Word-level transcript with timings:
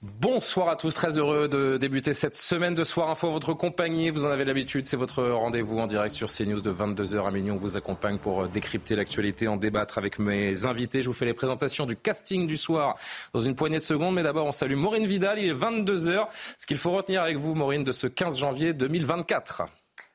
Bonsoir 0.00 0.68
à 0.68 0.76
tous, 0.76 0.94
très 0.94 1.18
heureux 1.18 1.48
de 1.48 1.76
débuter 1.76 2.14
cette 2.14 2.36
semaine 2.36 2.76
de 2.76 2.84
Soir 2.84 3.10
Info, 3.10 3.32
votre 3.32 3.52
compagnie. 3.52 4.10
Vous 4.10 4.26
en 4.26 4.30
avez 4.30 4.44
l'habitude, 4.44 4.86
c'est 4.86 4.96
votre 4.96 5.24
rendez-vous 5.24 5.80
en 5.80 5.88
direct 5.88 6.14
sur 6.14 6.28
CNews 6.28 6.60
de 6.60 6.70
22h 6.70 7.26
à 7.26 7.32
minuit. 7.32 7.50
On 7.50 7.56
vous 7.56 7.76
accompagne 7.76 8.18
pour 8.18 8.46
décrypter 8.46 8.94
l'actualité, 8.94 9.48
en 9.48 9.56
débattre 9.56 9.98
avec 9.98 10.20
mes 10.20 10.66
invités. 10.66 11.02
Je 11.02 11.08
vous 11.08 11.14
fais 11.14 11.24
les 11.24 11.34
présentations 11.34 11.84
du 11.84 11.96
casting 11.96 12.46
du 12.46 12.56
soir 12.56 12.94
dans 13.32 13.40
une 13.40 13.56
poignée 13.56 13.78
de 13.78 13.82
secondes. 13.82 14.14
Mais 14.14 14.22
d'abord, 14.22 14.46
on 14.46 14.52
salue 14.52 14.76
Maureen 14.76 15.04
Vidal, 15.04 15.40
il 15.40 15.46
est 15.46 15.52
22h. 15.52 16.28
Ce 16.58 16.66
qu'il 16.68 16.78
faut 16.78 16.92
retenir 16.92 17.22
avec 17.22 17.36
vous, 17.36 17.56
Maureen, 17.56 17.82
de 17.82 17.90
ce 17.90 18.06
15 18.06 18.38
janvier 18.38 18.74
2024. 18.74 19.64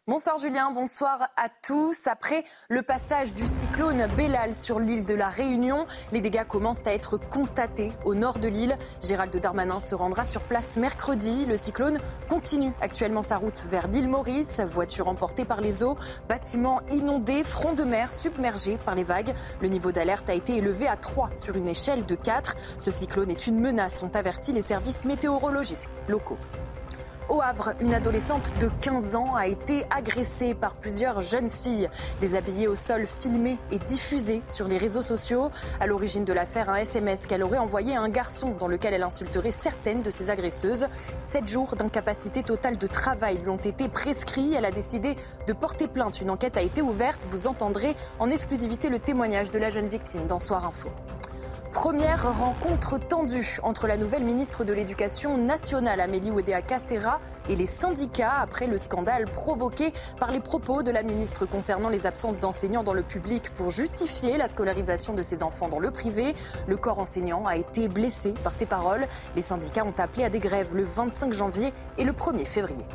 Bonsoir 0.05 0.37
Julien, 0.37 0.69
bonsoir 0.71 1.29
à 1.37 1.47
tous. 1.65 2.07
Après 2.07 2.43
le 2.67 2.81
passage 2.81 3.33
du 3.33 3.47
cyclone 3.47 4.05
Bellal 4.17 4.53
sur 4.53 4.81
l'île 4.81 5.05
de 5.05 5.15
la 5.15 5.29
Réunion, 5.29 5.85
les 6.11 6.19
dégâts 6.19 6.43
commencent 6.43 6.85
à 6.85 6.93
être 6.93 7.17
constatés 7.17 7.93
au 8.03 8.13
nord 8.13 8.39
de 8.39 8.49
l'île. 8.49 8.77
Gérald 9.01 9.33
Darmanin 9.33 9.79
se 9.79 9.95
rendra 9.95 10.25
sur 10.25 10.41
place 10.41 10.75
mercredi. 10.75 11.45
Le 11.45 11.55
cyclone 11.55 11.99
continue 12.27 12.73
actuellement 12.81 13.21
sa 13.21 13.37
route 13.37 13.63
vers 13.69 13.87
l'île 13.87 14.09
Maurice. 14.09 14.59
Voitures 14.59 15.07
emportées 15.07 15.45
par 15.45 15.61
les 15.61 15.83
eaux, 15.83 15.95
bâtiments 16.27 16.81
inondés, 16.91 17.45
front 17.45 17.71
de 17.71 17.85
mer 17.85 18.11
submergés 18.11 18.77
par 18.77 18.95
les 18.95 19.05
vagues. 19.05 19.33
Le 19.61 19.69
niveau 19.69 19.93
d'alerte 19.93 20.29
a 20.29 20.33
été 20.33 20.57
élevé 20.57 20.85
à 20.85 20.97
3 20.97 21.33
sur 21.33 21.55
une 21.55 21.69
échelle 21.69 22.05
de 22.05 22.15
4. 22.15 22.57
Ce 22.77 22.91
cyclone 22.91 23.31
est 23.31 23.47
une 23.47 23.57
menace, 23.57 24.03
ont 24.03 24.13
averti 24.17 24.51
les 24.51 24.63
services 24.63 25.05
météorologiques 25.05 25.87
locaux. 26.09 26.39
Au 27.29 27.41
Havre, 27.41 27.73
une 27.79 27.93
adolescente 27.93 28.53
de 28.59 28.69
15 28.81 29.15
ans 29.15 29.35
a 29.35 29.47
été 29.47 29.85
agressée 29.89 30.53
par 30.53 30.75
plusieurs 30.75 31.21
jeunes 31.21 31.49
filles, 31.49 31.89
déshabillées 32.19 32.67
au 32.67 32.75
sol, 32.75 33.05
filmées 33.07 33.57
et 33.71 33.79
diffusées 33.79 34.41
sur 34.49 34.67
les 34.67 34.77
réseaux 34.77 35.01
sociaux. 35.01 35.49
À 35.79 35.87
l'origine 35.87 36.25
de 36.25 36.33
l'affaire, 36.33 36.69
un 36.69 36.75
SMS 36.75 37.25
qu'elle 37.25 37.43
aurait 37.43 37.57
envoyé 37.57 37.95
à 37.95 38.01
un 38.01 38.09
garçon 38.09 38.55
dans 38.59 38.67
lequel 38.67 38.93
elle 38.93 39.03
insulterait 39.03 39.51
certaines 39.51 40.01
de 40.01 40.09
ses 40.09 40.29
agresseuses. 40.29 40.87
Sept 41.19 41.47
jours 41.47 41.75
d'incapacité 41.77 42.43
totale 42.43 42.77
de 42.77 42.87
travail 42.87 43.37
lui 43.37 43.49
ont 43.49 43.57
été 43.57 43.87
prescrits. 43.87 44.53
Elle 44.53 44.65
a 44.65 44.71
décidé 44.71 45.15
de 45.47 45.53
porter 45.53 45.87
plainte. 45.87 46.19
Une 46.19 46.29
enquête 46.29 46.57
a 46.57 46.61
été 46.61 46.81
ouverte. 46.81 47.25
Vous 47.29 47.47
entendrez 47.47 47.95
en 48.19 48.29
exclusivité 48.29 48.89
le 48.89 48.99
témoignage 48.99 49.49
de 49.49 49.59
la 49.59 49.69
jeune 49.69 49.87
victime 49.87 50.27
dans 50.27 50.39
Soir 50.39 50.65
Info. 50.65 50.89
Première 51.73 52.37
rencontre 52.37 52.99
tendue 52.99 53.57
entre 53.63 53.87
la 53.87 53.97
nouvelle 53.97 54.23
ministre 54.23 54.63
de 54.63 54.73
l'Éducation 54.73 55.39
nationale, 55.39 55.99
Amélie 56.01 56.29
Oudéa 56.29 56.61
Castera, 56.61 57.19
et 57.49 57.55
les 57.55 57.65
syndicats 57.65 58.35
après 58.39 58.67
le 58.67 58.77
scandale 58.77 59.25
provoqué 59.25 59.91
par 60.19 60.31
les 60.31 60.39
propos 60.39 60.83
de 60.83 60.91
la 60.91 61.01
ministre 61.01 61.47
concernant 61.47 61.89
les 61.89 62.05
absences 62.05 62.39
d'enseignants 62.39 62.83
dans 62.83 62.93
le 62.93 63.01
public 63.01 63.49
pour 63.55 63.71
justifier 63.71 64.37
la 64.37 64.47
scolarisation 64.47 65.15
de 65.15 65.23
ses 65.23 65.41
enfants 65.41 65.67
dans 65.67 65.79
le 65.79 65.89
privé. 65.89 66.35
Le 66.67 66.77
corps 66.77 66.99
enseignant 66.99 67.43
a 67.47 67.57
été 67.57 67.87
blessé 67.87 68.35
par 68.43 68.53
ces 68.53 68.67
paroles. 68.67 69.07
Les 69.35 69.41
syndicats 69.41 69.83
ont 69.83 69.95
appelé 69.97 70.25
à 70.25 70.29
des 70.29 70.39
grèves 70.39 70.75
le 70.75 70.83
25 70.83 71.33
janvier 71.33 71.73
et 71.97 72.03
le 72.03 72.13
1er 72.13 72.45
février. 72.45 72.85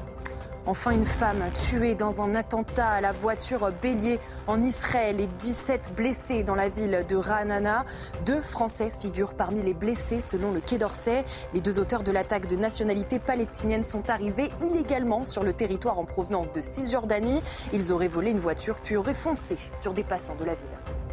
Enfin, 0.68 0.90
une 0.90 1.06
femme 1.06 1.42
tuée 1.54 1.94
dans 1.94 2.20
un 2.20 2.34
attentat 2.34 2.88
à 2.88 3.00
la 3.00 3.10
voiture 3.10 3.72
bélier 3.80 4.20
en 4.46 4.62
Israël 4.62 5.18
et 5.18 5.26
17 5.26 5.94
blessés 5.96 6.42
dans 6.42 6.54
la 6.54 6.68
ville 6.68 7.06
de 7.08 7.16
Ra'anana. 7.16 7.86
Deux 8.26 8.42
Français 8.42 8.92
figurent 9.00 9.32
parmi 9.32 9.62
les 9.62 9.72
blessés 9.72 10.20
selon 10.20 10.52
le 10.52 10.60
Quai 10.60 10.76
d'Orsay. 10.76 11.24
Les 11.54 11.62
deux 11.62 11.78
auteurs 11.78 12.02
de 12.02 12.12
l'attaque 12.12 12.48
de 12.48 12.56
nationalité 12.56 13.18
palestinienne 13.18 13.82
sont 13.82 14.10
arrivés 14.10 14.50
illégalement 14.60 15.24
sur 15.24 15.42
le 15.42 15.54
territoire 15.54 15.98
en 15.98 16.04
provenance 16.04 16.52
de 16.52 16.60
Cisjordanie. 16.60 17.40
Ils 17.72 17.90
auraient 17.90 18.06
volé 18.06 18.30
une 18.30 18.38
voiture 18.38 18.78
puis 18.82 18.98
auraient 18.98 19.14
foncé 19.14 19.56
sur 19.80 19.94
des 19.94 20.04
passants 20.04 20.36
de 20.36 20.44
la 20.44 20.54
ville. 20.54 21.07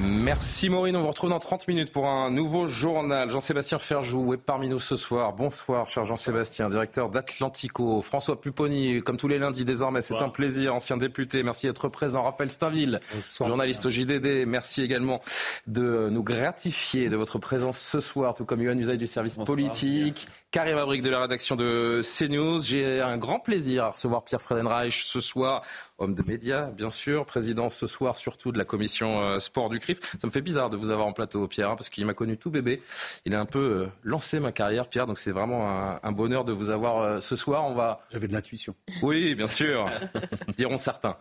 Merci 0.00 0.68
Maureen, 0.68 0.94
on 0.94 1.00
vous 1.00 1.08
retrouve 1.08 1.30
dans 1.30 1.38
30 1.38 1.66
minutes 1.68 1.90
pour 1.90 2.06
un 2.06 2.30
nouveau 2.30 2.66
journal. 2.66 3.30
Jean-Sébastien 3.30 3.78
Ferjou 3.78 4.32
est 4.34 4.36
parmi 4.36 4.68
nous 4.68 4.78
ce 4.78 4.94
soir. 4.94 5.32
Bonsoir 5.32 5.88
cher 5.88 6.04
Jean-Sébastien, 6.04 6.68
directeur 6.68 7.08
d'Atlantico. 7.08 8.00
François 8.02 8.40
Pupponi, 8.40 9.00
comme 9.02 9.16
tous 9.16 9.26
les 9.26 9.38
lundis 9.38 9.64
désormais, 9.64 10.00
c'est 10.00 10.16
un 10.16 10.28
plaisir, 10.28 10.74
ancien 10.74 10.98
député. 10.98 11.42
Merci 11.42 11.66
d'être 11.66 11.88
présent. 11.88 12.22
Raphaël 12.22 12.50
Stainville, 12.50 13.00
journaliste 13.40 13.86
au 13.86 13.90
JDD. 13.90 14.46
Merci 14.46 14.82
également 14.82 15.20
de 15.66 16.08
nous 16.10 16.22
gratifier 16.22 17.08
de 17.08 17.16
votre 17.16 17.38
présence 17.38 17.78
ce 17.78 18.00
soir, 18.00 18.34
tout 18.34 18.44
comme 18.44 18.62
Yohann 18.62 18.78
Usaï 18.78 18.98
du 18.98 19.06
service 19.06 19.36
politique. 19.36 20.28
Karim 20.50 20.78
Abric 20.78 21.02
de 21.02 21.10
la 21.10 21.20
rédaction 21.20 21.56
de 21.56 22.00
CNews. 22.02 22.60
J'ai 22.60 23.02
un 23.02 23.18
grand 23.18 23.38
plaisir 23.38 23.84
à 23.84 23.88
recevoir 23.90 24.24
Pierre 24.24 24.40
Fredenreich 24.40 25.04
ce 25.04 25.20
soir, 25.20 25.62
homme 25.98 26.14
de 26.14 26.22
médias, 26.22 26.70
bien 26.70 26.88
sûr, 26.88 27.26
président 27.26 27.68
ce 27.68 27.86
soir 27.86 28.16
surtout 28.16 28.50
de 28.50 28.56
la 28.56 28.64
commission 28.64 29.20
euh, 29.20 29.38
sport 29.40 29.68
du 29.68 29.78
CRIF. 29.78 30.00
Ça 30.18 30.26
me 30.26 30.32
fait 30.32 30.40
bizarre 30.40 30.70
de 30.70 30.78
vous 30.78 30.90
avoir 30.90 31.06
en 31.06 31.12
plateau, 31.12 31.46
Pierre, 31.48 31.70
hein, 31.70 31.76
parce 31.76 31.90
qu'il 31.90 32.06
m'a 32.06 32.14
connu 32.14 32.38
tout 32.38 32.50
bébé. 32.50 32.80
Il 33.26 33.34
a 33.34 33.40
un 33.40 33.44
peu 33.44 33.58
euh, 33.58 33.86
lancé 34.04 34.40
ma 34.40 34.50
carrière, 34.50 34.88
Pierre, 34.88 35.06
donc 35.06 35.18
c'est 35.18 35.32
vraiment 35.32 35.68
un, 35.68 36.00
un, 36.02 36.12
bonheur 36.12 36.46
de 36.46 36.54
vous 36.54 36.70
avoir 36.70 37.02
euh, 37.02 37.20
ce 37.20 37.36
soir. 37.36 37.66
On 37.66 37.74
va. 37.74 38.00
J'avais 38.10 38.26
de 38.26 38.32
l'intuition. 38.32 38.74
Oui, 39.02 39.34
bien 39.34 39.48
sûr, 39.48 39.90
diront 40.56 40.78
certains. 40.78 41.18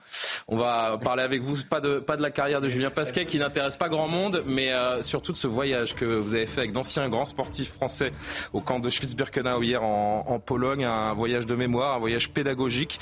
On 0.48 0.56
va 0.56 0.98
parler 1.00 1.24
avec 1.24 1.42
vous, 1.42 1.58
pas 1.70 1.82
de, 1.82 2.00
pas 2.00 2.16
de 2.16 2.22
la 2.22 2.32
carrière 2.32 2.62
de 2.62 2.70
Julien 2.70 2.92
Pasquet, 2.92 3.26
qui 3.26 3.40
n'intéresse 3.40 3.76
pas 3.76 3.90
grand 3.90 4.08
monde, 4.08 4.44
mais 4.46 4.72
surtout 5.02 5.34
de 5.34 5.38
ce 5.38 5.48
voyage 5.48 5.96
que 5.96 6.06
vous 6.06 6.34
avez 6.34 6.46
fait 6.46 6.62
avec 6.62 6.72
d'anciens 6.72 7.10
grands 7.10 7.26
sportifs 7.26 7.74
français 7.74 8.12
au 8.54 8.62
camp 8.62 8.80
de 8.80 8.90
Schwitz 8.90 9.17
Birkenau 9.18 9.64
hier 9.64 9.84
en, 9.84 10.40
Pologne, 10.40 10.86
un 10.86 11.14
voyage 11.14 11.48
de 11.48 11.56
mémoire, 11.56 11.96
un 11.96 12.00
voyage 12.00 12.30
pédagogique 12.30 13.00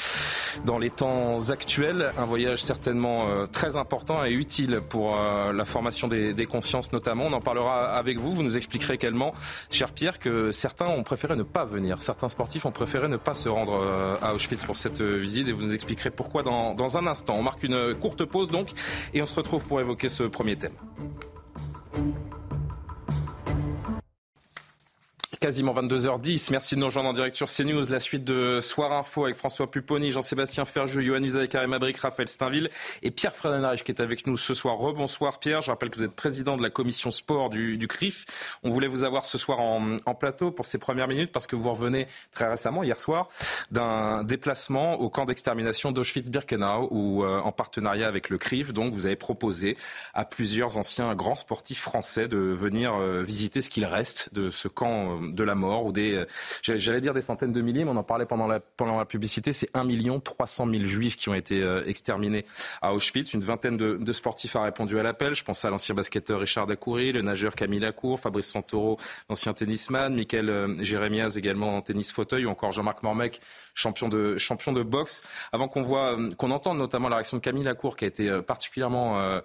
dans 0.66 0.80
les 0.80 0.90
temps 0.90 1.50
actuels, 1.50 2.14
un 2.18 2.24
voyage 2.24 2.64
certainement 2.64 3.28
euh, 3.28 3.46
très 3.46 3.76
important 3.76 4.24
et 4.24 4.32
utile 4.32 4.80
pour 4.90 5.18
euh, 5.18 5.52
la 5.52 5.66
formation 5.66 6.08
des, 6.08 6.46
consciences 6.46 6.94
notamment. 6.94 7.26
On 7.26 7.34
en 7.34 7.42
parlera 7.42 7.90
avec 7.98 8.18
vous, 8.18 8.34
vous 8.34 8.44
nous 8.44 8.56
expliquerez 8.56 8.94
également, 8.94 9.34
cher 9.70 9.92
Pierre, 9.92 10.18
que 10.18 10.52
certains 10.52 10.88
ont 10.88 11.04
préféré 11.04 11.36
ne 11.36 11.44
pas 11.44 11.66
venir, 11.66 12.02
certains 12.02 12.30
sportifs 12.30 12.66
ont 12.66 12.72
préféré 12.72 13.10
ne 13.10 13.18
pas 13.18 13.34
se 13.34 13.50
rendre 13.50 13.82
euh, 13.82 14.16
à 14.22 14.34
Auschwitz 14.34 14.64
pour 14.64 14.78
cette 14.78 15.02
visite 15.02 15.50
et 15.50 15.52
vous 15.52 15.64
nous 15.64 15.74
expliquerez 15.74 16.12
pourquoi 16.12 16.44
dans 16.44 16.98
un 16.98 17.08
instant. 17.08 17.36
On 17.38 17.44
marque 17.44 17.64
une 17.64 17.94
courte 17.96 18.24
pause 18.24 18.48
donc 18.48 18.70
et 19.14 19.22
on 19.22 19.26
se 19.26 19.36
retrouve 19.36 19.68
pour 19.68 19.82
évoquer 19.82 20.08
ce 20.08 20.24
premier 20.24 20.56
thème. 20.56 20.74
Quasiment 25.46 25.76
22h10. 25.76 26.48
Merci 26.50 26.74
de 26.74 26.80
nous 26.80 26.88
rejoindre 26.88 27.10
en 27.10 27.14
direct 27.14 27.36
sur 27.36 27.46
CNews. 27.46 27.88
La 27.92 28.00
suite 28.00 28.24
de 28.24 28.62
Soir 28.62 28.92
Info 28.92 29.26
avec 29.26 29.38
François 29.38 29.70
Pupponi, 29.70 30.10
Jean-Sébastien 30.10 30.66
Ferjeux, 30.66 31.02
Johan 31.02 31.22
Usaï, 31.22 31.48
Karim 31.48 31.78
Raphaël 32.02 32.28
Steinville 32.28 32.72
et 33.04 33.12
Pierre 33.12 33.36
Fredenreich 33.36 33.84
qui 33.84 33.92
est 33.92 34.02
avec 34.02 34.26
nous 34.26 34.38
ce 34.38 34.56
soir. 34.56 34.80
Rebonsoir 34.80 35.38
Pierre. 35.38 35.62
Je 35.62 35.70
rappelle 35.70 35.92
que 35.92 35.98
vous 35.98 36.04
êtes 36.04 36.16
président 36.16 36.58
de 36.58 36.64
la 36.64 36.72
commission 36.72 37.12
sport 37.12 37.52
du, 37.52 37.78
du 37.78 37.88
CRIF. 37.88 38.26
On 38.64 38.72
voulait 38.72 38.88
vous 38.88 39.04
avoir 39.04 39.24
ce 39.24 39.38
soir 39.38 39.60
en, 39.60 39.98
en, 40.08 40.16
plateau 40.16 40.50
pour 40.50 40.66
ces 40.66 40.80
premières 40.80 41.08
minutes 41.08 41.32
parce 41.32 41.46
que 41.46 41.56
vous 41.56 41.70
revenez 41.70 42.08
très 42.32 42.48
récemment, 42.48 42.82
hier 42.82 43.00
soir, 43.00 43.30
d'un 43.70 44.24
déplacement 44.24 44.96
au 44.96 45.12
camp 45.12 45.26
d'extermination 45.26 45.92
d'Auschwitz-Birkenau 45.92 46.88
où, 46.90 47.24
euh, 47.24 47.40
en 47.42 47.52
partenariat 47.52 48.08
avec 48.08 48.30
le 48.30 48.40
CRIF, 48.40 48.74
donc 48.74 48.96
vous 48.96 49.06
avez 49.06 49.16
proposé 49.16 49.78
à 50.16 50.26
plusieurs 50.26 50.80
anciens 50.80 51.14
grands 51.14 51.36
sportifs 51.36 51.82
français 51.82 52.28
de 52.28 52.38
venir 52.38 52.96
euh, 52.96 53.22
visiter 53.22 53.62
ce 53.62 53.70
qu'il 53.70 53.86
reste 53.86 54.34
de 54.34 54.50
ce 54.50 54.68
camp 54.68 55.35
de 55.36 55.44
la 55.44 55.56
mort 55.56 55.86
ou 55.86 55.92
des, 55.92 56.26
j'allais 56.62 57.02
dire 57.02 57.14
des 57.14 57.22
centaines 57.22 57.54
de 57.54 57.62
milliers, 57.62 57.86
mais 57.86 57.92
on 57.92 57.98
en 57.98 58.04
parlait 58.04 58.26
pendant 58.26 58.48
la, 58.48 58.60
pendant 58.60 58.98
la 58.98 59.06
publicité, 59.06 59.54
c'est 59.54 59.70
1 59.74 59.84
million 59.84 60.20
300 60.20 60.68
000 60.70 60.84
juifs 60.86 61.16
qui 61.16 61.30
ont 61.30 61.34
été 61.34 61.62
euh, 61.62 61.86
exterminés 61.86 62.46
à 62.82 62.94
Auschwitz. 62.94 63.34
Une 63.34 63.44
vingtaine 63.44 63.78
de, 63.78 64.12
sportifs 64.12 64.56
a 64.56 64.64
répondu 64.64 65.00
à 65.00 65.04
l'appel. 65.04 65.36
Je 65.36 65.44
pense 65.44 65.66
à 65.66 65.70
l'ancien 65.70 65.96
basketteur 65.96 66.40
Richard 66.40 66.68
Dacoury, 66.68 67.12
le 67.12 67.22
nageur 67.22 67.56
Camille 67.56 67.80
Lacour, 67.80 68.20
Fabrice 68.20 68.48
Santoro, 68.48 68.98
l'ancien 69.30 69.54
tennisman, 69.54 70.14
Michael 70.14 70.50
euh, 70.50 70.84
Jérémiaz 70.84 71.38
également 71.38 71.76
en 71.78 71.82
tennis 71.82 72.12
fauteuil, 72.12 72.46
ou 72.46 72.50
encore 72.50 72.72
Jean-Marc 72.72 73.04
Mormec, 73.04 73.42
champion 73.74 74.10
de, 74.10 74.38
champion 74.38 74.72
de 74.72 74.84
boxe. 74.84 75.24
Avant 75.52 75.68
qu'on 75.68 75.82
voit, 75.82 76.18
euh, 76.20 76.34
qu'on 76.36 76.52
entende 76.52 76.78
notamment 76.78 77.10
la 77.10 77.18
réaction 77.18 77.38
de 77.38 77.42
Camille 77.42 77.64
Lacour 77.64 77.96
qui 77.96 78.06
a 78.06 78.08
été 78.08 78.42
particulièrement 78.42 79.20
euh, 79.20 79.42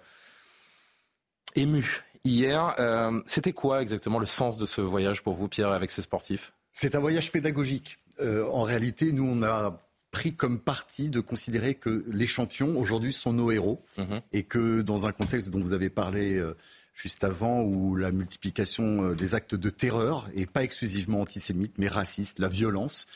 ému 1.54 2.02
hier. 2.24 2.74
Euh, 2.78 3.20
C'était 3.26 3.52
quoi 3.52 3.82
exactement 3.82 4.18
le 4.18 4.26
sens 4.26 4.58
de 4.58 4.66
ce 4.66 4.80
voyage 4.80 5.22
pour 5.22 5.34
vous, 5.34 5.48
Pierre, 5.48 5.70
avec 5.70 5.90
ces 5.90 6.02
sportifs? 6.02 6.52
C'est 6.72 6.94
un 6.94 7.00
voyage 7.00 7.32
pédagogique. 7.32 7.98
Euh, 8.20 8.46
en 8.50 8.62
réalité, 8.62 9.12
nous, 9.12 9.24
on 9.26 9.42
a 9.42 9.80
pris 10.10 10.32
comme 10.32 10.58
parti 10.58 11.08
de 11.08 11.20
considérer 11.20 11.74
que 11.74 12.04
les 12.08 12.26
champions, 12.26 12.78
aujourd'hui, 12.78 13.12
sont 13.12 13.32
nos 13.32 13.50
héros. 13.50 13.82
Mhm. 13.98 14.20
Et 14.32 14.42
que 14.42 14.82
dans 14.82 15.06
un 15.06 15.12
contexte 15.12 15.48
dont 15.48 15.60
vous 15.60 15.72
avez 15.72 15.90
parlé, 15.90 16.34
euh, 16.34 16.56
juste 16.94 17.24
avant, 17.24 17.62
où 17.62 17.96
la 17.96 18.10
multiplication 18.10 19.12
des 19.12 19.34
actes 19.34 19.54
de 19.54 19.70
terreur, 19.70 20.28
et 20.34 20.46
pas 20.46 20.62
exclusivement 20.62 21.20
antisémites, 21.20 21.78
mais 21.78 21.88
racistes, 21.88 22.38
la 22.40 22.48
violence, 22.48 23.06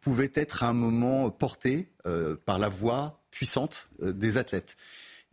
pouvait 0.00 0.32
être 0.34 0.64
à 0.64 0.68
un 0.68 0.72
moment 0.72 1.30
portée 1.30 1.90
par 2.44 2.58
la 2.58 2.68
voix 2.68 3.20
puissante 3.30 3.86
des 4.02 4.36
athlètes. 4.36 4.76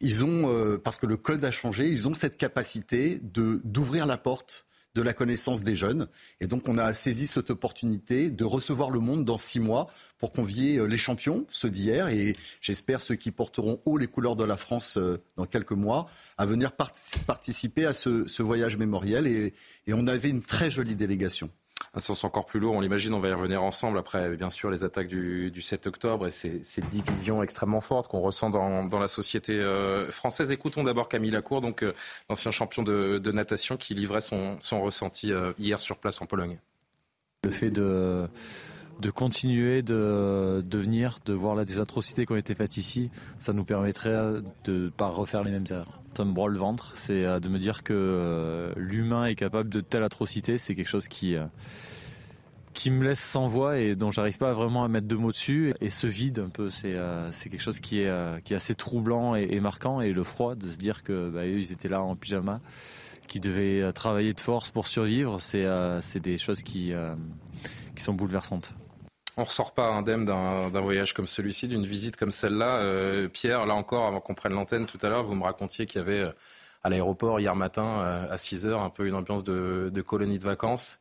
Ils 0.02 0.26
ont, 0.26 0.80
parce 0.84 0.98
que 0.98 1.06
le 1.06 1.18
code 1.18 1.46
a 1.46 1.52
changé, 1.52 1.88
ils 1.88 2.08
ont 2.08 2.14
cette 2.14 2.38
capacité 2.38 3.20
de 3.22 3.62
d'ouvrir 3.64 4.06
la 4.06 4.18
porte 4.18 4.66
de 4.96 5.02
la 5.02 5.14
connaissance 5.14 5.64
des 5.64 5.76
jeunes. 5.76 6.08
Et 6.40 6.48
donc 6.48 6.68
on 6.68 6.78
a 6.78 6.94
saisi 6.94 7.28
cette 7.28 7.50
opportunité 7.50 8.30
de 8.30 8.44
recevoir 8.44 8.90
le 8.90 9.00
monde 9.00 9.24
dans 9.24 9.38
six 9.38 9.60
mois 9.60 9.88
pour 10.18 10.32
convier 10.32 10.78
euh, 10.78 10.86
les 10.86 10.98
champions, 10.98 11.46
ceux 11.50 11.70
d'hier, 11.70 12.10
et 12.10 12.36
j'espère 12.60 13.02
ceux 13.02 13.16
qui 13.16 13.32
porteront 13.32 13.82
haut 13.86 13.98
les 13.98 14.08
couleurs 14.08 14.36
de 14.36 14.44
la 14.44 14.58
France 14.58 14.98
euh, 14.98 15.18
dans 15.38 15.46
quelques 15.46 15.72
mois, 15.72 16.08
à 16.38 16.46
venir 16.46 16.74
participer 16.74 17.86
à 17.86 17.94
ce, 17.94 18.42
voyage 18.42 18.78
mémoriel. 18.78 19.28
et 19.28 19.54
on 19.94 20.08
avait 20.08 20.30
une 20.30 20.42
très 20.42 20.72
jolie 20.72 20.96
délégation 20.96 21.50
un 21.94 22.00
sens 22.00 22.24
encore 22.24 22.46
plus 22.46 22.60
lourd. 22.60 22.76
On 22.76 22.82
l'imagine, 22.82 23.14
on 23.14 23.20
va 23.20 23.30
y 23.30 23.34
revenir 23.34 23.64
ensemble 23.64 23.98
après, 23.98 24.36
bien 24.36 24.50
sûr, 24.50 24.72
les 24.72 24.84
attaques 24.84 25.08
du, 25.08 25.62
7 25.62 25.88
octobre 25.88 26.28
et 26.28 26.32
ces, 26.32 26.82
divisions 26.82 27.44
extrêmement 27.44 27.82
fortes 27.82 28.08
qu'on 28.10 28.22
ressent 28.22 28.50
dans, 28.50 29.00
la 29.00 29.08
société 29.08 29.54
euh, 29.54 30.10
française. 30.12 30.52
Écoutons 30.52 30.84
d'abord 30.84 31.10
Camille 31.10 31.32
Lacour, 31.32 31.62
donc 31.62 31.84
euh, 31.84 31.94
l'ancien 32.30 32.52
champion 32.52 32.84
de, 32.84 33.32
natation 33.32 33.78
qui 33.78 33.94
livrait 33.94 34.22
son, 34.22 34.60
ressenti 34.72 35.32
euh, 35.32 35.54
hier 35.60 35.80
sur 35.80 35.98
place 35.98 36.22
en 36.22 36.26
Pologne. 36.26 36.58
Le 37.44 37.52
fait 37.52 37.72
de 37.72 38.28
de 39.02 39.10
continuer 39.10 39.82
de, 39.82 40.64
de, 40.66 40.78
venir, 40.78 41.20
de 41.26 41.34
voir 41.34 41.56
là, 41.56 41.66
des 41.66 41.80
atrocités 41.80 42.26
qui 42.26 42.32
ont 42.32 42.38
été 42.38 42.56
faites 42.56 42.78
ici, 42.78 43.10
ça 43.40 43.54
nous 43.54 43.64
permettrait 43.64 44.42
de 44.64 44.74
ne 44.74 44.90
pas 44.90 45.08
refaire 45.08 45.44
les 45.44 45.52
mêmes 45.52 45.66
erreurs. 45.70 46.02
Ça 46.16 46.26
me 46.26 46.34
broie 46.34 46.50
le 46.50 46.60
ventre, 46.60 46.92
c'est 46.96 47.24
de 47.40 47.50
me 47.50 47.58
dire 47.58 47.84
que 47.84 48.74
l'humain 48.76 49.26
est 49.26 49.36
capable 49.36 49.70
de 49.70 49.80
telles 49.82 50.04
atrocités, 50.04 50.58
c'est 50.58 50.76
quelque 50.76 50.90
chose 50.90 51.08
qui, 51.08 51.38
qui 52.74 52.90
me 52.90 53.04
laisse 53.04 53.20
sans 53.20 53.48
voix 53.48 53.78
et 53.78 53.96
dont 53.96 54.12
j'arrive 54.12 54.38
pas 54.38 54.54
vraiment 54.54 54.84
à 54.84 54.88
mettre 54.88 55.08
de 55.08 55.16
mots 55.16 55.32
dessus. 55.32 55.74
Et 55.82 55.90
ce 55.90 56.08
vide, 56.08 56.40
un 56.40 56.50
peu, 56.50 56.70
c'est 56.70 56.94
euh, 56.96 57.30
quelque 57.32 57.62
chose 57.62 57.80
qui 57.80 58.02
est, 58.02 58.08
euh, 58.08 58.40
qui 58.40 58.54
est 58.54 58.56
assez 58.56 58.76
troublant 58.76 59.36
et, 59.36 59.60
marquant. 59.60 60.02
Et 60.02 60.14
le 60.14 60.24
froid, 60.24 60.56
de 60.56 60.68
se 60.68 60.78
dire 60.78 61.04
que 61.04 61.30
bah, 61.30 61.46
eux, 61.46 61.60
ils 61.60 61.72
étaient 61.72 61.90
là 61.90 62.02
en 62.02 62.16
pyjama, 62.16 62.62
qui 63.28 63.40
devaient 63.40 63.82
euh, 63.82 63.92
travailler 63.92 64.34
de 64.34 64.40
force 64.40 64.70
pour 64.70 64.88
survivre, 64.88 65.40
c'est 65.40 66.20
des 66.20 66.38
choses 66.38 66.64
qui, 66.64 66.94
qui 67.96 68.04
sont 68.04 68.14
bouleversantes. 68.14 68.76
On 69.38 69.44
ressort 69.44 69.74
pas 69.74 69.88
indemne 69.88 70.26
d'un 70.26 70.82
voyage 70.82 71.14
comme 71.14 71.28
celui-ci, 71.28 71.68
d'une 71.68 71.86
visite 71.86 72.18
comme 72.18 72.32
celle-là. 72.32 73.28
Pierre, 73.30 73.66
là 73.66 73.76
encore, 73.76 74.06
avant 74.06 74.20
qu'on 74.20 74.36
prenne 74.36 74.54
l'antenne 74.54 74.86
tout 74.86 75.00
à 75.02 75.10
l'heure, 75.10 75.24
vous 75.24 75.36
me 75.36 75.44
racontiez 75.44 75.86
qu'il 75.86 76.00
y 76.00 76.02
avait 76.02 76.30
à 76.84 76.90
l'aéroport 76.90 77.40
hier 77.40 77.56
matin 77.56 78.26
à 78.30 78.38
6 78.38 78.66
heures 78.66 78.84
un 78.84 78.90
peu 78.90 79.08
une 79.08 79.16
ambiance 79.16 79.44
de, 79.44 79.90
de 79.94 80.02
colonie 80.02 80.38
de 80.38 80.44
vacances. 80.44 81.00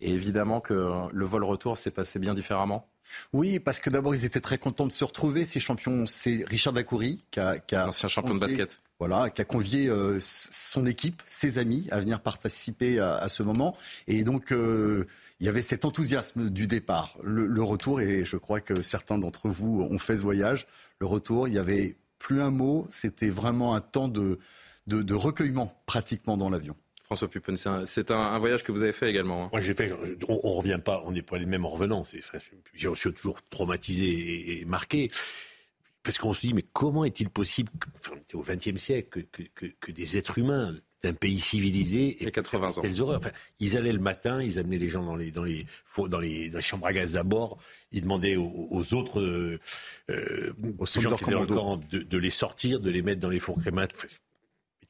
Et 0.00 0.12
évidemment 0.12 0.60
que 0.60 1.08
le 1.12 1.24
vol 1.24 1.44
retour 1.44 1.76
s'est 1.76 1.90
passé 1.90 2.18
bien 2.18 2.34
différemment. 2.34 2.90
Oui, 3.32 3.58
parce 3.58 3.80
que 3.80 3.90
d'abord, 3.90 4.14
ils 4.14 4.24
étaient 4.24 4.40
très 4.40 4.58
contents 4.58 4.86
de 4.86 4.92
se 4.92 5.04
retrouver, 5.04 5.44
ces 5.44 5.60
champions. 5.60 6.06
C'est 6.06 6.44
Richard 6.46 6.72
Dacoury 6.72 7.20
qui 7.30 7.40
a, 7.40 7.58
qui 7.58 7.76
Ancien 7.76 8.08
champion 8.08 8.34
de 8.34 8.40
basket. 8.40 8.80
Voilà, 8.98 9.30
qui 9.30 9.40
a 9.40 9.44
convié 9.44 9.88
euh, 9.88 10.18
son 10.20 10.86
équipe, 10.86 11.22
ses 11.26 11.58
amis, 11.58 11.88
à 11.90 12.00
venir 12.00 12.20
participer 12.20 12.98
à, 13.00 13.28
ce 13.28 13.42
moment. 13.42 13.76
Et 14.06 14.24
donc, 14.24 14.52
euh, 14.52 15.06
il 15.40 15.46
y 15.46 15.48
avait 15.48 15.62
cet 15.62 15.84
enthousiasme 15.84 16.50
du 16.50 16.66
départ. 16.66 17.16
Le, 17.22 17.62
retour, 17.62 18.00
et 18.00 18.24
je 18.24 18.36
crois 18.36 18.60
que 18.60 18.82
certains 18.82 19.18
d'entre 19.18 19.48
vous 19.48 19.82
ont 19.82 19.98
fait 19.98 20.18
ce 20.18 20.22
voyage, 20.22 20.66
le 21.00 21.06
retour, 21.06 21.48
il 21.48 21.54
y 21.54 21.58
avait 21.58 21.96
plus 22.18 22.42
un 22.42 22.50
mot, 22.50 22.86
c'était 22.90 23.30
vraiment 23.30 23.74
un 23.74 23.80
temps 23.80 24.08
de, 24.08 24.38
de 24.86 25.14
recueillement 25.14 25.82
pratiquement 25.86 26.36
dans 26.36 26.50
l'avion. 26.50 26.76
François 27.10 27.28
Puppen, 27.28 27.56
c'est 27.56 28.10
un, 28.12 28.38
voyage 28.38 28.62
que 28.62 28.70
vous 28.70 28.84
avez 28.84 28.92
fait 28.92 29.10
également. 29.10 29.46
Hein. 29.46 29.48
Moi, 29.50 29.60
j'ai 29.60 29.74
fait. 29.74 29.92
On, 30.28 30.34
ne 30.34 30.56
revient 30.56 30.78
pas. 30.82 31.02
On 31.04 31.10
n'est 31.10 31.22
pas 31.22 31.38
les 31.38 31.46
mêmes 31.46 31.64
en 31.64 31.68
revenant. 31.68 32.04
Je 32.72 32.94
suis 32.94 33.12
toujours 33.12 33.42
traumatisé 33.50 34.60
et, 34.60 34.64
marqué 34.64 35.10
parce 36.04 36.18
qu'on 36.18 36.32
se 36.32 36.40
dit 36.40 36.54
mais 36.54 36.64
comment 36.72 37.04
est-il 37.04 37.28
possible, 37.28 37.72
enfin, 37.98 38.12
au 38.34 38.42
XXe 38.42 38.76
siècle, 38.76 39.24
que, 39.24 39.90
des 39.90 40.18
êtres 40.18 40.38
humains 40.38 40.76
d'un 41.02 41.14
pays 41.14 41.40
civilisé 41.40 42.22
et 42.22 42.30
80 42.30 42.78
ans. 42.78 43.14
Enfin, 43.14 43.30
ils 43.58 43.76
allaient 43.76 43.92
le 43.92 44.00
matin, 44.00 44.42
ils 44.42 44.58
amenaient 44.58 44.78
les 44.78 44.88
gens 44.88 45.02
dans 45.02 45.16
les 45.16 45.30
dans 45.30 45.44
les 45.44 45.66
dans 46.08 46.20
les, 46.20 46.50
chambres 46.60 46.86
à 46.86 46.92
gaz 46.92 47.12
d'abord. 47.12 47.58
Ils 47.92 48.02
demandaient 48.02 48.36
aux, 48.36 48.94
autres 48.94 49.20
euh, 49.20 49.58
euh 50.10 50.52
aux 50.78 50.86
gens 50.86 51.16
qui 51.16 51.24
étaient 51.24 51.32
dans 51.32 51.40
le 51.40 51.46
camp 51.46 51.80
de, 51.90 52.00
de, 52.00 52.18
les 52.18 52.30
sortir, 52.30 52.80
de 52.80 52.90
les 52.90 53.02
mettre 53.02 53.20
dans 53.20 53.30
les 53.30 53.40
fours 53.40 53.58
crémates 53.58 54.06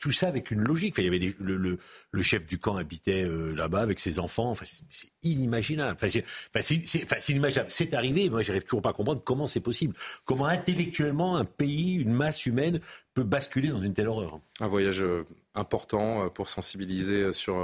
tout 0.00 0.12
ça 0.12 0.28
avec 0.28 0.50
une 0.50 0.60
logique. 0.60 0.94
il 0.98 1.04
y 1.04 1.06
avait 1.06 1.34
le, 1.38 1.78
le, 2.10 2.22
chef 2.22 2.46
du 2.46 2.58
camp 2.58 2.76
habitait 2.76 3.22
euh, 3.22 3.54
là-bas 3.54 3.82
avec 3.82 4.00
ses 4.00 4.18
enfants. 4.18 4.50
Enfin, 4.50 4.64
c'est 4.64 5.08
inimaginable. 5.22 5.96
Enfin, 6.02 6.08
c'est 6.08 7.28
inimaginable. 7.28 7.70
C'est 7.70 7.94
arrivé. 7.94 8.30
Moi, 8.30 8.42
j'arrive 8.42 8.64
toujours 8.64 8.80
pas 8.80 8.90
à 8.90 8.92
comprendre 8.94 9.22
comment 9.22 9.46
c'est 9.46 9.60
possible. 9.60 9.94
Comment 10.24 10.46
intellectuellement 10.46 11.36
un 11.36 11.44
pays, 11.44 11.92
une 11.96 12.12
masse 12.12 12.46
humaine 12.46 12.80
peut 13.14 13.22
basculer 13.22 13.68
dans 13.68 13.80
une 13.80 13.94
telle 13.94 14.08
horreur. 14.08 14.40
Un 14.60 14.66
voyage 14.66 15.02
euh, 15.02 15.24
important 15.54 16.24
euh, 16.24 16.28
pour 16.28 16.48
sensibiliser 16.48 17.32
sur 17.32 17.56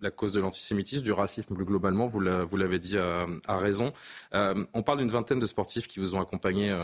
la 0.00 0.10
cause 0.10 0.32
de 0.32 0.40
l'antisémitisme, 0.40 1.02
du 1.02 1.12
racisme 1.12 1.54
plus 1.54 1.64
globalement. 1.64 2.06
Vous 2.06 2.20
l'avez 2.20 2.78
dit 2.78 2.96
à, 2.98 3.26
raison. 3.48 3.92
on 4.32 4.82
parle 4.82 4.98
d'une 4.98 5.10
vingtaine 5.10 5.38
de 5.38 5.46
sportifs 5.46 5.86
qui 5.88 6.00
vous 6.00 6.14
ont 6.14 6.20
accompagné, 6.20 6.74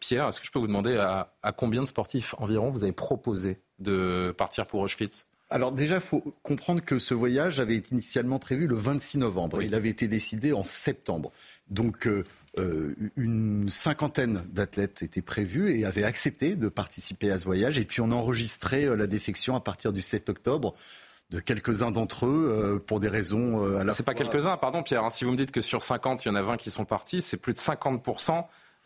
Pierre. 0.00 0.28
Est-ce 0.28 0.40
que 0.40 0.46
je 0.46 0.52
peux 0.52 0.58
vous 0.58 0.66
demander 0.66 0.96
à, 0.96 1.34
à 1.42 1.52
combien 1.52 1.82
de 1.82 1.86
sportifs 1.86 2.34
environ 2.38 2.70
vous 2.70 2.84
avez 2.84 2.92
proposé 2.92 3.60
de 3.78 4.34
partir 4.36 4.66
pour 4.66 4.80
Auschwitz? 4.80 5.26
Alors 5.50 5.72
déjà, 5.72 5.96
il 5.96 6.00
faut 6.00 6.22
comprendre 6.42 6.82
que 6.82 6.98
ce 6.98 7.14
voyage 7.14 7.58
avait 7.58 7.76
été 7.76 7.92
initialement 7.92 8.38
prévu 8.38 8.66
le 8.66 8.74
26 8.74 9.18
novembre. 9.18 9.62
Il 9.62 9.74
avait 9.74 9.88
été 9.88 10.06
décidé 10.06 10.52
en 10.52 10.62
septembre. 10.62 11.32
Donc 11.70 12.06
euh, 12.06 12.24
euh, 12.58 12.94
une 13.16 13.68
cinquantaine 13.68 14.42
d'athlètes 14.50 15.02
étaient 15.02 15.22
prévus 15.22 15.78
et 15.78 15.84
avaient 15.84 16.04
accepté 16.04 16.56
de 16.56 16.68
participer 16.68 17.30
à 17.30 17.38
ce 17.38 17.44
voyage. 17.44 17.78
Et 17.78 17.84
puis 17.84 18.00
on 18.00 18.10
a 18.10 18.14
enregistré 18.14 18.84
euh, 18.84 18.96
la 18.96 19.06
défection 19.06 19.54
à 19.54 19.60
partir 19.60 19.92
du 19.92 20.02
7 20.02 20.28
octobre 20.28 20.74
de 21.30 21.40
quelques-uns 21.40 21.90
d'entre 21.90 22.24
eux 22.24 22.82
pour 22.86 23.00
des 23.00 23.08
raisons 23.08 23.62
à 23.76 23.84
la 23.84 23.92
C'est 23.92 24.02
pas 24.02 24.14
quelques-uns, 24.14 24.56
pardon 24.56 24.82
Pierre. 24.82 25.04
Hein. 25.04 25.10
si 25.10 25.26
vous 25.26 25.30
me 25.30 25.36
dites 25.36 25.52
que 25.52 25.60
sur 25.60 25.82
50, 25.82 26.24
il 26.24 26.28
y 26.28 26.30
en 26.30 26.34
a 26.34 26.40
20 26.40 26.56
qui 26.56 26.70
sont 26.70 26.86
partis, 26.86 27.20
c'est 27.20 27.36
plus 27.36 27.52
de 27.52 27.58
50 27.58 28.02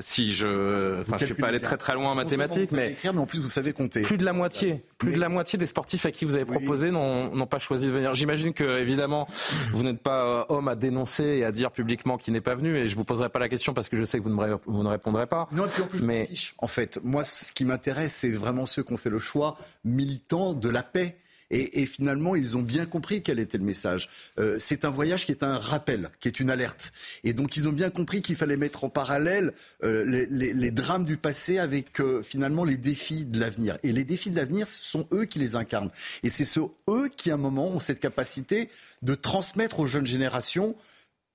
si 0.02 0.32
je, 0.32 1.00
enfin, 1.00 1.16
je 1.18 1.26
suis 1.26 1.34
pas 1.34 1.48
allé 1.48 1.60
très 1.60 1.76
très 1.76 1.94
loin 1.94 2.10
en 2.10 2.14
mathématiques, 2.14 2.72
mais, 2.72 2.96
mais 3.02 3.18
en 3.18 3.26
plus 3.26 3.40
vous 3.40 3.48
savez 3.48 3.72
compter. 3.72 4.02
Plus 4.02 4.18
de 4.18 4.24
la 4.24 4.32
moitié, 4.32 4.84
plus 4.98 5.14
de 5.14 5.20
la 5.20 5.28
moitié 5.28 5.58
des 5.58 5.66
sportifs 5.66 6.04
à 6.06 6.10
qui 6.10 6.24
vous 6.24 6.36
avez 6.36 6.44
proposé 6.44 6.90
n'ont 6.90 7.46
pas 7.46 7.58
choisi 7.58 7.86
de 7.86 7.90
venir. 7.92 8.14
J'imagine 8.14 8.52
que 8.52 8.80
évidemment 8.80 9.26
vous 9.72 9.82
n'êtes 9.82 10.02
pas 10.02 10.24
euh, 10.24 10.44
homme 10.48 10.68
à 10.68 10.74
dénoncer 10.74 11.24
et 11.24 11.44
à 11.44 11.52
dire 11.52 11.70
publiquement 11.70 12.18
qu'il 12.18 12.34
n'est 12.34 12.40
pas 12.40 12.54
venu, 12.54 12.76
et 12.76 12.88
je 12.88 12.96
vous 12.96 13.04
poserai 13.04 13.28
pas 13.28 13.38
la 13.38 13.48
question 13.48 13.72
parce 13.72 13.88
que 13.88 13.96
je 13.96 14.04
sais 14.04 14.18
que 14.18 14.24
vous 14.24 14.30
ne, 14.30 14.56
vous 14.66 14.82
ne 14.82 14.88
répondrez 14.88 15.26
pas. 15.26 15.48
Non, 15.52 15.64
puis 15.72 15.82
en 15.82 15.86
plus, 15.86 16.02
mais 16.02 16.28
en 16.58 16.66
fait, 16.66 16.98
moi, 17.02 17.24
ce 17.24 17.52
qui 17.52 17.64
m'intéresse, 17.64 18.14
c'est 18.14 18.30
vraiment 18.30 18.66
ceux 18.66 18.82
qui 18.82 18.92
ont 18.92 18.96
fait 18.98 19.10
le 19.10 19.18
choix 19.18 19.56
militant 19.84 20.52
de 20.54 20.68
la 20.68 20.82
paix 20.82 21.16
et, 21.52 21.84
finalement, 21.84 22.34
ils 22.34 22.56
ont 22.56 22.62
bien 22.62 22.86
compris 22.86 23.22
quel 23.22 23.38
était 23.38 23.58
le 23.58 23.64
message. 23.64 24.08
Euh, 24.38 24.56
c'est 24.58 24.86
un 24.86 24.90
voyage 24.90 25.26
qui 25.26 25.32
est 25.32 25.42
un 25.42 25.58
rappel, 25.58 26.10
qui 26.18 26.28
est 26.28 26.40
une 26.40 26.48
alerte. 26.48 26.92
Et 27.24 27.34
donc, 27.34 27.58
ils 27.58 27.68
ont 27.68 27.72
bien 27.72 27.90
compris 27.90 28.22
qu'il 28.22 28.36
fallait 28.36 28.56
mettre 28.56 28.84
en 28.84 28.88
parallèle 28.88 29.52
euh, 29.84 30.04
les, 30.30 30.70
drames 30.70 31.04
du 31.04 31.18
passé 31.18 31.58
avec 31.58 32.00
euh, 32.00 32.22
finalement 32.22 32.64
les 32.64 32.78
défis 32.78 33.26
de 33.26 33.38
l'avenir. 33.38 33.76
Et 33.82 33.92
les 33.92 34.04
défis 34.04 34.30
de 34.30 34.36
l'avenir, 34.36 34.66
ce 34.66 34.82
sont 34.82 35.06
eux 35.12 35.26
qui 35.26 35.38
les 35.38 35.54
incarnent. 35.54 35.90
Et 36.22 36.30
c'est 36.30 36.46
eux 36.88 37.10
qui, 37.14 37.30
à 37.30 37.34
un 37.34 37.36
moment, 37.36 37.68
ont 37.68 37.80
cette 37.80 38.00
capacité 38.00 38.70
de 39.02 39.14
transmettre 39.14 39.80
aux 39.80 39.86
jeunes 39.86 40.06
générations 40.06 40.74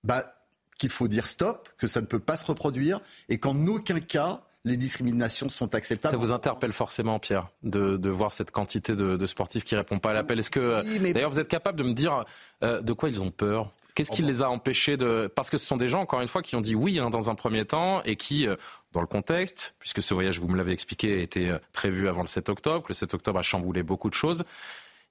bah, 0.03 0.33
qu'il 0.79 0.89
faut 0.89 1.07
dire 1.07 1.27
stop, 1.27 1.69
que 1.77 1.85
ça 1.85 2.01
ne 2.01 2.07
peut 2.07 2.19
pas 2.19 2.37
se 2.37 2.45
reproduire, 2.45 3.01
et 3.29 3.37
qu'en 3.37 3.67
aucun 3.67 3.99
cas, 3.99 4.46
les 4.67 4.77
discriminations 4.77 5.49
sont 5.49 5.73
acceptables. 5.73 6.13
Ça 6.13 6.19
vous 6.19 6.31
interpelle 6.31 6.73
forcément, 6.73 7.19
Pierre, 7.19 7.47
de, 7.63 8.09
voir 8.09 8.31
cette 8.31 8.51
quantité 8.51 8.95
de, 8.95 9.25
sportifs 9.25 9.63
qui 9.63 9.73
ne 9.73 9.79
répondent 9.79 10.01
pas 10.01 10.11
à 10.11 10.13
l'appel. 10.13 10.39
Est-ce 10.39 10.51
que, 10.51 10.83
d'ailleurs, 11.11 11.31
vous 11.31 11.39
êtes 11.39 11.47
capable 11.47 11.77
de 11.77 11.83
me 11.83 11.93
dire 11.93 12.25
euh, 12.63 12.81
de 12.81 12.93
quoi 12.93 13.09
ils 13.09 13.21
ont 13.21 13.31
peur? 13.31 13.71
Qu'est-ce 13.95 14.11
qui 14.11 14.21
oh, 14.23 14.27
les 14.27 14.43
a 14.43 14.49
empêchés 14.51 14.95
de... 14.95 15.31
Parce 15.33 15.49
que 15.49 15.57
ce 15.57 15.65
sont 15.65 15.77
des 15.77 15.89
gens, 15.89 16.01
encore 16.01 16.21
une 16.21 16.27
fois, 16.27 16.43
qui 16.43 16.55
ont 16.55 16.61
dit 16.61 16.75
oui 16.75 16.99
hein, 16.99 17.09
dans 17.09 17.31
un 17.31 17.35
premier 17.35 17.65
temps 17.65 18.03
et 18.03 18.15
qui, 18.15 18.47
euh, 18.47 18.55
dans 18.93 19.01
le 19.01 19.07
contexte, 19.07 19.73
puisque 19.79 20.03
ce 20.03 20.13
voyage, 20.13 20.39
vous 20.39 20.47
me 20.47 20.55
l'avez 20.55 20.71
expliqué, 20.71 21.23
était 21.23 21.49
euh, 21.49 21.57
prévu 21.73 22.07
avant 22.07 22.21
le 22.21 22.27
7 22.27 22.49
octobre, 22.49 22.83
que 22.83 22.89
le 22.89 22.93
7 22.93 23.15
octobre 23.15 23.39
a 23.39 23.41
chamboulé 23.41 23.81
beaucoup 23.81 24.09
de 24.09 24.13
choses, 24.13 24.43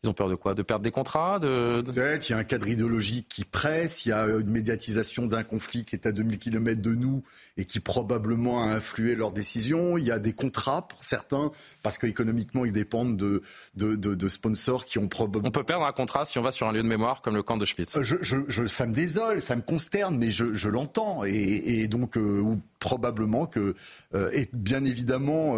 ils 0.02 0.10
ont 0.10 0.14
peur 0.14 0.28
de 0.28 0.34
quoi? 0.34 0.54
De 0.54 0.62
perdre 0.62 0.82
des 0.84 0.90
contrats 0.90 1.38
de... 1.38 1.82
Peut-être, 1.82 2.28
il 2.28 2.32
y 2.32 2.34
a 2.34 2.38
un 2.38 2.44
cadre 2.44 2.68
idéologique 2.68 3.28
qui 3.28 3.44
presse, 3.44 4.04
il 4.04 4.10
y 4.10 4.12
a 4.12 4.26
une 4.26 4.50
médiatisation 4.50 5.26
d'un 5.26 5.42
conflit 5.42 5.84
qui 5.84 5.96
est 5.96 6.06
à 6.06 6.12
2000 6.12 6.38
km 6.38 6.80
de 6.80 6.94
nous 6.94 7.22
et 7.56 7.64
qui 7.64 7.80
probablement 7.80 8.62
a 8.62 8.66
influé 8.66 9.14
leurs 9.14 9.32
décisions. 9.32 9.96
Il 9.96 10.04
y 10.04 10.10
a 10.10 10.18
des 10.18 10.32
contrats 10.32 10.86
pour 10.86 11.02
certains, 11.02 11.50
parce 11.82 11.98
qu'économiquement, 11.98 12.64
ils 12.64 12.72
dépendent 12.72 13.16
de, 13.16 13.42
de, 13.74 13.96
de, 13.96 14.28
sponsors 14.28 14.84
qui 14.84 14.98
ont 14.98 15.08
probablement... 15.08 15.48
On 15.48 15.50
peut 15.50 15.64
perdre 15.64 15.86
un 15.86 15.92
contrat 15.92 16.24
si 16.24 16.38
on 16.38 16.42
va 16.42 16.52
sur 16.52 16.68
un 16.68 16.72
lieu 16.72 16.82
de 16.82 16.88
mémoire 16.88 17.22
comme 17.22 17.34
le 17.34 17.42
camp 17.42 17.56
de 17.56 17.64
Schwitz. 17.64 17.96
Euh, 17.96 18.02
je, 18.02 18.16
je, 18.20 18.66
ça 18.66 18.86
me 18.86 18.92
désole, 18.92 19.40
ça 19.40 19.56
me 19.56 19.62
consterne, 19.62 20.16
mais 20.18 20.30
je, 20.30 20.52
je 20.52 20.68
l'entends. 20.68 21.24
Et, 21.24 21.80
et, 21.80 21.88
donc, 21.88 22.16
euh, 22.16 22.56
probablement 22.78 23.46
que, 23.46 23.74
euh, 24.14 24.30
et 24.32 24.48
bien 24.52 24.84
évidemment, 24.84 25.56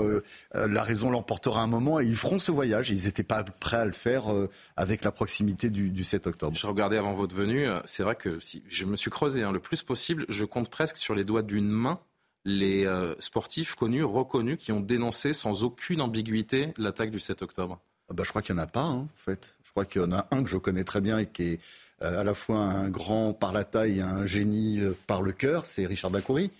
la 0.54 0.82
raison 0.82 1.10
l'emportera 1.10 1.60
un 1.62 1.66
moment 1.66 2.00
et 2.00 2.06
ils 2.06 2.16
feront 2.16 2.38
ce 2.38 2.52
voyage. 2.52 2.90
Ils 2.90 3.04
n'étaient 3.04 3.22
pas 3.22 3.42
prêts 3.42 3.78
à 3.78 3.84
le 3.84 3.92
faire 3.92 4.27
voir 4.32 4.48
avec 4.76 5.04
la 5.04 5.12
proximité 5.12 5.70
du, 5.70 6.04
7 6.04 6.26
octobre. 6.26 6.56
Je 6.56 6.66
regardais 6.66 6.96
avant 6.96 7.12
votre 7.12 7.34
venue, 7.34 7.66
c'est 7.84 8.02
vrai 8.02 8.16
que 8.16 8.38
si 8.40 8.62
je 8.68 8.84
me 8.84 8.96
suis 8.96 9.10
creusé 9.10 9.42
hein, 9.42 9.52
le 9.52 9.60
plus 9.60 9.82
possible, 9.82 10.24
je 10.28 10.44
compte 10.44 10.70
presque 10.70 10.96
sur 10.96 11.14
les 11.14 11.24
doigts 11.24 11.42
d'une 11.42 11.68
main 11.68 12.00
les 12.44 12.86
sportifs 13.18 13.74
connus, 13.74 14.04
reconnus, 14.04 14.56
qui 14.58 14.72
ont 14.72 14.80
dénoncé 14.80 15.32
sans 15.32 15.64
aucune 15.64 16.00
ambiguïté 16.00 16.72
l'attaque 16.78 17.10
du 17.10 17.20
7 17.20 17.42
octobre. 17.42 17.80
Ah 18.08 18.14
bah, 18.14 18.22
je 18.24 18.30
crois 18.30 18.40
qu'il 18.40 18.54
n'y 18.54 18.60
en 18.60 18.64
a 18.64 18.66
pas, 18.66 18.84
hein, 18.84 19.00
en 19.00 19.08
fait. 19.16 19.56
Je 19.64 19.70
crois 19.70 19.84
qu'il 19.84 20.00
y 20.00 20.04
en 20.04 20.12
a 20.12 20.26
un 20.30 20.42
que 20.42 20.48
je 20.48 20.56
connais 20.56 20.84
très 20.84 21.02
bien 21.02 21.18
et 21.18 21.26
qui 21.26 21.42
est 21.42 21.58
à 22.00 22.24
la 22.24 22.34
fois 22.34 22.60
un 22.60 22.88
grand 22.88 23.34
par 23.34 23.52
la 23.52 23.64
taille 23.64 23.98
et 23.98 24.02
un 24.02 24.24
génie 24.24 24.80
par 25.06 25.20
le 25.20 25.32
cœur, 25.32 25.66
c'est 25.66 25.84
Richard 25.84 26.10
Dacoury. 26.10 26.50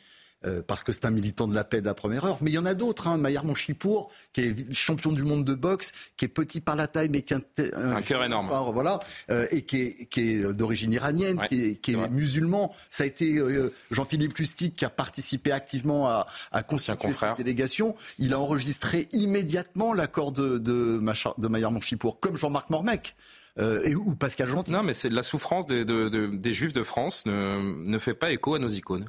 Euh, 0.46 0.62
parce 0.64 0.84
que 0.84 0.92
c'est 0.92 1.04
un 1.04 1.10
militant 1.10 1.48
de 1.48 1.54
la 1.54 1.64
paix 1.64 1.80
de 1.80 1.86
la 1.86 1.94
première 1.94 2.24
heure. 2.24 2.38
Mais 2.42 2.52
il 2.52 2.54
y 2.54 2.58
en 2.58 2.66
a 2.66 2.74
d'autres. 2.74 3.08
Hein. 3.08 3.16
Maillard 3.18 3.44
Monchipour, 3.44 4.08
qui 4.32 4.42
est 4.42 4.72
champion 4.72 5.10
du 5.10 5.24
monde 5.24 5.44
de 5.44 5.54
boxe, 5.54 5.92
qui 6.16 6.26
est 6.26 6.28
petit 6.28 6.60
par 6.60 6.76
la 6.76 6.86
taille, 6.86 7.08
mais 7.08 7.22
qui 7.22 7.34
a 7.34 7.40
un, 7.74 8.02
cœur 8.02 8.22
énorme. 8.22 8.48
voilà, 8.72 9.00
euh, 9.30 9.48
et 9.50 9.62
qui 9.62 10.06
est, 10.16 10.52
d'origine 10.52 10.92
iranienne, 10.92 11.40
qui 11.48 11.64
est, 11.64 11.74
qui 11.74 11.94
est 11.94 12.08
musulman. 12.08 12.72
Ça 12.88 13.02
a 13.02 13.06
été 13.08 13.36
euh, 13.36 13.74
Jean-Philippe 13.90 14.38
Lustig 14.38 14.76
qui 14.76 14.84
a 14.84 14.90
participé 14.90 15.50
activement 15.50 16.08
à, 16.08 16.28
à 16.52 16.62
constituer 16.62 17.12
cette 17.12 17.36
délégation. 17.36 17.96
Il 18.20 18.32
a 18.32 18.38
enregistré 18.38 19.08
immédiatement 19.10 19.92
l'accord 19.92 20.30
de, 20.30 20.58
de, 20.58 21.02
de 21.38 21.48
Maillard 21.48 21.72
Monchipour, 21.72 22.20
comme 22.20 22.36
Jean-Marc 22.36 22.70
Mormec. 22.70 23.16
Euh, 23.58 23.82
et, 23.84 23.94
ou 23.94 24.14
Pascal 24.14 24.48
Gentil. 24.48 24.70
Non, 24.70 24.82
mais 24.82 24.92
c'est 24.92 25.08
la 25.08 25.22
souffrance 25.22 25.66
des, 25.66 25.84
des 25.84 26.52
Juifs 26.52 26.72
de 26.72 26.82
France 26.82 27.26
ne, 27.26 27.58
ne, 27.84 27.98
fait 27.98 28.14
pas 28.14 28.30
écho 28.30 28.54
à 28.54 28.58
nos 28.58 28.68
icônes. 28.68 29.08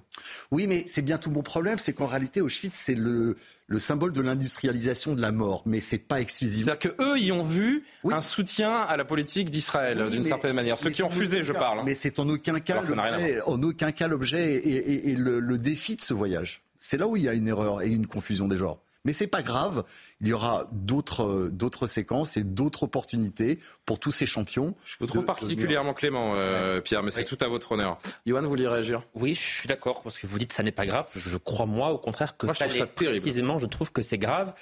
Oui, 0.52 0.66
mais 0.68 0.84
c'est 0.88 1.04
bien 1.04 1.18
tout 1.18 1.30
mon 1.30 1.44
problème, 1.44 1.78
c'est 1.78 1.94
qu'en 1.94 2.08
réalité, 2.08 2.42
Auschwitz, 2.42 2.74
c'est 2.74 2.96
le, 2.96 3.38
le 3.68 3.80
symbole 3.80 4.12
de 4.12 4.22
l'industrialisation 4.22 5.14
de 5.14 5.22
la 5.22 5.32
mort, 5.32 5.62
mais 5.68 5.82
c'est 5.82 6.00
pas 6.00 6.20
exclusif. 6.20 6.66
C'est-à-dire 6.66 6.96
qu'eux 6.96 7.20
y 7.20 7.32
ont 7.32 7.44
vu 7.44 7.84
un 8.10 8.22
soutien 8.22 8.76
à 8.76 8.98
la 8.98 9.06
politique 9.06 9.52
d'Israël, 9.52 10.10
d'une 10.10 10.24
certaine 10.24 10.54
manière. 10.54 10.80
Ceux 10.80 10.90
qui 10.90 11.04
ont 11.04 11.10
refusé, 11.10 11.44
je 11.44 11.54
parle. 11.54 11.84
Mais 11.86 11.94
c'est 11.94 12.20
en 12.20 12.28
aucun 12.28 12.60
cas 12.60 12.82
l'objet, 12.82 13.42
en 13.46 13.62
aucun 13.62 13.92
cas 13.92 14.08
l'objet 14.08 14.56
et, 14.56 15.12
et, 15.12 15.16
le, 15.16 15.40
le 15.40 15.58
défi 15.60 15.96
de 15.96 16.02
ce 16.02 16.14
voyage. 16.14 16.64
C'est 16.80 16.98
là 16.98 17.08
où 17.08 17.18
il 17.18 17.24
y 17.24 17.30
a 17.30 17.34
une 17.34 17.48
erreur 17.48 17.82
et 17.82 17.90
une 17.90 18.08
confusion 18.08 18.48
des 18.48 18.58
genres. 18.58 18.82
Mais 19.06 19.14
c'est 19.14 19.28
pas 19.28 19.42
grave. 19.42 19.84
Il 20.20 20.28
y 20.28 20.34
aura 20.34 20.68
d'autres 20.72 21.50
d'autres 21.52 21.88
séquences 21.88 22.38
et 22.38 22.44
d'autres 22.44 22.84
opportunités 22.84 23.60
pour 23.86 24.00
tous 24.00 24.12
ces 24.12 24.26
champions. 24.26 24.76
Je 24.86 24.98
vous 25.00 25.06
trouve 25.06 25.26
particulièrement 25.26 25.94
clément, 25.94 26.34
euh, 26.36 26.82
Pierre, 26.82 27.04
mais 27.04 27.12
c'est 27.12 27.24
tout 27.24 27.38
à 27.42 27.48
votre 27.48 27.72
honneur. 27.72 27.98
Johan, 28.26 28.42
vous 28.42 28.50
voulez 28.50 28.68
réagir? 28.68 29.04
Oui, 29.16 29.34
je 29.34 29.40
suis 29.40 29.68
d'accord 29.68 30.04
parce 30.04 30.18
que 30.18 30.28
vous 30.28 30.38
dites 30.38 30.50
que 30.50 30.56
ça 30.56 30.64
n'est 30.64 30.72
pas 30.72 30.86
grave. 30.86 31.08
Je 31.16 31.38
crois 31.38 31.66
moi, 31.66 31.92
au 31.92 31.98
contraire, 31.98 32.36
que 32.38 32.46
moi, 32.46 32.54
je 32.54 32.60
trouve 32.60 32.76
ça 32.76 32.88
précisément, 32.88 33.58
je 33.58 33.68
trouve 33.68 33.92
que 33.92 34.02
c'est 34.02 34.18
grave. 34.18 34.54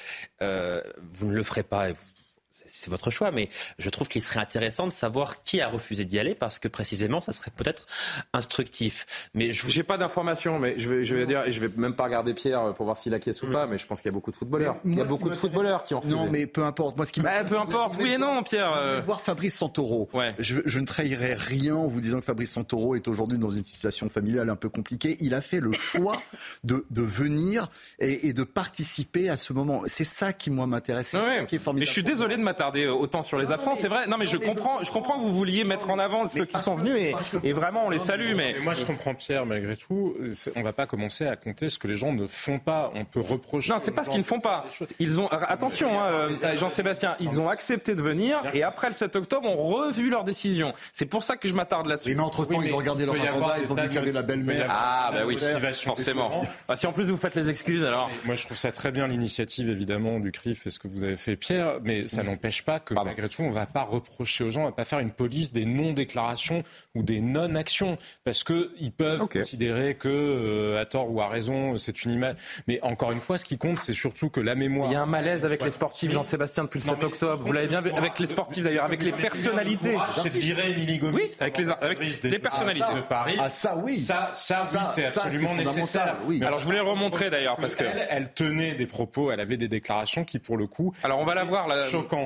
Euh, 0.42 0.82
vous 1.12 1.28
ne 1.28 1.34
le 1.34 1.44
ferez 1.44 1.64
pas 1.64 1.88
c'est 2.66 2.90
votre 2.90 3.12
choix, 3.12 3.32
mais 3.32 3.50
je 3.80 3.90
trouve 3.90 4.08
qu'il 4.08 4.22
serait 4.22 4.40
intéressant 4.40 4.86
de 4.86 4.92
savoir 4.92 5.44
qui 5.44 5.62
a 5.62 5.68
refusé 5.68 6.06
d'y 6.06 6.20
aller 6.20 6.36
parce 6.36 6.60
que 6.60 6.68
précisément, 6.68 7.22
ça 7.22 7.34
serait 7.34 7.52
peut-être 7.56 7.86
instructif. 8.34 9.30
Mais 9.34 9.52
je 9.52 9.76
n'ai 9.76 9.84
pas 9.84 9.98
d'informations, 9.98 10.60
mais 10.60 10.80
je 10.80 10.90
vais, 10.90 11.06
je 11.06 11.16
vais 11.16 11.26
dire, 11.26 11.44
et 11.46 11.52
je 11.52 11.60
vais 11.60 11.70
même 11.78 11.96
pas 11.96 12.06
regarder 12.06 12.34
Pierre 12.34 12.74
pour 12.74 12.86
voir 12.86 12.98
s'il 12.98 13.14
acquiesce 13.14 13.42
ou 13.44 13.48
mm. 13.48 13.52
pas, 13.52 13.68
mais 13.68 13.78
je 13.78 13.88
pense 13.88 14.02
qu'il 14.02 14.10
y 14.10 14.14
a 14.14 14.14
beaucoup 14.14 14.32
de 14.32 14.36
footballeurs. 14.36 14.78
il 14.86 14.96
y 14.96 15.02
a 15.02 15.06
beaucoup 15.06 15.30
de 15.30 15.36
footballeurs 15.36 15.84
qui 15.84 15.94
ont 15.94 16.00
refusé. 16.00 16.16
Non, 16.16 16.30
mais 16.30 16.48
peu 16.48 16.64
importe. 16.64 16.98
Moi, 16.98 17.06
ce 17.06 17.12
qui 17.12 17.22
bah, 17.22 17.44
peu 17.44 17.60
importe. 17.60 17.98
Oui 18.00 18.14
et 18.14 18.18
non, 18.18 18.44
Pierre. 18.44 18.74
Euh... 18.74 19.02
Voir 19.02 19.22
Fabrice 19.22 19.58
Santoro. 19.58 20.10
Ouais. 20.14 20.34
Je, 20.40 20.58
je, 20.66 20.80
ne 20.80 20.86
trahirai 20.86 21.34
rien 21.34 21.76
en 21.76 21.88
vous 21.88 22.02
disant 22.02 22.20
que 22.20 22.26
Fabrice 22.26 22.52
Santoro 22.52 22.96
est 22.96 23.08
aujourd'hui 23.08 23.38
dans 23.38 23.50
une 23.50 23.66
situation 23.66 24.10
familiale 24.10 24.50
un 24.50 24.56
peu 24.56 24.70
compliquée. 24.70 25.18
Il 25.20 25.34
a 25.34 25.42
fait 25.42 25.60
le 25.60 25.72
choix 25.74 26.22
de, 26.64 26.86
de 26.90 27.02
venir 27.02 27.70
et, 28.00 28.28
et, 28.28 28.34
de 28.34 28.44
participer 28.44 29.30
à 29.30 29.38
ce 29.38 29.54
moment. 29.54 29.84
C'est 29.86 30.04
ça 30.04 30.34
qui 30.34 30.50
moi 30.50 30.68
m'intéresse. 30.68 31.14
Ouais. 31.14 31.46
qui 31.48 31.56
est 31.56 31.60
formidable. 31.60 31.82
Mais 31.82 31.86
je 31.86 31.92
suis 31.92 32.04
désolé 32.04 32.38
de 32.38 32.42
m'attarder 32.48 32.86
euh, 32.86 32.94
autant 32.94 33.24
sur 33.24 33.38
les 33.38 33.52
absents, 33.52 33.76
c'est 33.76 33.88
vrai. 33.88 34.08
Non, 34.08 34.18
mais 34.18 34.26
je 34.26 34.38
comprends, 34.38 34.84
je 34.84 34.92
comprends 34.92 35.18
que 35.18 35.24
vous 35.24 35.34
vouliez 35.34 35.64
mettre 35.64 35.90
en 35.90 36.00
avant 36.00 36.28
ceux 36.30 36.46
qui 36.46 36.58
sont 36.58 36.76
venus 36.76 37.02
et, 37.02 37.14
et 37.44 37.54
vraiment 37.54 37.86
on 37.86 37.90
les 37.90 38.00
salue. 38.00 38.34
Mais... 38.36 38.56
moi, 38.64 38.74
je 38.74 38.84
comprends 38.84 39.14
Pierre 39.14 39.46
malgré 39.46 39.76
tout. 39.76 40.16
On 40.56 40.62
va 40.62 40.74
pas 40.74 40.86
commencer 40.86 41.28
à 41.28 41.36
compter 41.36 41.70
ce 41.70 41.78
que 41.78 41.88
les 41.88 41.96
gens 41.96 42.14
ne 42.14 42.26
font 42.28 42.60
pas. 42.60 42.92
On 42.96 43.06
peut 43.06 43.22
reprocher. 43.22 43.72
Non, 43.72 43.80
c'est 43.80 43.92
pas 43.92 44.04
ce 44.04 44.10
qu'ils 44.10 44.20
ne 44.20 44.26
font 44.26 44.40
pas. 44.40 44.66
Ils 45.00 45.20
ont 45.20 45.28
attention, 45.28 46.00
hein, 46.00 46.30
euh, 46.44 46.58
Jean-Sébastien, 46.58 47.16
ils 47.20 47.42
ont 47.42 47.50
accepté 47.50 47.96
de 47.96 48.02
venir 48.02 48.42
et 48.54 48.64
après 48.64 48.88
le 48.88 48.94
7 48.94 49.16
octobre, 49.16 49.48
ont 49.48 49.58
revu 49.58 50.10
leur 50.10 50.24
décision. 50.24 50.74
C'est 50.94 51.06
pour 51.06 51.24
ça 51.24 51.36
que 51.36 51.48
je 51.48 51.54
m'attarde 51.54 51.88
là-dessus. 51.88 52.16
mais 52.16 52.24
entre 52.24 52.46
temps, 52.46 52.62
ils 52.62 52.74
ont 52.74 52.78
regardé 52.78 53.06
leur 53.06 53.16
agenda, 53.16 53.56
ils 53.62 53.72
ont 53.72 53.76
vu 53.76 54.12
la 54.12 54.22
belle-mère. 54.22 54.68
Ah, 54.70 55.12
bah 55.14 55.20
oui, 55.26 55.38
forcément. 55.74 56.44
Ah, 56.68 56.76
si 56.78 56.88
en 56.88 56.94
plus 56.94 57.10
vous 57.10 57.18
faites 57.18 57.36
les 57.36 57.50
excuses, 57.50 57.84
alors. 57.84 58.10
Moi, 58.26 58.36
je 58.36 58.46
trouve 58.46 58.58
ça 58.58 58.72
très 58.72 58.92
bien 58.92 59.08
l'initiative 59.08 59.70
évidemment 59.70 60.20
du 60.20 60.32
CRIF 60.32 60.68
et 60.68 60.70
ce 60.70 60.80
que 60.80 60.88
vous 60.88 61.04
avez 61.04 61.18
fait, 61.18 61.36
Pierre, 61.36 61.80
mais 61.84 62.08
ça 62.08 62.24
n'empêche 62.38 62.62
pas 62.64 62.80
que 62.80 62.94
malgré 62.94 63.28
tout, 63.28 63.42
on 63.42 63.50
ne 63.50 63.54
va 63.54 63.66
pas 63.66 63.84
reprocher 63.84 64.44
aux 64.44 64.52
gens, 64.52 64.62
on 64.62 64.66
ne 64.66 64.70
va 64.70 64.76
pas 64.76 64.86
faire 64.86 65.00
une 65.00 65.12
police 65.12 65.52
des 65.52 65.66
non-déclarations 65.66 66.64
ou 66.96 67.04
des 67.04 67.22
non-actions, 67.22 67.98
parce 68.24 68.44
qu'ils 68.44 68.92
peuvent 68.92 69.28
considérer 69.28 69.96
que, 69.96 70.08
euh, 70.08 70.82
à 70.82 70.86
tort 70.86 71.12
ou 71.12 71.22
à 71.22 71.28
raison, 71.28 71.78
c'est 71.78 72.04
une 72.04 72.12
image. 72.12 72.36
Mais 72.68 72.80
encore 72.84 73.12
une 73.12 73.20
fois, 73.20 73.38
ce 73.38 73.46
qui 73.46 73.58
compte, 73.58 73.80
c'est 73.80 73.94
surtout 73.94 74.30
que 74.30 74.40
la 74.40 74.56
mémoire. 74.56 74.90
Il 74.92 74.94
y 74.94 74.98
a 74.98 75.02
un 75.02 75.08
malaise 75.08 75.46
avec 75.46 75.64
les 75.64 75.72
sportifs, 75.72 76.12
Jean-Sébastien, 76.12 76.64
depuis 76.64 76.80
le 76.80 76.86
7 76.86 77.04
octobre. 77.04 77.44
Vous 77.44 77.52
l'avez 77.52 77.68
bien 77.68 77.82
vu, 77.82 77.92
avec 77.92 78.20
les 78.20 78.28
sportifs 78.28 78.64
d'ailleurs, 78.64 78.86
avec 78.86 79.04
les 79.04 79.12
personnalités. 79.12 79.98
Je 80.24 80.30
dirais 80.30 80.72
Émilie 80.72 81.00
Gomis. 81.00 81.16
Oui, 81.16 81.32
avec 81.40 81.58
les, 81.58 81.70
avec 81.70 82.00
les 82.24 82.40
personnalités. 82.40 82.94
De 82.96 83.02
Paris. 83.02 83.38
Ah, 83.40 83.50
ça 83.50 83.76
oui. 83.78 83.98
Ça, 83.98 84.32
ça, 84.34 84.62
oui, 84.62 84.80
c'est 84.96 85.06
absolument 85.06 85.56
nécessaire. 85.56 86.18
Oui. 86.26 86.42
Alors 86.44 86.60
je 86.60 86.66
voulais 86.66 86.80
remontrer 86.80 87.30
d'ailleurs, 87.30 87.58
parce 87.58 87.76
que. 87.76 87.84
Elle, 87.84 88.08
elle, 88.10 88.34
tenait 88.34 88.76
des 88.76 88.86
propos, 88.86 89.32
elle 89.32 89.40
avait 89.40 89.58
des 89.58 89.68
déclarations 89.68 90.24
qui, 90.24 90.40
pour 90.40 90.58
le 90.58 90.68
coup. 90.68 90.94
Alors 91.04 91.20
on 91.20 91.26
va 91.26 91.36
la 91.36 91.44
voir, 91.44 91.68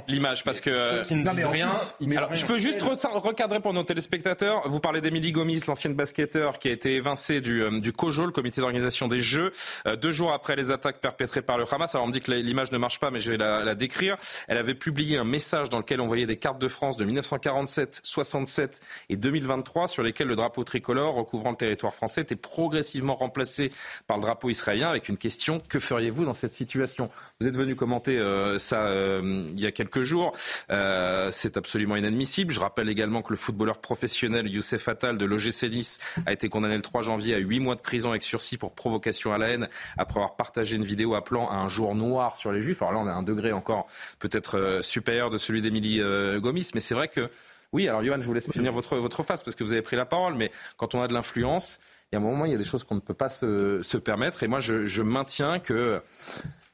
l'image, 0.07 0.43
parce 0.43 0.61
que 0.61 1.03
rien. 1.47 1.71
je 1.99 2.45
peux 2.45 2.59
juste 2.59 2.81
recadrer 2.81 3.59
pour 3.59 3.73
nos 3.73 3.83
téléspectateurs. 3.83 4.67
Vous 4.67 4.79
parlez 4.79 5.01
d'Emilie 5.01 5.31
Gomis, 5.31 5.61
l'ancienne 5.67 5.93
basketteur 5.93 6.59
qui 6.59 6.67
a 6.67 6.71
été 6.71 6.95
évincée 6.95 7.41
du, 7.41 7.63
euh, 7.63 7.79
du 7.79 7.91
COJO, 7.91 8.25
le 8.25 8.31
comité 8.31 8.61
d'organisation 8.61 9.07
des 9.07 9.19
Jeux, 9.19 9.51
euh, 9.87 9.95
deux 9.95 10.11
jours 10.11 10.31
après 10.31 10.55
les 10.55 10.71
attaques 10.71 10.99
perpétrées 10.99 11.41
par 11.41 11.57
le 11.57 11.65
Hamas. 11.71 11.95
Alors 11.95 12.05
on 12.05 12.07
me 12.07 12.13
dit 12.13 12.21
que 12.21 12.31
l'image 12.31 12.71
ne 12.71 12.77
marche 12.77 12.99
pas, 12.99 13.11
mais 13.11 13.19
je 13.19 13.31
vais 13.31 13.37
la, 13.37 13.63
la, 13.63 13.75
décrire. 13.75 14.17
Elle 14.47 14.57
avait 14.57 14.75
publié 14.75 15.17
un 15.17 15.23
message 15.23 15.69
dans 15.69 15.77
lequel 15.77 16.01
on 16.01 16.07
voyait 16.07 16.25
des 16.25 16.37
cartes 16.37 16.59
de 16.59 16.67
France 16.67 16.97
de 16.97 17.05
1947, 17.05 18.01
67 18.03 18.81
et 19.09 19.17
2023 19.17 19.87
sur 19.87 20.03
lesquelles 20.03 20.27
le 20.27 20.35
drapeau 20.35 20.63
tricolore 20.63 21.15
recouvrant 21.15 21.51
le 21.51 21.55
territoire 21.55 21.93
français 21.93 22.21
était 22.21 22.35
progressivement 22.35 23.15
remplacé 23.15 23.71
par 24.07 24.17
le 24.17 24.21
drapeau 24.21 24.49
israélien 24.49 24.89
avec 24.89 25.09
une 25.09 25.17
question 25.17 25.61
que 25.69 25.79
feriez-vous 25.79 26.25
dans 26.25 26.33
cette 26.33 26.53
situation? 26.53 27.09
Vous 27.39 27.47
êtes 27.47 27.55
venu 27.55 27.75
commenter 27.75 28.17
euh, 28.17 28.59
ça 28.59 28.89
il 28.91 29.59
y 29.59 29.65
a 29.65 29.71
quelques 29.71 29.90
jours. 29.99 30.33
Euh, 30.69 31.29
c'est 31.31 31.57
absolument 31.57 31.95
inadmissible. 31.95 32.53
Je 32.53 32.59
rappelle 32.59 32.89
également 32.89 33.21
que 33.21 33.31
le 33.31 33.37
footballeur 33.37 33.79
professionnel 33.79 34.47
Youssef 34.47 34.87
Attal 34.87 35.17
de 35.17 35.25
l'OGC 35.25 35.69
Nice 35.69 35.99
a 36.25 36.33
été 36.33 36.49
condamné 36.49 36.75
le 36.75 36.81
3 36.81 37.01
janvier 37.01 37.35
à 37.35 37.37
8 37.37 37.59
mois 37.59 37.75
de 37.75 37.81
prison 37.81 38.09
avec 38.11 38.23
sursis 38.23 38.57
pour 38.57 38.73
provocation 38.73 39.33
à 39.33 39.37
la 39.37 39.49
haine 39.49 39.69
après 39.97 40.19
avoir 40.19 40.35
partagé 40.35 40.75
une 40.75 40.85
vidéo 40.85 41.15
appelant 41.15 41.49
à 41.49 41.55
un 41.55 41.69
jour 41.69 41.95
noir 41.95 42.37
sur 42.37 42.51
les 42.51 42.61
juifs. 42.61 42.81
Alors 42.81 42.93
là, 42.93 42.99
on 42.99 43.07
à 43.07 43.13
un 43.13 43.23
degré 43.23 43.51
encore 43.51 43.87
peut-être 44.19 44.57
euh, 44.57 44.81
supérieur 44.81 45.29
de 45.29 45.37
celui 45.37 45.61
d'Émilie 45.61 46.01
euh, 46.01 46.39
Gomis, 46.39 46.69
mais 46.73 46.81
c'est 46.81 46.95
vrai 46.95 47.07
que 47.07 47.29
oui, 47.73 47.87
alors 47.87 48.03
Johan, 48.03 48.19
je 48.19 48.27
vous 48.27 48.33
laisse 48.33 48.51
finir 48.51 48.73
votre, 48.73 48.97
votre 48.97 49.23
face 49.23 49.43
parce 49.43 49.55
que 49.55 49.63
vous 49.63 49.71
avez 49.71 49.81
pris 49.81 49.95
la 49.95 50.05
parole, 50.05 50.35
mais 50.35 50.51
quand 50.75 50.93
on 50.93 51.01
a 51.01 51.07
de 51.07 51.13
l'influence, 51.13 51.79
il 52.11 52.15
y 52.15 52.17
a 52.17 52.19
un 52.19 52.23
moment, 52.23 52.43
il 52.43 52.51
y 52.51 52.55
a 52.55 52.57
des 52.57 52.65
choses 52.65 52.83
qu'on 52.83 52.95
ne 52.95 52.99
peut 52.99 53.13
pas 53.13 53.29
se, 53.29 53.81
se 53.81 53.97
permettre. 53.97 54.43
Et 54.43 54.49
moi, 54.49 54.59
je 54.59 55.01
maintiens 55.01 55.59
que 55.59 56.01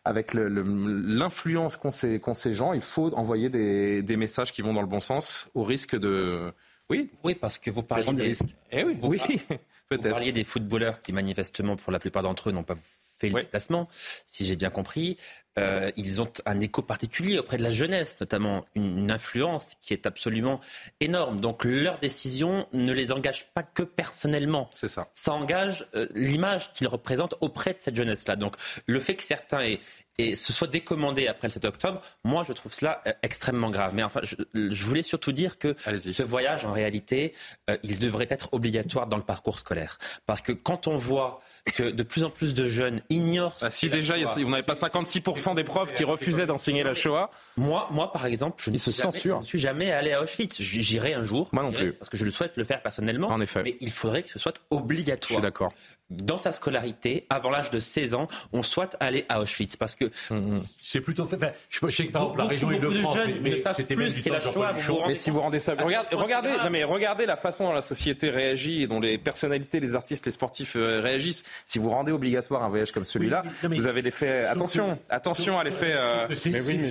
avec 0.07 0.33
l'influence 0.33 1.75
qu'ont 1.75 1.91
ces, 1.91 2.21
ces, 2.33 2.53
gens, 2.53 2.73
il 2.73 2.81
faut 2.81 3.13
envoyer 3.13 3.49
des, 3.49 4.01
des, 4.01 4.15
messages 4.15 4.51
qui 4.51 4.61
vont 4.61 4.73
dans 4.73 4.81
le 4.81 4.87
bon 4.87 5.01
sens, 5.01 5.49
au 5.53 5.63
risque 5.63 5.97
de... 5.97 6.51
Oui, 6.89 7.09
oui 7.23 7.35
parce 7.35 7.57
que 7.57 7.69
vous 7.69 7.83
parliez 7.83 8.13
des, 8.13 8.37
eh 8.71 8.83
oui, 8.85 8.97
oui. 9.01 9.19
vous 9.91 9.97
parliez 9.97 10.31
des 10.31 10.45
footballeurs 10.45 11.01
qui, 11.01 11.11
manifestement, 11.11 11.75
pour 11.75 11.91
la 11.91 11.99
plupart 11.99 12.23
d'entre 12.23 12.49
eux, 12.49 12.53
n'ont 12.53 12.63
pas 12.63 12.77
fait 13.17 13.29
le 13.29 13.41
déplacement, 13.41 13.89
si 13.91 14.45
j'ai 14.45 14.55
bien 14.55 14.69
compris. 14.69 15.17
Euh, 15.57 15.91
ils 15.95 16.21
ont 16.21 16.31
un 16.45 16.59
écho 16.59 16.81
particulier 16.81 17.39
auprès 17.39 17.57
de 17.57 17.63
la 17.63 17.71
jeunesse, 17.71 18.17
notamment 18.19 18.65
une, 18.75 19.07
influence 19.09 19.75
qui 19.81 19.93
est 19.93 20.05
absolument 20.05 20.59
énorme. 20.99 21.39
Donc 21.39 21.63
leur 21.63 21.97
décision 21.99 22.67
ne 22.73 22.91
les 22.91 23.11
engage 23.11 23.47
pas 23.53 23.63
que 23.63 23.83
personnellement. 23.83 24.69
C'est 24.75 24.89
ça. 24.89 25.07
Ça 25.13 25.31
engage 25.33 25.87
euh, 25.95 26.07
l'image 26.13 26.73
qu'ils 26.73 26.87
représentent 26.87 27.35
auprès 27.41 27.73
de 27.73 27.79
cette 27.79 27.95
jeunesse-là. 27.95 28.35
Donc 28.35 28.55
le 28.85 28.99
fait 28.99 29.15
que 29.15 29.23
certains 29.23 29.61
aient, 29.61 29.79
et 30.19 30.35
se 30.35 30.51
soit 30.51 30.67
décommandé 30.67 31.27
après 31.27 31.47
le 31.47 31.53
7 31.53 31.65
octobre, 31.65 32.01
moi 32.23 32.43
je 32.47 32.53
trouve 32.53 32.73
cela 32.73 33.01
euh, 33.05 33.13
extrêmement 33.21 33.69
grave. 33.69 33.91
Mais 33.93 34.03
enfin, 34.03 34.21
je, 34.23 34.35
je 34.53 34.85
voulais 34.85 35.03
surtout 35.03 35.31
dire 35.31 35.59
que 35.59 35.75
ce 35.95 36.23
voyage, 36.23 36.65
en 36.65 36.73
réalité, 36.73 37.33
euh, 37.69 37.77
il 37.83 37.99
devrait 37.99 38.27
être 38.29 38.49
obligatoire 38.51 39.07
dans 39.07 39.17
le 39.17 39.23
parcours 39.23 39.59
scolaire. 39.59 39.99
Parce 40.25 40.41
que 40.41 40.51
quand 40.51 40.87
on 40.87 40.95
voit 40.95 41.39
que 41.75 41.91
de 41.91 42.03
plus 42.03 42.23
en 42.23 42.29
plus 42.29 42.53
de 42.53 42.67
jeunes 42.67 43.01
ignorent... 43.09 43.57
Ah, 43.61 43.69
si 43.69 43.89
déjà, 43.89 44.15
on 44.37 44.49
n'avait 44.49 44.63
pas 44.63 44.73
56% 44.73 45.47
50% 45.48 45.56
des 45.56 45.63
profs 45.63 45.94
qui 45.94 46.04
refusaient 46.04 46.46
d'enseigner 46.46 46.84
la 46.84 46.94
Shoah. 46.94 47.30
Moi, 47.56 47.88
moi, 47.92 48.12
par 48.12 48.25
exemple, 48.25 48.62
je 48.63 48.72
ne 48.72 48.77
se 48.77 48.92
jamais, 48.92 49.44
suis 49.44 49.60
jamais 49.60 49.92
allé 49.92 50.13
à 50.13 50.22
Auschwitz. 50.22 50.62
J'irai 50.62 51.13
un 51.13 51.24
jour. 51.24 51.50
Moi 51.51 51.63
non 51.63 51.72
plus. 51.72 51.94
Parce 51.94 52.10
que 52.10 52.18
je 52.18 52.25
le 52.25 52.32
souhaite 52.32 52.58
le 52.58 52.63
faire 52.63 52.82
personnellement. 52.82 53.30
En 53.30 53.42
effet. 53.42 53.63
Mais 53.63 53.77
il 53.82 53.92
faudrait 53.92 54.24
que 54.24 54.30
ce 54.30 54.39
soit 54.39 54.62
obligatoire. 54.70 55.30
Je 55.30 55.34
suis 55.36 55.42
d'accord 55.42 55.74
dans 56.10 56.38
sa 56.38 56.54
scolarité, 56.54 57.25
avant 57.30 57.50
l'âge 57.50 57.70
de 57.70 57.80
16 57.80 58.13
ans, 58.13 58.27
on 58.54 58.62
souhaite 58.62 58.96
aller 59.00 59.25
à 59.27 59.42
Auschwitz 59.42 59.75
parce 59.75 59.96
que 59.96 60.06
mmh. 60.30 60.60
c'est 60.80 61.01
plutôt 61.01 61.25
fait. 61.25 61.36
Enfin, 61.36 61.51
je, 61.70 61.89
sais 61.89 62.08
que 62.08 62.12
par 62.12 62.22
exemple 62.24 62.39
la 62.39 62.46
région 62.46 62.72
Île-de-France, 62.72 63.18
mais, 63.42 63.51
mais 63.51 63.74
c'était 63.74 63.96
plus 63.96 64.22
qu'est 64.22 64.30
la 64.30 64.39
Shoah. 64.39 64.74
mais 65.08 65.16
si 65.16 65.32
vous 65.32 65.42
rendez 65.42 65.60
ça, 65.60 65.75
regardez, 65.77 66.16
regardez, 66.16 66.50
non, 66.50 66.70
mais 66.70 66.84
regardez 66.86 67.25
la 67.25 67.36
façon 67.36 67.66
dont 67.66 67.74
la 67.74 67.82
société 67.82 68.30
réagit 68.30 68.84
et 68.84 68.88
dont 68.88 69.01
les 69.01 69.18
personnalités, 69.18 69.82
les 69.82 69.96
artistes, 69.96 70.25
les 70.25 70.32
sportifs 70.32 70.77
euh, 70.77 71.01
réagissent. 71.01 71.44
Si 71.66 71.77
vous 71.77 71.89
rendez 71.89 72.13
obligatoire 72.13 72.63
un 72.63 72.70
voyage 72.70 72.94
comme 72.94 73.04
celui-là, 73.04 73.44
vous 73.63 73.88
avez 73.88 74.01
l'effet. 74.01 74.46
Attention, 74.46 74.98
attention 75.10 75.37
à 75.60 75.63
l'effet 75.63 75.94
euh, 75.96 76.27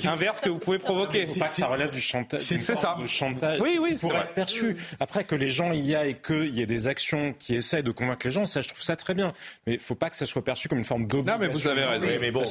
inverse 0.07 0.41
que 0.41 0.49
vous 0.49 0.59
pouvez 0.59 0.79
provoquer. 0.79 1.27
C'est 1.27 1.39
pas 1.39 1.49
que 1.49 1.55
ça 1.55 1.67
relève 1.67 1.91
du 1.91 2.01
chantage. 2.01 2.41
C'est 2.41 2.59
ça. 2.59 2.97
chantage. 3.07 3.61
Oui, 3.61 3.79
oui, 3.81 3.97
pour 4.01 4.15
être 4.15 4.33
perçu. 4.33 4.77
Après 5.01 5.25
que 5.25 5.35
les 5.35 5.49
gens 5.49 5.73
y 5.73 5.95
aillent 5.95 6.11
et 6.11 6.15
qu'il 6.15 6.55
y 6.55 6.63
ait 6.63 6.67
des 6.67 6.89
actions 6.89 7.35
qui 7.39 7.55
essaient 7.55 7.83
de 7.83 7.91
convaincre 7.91 8.27
les 8.27 8.33
gens, 8.33 8.45
ça, 8.47 8.61
je 8.61 8.69
trouve 8.69 8.83
ça 8.83 8.97
très 8.97 9.15
bien. 9.15 9.33
Mais 9.67 9.75
il 9.75 9.77
ne 9.77 9.83
faut 9.83 9.95
pas 9.95 10.11
que 10.11 10.17
ça 10.17 10.27
soit 10.27 10.45
perçu 10.45 10.69
comme 10.69 10.79
une 10.79 10.85
forme 10.85 11.07
d'obligation. 11.07 11.41
Non, 11.41 11.47
mais 11.47 11.53
vous 11.53 11.69
avez 11.69 11.85
raison. 11.85 12.07
mais 12.21 12.31
bon, 12.31 12.43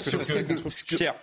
Pierre, 0.88 1.16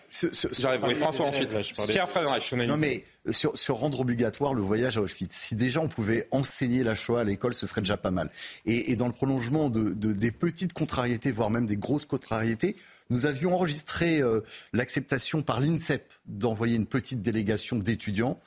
j'arrive. 0.59 0.85
Oui, 0.85 0.95
François 0.95 1.27
ensuite. 1.27 1.59
Pierre 1.89 2.09
Frédéric. 2.09 2.53
Non, 2.53 2.77
mais 2.77 3.05
sur, 3.31 3.57
sur, 3.57 3.77
rendre 3.77 4.01
obligatoire 4.01 4.55
le 4.55 4.63
voyage 4.63 4.99
à 4.99 5.01
Auschwitz, 5.01 5.33
si 5.33 5.55
déjà 5.55 5.81
on 5.81 5.89
pouvait 5.89 6.27
enseigner 6.31 6.83
la 6.83 6.95
Shoah 6.95 7.21
à 7.21 7.25
l'école, 7.25 7.55
ce 7.55 7.67
serait 7.67 7.81
déjà 7.81 7.97
pas 7.97 8.11
mal. 8.11 8.31
Et, 8.67 8.93
et 8.93 8.97
dans 8.97 9.07
le 9.07 9.13
prolongement 9.13 9.71
de, 9.71 9.91
de, 9.91 10.13
des 10.13 10.33
petites 10.33 10.73
contrariétés, 10.73 11.31
voire 11.31 11.51
même 11.51 11.67
des 11.67 11.77
grosses 11.77 12.07
contrariétés, 12.07 12.77
nous 13.13 13.27
avions 13.27 13.55
enregistré 13.55 14.21
euh, 14.21 14.41
l'acceptation 14.73 15.43
par 15.43 15.61
l'INSEP 15.61 16.13
d'envoyer 16.27 16.77
une 16.77 16.87
petite 16.87 17.21
délégation 17.21 17.77
d'étudiants. 17.77 18.41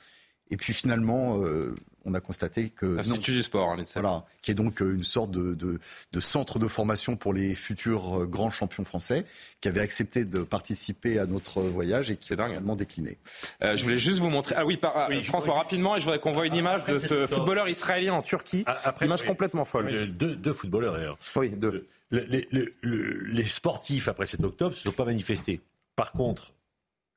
Et 0.50 0.56
puis 0.56 0.72
finalement, 0.72 1.42
euh, 1.42 1.74
on 2.06 2.14
a 2.14 2.20
constaté 2.20 2.70
que... 2.70 2.86
L'Institut 2.86 3.32
du 3.32 3.42
sport, 3.42 3.70
hein, 3.70 3.82
Voilà, 3.94 4.24
qui 4.40 4.52
est 4.52 4.54
donc 4.54 4.80
euh, 4.80 4.94
une 4.94 5.02
sorte 5.02 5.32
de, 5.32 5.80
centre 6.20 6.58
de 6.58 6.68
formation 6.68 7.16
pour 7.16 7.34
les 7.34 7.54
futurs 7.54 8.22
euh, 8.22 8.26
grands 8.26 8.50
champions 8.50 8.84
français, 8.84 9.24
qui 9.60 9.68
avait 9.68 9.80
accepté 9.80 10.24
de 10.24 10.42
participer 10.42 11.18
à 11.18 11.26
notre 11.26 11.60
voyage 11.60 12.10
et 12.10 12.16
qui 12.16 12.32
a 12.32 12.36
également 12.36 12.76
décliné. 12.76 13.18
Euh, 13.62 13.76
je 13.76 13.82
voulais 13.82 13.98
juste 13.98 14.20
vous 14.20 14.30
montrer... 14.30 14.54
Ah 14.56 14.64
oui, 14.64 14.78
François, 15.24 15.54
rapidement, 15.54 15.96
et 15.96 16.00
je 16.00 16.04
voudrais 16.04 16.20
qu'on 16.20 16.32
voit 16.32 16.46
une 16.46 16.54
image 16.54 16.84
de 16.84 16.98
ce 16.98 17.26
footballeur 17.26 17.68
israélien 17.68 18.14
en 18.14 18.22
Turquie. 18.22 18.62
Ah, 18.66 18.78
après, 18.84 19.06
image 19.06 19.24
complètement 19.24 19.64
folle. 19.64 20.08
Deux, 20.16 20.52
footballeurs, 20.52 20.94
d'ailleurs. 20.94 21.18
Oui, 21.34 21.50
deux. 21.50 21.86
Les, 22.10 22.48
les 22.82 23.44
sportifs, 23.44 24.08
après 24.08 24.26
7 24.26 24.44
octobre, 24.44 24.70
ne 24.70 24.76
se 24.76 24.82
sont 24.84 24.92
pas 24.92 25.04
manifestés. 25.04 25.60
Par 25.96 26.12
contre, 26.12 26.52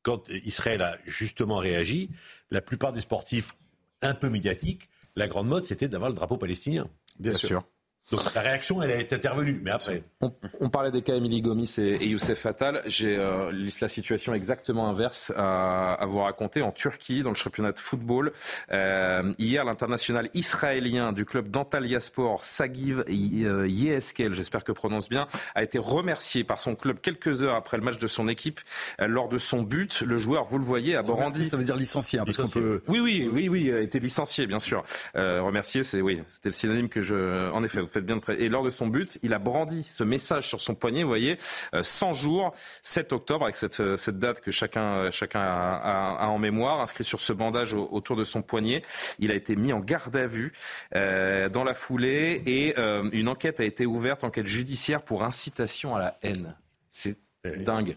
quand 0.01 0.29
Israël 0.29 0.81
a 0.81 0.97
justement 1.05 1.57
réagi, 1.57 2.09
la 2.49 2.61
plupart 2.61 2.93
des 2.93 3.01
sportifs 3.01 3.55
un 4.01 4.13
peu 4.13 4.29
médiatique, 4.29 4.89
la 5.15 5.27
grande 5.27 5.47
mode, 5.47 5.65
c'était 5.65 5.87
d'avoir 5.87 6.09
le 6.09 6.15
drapeau 6.15 6.37
palestinien. 6.37 6.89
Bien, 7.19 7.33
sûr. 7.33 7.63
Donc 8.11 8.33
la 8.33 8.41
réaction, 8.41 8.81
elle 8.81 8.91
est 8.91 9.13
intervenue. 9.13 9.61
Mais 9.63 9.71
après. 9.71 10.03
On, 10.59 10.69
parlait 10.69 10.91
des 10.91 11.01
cas 11.01 11.15
Émilie 11.15 11.41
Gomis 11.41 11.75
et, 11.77 12.07
Youssef 12.07 12.45
Attal. 12.45 12.81
J'ai 12.85 13.15
euh, 13.17 13.51
la 13.81 13.87
situation 13.87 14.33
exactement 14.33 14.87
inverse 14.87 15.31
à, 15.35 15.97
vous 16.07 16.19
raconter 16.19 16.61
en 16.61 16.71
Turquie, 16.71 17.21
dans 17.21 17.29
le 17.29 17.35
championnat 17.35 17.71
de 17.71 17.79
football. 17.79 18.31
Euh, 18.71 19.31
hier, 19.37 19.63
l'international 19.63 20.29
israélien 20.33 21.13
du 21.13 21.25
club 21.25 21.49
d'Antalya 21.49 21.99
Sport, 21.99 22.43
Sagiv 22.43 23.03
euh, 23.07 23.67
Yeskel, 23.67 24.33
j'espère 24.33 24.63
que 24.63 24.71
prononce 24.71 25.09
bien, 25.09 25.27
a 25.53 25.63
été 25.63 25.77
remercié 25.77 26.43
par 26.43 26.59
son 26.59 26.75
club 26.75 26.99
quelques 27.01 27.43
heures 27.43 27.55
après 27.55 27.77
le 27.77 27.83
match 27.83 27.99
de 27.99 28.07
son 28.07 28.27
équipe. 28.27 28.59
lors 28.99 29.29
de 29.29 29.37
son 29.37 29.61
but, 29.61 30.01
le 30.01 30.17
joueur, 30.17 30.45
vous 30.45 30.57
le 30.57 30.65
voyez, 30.65 30.95
a 30.95 31.03
brandi. 31.03 31.49
Ça 31.49 31.57
veut 31.57 31.63
dire 31.63 31.75
licencié, 31.75 32.19
hein, 32.19 32.25
parce 32.25 32.37
qu'on 32.37 32.47
peut. 32.47 32.81
Oui, 32.87 32.99
oui, 32.99 33.29
oui, 33.31 33.49
oui, 33.49 33.71
a 33.71 33.79
été 33.79 33.99
licencié, 33.99 34.47
bien 34.47 34.59
sûr. 34.59 34.83
remercier, 35.13 35.83
c'est 35.83 36.01
oui, 36.01 36.21
c'était 36.27 36.49
le 36.49 36.53
synonyme 36.53 36.89
que 36.89 37.01
je. 37.01 37.51
En 37.51 37.63
effet, 37.63 37.81
vous 37.81 37.87
faites 37.87 37.98
bien 38.01 38.15
de 38.15 38.21
près. 38.21 38.41
Et 38.41 38.49
lors 38.49 38.63
de 38.63 38.69
son 38.69 38.87
but, 38.87 39.19
il 39.23 39.33
a 39.33 39.39
brandi 39.39 39.83
ce 39.83 40.03
message 40.03 40.47
sur 40.47 40.61
son 40.61 40.75
poignet, 40.75 41.03
vous 41.03 41.09
voyez, 41.09 41.37
100 41.79 42.09
euh, 42.09 42.13
jours, 42.13 42.53
7 42.83 43.13
octobre, 43.13 43.45
avec 43.45 43.55
cette, 43.55 43.79
euh, 43.79 43.97
cette 43.97 44.19
date 44.19 44.41
que 44.41 44.51
chacun, 44.51 44.95
euh, 44.95 45.11
chacun 45.11 45.41
a, 45.41 46.27
en 46.27 46.37
mémoire, 46.37 46.79
inscrit 46.81 47.03
sur 47.03 47.19
ce 47.19 47.33
bandage 47.33 47.73
autour 47.73 48.15
de 48.15 48.23
son 48.23 48.41
poignet. 48.41 48.83
Il 49.19 49.31
a 49.31 49.35
été 49.35 49.55
mis 49.55 49.73
en 49.73 49.79
garde 49.79 50.15
à 50.15 50.25
vue 50.25 50.53
dans 50.93 51.63
la 51.63 51.73
foulée 51.73 52.41
et 52.45 52.77
une 52.77 53.27
enquête 53.27 53.59
a 53.59 53.63
été 53.63 53.85
ouverte, 53.85 54.23
enquête 54.23 54.47
judiciaire 54.47 55.01
pour 55.01 55.23
incitation 55.23 55.95
à 55.95 55.99
la 55.99 56.17
haine. 56.21 56.55
C'est 56.89 57.17
dingue. 57.43 57.95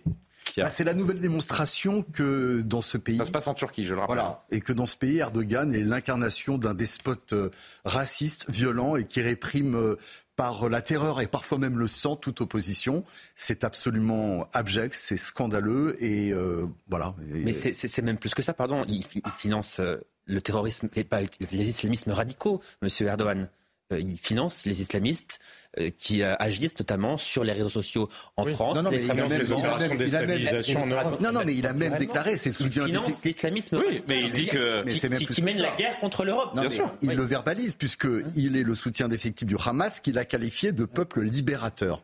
Bah, 0.56 0.70
c'est 0.70 0.84
la 0.84 0.94
nouvelle 0.94 1.20
démonstration 1.20 2.02
que 2.02 2.62
dans 2.62 2.82
ce 2.82 2.98
pays. 2.98 3.16
Ça 3.16 3.24
se 3.24 3.30
passe 3.30 3.48
en 3.48 3.54
Turquie, 3.54 3.84
je 3.84 3.94
le 3.94 4.00
rappelle. 4.00 4.16
Voilà. 4.16 4.44
Et 4.50 4.60
que 4.60 4.72
dans 4.72 4.86
ce 4.86 4.96
pays, 4.96 5.18
Erdogan 5.18 5.74
est 5.74 5.82
l'incarnation 5.82 6.58
d'un 6.58 6.74
despote 6.74 7.32
euh, 7.32 7.50
raciste, 7.84 8.46
violent 8.48 8.96
et 8.96 9.04
qui 9.04 9.20
réprime 9.20 9.74
euh, 9.74 9.96
par 10.36 10.68
la 10.68 10.82
terreur 10.82 11.20
et 11.20 11.26
parfois 11.26 11.58
même 11.58 11.78
le 11.78 11.86
sang 11.86 12.16
toute 12.16 12.40
opposition. 12.40 13.04
C'est 13.34 13.64
absolument 13.64 14.48
abject, 14.52 14.94
c'est 14.94 15.16
scandaleux 15.16 15.96
et 16.02 16.32
euh, 16.32 16.66
voilà. 16.88 17.14
Mais 17.28 17.52
c'est 17.52 18.02
même 18.02 18.18
plus 18.18 18.34
que 18.34 18.42
ça, 18.42 18.54
pardon. 18.54 18.84
Il, 18.88 19.04
finance 19.36 19.80
le 20.24 20.40
terrorisme 20.40 20.88
et 20.94 21.04
pas 21.04 21.20
les 21.50 21.68
islamismes 21.68 22.12
radicaux, 22.12 22.60
Monsieur 22.80 23.06
Erdogan. 23.06 23.48
Euh, 23.92 24.00
il 24.00 24.18
finance 24.18 24.64
les 24.64 24.80
islamistes 24.80 25.38
euh, 25.78 25.90
qui 25.96 26.22
euh, 26.22 26.34
agissent 26.38 26.78
notamment 26.78 27.16
sur 27.16 27.44
les 27.44 27.52
réseaux 27.52 27.70
sociaux 27.70 28.08
en 28.36 28.44
France. 28.44 28.76
Non, 28.76 28.82
non, 28.82 28.90
mais 28.90 29.04
il 29.04 29.10
a 29.10 29.14
même, 29.14 29.42
non, 31.20 31.32
non, 31.32 31.40
mais 31.44 31.54
il 31.54 31.66
a 31.66 31.72
même 31.72 31.96
déclaré, 31.98 32.36
c'est 32.36 32.50
le 32.50 32.54
soutien. 32.54 32.84
Il 32.86 32.94
finance 32.94 33.24
l'islamisme. 33.24 33.82
Oui, 33.86 34.02
mais 34.08 34.22
il 34.22 34.32
dit 34.32 34.46
que 34.46 34.84
qui, 35.32 35.42
mène 35.42 35.58
la 35.58 35.74
guerre 35.76 35.98
contre 36.00 36.24
l'Europe. 36.24 36.58
Bien 36.58 36.68
sûr. 36.68 36.92
Il 37.02 37.10
le 37.10 37.24
verbalise 37.24 37.74
puisque 37.74 38.08
il 38.36 38.56
est 38.56 38.62
le 38.62 38.74
soutien 38.74 39.08
d'effectifs 39.08 39.48
du 39.48 39.56
Hamas 39.64 40.00
qu'il 40.00 40.18
a 40.18 40.24
qualifié 40.24 40.72
de 40.72 40.84
peuple 40.84 41.22
libérateur. 41.22 42.02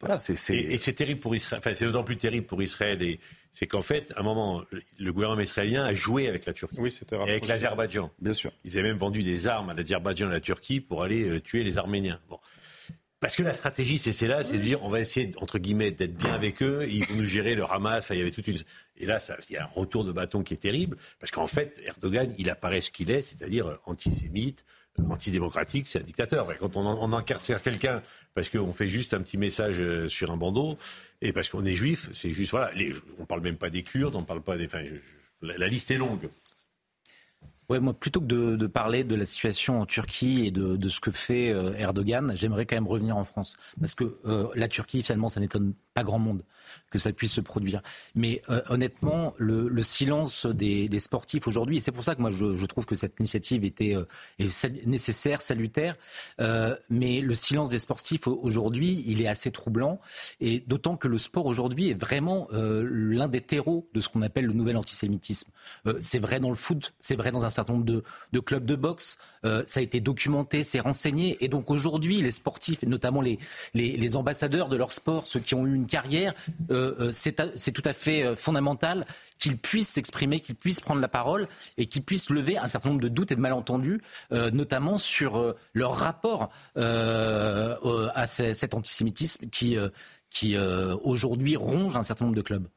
Voilà, 0.00 0.20
et, 0.28 0.78
c'est 0.78 0.92
terrible 0.92 1.20
pour 1.20 1.34
Israël. 1.34 1.60
Enfin, 1.60 1.72
c'est 1.72 1.86
d'autant 1.86 2.04
plus 2.04 2.18
terrible 2.18 2.46
pour 2.46 2.62
Israël 2.62 3.00
et 3.02 3.20
c'est 3.54 3.68
qu'en 3.68 3.82
fait, 3.82 4.12
à 4.16 4.20
un 4.20 4.22
moment, 4.24 4.62
le 4.98 5.12
gouvernement 5.12 5.40
israélien 5.40 5.84
a 5.84 5.94
joué 5.94 6.28
avec 6.28 6.44
la 6.44 6.52
Turquie. 6.52 6.76
Oui, 6.78 6.90
c'était 6.90 7.16
avec 7.16 7.46
l'Azerbaïdjan. 7.46 8.10
Bien 8.20 8.34
sûr. 8.34 8.52
Ils 8.64 8.78
avaient 8.78 8.88
même 8.88 8.96
vendu 8.96 9.22
des 9.22 9.46
armes 9.46 9.70
à 9.70 9.74
l'Azerbaïdjan 9.74 10.26
et 10.26 10.30
à 10.30 10.32
la 10.32 10.40
Turquie 10.40 10.80
pour 10.80 11.04
aller 11.04 11.28
euh, 11.28 11.40
tuer 11.40 11.62
les 11.62 11.78
Arméniens. 11.78 12.20
Bon. 12.28 12.38
Parce 13.20 13.36
que 13.36 13.42
la 13.42 13.54
stratégie, 13.54 13.96
c'est 13.96 14.26
là, 14.26 14.42
c'est 14.42 14.58
de 14.58 14.62
dire, 14.62 14.82
on 14.82 14.90
va 14.90 15.00
essayer, 15.00 15.30
entre 15.38 15.58
guillemets, 15.58 15.92
d'être 15.92 16.14
bien 16.14 16.34
avec 16.34 16.62
eux, 16.62 16.86
ils 16.86 17.06
vont 17.06 17.14
nous 17.14 17.24
gérer 17.24 17.54
le 17.54 17.64
Hamas, 17.64 18.04
enfin, 18.04 18.14
il 18.14 18.18
y 18.18 18.20
avait 18.20 18.30
toute 18.30 18.48
une... 18.48 18.58
Et 18.98 19.06
là, 19.06 19.18
ça, 19.18 19.36
il 19.48 19.54
y 19.54 19.56
a 19.56 19.62
un 19.62 19.70
retour 19.72 20.04
de 20.04 20.12
bâton 20.12 20.42
qui 20.42 20.52
est 20.52 20.58
terrible, 20.58 20.98
parce 21.20 21.30
qu'en 21.30 21.46
fait, 21.46 21.80
Erdogan, 21.86 22.34
il 22.36 22.50
apparaît 22.50 22.82
ce 22.82 22.90
qu'il 22.90 23.10
est, 23.10 23.22
c'est-à-dire 23.22 23.66
euh, 23.66 23.76
antisémite, 23.86 24.66
antidémocratique, 25.08 25.88
c'est 25.88 26.00
un 26.00 26.04
dictateur. 26.04 26.46
Quand 26.58 26.76
on, 26.76 27.12
incarcère 27.12 27.62
quelqu'un 27.62 28.02
parce 28.34 28.50
qu'on 28.50 28.72
fait 28.72 28.88
juste 28.88 29.14
un 29.14 29.20
petit 29.20 29.38
message 29.38 29.80
euh, 29.80 30.08
sur 30.08 30.30
un 30.30 30.36
bandeau 30.36 30.78
et 31.20 31.32
parce 31.32 31.48
qu'on 31.48 31.64
est 31.64 31.74
juif, 31.74 32.10
c'est 32.12 32.32
juste 32.32 32.50
voilà. 32.50 32.72
Les, 32.74 32.92
on 33.18 33.26
parle 33.26 33.40
même 33.40 33.56
pas 33.56 33.70
des 33.70 33.82
Kurdes, 33.82 34.14
on 34.14 34.24
parle 34.24 34.42
pas 34.42 34.56
des. 34.56 34.68
La, 35.42 35.68
liste 35.68 35.90
est 35.90 35.98
longue. 35.98 36.28
Ouais, 37.68 37.80
moi, 37.80 37.94
plutôt 37.94 38.20
que 38.20 38.26
de, 38.26 38.66
parler 38.66 39.04
de 39.04 39.14
la 39.14 39.26
situation 39.26 39.80
en 39.80 39.86
Turquie 39.86 40.46
et 40.46 40.50
de, 40.50 40.88
ce 40.88 41.00
que 41.00 41.10
fait 41.10 41.50
euh, 41.50 41.74
Erdogan, 41.74 42.32
j'aimerais 42.36 42.66
quand 42.66 42.76
même 42.76 42.86
revenir 42.86 43.16
en 43.16 43.24
France. 43.24 43.56
Parce 43.78 43.94
que 43.94 44.18
euh, 44.26 44.48
la 44.54 44.68
Turquie, 44.68 45.02
finalement, 45.02 45.28
ça 45.28 45.40
n'étonne 45.40 45.74
pas 45.94 46.02
grand 46.02 46.18
monde 46.18 46.42
que 46.90 46.98
ça 46.98 47.12
puisse 47.12 47.32
se 47.32 47.40
produire. 47.40 47.82
Mais 48.14 48.42
euh, 48.50 48.60
honnêtement, 48.68 49.34
le, 49.38 49.82
silence 49.82 50.46
des, 50.46 50.98
sportifs 50.98 51.46
aujourd'hui, 51.46 51.78
et 51.78 51.80
c'est 51.80 51.92
pour 51.92 52.04
ça 52.04 52.14
que 52.14 52.20
moi 52.20 52.30
je, 52.30 52.66
trouve 52.66 52.86
que 52.86 52.94
cette 52.94 53.18
initiative 53.18 53.64
était 53.64 53.96
est 54.38 54.86
nécessaire, 54.86 55.42
salutaire, 55.42 55.96
mais 56.90 57.20
le 57.20 57.34
silence 57.34 57.68
des 57.68 57.78
sportifs 57.78 58.26
aujourd'hui, 58.26 59.04
il 59.06 59.20
est 59.22 59.28
assez 59.28 59.50
troublant, 59.50 60.00
et 60.40 60.60
d'autant 60.60 60.96
que 60.96 61.08
le 61.08 61.18
sport 61.18 61.46
aujourd'hui 61.46 61.90
est 61.90 62.00
vraiment 62.00 62.48
l'un 62.50 63.28
des 63.28 63.40
terreaux 63.40 63.88
de 63.92 64.00
ce 64.00 64.08
qu'on 64.08 64.22
appelle 64.22 64.46
le 64.46 64.52
nouvel 64.52 64.76
antisémitisme. 64.76 65.50
c'est 66.00 66.18
vrai 66.18 66.40
dans 66.40 66.50
le 66.50 66.56
foot, 66.56 66.94
c'est 67.00 67.16
vrai 67.16 67.30
dans 67.30 67.44
un 67.44 67.48
certain 67.48 67.74
nombre 67.74 67.84
de, 67.84 68.40
clubs 68.40 68.64
de 68.64 68.74
boxe. 68.74 69.18
Euh, 69.44 69.62
ça 69.66 69.80
a 69.80 69.82
été 69.82 70.00
documenté, 70.00 70.62
c'est 70.62 70.80
renseigné. 70.80 71.36
Et 71.44 71.48
donc 71.48 71.70
aujourd'hui, 71.70 72.20
les 72.22 72.30
sportifs, 72.30 72.82
et 72.82 72.86
notamment 72.86 73.20
les, 73.20 73.38
les, 73.74 74.16
ambassadeurs 74.16 74.68
de 74.68 74.76
leur 74.76 74.92
sport, 74.92 75.26
ceux 75.26 75.40
qui 75.40 75.54
ont 75.54 75.66
eu 75.66 75.74
une 75.74 75.83
carrière, 75.86 76.34
euh, 76.70 76.94
euh, 77.00 77.10
c'est 77.56 77.72
tout 77.72 77.82
à 77.84 77.92
fait 77.92 78.34
fondamental 78.36 79.04
qu'ils 79.38 79.58
puissent 79.58 79.90
s'exprimer, 79.90 80.40
qu'ils 80.40 80.54
puissent 80.54 80.80
prendre 80.80 81.00
la 81.00 81.08
parole 81.08 81.48
et 81.76 81.86
qu'ils 81.86 82.02
puissent 82.02 82.30
lever 82.30 82.58
un 82.58 82.66
certain 82.68 82.90
nombre 82.90 83.00
de 83.00 83.08
doutes 83.08 83.32
et 83.32 83.36
de 83.36 83.40
malentendus, 83.40 84.00
notamment 84.30 84.98
sur 84.98 85.54
leur 85.72 85.96
rapport 85.96 86.50
à 86.76 88.26
cet 88.26 88.74
antisémitisme 88.74 89.48
qui, 89.48 89.76
qui 90.30 90.56
aujourd'hui 91.02 91.56
ronge 91.56 91.96
un 91.96 92.04
certain 92.04 92.26
nombre 92.26 92.36
de 92.36 92.42
clubs. 92.42 92.68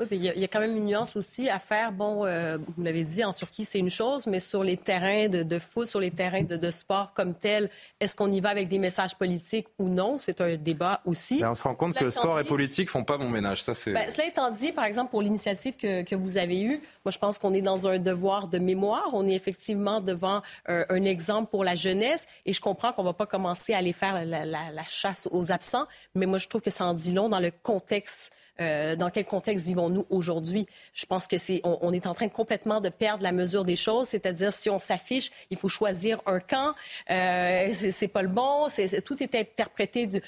Oui, 0.00 0.06
il 0.12 0.24
y, 0.24 0.44
a 0.44 0.48
quand 0.48 0.60
même 0.60 0.76
une 0.76 0.86
nuance 0.86 1.14
aussi 1.14 1.50
à 1.50 1.58
faire. 1.58 1.92
Bon, 1.92 2.24
euh, 2.24 2.56
vous 2.56 2.82
l'avez 2.82 3.04
dit, 3.04 3.22
en 3.22 3.34
Turquie, 3.34 3.66
c'est 3.66 3.78
une 3.78 3.90
chose, 3.90 4.26
mais 4.26 4.40
sur 4.40 4.64
les 4.64 4.78
terrains 4.78 5.28
de, 5.28 5.58
foot, 5.58 5.88
sur 5.88 6.00
les 6.00 6.10
terrains 6.10 6.42
de, 6.42 6.70
sport 6.70 7.12
comme 7.12 7.34
tel, 7.34 7.68
est-ce 8.00 8.16
qu'on 8.16 8.32
y 8.32 8.40
va 8.40 8.48
avec 8.48 8.68
des 8.68 8.78
messages 8.78 9.14
politiques 9.14 9.66
ou 9.78 9.88
non? 9.88 10.16
C'est 10.16 10.40
un 10.40 10.56
débat 10.56 11.02
aussi. 11.04 11.40
Ben, 11.40 11.50
on 11.50 11.54
se 11.54 11.64
rend 11.64 11.74
compte 11.74 11.94
que 11.94 12.08
sport 12.08 12.40
et 12.40 12.44
politique 12.44 12.88
font 12.88 13.04
pas 13.04 13.18
mon 13.18 13.28
ménage. 13.28 13.62
Ça, 13.62 13.74
c'est... 13.74 13.92
Ben, 13.92 14.08
cela 14.10 14.26
étant 14.26 14.50
dit, 14.50 14.72
par 14.72 14.84
exemple, 14.84 15.10
pour 15.10 15.20
l'initiative 15.20 15.76
que, 15.76 16.02
que, 16.02 16.14
vous 16.14 16.38
avez 16.38 16.62
eue, 16.62 16.80
moi, 17.04 17.12
je 17.12 17.18
pense 17.18 17.38
qu'on 17.38 17.52
est 17.52 17.60
dans 17.60 17.86
un 17.86 17.98
devoir 17.98 18.48
de 18.48 18.58
mémoire. 18.58 19.10
On 19.12 19.28
est 19.28 19.34
effectivement 19.34 20.00
devant 20.00 20.40
un, 20.66 21.04
exemple 21.04 21.50
pour 21.50 21.62
la 21.62 21.74
jeunesse 21.74 22.26
et 22.46 22.52
je 22.52 22.60
comprends 22.60 22.92
qu'on 22.92 23.02
va 23.02 23.12
pas 23.12 23.26
commencer 23.26 23.74
à 23.74 23.78
aller 23.78 23.92
faire 23.92 24.24
la, 24.24 24.46
la 24.46 24.84
chasse 24.86 25.28
aux 25.30 25.52
absents, 25.52 25.84
mais 26.14 26.26
moi, 26.26 26.38
je 26.38 26.48
trouve 26.48 26.60
que 26.62 26.70
ça 26.70 26.86
en 26.86 26.94
dit 26.94 27.12
long 27.12 27.28
dans 27.28 27.40
le 27.40 27.50
contexte 27.50 28.30
euh, 28.60 28.96
dans 28.96 29.10
quel 29.10 29.24
contexte 29.24 29.66
vivons-nous 29.66 30.06
aujourd'hui? 30.10 30.66
Je 30.92 31.06
pense 31.06 31.26
que 31.26 31.38
c'est, 31.38 31.60
on, 31.64 31.92
est 31.92 32.06
en 32.06 32.14
train 32.14 32.28
complètement 32.28 32.80
de 32.80 32.88
perdre 32.88 33.22
la 33.22 33.32
mesure 33.32 33.64
des 33.64 33.76
choses, 33.76 34.08
c'est-à-dire 34.08 34.52
si 34.52 34.70
on 34.70 34.78
s'affiche, 34.78 35.30
il 35.50 35.56
faut 35.56 35.68
choisir 35.68 36.20
un 36.26 36.40
camp, 36.40 36.74
euh, 37.10 37.68
c'est, 37.70 38.08
pas 38.08 38.22
le 38.22 38.28
bon, 38.28 38.68
tout 39.04 39.22
est 39.22 39.34
interprété 39.34 40.06
de, 40.06 40.20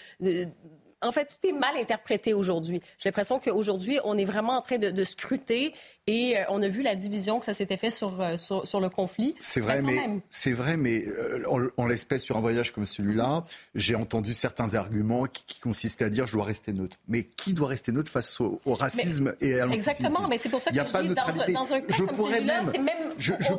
en 1.03 1.13
fait, 1.13 1.27
tout 1.27 1.47
est 1.47 1.53
mal 1.53 1.77
interprété 1.77 2.35
aujourd'hui. 2.35 2.81
J'ai 2.99 3.09
l'impression 3.09 3.39
qu'aujourd'hui, 3.39 3.99
on 4.05 4.17
est 4.17 4.25
vraiment 4.25 4.57
en 4.57 4.63
train 4.63 4.79
de, 4.79 5.05
scruter 5.05 5.75
et 6.07 6.39
euh, 6.39 6.43
on 6.49 6.63
a 6.63 6.69
vu 6.69 6.83
la 6.83 6.95
division 6.95 7.41
que 7.41 7.45
ça 7.45 7.55
s'était 7.55 7.77
fait 7.77 7.91
sur, 7.91 8.21
euh, 8.21 8.37
sur, 8.37 8.81
le 8.81 8.89
conflit. 8.89 9.35
C'est 9.41 9.61
vrai, 9.61 9.83
mais 9.83 9.99
c'est 10.31 10.53
vrai, 10.53 10.77
mais 10.77 11.05
euh, 11.07 11.71
en, 11.77 11.87
l'espèce 11.87 12.23
sur 12.23 12.37
un 12.37 12.41
voyage 12.41 12.73
comme 12.73 12.87
celui-là, 12.87 13.45
j'ai 13.75 13.95
entendu 13.95 14.33
certains 14.35 14.75
arguments 14.75 15.27
qui, 15.27 15.61
consistaient 15.61 16.07
à 16.07 16.11
dire 16.11 16.27
je 16.27 16.33
dois 16.33 16.45
rester 16.45 16.73
neutre. 16.73 16.97
Mais 17.09 17.25
qui 17.25 17.55
doit 17.55 17.69
rester 17.69 17.93
neutre 17.93 18.11
face 18.11 18.41
au, 18.41 18.61
racisme 18.67 19.35
et 19.41 19.61
à 19.61 19.67
l'antisémitisme? 19.67 20.07
Exactement, 20.07 20.29
mais 20.29 20.39
c'est 20.39 20.49
pour 20.49 20.63
ça 20.63 20.71
que 20.71 20.77
je 20.77 20.83
dis 20.83 20.93
dans, 20.93 21.61
dans, 21.63 21.75
un 21.75 21.81
cas 21.81 21.97
comme 21.97 22.33
celui-là, 22.33 22.63
c'est 22.65 22.79
même 22.79 23.15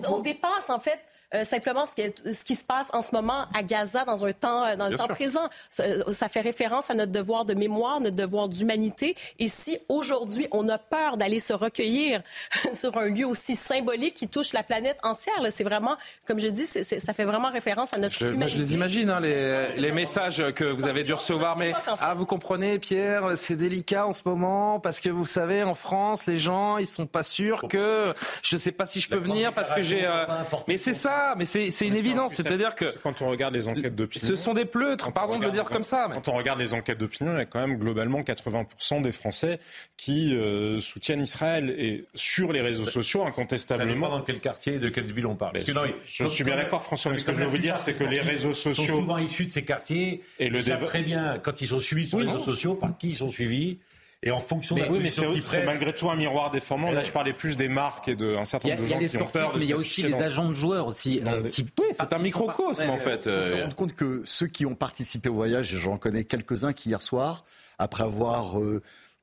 on, 0.09 0.19
dépasse 0.19 0.69
en 0.69 0.79
fait 0.79 0.99
euh, 1.33 1.43
simplement 1.43 1.85
ce 1.87 1.95
qui, 1.95 2.33
ce 2.33 2.45
qui, 2.45 2.55
se 2.55 2.63
passe 2.63 2.91
en 2.93 3.01
ce 3.01 3.13
moment 3.13 3.45
à 3.53 3.63
Gaza 3.63 4.05
dans 4.05 4.23
un 4.23 4.33
temps, 4.33 4.65
euh, 4.65 4.75
dans 4.75 4.87
le 4.87 4.97
temps 4.97 5.07
présent. 5.07 5.49
Ça, 5.69 6.29
fait 6.29 6.41
référence 6.41 6.89
à 6.89 6.93
notre 6.93 7.11
devoir 7.11 7.45
de 7.45 7.53
mémoire, 7.53 7.99
notre 7.99 8.15
devoir 8.15 8.49
d'humanité. 8.49 9.15
Et 9.39 9.47
si 9.47 9.79
aujourd'hui 9.89 10.47
on 10.51 10.69
a 10.69 10.77
peur 10.77 11.17
d'aller 11.17 11.39
se 11.39 11.53
recueillir 11.53 12.21
sur 12.73 12.97
un 12.97 13.09
lieu 13.09 13.25
aussi 13.25 13.55
symbolique 13.55 14.13
qui 14.13 14.27
touche 14.27 14.53
la 14.53 14.63
planète 14.63 14.97
entière, 15.03 15.35
c'est 15.49 15.63
vraiment, 15.63 15.95
comme 16.25 16.39
je 16.39 16.47
dis, 16.47 16.65
ça 16.65 17.13
fait 17.13 17.25
vraiment 17.25 17.51
référence 17.51 17.93
à 17.93 17.97
notre 17.97 18.15
je, 18.15 18.27
humanité. 18.27 18.51
je 18.51 18.57
les 18.57 18.73
imagine, 18.73 19.09
hein, 19.09 19.19
les, 19.19 19.67
les 19.77 19.91
messages 19.91 20.43
que 20.53 20.63
vous 20.63 20.87
avez 20.87 21.03
dû 21.03 21.13
recevoir. 21.13 21.57
Mais 21.57 21.73
ah, 21.99 22.13
vous 22.13 22.25
comprenez, 22.25 22.79
Pierre, 22.79 23.31
c'est 23.35 23.55
délicat 23.55 24.05
en 24.05 24.13
ce 24.13 24.21
moment 24.25 24.79
parce 24.79 24.99
que 24.99 25.09
vous 25.09 25.25
savez, 25.25 25.63
en 25.63 25.73
France, 25.73 26.25
les 26.25 26.37
gens, 26.37 26.77
ils 26.77 26.85
sont 26.85 27.07
pas 27.07 27.23
sûrs 27.23 27.67
que 27.67 28.13
je 28.43 28.57
sais 28.57 28.71
pas 28.71 28.85
si 28.85 28.99
je 28.99 29.09
peux 29.09 29.17
venir 29.17 29.53
parce 29.53 29.69
que 29.71 29.81
j'ai. 29.81 30.05
Euh, 30.05 30.25
mais 30.67 30.77
c'est 30.77 30.93
ça 30.93 31.22
mais 31.37 31.45
c'est 31.45 31.87
une 31.87 31.95
évidence. 31.95 32.33
C'est-à-dire 32.35 32.75
que 32.75 32.85
quand 33.01 33.21
on 33.21 33.29
regarde 33.29 33.53
les 33.53 33.67
enquêtes 33.67 33.95
d'opinion, 33.95 34.27
ce 34.27 34.35
sont 34.35 34.53
des 34.53 34.65
pleutres. 34.65 35.11
Pardon 35.11 35.39
de 35.39 35.45
le 35.45 35.51
dire 35.51 35.65
comme 35.65 35.83
ça. 35.83 36.09
Quand 36.13 36.27
on 36.29 36.33
regarde 36.35 36.59
les 36.59 36.73
enquêtes 36.73 36.97
d'opinion, 36.97 37.33
il 37.33 37.37
y 37.37 37.41
a 37.41 37.45
quand 37.45 37.65
même 37.65 37.77
globalement 37.77 38.21
80% 38.21 39.01
des 39.01 39.11
Français 39.11 39.59
qui 39.97 40.35
euh, 40.35 40.79
soutiennent 40.79 41.21
Israël 41.21 41.73
et 41.77 42.05
sur 42.15 42.51
les 42.51 42.61
réseaux 42.61 42.85
sociaux, 42.85 43.25
incontestablement. 43.25 44.07
Ça 44.07 44.17
dans 44.17 44.21
quel 44.21 44.39
quartier, 44.39 44.79
de 44.79 44.89
quelle 44.89 45.11
ville 45.11 45.27
on 45.27 45.35
parle. 45.35 45.59
je, 46.05 46.25
suis 46.25 46.43
bien 46.43 46.55
d'accord, 46.55 46.83
François. 46.83 47.11
Mais 47.11 47.17
ce 47.17 47.25
que 47.25 47.33
je 47.33 47.39
veux 47.39 47.45
vous 47.45 47.57
dire, 47.57 47.77
c'est 47.77 47.93
que 47.93 48.03
les 48.03 48.21
réseaux 48.21 48.53
sociaux 48.53 48.85
sont 48.85 48.93
souvent 48.93 49.17
issus 49.17 49.45
de 49.45 49.51
ces 49.51 49.63
quartiers. 49.63 50.21
Et 50.39 50.49
le 50.49 50.61
savent 50.61 50.85
très 50.85 51.01
bien 51.01 51.39
quand 51.41 51.61
ils 51.61 51.67
sont 51.67 51.79
suivis 51.79 52.07
sur 52.07 52.19
les 52.19 52.29
réseaux 52.29 52.43
sociaux 52.43 52.75
par 52.75 52.97
qui 52.97 53.09
ils 53.09 53.15
sont 53.15 53.31
suivis 53.31 53.79
et 54.23 54.31
en 54.31 54.39
fonction 54.39 54.75
mais, 54.75 54.81
de 54.81 54.85
la 54.87 54.91
oui, 54.93 54.99
mais 55.03 55.09
c'est 55.39 55.65
malgré 55.65 55.93
tout 55.93 56.09
un 56.09 56.15
miroir 56.15 56.49
déformant. 56.49 56.91
Là, 56.91 57.03
je 57.03 57.11
parlais 57.11 57.33
plus 57.33 57.57
des 57.57 57.67
marques 57.67 58.07
et 58.07 58.15
d'un 58.15 58.45
certain 58.45 58.69
nombre 58.69 58.81
de 58.81 58.87
gens 58.87 58.99
qui 58.99 59.17
ont 59.17 59.25
peur. 59.25 59.53
Mais 59.57 59.65
il 59.65 59.69
y 59.69 59.73
a 59.73 59.77
aussi 59.77 60.03
les 60.03 60.15
agents 60.15 60.49
de 60.49 60.53
joueurs 60.53 60.87
aussi. 60.87 61.21
Euh, 61.25 61.49
qui... 61.49 61.65
Oui, 61.79 61.87
c'est 61.91 62.13
un 62.13 62.19
microcosme 62.19 62.89
en 62.89 62.97
fait. 62.97 63.27
On 63.27 63.43
se 63.43 63.61
rend 63.61 63.69
compte 63.69 63.93
que 63.93 64.21
ceux 64.25 64.47
qui 64.47 64.65
ont 64.65 64.75
participé 64.75 65.29
au 65.29 65.35
voyage, 65.35 65.73
et 65.73 65.77
j'en 65.77 65.97
connais 65.97 66.23
quelques-uns 66.23 66.73
qui 66.73 66.89
hier 66.89 67.01
soir, 67.01 67.43
après 67.79 68.03
avoir 68.03 68.59
euh, 68.59 68.81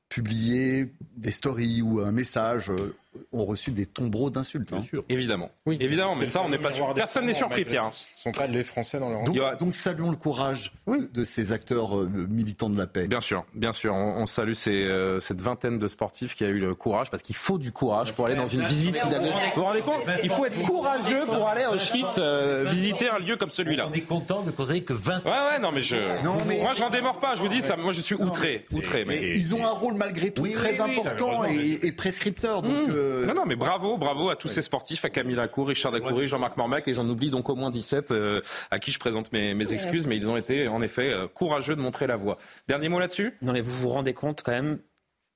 publié 0.09 0.93
des 1.15 1.31
stories 1.31 1.81
ou 1.81 1.99
un 1.99 2.11
message 2.11 2.69
euh, 2.69 2.95
ont 3.31 3.45
reçu 3.45 3.71
des 3.71 3.85
tombereaux 3.85 4.29
d'insultes. 4.29 4.71
Hein. 4.73 4.79
Évidemment. 5.09 5.49
Oui. 5.65 5.77
Évidemment, 5.79 6.15
mais 6.15 6.25
ça, 6.25 6.41
on 6.41 6.49
n'est 6.49 6.57
pas 6.57 6.71
sûr. 6.71 6.93
Personne 6.93 7.25
n'est 7.25 7.33
surpris, 7.33 7.65
Pierre. 7.65 7.89
Ce 7.91 8.07
sont 8.13 8.31
pas 8.31 8.47
les 8.47 8.63
Français 8.63 8.99
dans 8.99 9.09
leur 9.09 9.23
donc, 9.23 9.37
donc 9.59 9.75
saluons 9.75 10.09
le 10.09 10.15
courage 10.15 10.71
de 10.87 11.23
ces 11.23 11.51
acteurs 11.51 11.97
euh, 11.97 12.09
militants 12.29 12.69
de 12.69 12.77
la 12.77 12.87
paix. 12.87 13.07
Bien 13.07 13.21
sûr, 13.21 13.45
bien 13.53 13.71
sûr. 13.71 13.93
On, 13.93 14.25
salue 14.25 14.53
ces, 14.53 14.71
euh, 14.71 15.19
cette 15.19 15.41
vingtaine 15.41 15.79
de 15.79 15.87
sportifs 15.87 16.35
qui 16.35 16.43
a 16.43 16.47
eu 16.47 16.59
le 16.59 16.75
courage, 16.75 17.09
parce 17.09 17.23
qu'il 17.23 17.35
faut 17.35 17.57
du 17.57 17.71
courage 17.71 18.13
pour 18.13 18.27
aller 18.27 18.35
dans 18.35 18.45
une 18.45 18.61
visite. 18.61 18.95
Vous 19.03 19.09
vous 19.55 19.63
rendez 19.63 19.81
compte 19.81 20.01
Il 20.23 20.29
faut 20.29 20.45
être 20.45 20.61
courageux 20.63 21.25
pour 21.25 21.47
aller 21.47 21.63
à 21.63 21.71
Auschwitz 21.71 22.15
euh, 22.19 22.65
visiter 22.71 23.09
un 23.09 23.19
lieu 23.19 23.35
comme 23.35 23.51
celui-là. 23.51 23.87
On 23.89 23.93
est 23.93 24.01
content 24.01 24.43
de 24.43 24.51
constater 24.51 24.83
que 24.83 24.93
20. 24.93 25.25
Ouais, 25.25 25.31
ouais, 25.31 25.59
non, 25.59 25.71
mais 25.71 25.81
je. 25.81 26.23
Non, 26.23 26.33
mais... 26.47 26.59
Moi, 26.61 26.73
j'en 26.73 26.89
démords 26.89 27.19
pas. 27.19 27.35
Je 27.35 27.41
vous 27.41 27.47
dis, 27.47 27.61
ça, 27.61 27.75
moi, 27.75 27.91
je 27.91 28.01
suis 28.01 28.15
outré. 28.15 28.65
outré 28.71 29.05
mais... 29.05 29.37
Ils 29.37 29.55
ont 29.55 29.65
un 29.65 29.71
rôle 29.71 29.95
malgré 29.95 30.31
tout 30.31 30.47
très 30.47 30.79
important 30.79 31.43
et, 31.45 31.91
prescripteur. 31.91 32.61
Donc, 32.61 32.89
mmh. 33.01 33.25
Non, 33.25 33.33
non, 33.33 33.45
mais 33.45 33.55
bravo, 33.55 33.97
bravo 33.97 34.29
à 34.29 34.35
tous 34.35 34.47
ces 34.47 34.61
sportifs, 34.61 35.05
à 35.05 35.09
Camille 35.09 35.35
Lacour, 35.35 35.67
Richard 35.67 35.91
Dacoury, 35.91 36.27
Jean-Marc 36.27 36.57
Mormac, 36.57 36.87
et 36.87 36.93
j'en 36.93 37.07
oublie 37.07 37.29
donc 37.29 37.49
au 37.49 37.55
moins 37.55 37.71
17 37.71 38.11
euh, 38.11 38.41
à 38.69 38.79
qui 38.79 38.91
je 38.91 38.99
présente 38.99 39.31
mes, 39.31 39.73
excuses, 39.73 40.07
mais 40.07 40.17
ils 40.17 40.29
ont 40.29 40.37
été 40.37 40.67
en 40.67 40.81
effet 40.81 41.13
euh, 41.13 41.27
courageux 41.27 41.75
de 41.75 41.81
montrer 41.81 42.07
la 42.07 42.15
voie. 42.15 42.37
Dernier 42.67 42.89
mot 42.89 42.99
là-dessus? 42.99 43.37
Non, 43.41 43.53
mais 43.53 43.61
vous 43.61 43.71
vous 43.71 43.89
rendez 43.89 44.13
compte 44.13 44.41
quand 44.43 44.51
même 44.51 44.79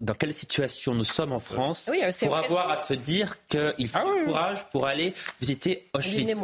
dans 0.02 0.14
quelle 0.14 0.34
situation 0.34 0.94
nous 0.94 1.06
sommes 1.06 1.32
en 1.32 1.40
France 1.40 1.90
pour 2.22 2.36
avoir 2.36 2.70
à 2.70 2.78
se 2.78 2.94
dire 2.94 3.38
qu'il 3.48 3.88
faut 3.88 4.00
ah 4.02 4.20
du 4.20 4.26
courage 4.26 4.70
pour 4.70 4.88
aller 4.88 5.14
visiter 5.40 5.88
Auschwitz. 5.94 6.38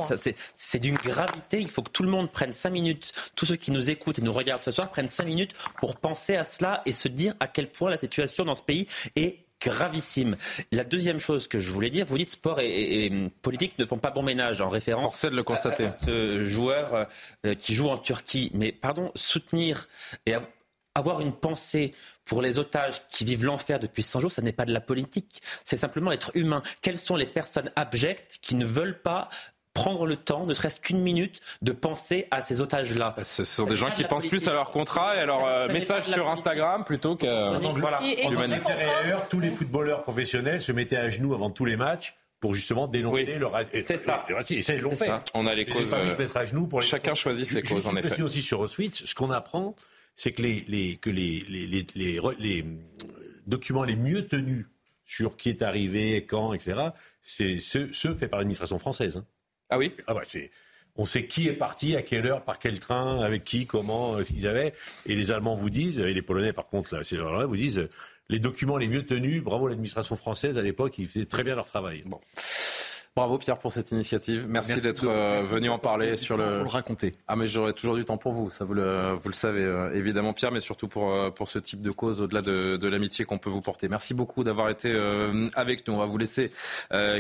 C'est 0.56 0.80
d'une 0.80 0.96
gravité. 0.96 1.60
Il 1.60 1.70
faut 1.70 1.82
que 1.82 1.90
tout 1.90 2.04
le 2.04 2.10
monde 2.10 2.32
prenne 2.32 2.54
cinq 2.54 2.72
minutes, 2.72 3.12
tous 3.36 3.46
ceux 3.46 3.58
qui 3.58 3.72
nous 3.72 3.90
écoutent 3.90 4.20
et 4.20 4.22
nous 4.22 4.34
regardent 4.34 4.64
ce 4.64 4.72
soir 4.72 4.90
prennent 4.90 5.10
cinq 5.10 5.26
minutes 5.26 5.54
pour 5.80 5.98
penser 5.98 6.36
à 6.36 6.44
cela 6.44 6.82
et 6.86 6.94
se 6.94 7.10
dire 7.10 7.34
à 7.40 7.48
quel 7.48 7.70
point 7.70 7.90
la 7.90 7.98
situation 7.98 8.46
dans 8.46 8.56
ce 8.56 8.64
pays 8.64 8.88
est 9.16 9.40
gravissime. 9.62 10.36
La 10.72 10.84
deuxième 10.84 11.20
chose 11.20 11.48
que 11.48 11.60
je 11.60 11.72
voulais 11.72 11.90
dire, 11.90 12.06
vous 12.06 12.18
dites 12.18 12.32
sport 12.32 12.60
et, 12.60 13.12
politique 13.42 13.78
ne 13.80 13.86
font 13.86 13.98
pas 13.98 14.12
bon 14.12 14.24
ménage 14.24 14.62
en 14.62 14.70
référence 14.70 15.24
de 15.24 15.36
le 15.36 15.44
constater. 15.44 15.86
À, 15.86 15.92
ce 15.92 16.44
joueur 16.44 17.08
euh, 17.46 17.54
qui 17.54 17.74
joue 17.74 17.90
en 17.90 17.98
Turquie. 17.98 18.52
Mais 18.54 18.72
pardon, 18.72 19.12
soutenir 19.16 19.88
et 20.26 20.34
avoir 20.96 21.22
une 21.22 21.34
pensée 21.34 21.94
pour 22.26 22.42
les 22.42 22.60
otages 22.60 23.08
qui 23.10 23.26
vivent 23.26 23.46
l'enfer 23.46 23.80
depuis 23.80 24.04
100 24.04 24.20
jours, 24.20 24.32
ça 24.32 24.42
n'est 24.42 24.52
pas 24.52 24.66
de 24.66 24.74
la 24.74 24.82
politique, 24.82 25.42
c'est 25.64 25.78
simplement 25.78 26.12
être 26.12 26.32
humain. 26.36 26.62
Quelles 26.82 27.00
sont 27.00 27.16
les 27.16 27.26
personnes 27.26 27.72
abjectes 27.76 28.40
qui 28.42 28.56
ne 28.56 28.66
veulent 28.66 29.02
pas 29.02 29.30
prendre 29.74 30.06
le 30.06 30.16
temps, 30.16 30.46
ne 30.46 30.54
serait-ce 30.54 30.80
qu'une 30.80 31.02
minute, 31.02 31.40
de 31.62 31.72
penser 31.72 32.28
à 32.32 32.42
ces 32.42 32.62
otages-là. 32.62 33.16
Ce 33.24 33.46
sont 33.46 33.66
des 33.66 33.76
gens 33.76 33.90
qui 33.90 34.04
pensent 34.04 34.28
plus 34.28 34.48
à 34.48 34.54
leur 34.54 34.72
contrat 34.72 35.16
et 35.16 35.20
à 35.20 35.26
leur 35.26 35.46
euh, 35.46 35.68
message 35.70 36.06
sur 36.06 36.30
Instagram 36.30 36.84
plutôt 36.84 37.16
qu'à 37.16 37.60
voilà. 37.60 38.00
l'humanité. 38.30 38.72
tous 39.30 39.40
les 39.40 39.50
footballeurs 39.50 40.04
professionnels 40.04 40.62
se 40.62 40.72
mettaient 40.72 40.98
à 40.98 41.10
genoux 41.10 41.34
avant 41.34 41.50
tous 41.50 41.66
les 41.66 41.78
matchs 41.78 42.16
pour 42.42 42.56
justement 42.56 42.88
dénoncer 42.88 43.36
le 43.36 43.46
racisme. 43.46 43.84
C'est 43.86 43.98
ça. 43.98 44.26
Et 44.50 44.62
ça, 44.62 44.74
ils 44.74 44.82
l'ont 44.82 44.96
fait. 44.96 45.12
On 45.34 45.46
a 45.48 45.54
les 45.54 45.66
causes. 45.66 45.92
Pas 45.92 46.04
mettre 46.04 46.38
à 46.38 46.46
genoux 46.46 46.68
pour 46.68 46.82
Chacun 46.82 47.14
choisit 47.14 47.46
ses 47.46 47.62
causes, 47.62 47.88
en 47.88 47.96
effet. 47.96 48.22
aussi 48.22 48.42
sur 48.42 48.60
Auschwitz, 48.60 49.06
ce 49.06 49.16
qu'on 49.16 49.32
apprend, 49.32 49.76
c'est 50.16 50.34
que 50.34 50.42
les, 50.42 50.66
les, 50.68 50.98
que 50.98 51.10
les, 51.10 51.46
les, 51.48 51.68
les, 51.68 52.20
les, 52.40 52.66
documents 53.48 53.84
les 53.84 53.96
mieux 53.96 54.28
tenus 54.28 54.66
sur 55.06 55.38
qui 55.38 55.50
est 55.50 55.62
arrivé, 55.62 56.26
quand, 56.26 56.54
etc., 56.54 56.90
c'est 57.22 57.60
ceux, 57.60 57.92
ceux 57.94 58.14
faits 58.14 58.30
par 58.30 58.40
l'administration 58.40 58.80
française. 58.80 59.18
Hein. 59.18 59.26
Ah 59.72 59.78
oui 59.78 59.94
ah 60.06 60.14
bah 60.14 60.22
c'est, 60.26 60.52
On 60.98 61.06
sait 61.06 61.26
qui 61.26 61.48
est 61.48 61.54
parti, 61.54 61.96
à 61.96 62.02
quelle 62.02 62.28
heure, 62.28 62.44
par 62.44 62.60
quel 62.60 62.80
train, 62.80 63.22
avec 63.22 63.44
qui, 63.44 63.66
comment, 63.66 64.16
euh, 64.16 64.24
ce 64.24 64.34
qu'ils 64.34 64.46
avaient. 64.46 64.74
Et 65.06 65.16
les 65.16 65.32
Allemands 65.32 65.56
vous 65.56 65.70
disent, 65.70 66.00
et 66.00 66.14
les 66.14 66.22
Polonais 66.22 66.54
par 66.54 66.68
contre, 66.68 66.96
là, 66.96 67.04
c'est 67.04 67.18
là, 67.18 67.46
vous 67.46 67.56
disent, 67.56 67.88
les 68.30 68.40
documents 68.40 68.78
les 68.78 68.88
mieux 68.88 69.06
tenus, 69.06 69.42
bravo 69.42 69.68
l'administration 69.68 70.16
française 70.16 70.58
à 70.58 70.62
l'époque, 70.62 70.98
ils 71.00 71.08
faisaient 71.08 71.26
très 71.26 71.44
bien 71.44 71.56
leur 71.56 71.66
travail. 71.66 72.04
Bon. 72.06 72.20
Bravo 73.14 73.38
Pierre 73.38 73.58
pour 73.58 73.74
cette 73.74 73.92
initiative. 73.92 74.46
Merci, 74.48 74.80
d'être 74.80 75.06
euh, 75.06 75.42
venu 75.42 75.70
en 75.70 75.78
parler 75.78 76.16
sur 76.16 76.38
le. 76.38 76.44
Pour 76.46 76.64
le 76.64 76.70
raconter. 76.70 77.12
Ah 77.28 77.36
mais 77.36 77.46
j'aurai 77.46 77.74
toujours 77.74 77.98
du 77.98 78.06
temps 78.06 78.16
pour 78.16 78.32
vous, 78.32 78.50
ça 78.50 78.64
vous 78.64 78.74
le 78.74 79.12
vous 79.12 79.28
le 79.28 79.34
savez 79.34 79.64
euh, 79.64 79.94
évidemment 79.94 80.32
Pierre, 80.32 80.54
mais 80.54 80.62
surtout 80.62 80.88
pour 80.88 81.12
euh, 81.12 81.30
pour 81.30 81.50
ce 81.50 81.60
type 81.60 81.82
de 81.82 81.92
cause 81.92 82.22
au-delà 82.22 82.42
de, 82.42 82.78
de 82.78 82.88
l'amitié 82.88 83.26
qu'on 83.26 83.38
peut 83.38 83.50
vous 83.50 83.60
porter. 83.60 83.90
Merci 83.90 84.14
beaucoup 84.14 84.46
d'avoir 84.46 84.70
été 84.70 84.98
avec 85.56 85.86
nous. 85.86 85.96
On 85.96 85.98
va 85.98 86.06
vous 86.06 86.18
laisser 86.18 86.52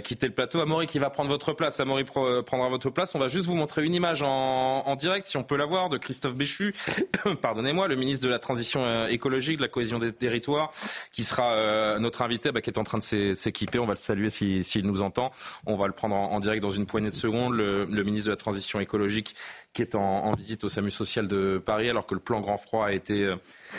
quitter 0.03 0.27
le 0.27 0.33
plateau. 0.33 0.61
Amaury 0.61 0.87
qui 0.87 0.97
va 0.97 1.09
prendre 1.09 1.29
votre 1.29 1.51
place. 1.51 1.81
Amaury 1.81 2.05
prendra 2.05 2.69
votre 2.69 2.89
place. 2.89 3.13
On 3.13 3.19
va 3.19 3.27
juste 3.27 3.47
vous 3.47 3.55
montrer 3.55 3.83
une 3.83 3.93
image 3.93 4.23
en, 4.23 4.87
en 4.87 4.95
direct, 4.95 5.27
si 5.27 5.35
on 5.35 5.43
peut 5.43 5.57
la 5.57 5.65
voir, 5.65 5.89
de 5.89 5.97
Christophe 5.97 6.35
Béchu. 6.35 6.73
Pardonnez-moi, 7.41 7.89
le 7.89 7.97
ministre 7.97 8.25
de 8.25 8.31
la 8.31 8.39
transition 8.39 9.07
écologique, 9.07 9.57
de 9.57 9.63
la 9.63 9.67
cohésion 9.67 9.99
des 9.99 10.13
territoires, 10.13 10.71
qui 11.11 11.25
sera 11.25 11.99
notre 11.99 12.21
invité, 12.21 12.53
bah, 12.53 12.61
qui 12.61 12.69
est 12.69 12.79
en 12.79 12.85
train 12.85 12.99
de 12.99 13.33
s'équiper. 13.33 13.77
On 13.79 13.85
va 13.85 13.93
le 13.93 13.97
saluer 13.97 14.29
s'il 14.29 14.63
si, 14.63 14.71
s'il 14.71 14.85
nous 14.85 15.01
entend. 15.01 15.31
On 15.65 15.75
va 15.75 15.80
le 15.87 15.93
prendre 15.93 16.15
en, 16.15 16.39
direct 16.39 16.61
dans 16.61 16.69
une 16.69 16.85
poignée 16.85 17.09
de 17.09 17.15
secondes. 17.15 17.53
Le, 17.53 17.85
ministre 18.03 18.27
de 18.27 18.31
la 18.31 18.37
Transition 18.37 18.79
écologique 18.79 19.35
qui 19.73 19.81
est 19.81 19.95
en, 19.95 20.31
visite 20.31 20.65
au 20.65 20.69
SAMU 20.69 20.91
social 20.91 21.27
de 21.27 21.61
Paris 21.63 21.89
alors 21.89 22.05
que 22.05 22.13
le 22.13 22.19
plan 22.19 22.41
grand 22.41 22.57
froid 22.57 22.87
a 22.87 22.91
été 22.91 23.23
euh, 23.23 23.35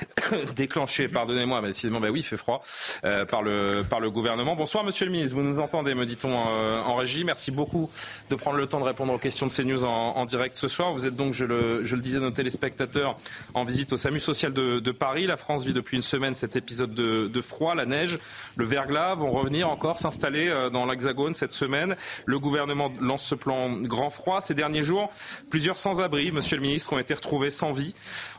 déclenché, 0.57 1.07
pardonnez-moi, 1.07 1.61
mais 1.61 1.68
décidément, 1.68 2.00
bah 2.00 2.09
oui, 2.11 2.20
il 2.20 2.22
fait 2.22 2.38
froid, 2.38 2.62
euh, 3.05 3.26
par, 3.26 3.42
le, 3.42 3.83
par 3.88 4.00
le 4.00 4.11
gouvernement. 4.11 4.57
Bonsoir 4.57 4.85
Monsieur 4.85 5.05
le 5.05 5.12
ministre, 5.12 5.37
vous 5.37 5.42
nous 5.42 5.61
entendez, 5.61 5.94
me 5.94 6.07
dit-on 6.07 6.33
euh, 6.33 6.81
en 6.81 6.96
régie. 6.96 7.24
Merci 7.24 7.50
beaucoup 7.50 7.90
de 8.31 8.37
prendre 8.37 8.57
le 8.57 8.66
temps 8.66 8.81
de 8.81 8.85
répondre 8.85 9.12
aux 9.12 9.18
questions 9.18 9.46
de 9.46 9.52
CNews 9.52 9.85
en, 9.85 10.16
en 10.16 10.24
direct 10.24 10.57
ce 10.57 10.66
soir. 10.66 10.92
Vous 10.92 11.07
êtes 11.07 11.14
donc, 11.14 11.35
je 11.35 11.44
le, 11.44 11.85
je 11.85 11.94
le 11.94 12.00
disais 12.00 12.16
à 12.16 12.20
nos 12.20 12.31
téléspectateurs, 12.31 13.16
en 13.52 13.64
visite 13.64 13.92
au 13.92 13.98
SAMU 13.98 14.18
social 14.18 14.55
de, 14.55 14.81
de, 14.81 14.92
Paris. 14.92 15.26
La 15.26 15.37
France 15.37 15.64
vit 15.64 15.74
depuis 15.74 15.96
une 15.96 16.02
semaine 16.02 16.35
cet 16.35 16.57
épisode 16.57 16.94
de, 16.94 17.28
de 17.28 17.40
froid, 17.42 17.74
la 17.74 17.85
neige, 17.85 18.18
le 18.57 18.64
verglas 18.64 19.14
vont 19.14 19.31
revenir 19.31 19.68
encore 19.68 19.98
s'installer 19.98 20.50
dans 20.72 20.87
l'Hexagone 20.87 21.35
cette 21.35 21.52
semaine. 21.52 21.96
Le 22.24 22.38
gouvernement 22.38 22.90
lance 23.00 23.24
ce 23.24 23.35
plan 23.35 23.70
grand 23.81 24.11
froid. 24.11 24.40
Ces 24.40 24.55
derniers 24.55 24.83
jours, 24.83 25.11
plusieurs 25.50 25.76
sans-abri, 25.82 26.30
monsieur 26.30 26.56
le 26.56 26.62
ministre, 26.62 26.92
ont 26.92 26.98
été 26.98 27.12
retrouvés 27.12 27.50
sans 27.50 27.72
vie. 27.72 27.92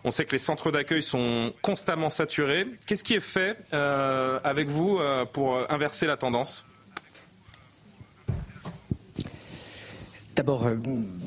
On 0.06 0.12
sait 0.12 0.24
que 0.24 0.32
les 0.32 0.38
centres 0.38 0.72
d'accueil 0.72 1.04
sont 1.04 1.54
constamment 1.62 2.10
saturés. 2.10 2.66
Qu'est-ce 2.86 3.04
qui 3.04 3.16
est 3.16 3.20
fait 3.20 3.58
euh, 3.74 4.40
avec 4.46 4.70
vous 4.70 4.98
euh, 4.98 5.26
pour 5.26 5.70
inverser 5.70 6.08
la 6.08 6.16
tendance? 6.16 6.66
D'abord, 10.36 10.66
euh, 10.66 10.76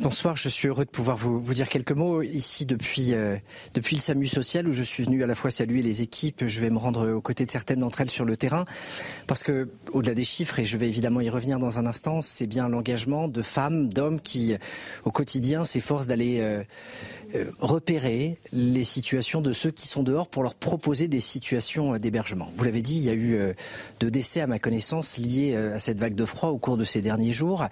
bonsoir. 0.00 0.36
Je 0.36 0.48
suis 0.48 0.66
heureux 0.66 0.84
de 0.84 0.90
pouvoir 0.90 1.16
vous, 1.16 1.54
dire 1.54 1.68
quelques 1.68 1.92
mots 1.92 2.22
ici 2.22 2.66
depuis 2.66 3.14
euh, 3.14 3.36
depuis 3.72 3.94
le 3.94 4.00
SAMU 4.00 4.26
social 4.26 4.66
où 4.66 4.72
je 4.72 4.82
suis 4.82 5.04
venu 5.04 5.22
à 5.22 5.28
la 5.28 5.36
fois 5.36 5.52
saluer 5.52 5.80
les 5.80 6.02
équipes. 6.02 6.44
Je 6.44 6.60
vais 6.60 6.70
me 6.70 6.78
rendre 6.78 7.12
aux 7.12 7.20
côtés 7.20 7.46
de 7.46 7.50
certaines 7.52 7.78
d'entre 7.78 8.00
elles 8.00 8.10
sur 8.10 8.24
le 8.24 8.36
terrain 8.36 8.64
parce 9.28 9.44
que 9.44 9.68
au-delà 9.92 10.14
des 10.14 10.24
chiffres 10.24 10.58
et 10.58 10.64
je 10.64 10.76
vais 10.76 10.88
évidemment 10.88 11.20
y 11.20 11.30
revenir 11.30 11.60
dans 11.60 11.78
un 11.78 11.86
instant, 11.86 12.20
c'est 12.20 12.48
bien 12.48 12.68
l'engagement 12.68 13.28
de 13.28 13.42
femmes, 13.42 13.88
d'hommes 13.88 14.20
qui 14.20 14.56
au 15.04 15.12
quotidien 15.12 15.64
s'efforcent 15.64 16.08
d'aller 16.08 16.40
euh, 16.40 16.64
repérer 17.60 18.38
les 18.52 18.84
situations 18.84 19.40
de 19.40 19.52
ceux 19.52 19.70
qui 19.70 19.86
sont 19.86 20.02
dehors 20.02 20.26
pour 20.26 20.42
leur 20.42 20.56
proposer 20.56 21.06
des 21.06 21.20
situations 21.20 21.96
d'hébergement. 21.98 22.50
Vous 22.56 22.64
l'avez 22.64 22.82
dit, 22.82 22.96
il 22.96 23.04
y 23.04 23.10
a 23.10 23.14
eu 23.14 23.54
deux 24.00 24.10
décès 24.10 24.40
à 24.40 24.46
ma 24.46 24.58
connaissance 24.58 25.18
liés 25.18 25.54
à 25.56 25.78
cette 25.78 25.98
vague 25.98 26.14
de 26.14 26.24
froid 26.24 26.50
au 26.50 26.58
cours 26.58 26.76
de 26.76 26.84
ces 26.84 27.02
derniers 27.02 27.32
jours, 27.32 27.66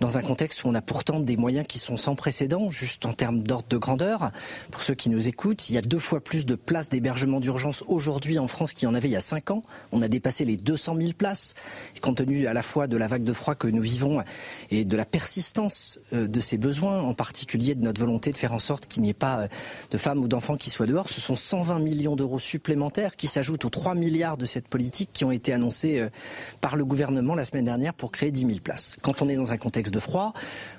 dans 0.00 0.18
un 0.18 0.22
contexte 0.22 0.64
où 0.64 0.68
on 0.68 0.74
a 0.74 0.77
pourtant 0.82 1.20
des 1.20 1.36
moyens 1.36 1.66
qui 1.66 1.78
sont 1.78 1.96
sans 1.96 2.14
précédent, 2.14 2.68
juste 2.68 3.06
en 3.06 3.14
termes 3.14 3.42
d'ordre 3.42 3.68
de 3.70 3.78
grandeur. 3.78 4.30
Pour 4.70 4.82
ceux 4.82 4.94
qui 4.94 5.08
nous 5.08 5.28
écoutent, 5.28 5.70
il 5.70 5.74
y 5.74 5.78
a 5.78 5.82
deux 5.82 5.98
fois 5.98 6.20
plus 6.20 6.44
de 6.44 6.54
places 6.54 6.88
d'hébergement 6.88 7.40
d'urgence 7.40 7.82
aujourd'hui 7.86 8.38
en 8.38 8.46
France 8.46 8.74
qu'il 8.74 8.86
y 8.86 8.90
en 8.90 8.94
avait 8.94 9.08
il 9.08 9.12
y 9.12 9.16
a 9.16 9.20
cinq 9.20 9.50
ans. 9.50 9.62
On 9.92 10.02
a 10.02 10.08
dépassé 10.08 10.44
les 10.44 10.56
200 10.56 10.96
000 11.00 11.12
places. 11.12 11.54
Et 11.96 12.00
compte 12.00 12.18
tenu 12.18 12.46
à 12.46 12.52
la 12.52 12.62
fois 12.62 12.86
de 12.86 12.96
la 12.96 13.06
vague 13.06 13.24
de 13.24 13.32
froid 13.32 13.54
que 13.54 13.68
nous 13.68 13.82
vivons 13.82 14.22
et 14.70 14.84
de 14.84 14.96
la 14.96 15.04
persistance 15.04 15.98
de 16.12 16.40
ces 16.40 16.58
besoins, 16.58 17.00
en 17.00 17.14
particulier 17.14 17.74
de 17.74 17.82
notre 17.82 18.00
volonté 18.00 18.32
de 18.32 18.38
faire 18.38 18.52
en 18.52 18.58
sorte 18.58 18.86
qu'il 18.86 18.98
qu'il 18.98 19.04
n'y 19.04 19.10
ait 19.10 19.14
pas 19.14 19.42
euh, 19.42 19.48
de 19.92 19.98
femmes 19.98 20.18
ou 20.18 20.28
d'enfants 20.28 20.56
qui 20.56 20.70
soient 20.70 20.86
dehors. 20.86 21.08
Ce 21.08 21.20
sont 21.20 21.36
120 21.36 21.78
millions 21.78 22.16
d'euros 22.16 22.40
supplémentaires 22.40 23.14
qui 23.14 23.28
s'ajoutent 23.28 23.64
aux 23.64 23.70
3 23.70 23.94
milliards 23.94 24.36
de 24.36 24.44
cette 24.44 24.66
politique 24.66 25.10
qui 25.12 25.24
ont 25.24 25.30
été 25.30 25.52
annoncés 25.52 26.00
euh, 26.00 26.08
par 26.60 26.74
le 26.74 26.84
gouvernement 26.84 27.36
la 27.36 27.44
semaine 27.44 27.64
dernière 27.64 27.94
pour 27.94 28.10
créer 28.10 28.32
10 28.32 28.40
000 28.40 28.58
places. 28.58 28.98
Quand 29.02 29.22
on 29.22 29.28
est 29.28 29.36
dans 29.36 29.52
un 29.52 29.56
contexte 29.56 29.94
de 29.94 30.00
froid, 30.00 30.32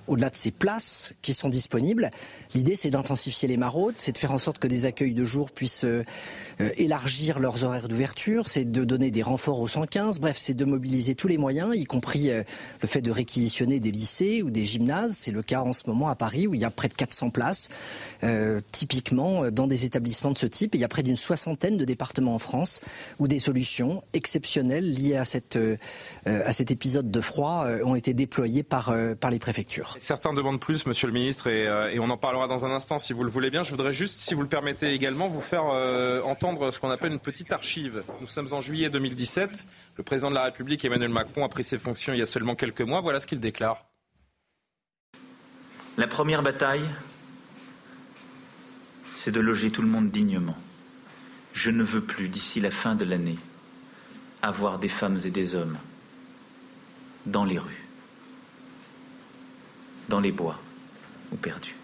au-delà 0.07 0.29
de 0.29 0.35
ces 0.35 0.51
places 0.51 1.13
qui 1.21 1.33
sont 1.33 1.49
disponibles, 1.49 2.09
l'idée 2.53 2.75
c'est 2.75 2.89
d'intensifier 2.89 3.47
les 3.47 3.57
maraudes, 3.57 3.95
c'est 3.97 4.11
de 4.11 4.17
faire 4.17 4.31
en 4.31 4.37
sorte 4.37 4.59
que 4.59 4.67
des 4.67 4.85
accueils 4.85 5.13
de 5.13 5.25
jour 5.25 5.51
puissent 5.51 5.85
euh, 5.85 6.03
élargir 6.77 7.39
leurs 7.39 7.63
horaires 7.63 7.87
d'ouverture, 7.87 8.47
c'est 8.47 8.69
de 8.69 8.83
donner 8.83 9.11
des 9.11 9.23
renforts 9.23 9.61
aux 9.61 9.67
115, 9.67 10.19
bref, 10.19 10.35
c'est 10.37 10.53
de 10.53 10.65
mobiliser 10.65 11.15
tous 11.15 11.29
les 11.29 11.37
moyens, 11.37 11.73
y 11.73 11.85
compris 11.85 12.29
euh, 12.29 12.43
le 12.81 12.87
fait 12.87 13.01
de 13.01 13.11
réquisitionner 13.11 13.79
des 13.79 13.91
lycées 13.91 14.41
ou 14.43 14.49
des 14.49 14.65
gymnases. 14.65 15.13
C'est 15.13 15.31
le 15.31 15.41
cas 15.41 15.61
en 15.61 15.71
ce 15.71 15.83
moment 15.87 16.09
à 16.09 16.15
Paris 16.15 16.47
où 16.47 16.53
il 16.53 16.59
y 16.59 16.65
a 16.65 16.69
près 16.69 16.89
de 16.89 16.93
400 16.93 17.29
places, 17.29 17.69
euh, 18.23 18.59
typiquement 18.73 19.49
dans 19.51 19.67
des 19.67 19.85
établissements 19.85 20.31
de 20.31 20.37
ce 20.37 20.47
type. 20.47 20.75
Il 20.75 20.81
y 20.81 20.83
a 20.83 20.89
près 20.89 21.03
d'une 21.03 21.15
soixantaine 21.15 21.77
de 21.77 21.85
départements 21.85 22.35
en 22.35 22.39
France 22.39 22.81
où 23.19 23.27
des 23.29 23.39
solutions 23.39 24.03
exceptionnelles 24.13 24.93
liées 24.93 25.15
à, 25.15 25.23
cet 25.23 26.71
épisode 26.71 27.09
de 27.09 27.21
froid 27.21 27.67
ont 27.83 27.95
été 27.95 28.13
déployées 28.13 28.63
par, 28.63 28.93
les 29.31 29.39
préfectures. 29.39 29.95
Certains 29.99 30.33
demandent 30.33 30.59
plus, 30.59 30.85
Monsieur 30.85 31.07
le 31.07 31.13
Ministre, 31.13 31.47
et, 31.47 31.99
on 31.99 32.09
en 32.09 32.17
parlera 32.17 32.47
dans 32.47 32.65
un 32.65 32.71
instant 32.71 32.99
si 32.99 33.13
vous 33.13 33.23
le 33.23 33.29
voulez 33.29 33.49
bien. 33.49 33.63
Je 33.63 33.71
voudrais 33.71 33.93
juste, 33.93 34.19
si 34.19 34.33
vous 34.33 34.41
le 34.41 34.47
permettez 34.47 34.93
également, 34.93 35.27
vous 35.27 35.41
faire 35.41 35.65
entendre 36.25 36.48
ce 36.71 36.79
qu'on 36.79 36.89
appelle 36.89 37.11
une 37.11 37.19
petite 37.19 37.51
archive. 37.51 38.03
Nous 38.21 38.27
sommes 38.27 38.47
en 38.53 38.61
juillet 38.61 38.89
2017. 38.89 39.67
Le 39.97 40.03
président 40.03 40.29
de 40.29 40.35
la 40.35 40.43
République, 40.43 40.83
Emmanuel 40.85 41.09
Macron, 41.09 41.45
a 41.45 41.49
pris 41.49 41.63
ses 41.63 41.77
fonctions 41.77 42.13
il 42.13 42.19
y 42.19 42.21
a 42.21 42.25
seulement 42.25 42.55
quelques 42.55 42.81
mois. 42.81 43.01
Voilà 43.01 43.19
ce 43.19 43.27
qu'il 43.27 43.39
déclare. 43.39 43.85
La 45.97 46.07
première 46.07 46.43
bataille, 46.43 46.85
c'est 49.15 49.31
de 49.31 49.39
loger 49.39 49.71
tout 49.71 49.81
le 49.81 49.87
monde 49.87 50.11
dignement. 50.11 50.57
Je 51.53 51.71
ne 51.71 51.83
veux 51.83 52.01
plus, 52.01 52.29
d'ici 52.29 52.61
la 52.61 52.71
fin 52.71 52.95
de 52.95 53.05
l'année, 53.05 53.37
avoir 54.41 54.79
des 54.79 54.89
femmes 54.89 55.19
et 55.25 55.31
des 55.31 55.55
hommes 55.55 55.77
dans 57.25 57.43
les 57.43 57.59
rues, 57.59 57.85
dans 60.07 60.19
les 60.19 60.31
bois 60.31 60.59
ou 61.31 61.35
perdus 61.35 61.78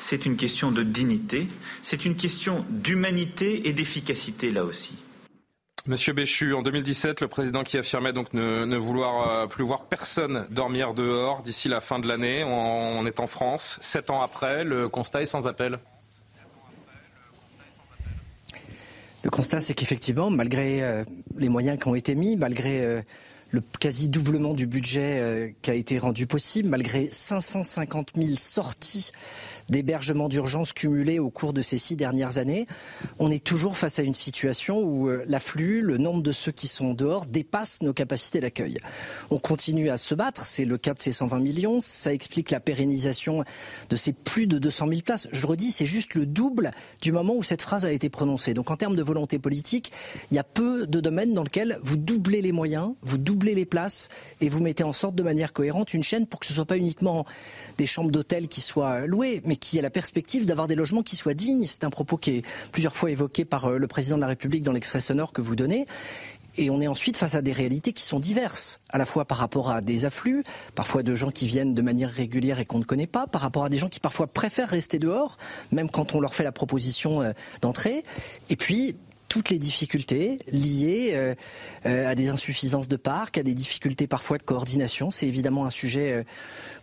c'est 0.00 0.26
une 0.26 0.36
question 0.36 0.72
de 0.72 0.82
dignité, 0.82 1.46
c'est 1.82 2.04
une 2.04 2.16
question 2.16 2.64
d'humanité 2.70 3.68
et 3.68 3.72
d'efficacité 3.72 4.50
là 4.50 4.64
aussi. 4.64 4.96
Monsieur 5.86 6.12
Béchu, 6.12 6.54
en 6.54 6.62
2017, 6.62 7.20
le 7.20 7.28
président 7.28 7.62
qui 7.62 7.78
affirmait 7.78 8.12
donc 8.12 8.32
ne, 8.34 8.76
vouloir 8.76 9.28
euh, 9.28 9.46
plus 9.46 9.64
voir 9.64 9.84
personne 9.84 10.46
dormir 10.50 10.94
dehors 10.94 11.42
d'ici 11.42 11.68
la 11.68 11.80
fin 11.80 11.98
de 11.98 12.08
l'année. 12.08 12.44
On, 12.44 13.06
est 13.06 13.20
en 13.20 13.26
France. 13.26 13.78
Sept 13.82 14.10
ans 14.10 14.20
après, 14.20 14.64
le 14.64 14.88
constat 14.88 15.22
est 15.22 15.26
sans 15.26 15.46
appel. 15.46 15.78
Le 19.22 19.30
constat, 19.30 19.60
c'est 19.60 19.74
qu'effectivement, 19.74 20.30
malgré 20.30 20.82
euh, 20.82 21.04
les 21.36 21.48
moyens 21.48 21.78
qui 21.78 21.88
ont 21.88 21.94
été 21.94 22.14
mis, 22.14 22.36
malgré 22.36 22.84
euh, 22.84 23.00
le 23.50 23.62
quasi 23.80 24.08
doublement 24.08 24.54
du 24.54 24.66
budget 24.66 25.54
qui 25.62 25.70
a 25.70 25.74
été 25.74 25.98
rendu 25.98 26.26
possible, 26.26 26.68
malgré 26.68 27.08
550 27.10 28.12
000 28.16 28.36
sorties 28.36 29.12
d'hébergement 29.70 30.28
d'urgence 30.28 30.72
cumulés 30.72 31.18
au 31.18 31.30
cours 31.30 31.52
de 31.52 31.62
ces 31.62 31.78
six 31.78 31.96
dernières 31.96 32.38
années, 32.38 32.66
on 33.18 33.30
est 33.30 33.42
toujours 33.42 33.76
face 33.76 33.98
à 33.98 34.02
une 34.02 34.14
situation 34.14 34.80
où 34.82 35.08
euh, 35.08 35.24
l'afflux, 35.26 35.80
le 35.80 35.96
nombre 35.96 36.22
de 36.22 36.32
ceux 36.32 36.52
qui 36.52 36.68
sont 36.68 36.92
dehors 36.92 37.24
dépasse 37.26 37.80
nos 37.82 37.92
capacités 37.92 38.40
d'accueil. 38.40 38.78
On 39.30 39.38
continue 39.38 39.88
à 39.88 39.96
se 39.96 40.14
battre, 40.14 40.44
c'est 40.44 40.64
le 40.64 40.76
cas 40.76 40.94
de 40.94 41.00
ces 41.00 41.12
120 41.12 41.38
millions, 41.38 41.80
ça 41.80 42.12
explique 42.12 42.50
la 42.50 42.60
pérennisation 42.60 43.44
de 43.88 43.96
ces 43.96 44.12
plus 44.12 44.46
de 44.46 44.58
200 44.58 44.88
000 44.88 45.00
places. 45.02 45.28
Je 45.32 45.46
redis, 45.46 45.72
c'est 45.72 45.86
juste 45.86 46.14
le 46.14 46.26
double 46.26 46.72
du 47.00 47.12
moment 47.12 47.34
où 47.34 47.42
cette 47.42 47.62
phrase 47.62 47.84
a 47.84 47.92
été 47.92 48.10
prononcée. 48.10 48.54
Donc 48.54 48.70
en 48.70 48.76
termes 48.76 48.96
de 48.96 49.02
volonté 49.02 49.38
politique, 49.38 49.92
il 50.30 50.34
y 50.34 50.38
a 50.38 50.44
peu 50.44 50.86
de 50.86 51.00
domaines 51.00 51.32
dans 51.32 51.44
lesquels 51.44 51.78
vous 51.82 51.96
doublez 51.96 52.42
les 52.42 52.52
moyens, 52.52 52.92
vous 53.02 53.18
doublez 53.18 53.54
les 53.54 53.66
places 53.66 54.08
et 54.40 54.48
vous 54.48 54.60
mettez 54.60 54.84
en 54.84 54.92
sorte 54.92 55.14
de 55.14 55.22
manière 55.22 55.52
cohérente 55.52 55.94
une 55.94 56.02
chaîne 56.02 56.26
pour 56.26 56.40
que 56.40 56.46
ce 56.46 56.52
ne 56.52 56.56
soit 56.56 56.64
pas 56.64 56.76
uniquement 56.76 57.24
des 57.78 57.86
chambres 57.86 58.10
d'hôtel 58.10 58.48
qui 58.48 58.60
soient 58.60 59.06
louées, 59.06 59.42
mais 59.44 59.56
qui 59.60 59.78
ait 59.78 59.82
la 59.82 59.90
perspective 59.90 60.46
d'avoir 60.46 60.66
des 60.66 60.74
logements 60.74 61.02
qui 61.02 61.16
soient 61.16 61.34
dignes. 61.34 61.66
C'est 61.66 61.84
un 61.84 61.90
propos 61.90 62.16
qui 62.16 62.38
est 62.38 62.42
plusieurs 62.72 62.96
fois 62.96 63.10
évoqué 63.10 63.44
par 63.44 63.66
euh, 63.66 63.78
le 63.78 63.86
président 63.86 64.16
de 64.16 64.22
la 64.22 64.26
République 64.26 64.64
dans 64.64 64.72
l'extrait 64.72 65.00
sonore 65.00 65.32
que 65.32 65.42
vous 65.42 65.56
donnez. 65.56 65.86
Et 66.56 66.68
on 66.70 66.80
est 66.80 66.88
ensuite 66.88 67.16
face 67.16 67.36
à 67.36 67.42
des 67.42 67.52
réalités 67.52 67.92
qui 67.92 68.02
sont 68.02 68.18
diverses, 68.18 68.80
à 68.90 68.98
la 68.98 69.04
fois 69.04 69.24
par 69.24 69.38
rapport 69.38 69.70
à 69.70 69.80
des 69.80 70.04
afflux, 70.04 70.42
parfois 70.74 71.02
de 71.02 71.14
gens 71.14 71.30
qui 71.30 71.46
viennent 71.46 71.74
de 71.74 71.82
manière 71.82 72.10
régulière 72.10 72.58
et 72.58 72.64
qu'on 72.64 72.80
ne 72.80 72.84
connaît 72.84 73.06
pas, 73.06 73.26
par 73.26 73.40
rapport 73.40 73.64
à 73.64 73.68
des 73.68 73.78
gens 73.78 73.88
qui 73.88 74.00
parfois 74.00 74.26
préfèrent 74.26 74.68
rester 74.68 74.98
dehors, 74.98 75.38
même 75.70 75.88
quand 75.88 76.14
on 76.14 76.20
leur 76.20 76.34
fait 76.34 76.42
la 76.42 76.52
proposition 76.52 77.22
euh, 77.22 77.32
d'entrer, 77.62 78.04
et 78.48 78.56
puis 78.56 78.96
toutes 79.28 79.48
les 79.48 79.60
difficultés 79.60 80.38
liées 80.50 81.12
euh, 81.86 82.10
à 82.10 82.16
des 82.16 82.30
insuffisances 82.30 82.88
de 82.88 82.96
parcs, 82.96 83.38
à 83.38 83.44
des 83.44 83.54
difficultés 83.54 84.08
parfois 84.08 84.38
de 84.38 84.42
coordination. 84.42 85.12
C'est 85.12 85.28
évidemment 85.28 85.66
un 85.66 85.70
sujet 85.70 86.24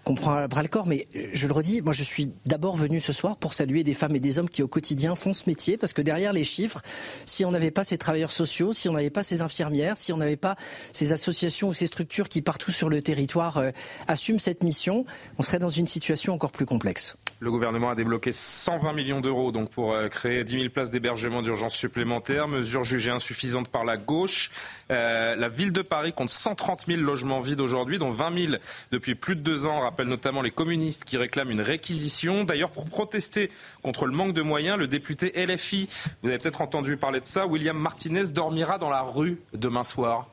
qu'on 0.08 0.16
prend 0.16 0.36
à 0.36 0.48
bras 0.48 0.62
le 0.62 0.70
corps. 0.70 0.88
Mais 0.88 1.06
je 1.34 1.48
le 1.48 1.54
redis, 1.54 1.82
moi 1.82 1.92
je 1.92 2.04
suis 2.04 2.32
d'abord 2.46 2.78
venu 2.78 3.02
ce 3.02 3.12
soir 3.12 3.36
pour 3.36 3.54
saluer 3.54 3.84
des 3.84 3.94
femmes 3.94 4.16
et 4.16 4.22
des 4.22 4.40
hommes 4.40 4.50
qui 4.50 4.64
au 4.64 4.68
quotidien 4.70 5.16
font 5.16 5.34
ce 5.34 5.50
métier, 5.50 5.76
parce 5.76 5.92
que 5.92 6.02
derrière 6.02 6.32
les 6.32 6.46
chiffres, 6.46 6.82
si 7.26 7.44
on 7.44 7.52
n'avait 7.52 7.72
pas 7.72 7.84
ces 7.84 7.98
travailleurs 7.98 8.32
sociaux, 8.32 8.72
si 8.72 8.88
on 8.88 8.94
n'avait 8.94 9.10
pas 9.10 9.24
ces 9.24 9.42
infirmières, 9.42 9.98
si 9.98 10.14
on 10.14 10.18
n'avait 10.18 10.38
pas 10.38 10.56
ces 10.94 11.12
associations 11.12 11.68
ou 11.68 11.74
ces 11.74 11.88
structures 11.88 12.30
qui 12.30 12.42
partout 12.42 12.72
sur 12.72 12.88
le 12.88 13.02
territoire 13.02 13.58
euh, 13.58 13.72
assument 14.08 14.40
cette 14.40 14.64
mission, 14.64 15.06
on 15.40 15.44
serait 15.44 15.60
dans 15.60 15.70
une 15.70 15.88
situation 15.88 16.34
encore 16.34 16.54
plus 16.54 16.66
complexe. 16.66 17.18
Le 17.40 17.52
gouvernement 17.52 17.92
a 17.92 17.96
débloqué 17.96 18.32
120 18.32 18.94
millions 18.94 19.22
d'euros 19.22 19.52
donc 19.52 19.70
pour 19.70 19.94
euh, 19.94 20.08
créer 20.08 20.44
10 20.44 20.60
000 20.60 20.70
places 20.70 20.90
d'hébergement 20.90 21.44
d'urgence 21.44 21.76
supplémentaires, 21.76 22.48
mesure 22.48 22.84
jugée 22.84 23.12
insuffisante 23.12 23.68
par 23.68 23.86
la 23.86 23.96
gauche. 23.96 24.50
Euh, 24.90 25.36
la 25.36 25.48
ville 25.48 25.72
de 25.72 25.84
Paris 25.84 26.14
compte 26.14 26.32
130 26.32 26.86
000 26.88 27.02
logements 27.02 27.40
vides 27.40 27.62
aujourd'hui, 27.62 28.00
dont 28.00 28.10
20 28.10 28.40
000 28.40 28.54
depuis 28.92 29.14
plus 29.14 29.36
de 29.36 29.42
deux 29.42 29.68
ans, 29.68 29.86
rappelle 29.98 30.10
notamment 30.10 30.44
les 30.44 30.52
communistes 30.52 31.06
qui 31.06 31.18
réclament 31.18 31.50
une 31.50 31.62
réquisition. 31.62 32.44
D'ailleurs, 32.44 32.70
pour 32.70 32.86
protester 32.86 33.50
contre 33.82 34.06
le 34.06 34.12
manque 34.12 34.34
de 34.34 34.44
moyens, 34.44 34.78
le 34.78 34.88
député 34.88 35.34
LFI, 35.36 35.90
vous 36.22 36.30
avez 36.30 36.38
peut-être 36.38 36.62
entendu 36.62 36.98
parler 36.98 37.20
de 37.20 37.26
ça, 37.26 37.48
William 37.48 37.76
Martinez 37.76 38.28
dormira 38.28 38.78
dans 38.78 38.92
la 38.92 39.02
rue 39.02 39.40
demain 39.54 39.84
soir. 39.84 40.28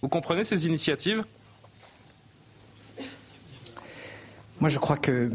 Vous 0.00 0.08
comprenez 0.08 0.44
ces 0.44 0.68
initiatives? 0.68 1.24
Moi, 4.60 4.68
je 4.68 4.78
crois 4.78 4.96
que 4.96 5.28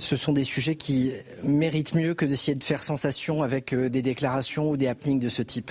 ce 0.00 0.16
sont 0.16 0.32
des 0.32 0.42
sujets 0.42 0.74
qui 0.74 1.12
méritent 1.44 1.94
mieux 1.94 2.14
que 2.14 2.24
d'essayer 2.24 2.56
de 2.56 2.64
faire 2.64 2.82
sensation 2.82 3.44
avec 3.44 3.72
euh, 3.72 3.88
des 3.88 4.02
déclarations 4.02 4.70
ou 4.70 4.76
des 4.76 4.88
happenings 4.88 5.20
de 5.20 5.28
ce 5.28 5.42
type. 5.42 5.70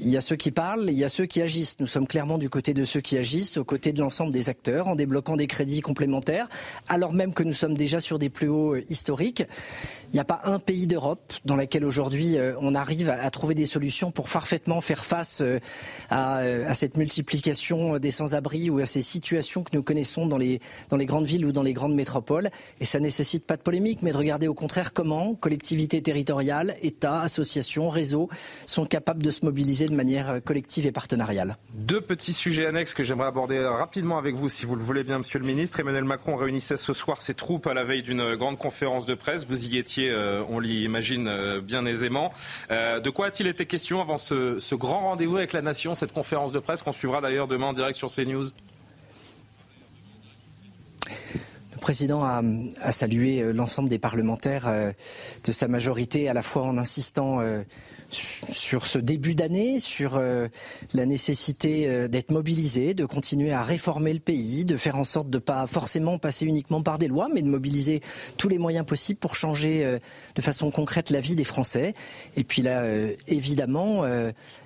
Il 0.00 0.08
y 0.08 0.16
a 0.16 0.20
ceux 0.20 0.36
qui 0.36 0.50
parlent, 0.50 0.88
il 0.88 0.98
y 0.98 1.04
a 1.04 1.08
ceux 1.08 1.26
qui 1.26 1.42
agissent. 1.42 1.78
Nous 1.78 1.86
sommes 1.86 2.06
clairement 2.06 2.38
du 2.38 2.48
côté 2.48 2.72
de 2.72 2.84
ceux 2.84 3.00
qui 3.00 3.18
agissent, 3.18 3.58
aux 3.58 3.64
côtés 3.64 3.92
de 3.92 4.00
l'ensemble 4.00 4.32
des 4.32 4.48
acteurs, 4.48 4.88
en 4.88 4.94
débloquant 4.94 5.36
des 5.36 5.46
crédits 5.46 5.82
complémentaires, 5.82 6.48
alors 6.88 7.12
même 7.12 7.34
que 7.34 7.42
nous 7.42 7.52
sommes 7.52 7.76
déjà 7.76 8.00
sur 8.00 8.18
des 8.18 8.30
plus 8.30 8.48
hauts 8.48 8.74
euh, 8.74 8.84
historiques. 8.88 9.44
Il 10.12 10.16
n'y 10.16 10.20
a 10.20 10.24
pas 10.24 10.42
un 10.44 10.58
pays 10.58 10.86
d'Europe 10.86 11.32
dans 11.46 11.56
lequel 11.56 11.86
aujourd'hui 11.86 12.36
euh, 12.36 12.54
on 12.60 12.74
arrive 12.74 13.08
à, 13.08 13.30
trouver 13.30 13.54
des 13.54 13.64
solutions 13.64 14.10
pour 14.10 14.28
parfaitement 14.28 14.82
faire 14.82 15.06
face 15.06 15.40
euh, 15.40 15.58
à, 16.10 16.74
cette 16.74 16.98
multiplication 16.98 17.98
des 17.98 18.10
sans-abri 18.10 18.68
ou 18.68 18.78
à 18.78 18.84
ces 18.84 19.00
situations 19.00 19.62
que 19.62 19.74
nous 19.74 19.82
connaissons 19.82 20.26
dans 20.26 20.36
les, 20.36 20.60
grandes 20.90 21.24
villes 21.24 21.46
ou 21.46 21.52
dans 21.52 21.62
les 21.62 21.72
grandes 21.72 21.94
métropoles. 21.94 22.50
Et 22.80 22.84
ça 22.84 23.00
nécessite 23.00 23.46
pas 23.46 23.56
de 23.56 23.62
polémique, 23.62 24.00
mais 24.02 24.12
de 24.12 24.18
regarder 24.18 24.48
au 24.48 24.54
contraire 24.54 24.92
comment 24.92 25.34
collectivités 25.34 26.02
territoriales, 26.02 26.76
États, 26.82 27.22
associations, 27.22 27.88
réseaux 27.88 28.28
sont 28.66 28.84
capables 28.84 29.22
de 29.22 29.30
se 29.30 29.46
mobiliser 29.46 29.81
de 29.86 29.94
manière 29.94 30.42
collective 30.44 30.86
et 30.86 30.92
partenariale. 30.92 31.56
Deux 31.74 32.00
petits 32.00 32.32
sujets 32.32 32.66
annexes 32.66 32.94
que 32.94 33.04
j'aimerais 33.04 33.28
aborder 33.28 33.64
rapidement 33.64 34.18
avec 34.18 34.34
vous, 34.34 34.48
si 34.48 34.66
vous 34.66 34.76
le 34.76 34.82
voulez 34.82 35.04
bien, 35.04 35.18
Monsieur 35.18 35.38
le 35.38 35.46
Ministre. 35.46 35.80
Emmanuel 35.80 36.04
Macron 36.04 36.36
réunissait 36.36 36.76
ce 36.76 36.92
soir 36.92 37.20
ses 37.20 37.34
troupes 37.34 37.66
à 37.66 37.74
la 37.74 37.84
veille 37.84 38.02
d'une 38.02 38.34
grande 38.36 38.58
conférence 38.58 39.06
de 39.06 39.14
presse. 39.14 39.46
Vous 39.46 39.68
y 39.68 39.78
étiez 39.78 40.10
euh, 40.10 40.42
on 40.48 40.60
l'imagine 40.60 41.26
euh, 41.28 41.60
bien 41.60 41.84
aisément. 41.84 42.32
Euh, 42.70 43.00
de 43.00 43.10
quoi 43.10 43.26
a-t-il 43.26 43.48
été 43.48 43.66
question 43.66 44.00
avant 44.00 44.18
ce, 44.18 44.74
grand 44.74 45.00
rendez-vous 45.00 45.36
avec 45.36 45.52
la 45.52 45.62
nation, 45.62 45.94
cette 45.94 46.12
conférence 46.12 46.52
de 46.52 46.58
presse 46.58 46.82
qu'on 46.82 46.92
suivra 46.92 47.20
d'ailleurs 47.20 47.48
demain 47.48 47.66
en 47.66 47.72
direct 47.72 47.96
sur 47.96 48.10
CNews? 48.10 48.44
Le 51.08 51.80
président 51.80 52.22
a 52.22 52.92
salué 52.92 53.52
l'ensemble 53.52 53.88
des 53.88 53.98
parlementaires 53.98 54.70
de 55.42 55.52
sa 55.52 55.66
majorité, 55.66 56.28
à 56.28 56.32
la 56.32 56.42
fois 56.42 56.62
en 56.62 56.78
insistant 56.78 57.40
sur 58.12 58.86
ce 58.86 58.98
début 58.98 59.34
d'année, 59.34 59.80
sur 59.80 60.16
euh, 60.16 60.48
la 60.94 61.06
nécessité 61.06 61.88
euh, 61.88 62.08
d'être 62.08 62.30
mobilisé, 62.30 62.94
de 62.94 63.04
continuer 63.04 63.52
à 63.52 63.62
réformer 63.62 64.12
le 64.12 64.20
pays, 64.20 64.64
de 64.64 64.76
faire 64.76 64.96
en 64.96 65.04
sorte 65.04 65.30
de 65.30 65.38
pas 65.38 65.66
forcément 65.66 66.18
passer 66.18 66.46
uniquement 66.46 66.82
par 66.82 66.98
des 66.98 67.08
lois, 67.08 67.28
mais 67.32 67.42
de 67.42 67.48
mobiliser 67.48 68.00
tous 68.36 68.48
les 68.48 68.58
moyens 68.58 68.86
possibles 68.86 69.18
pour 69.18 69.34
changer 69.34 69.84
euh, 69.84 69.98
de 70.34 70.42
façon 70.42 70.70
concrète 70.70 71.10
la 71.10 71.20
vie 71.20 71.34
des 71.34 71.44
Français. 71.44 71.94
Et 72.36 72.44
puis 72.44 72.62
là, 72.62 72.86
évidemment, 73.26 74.04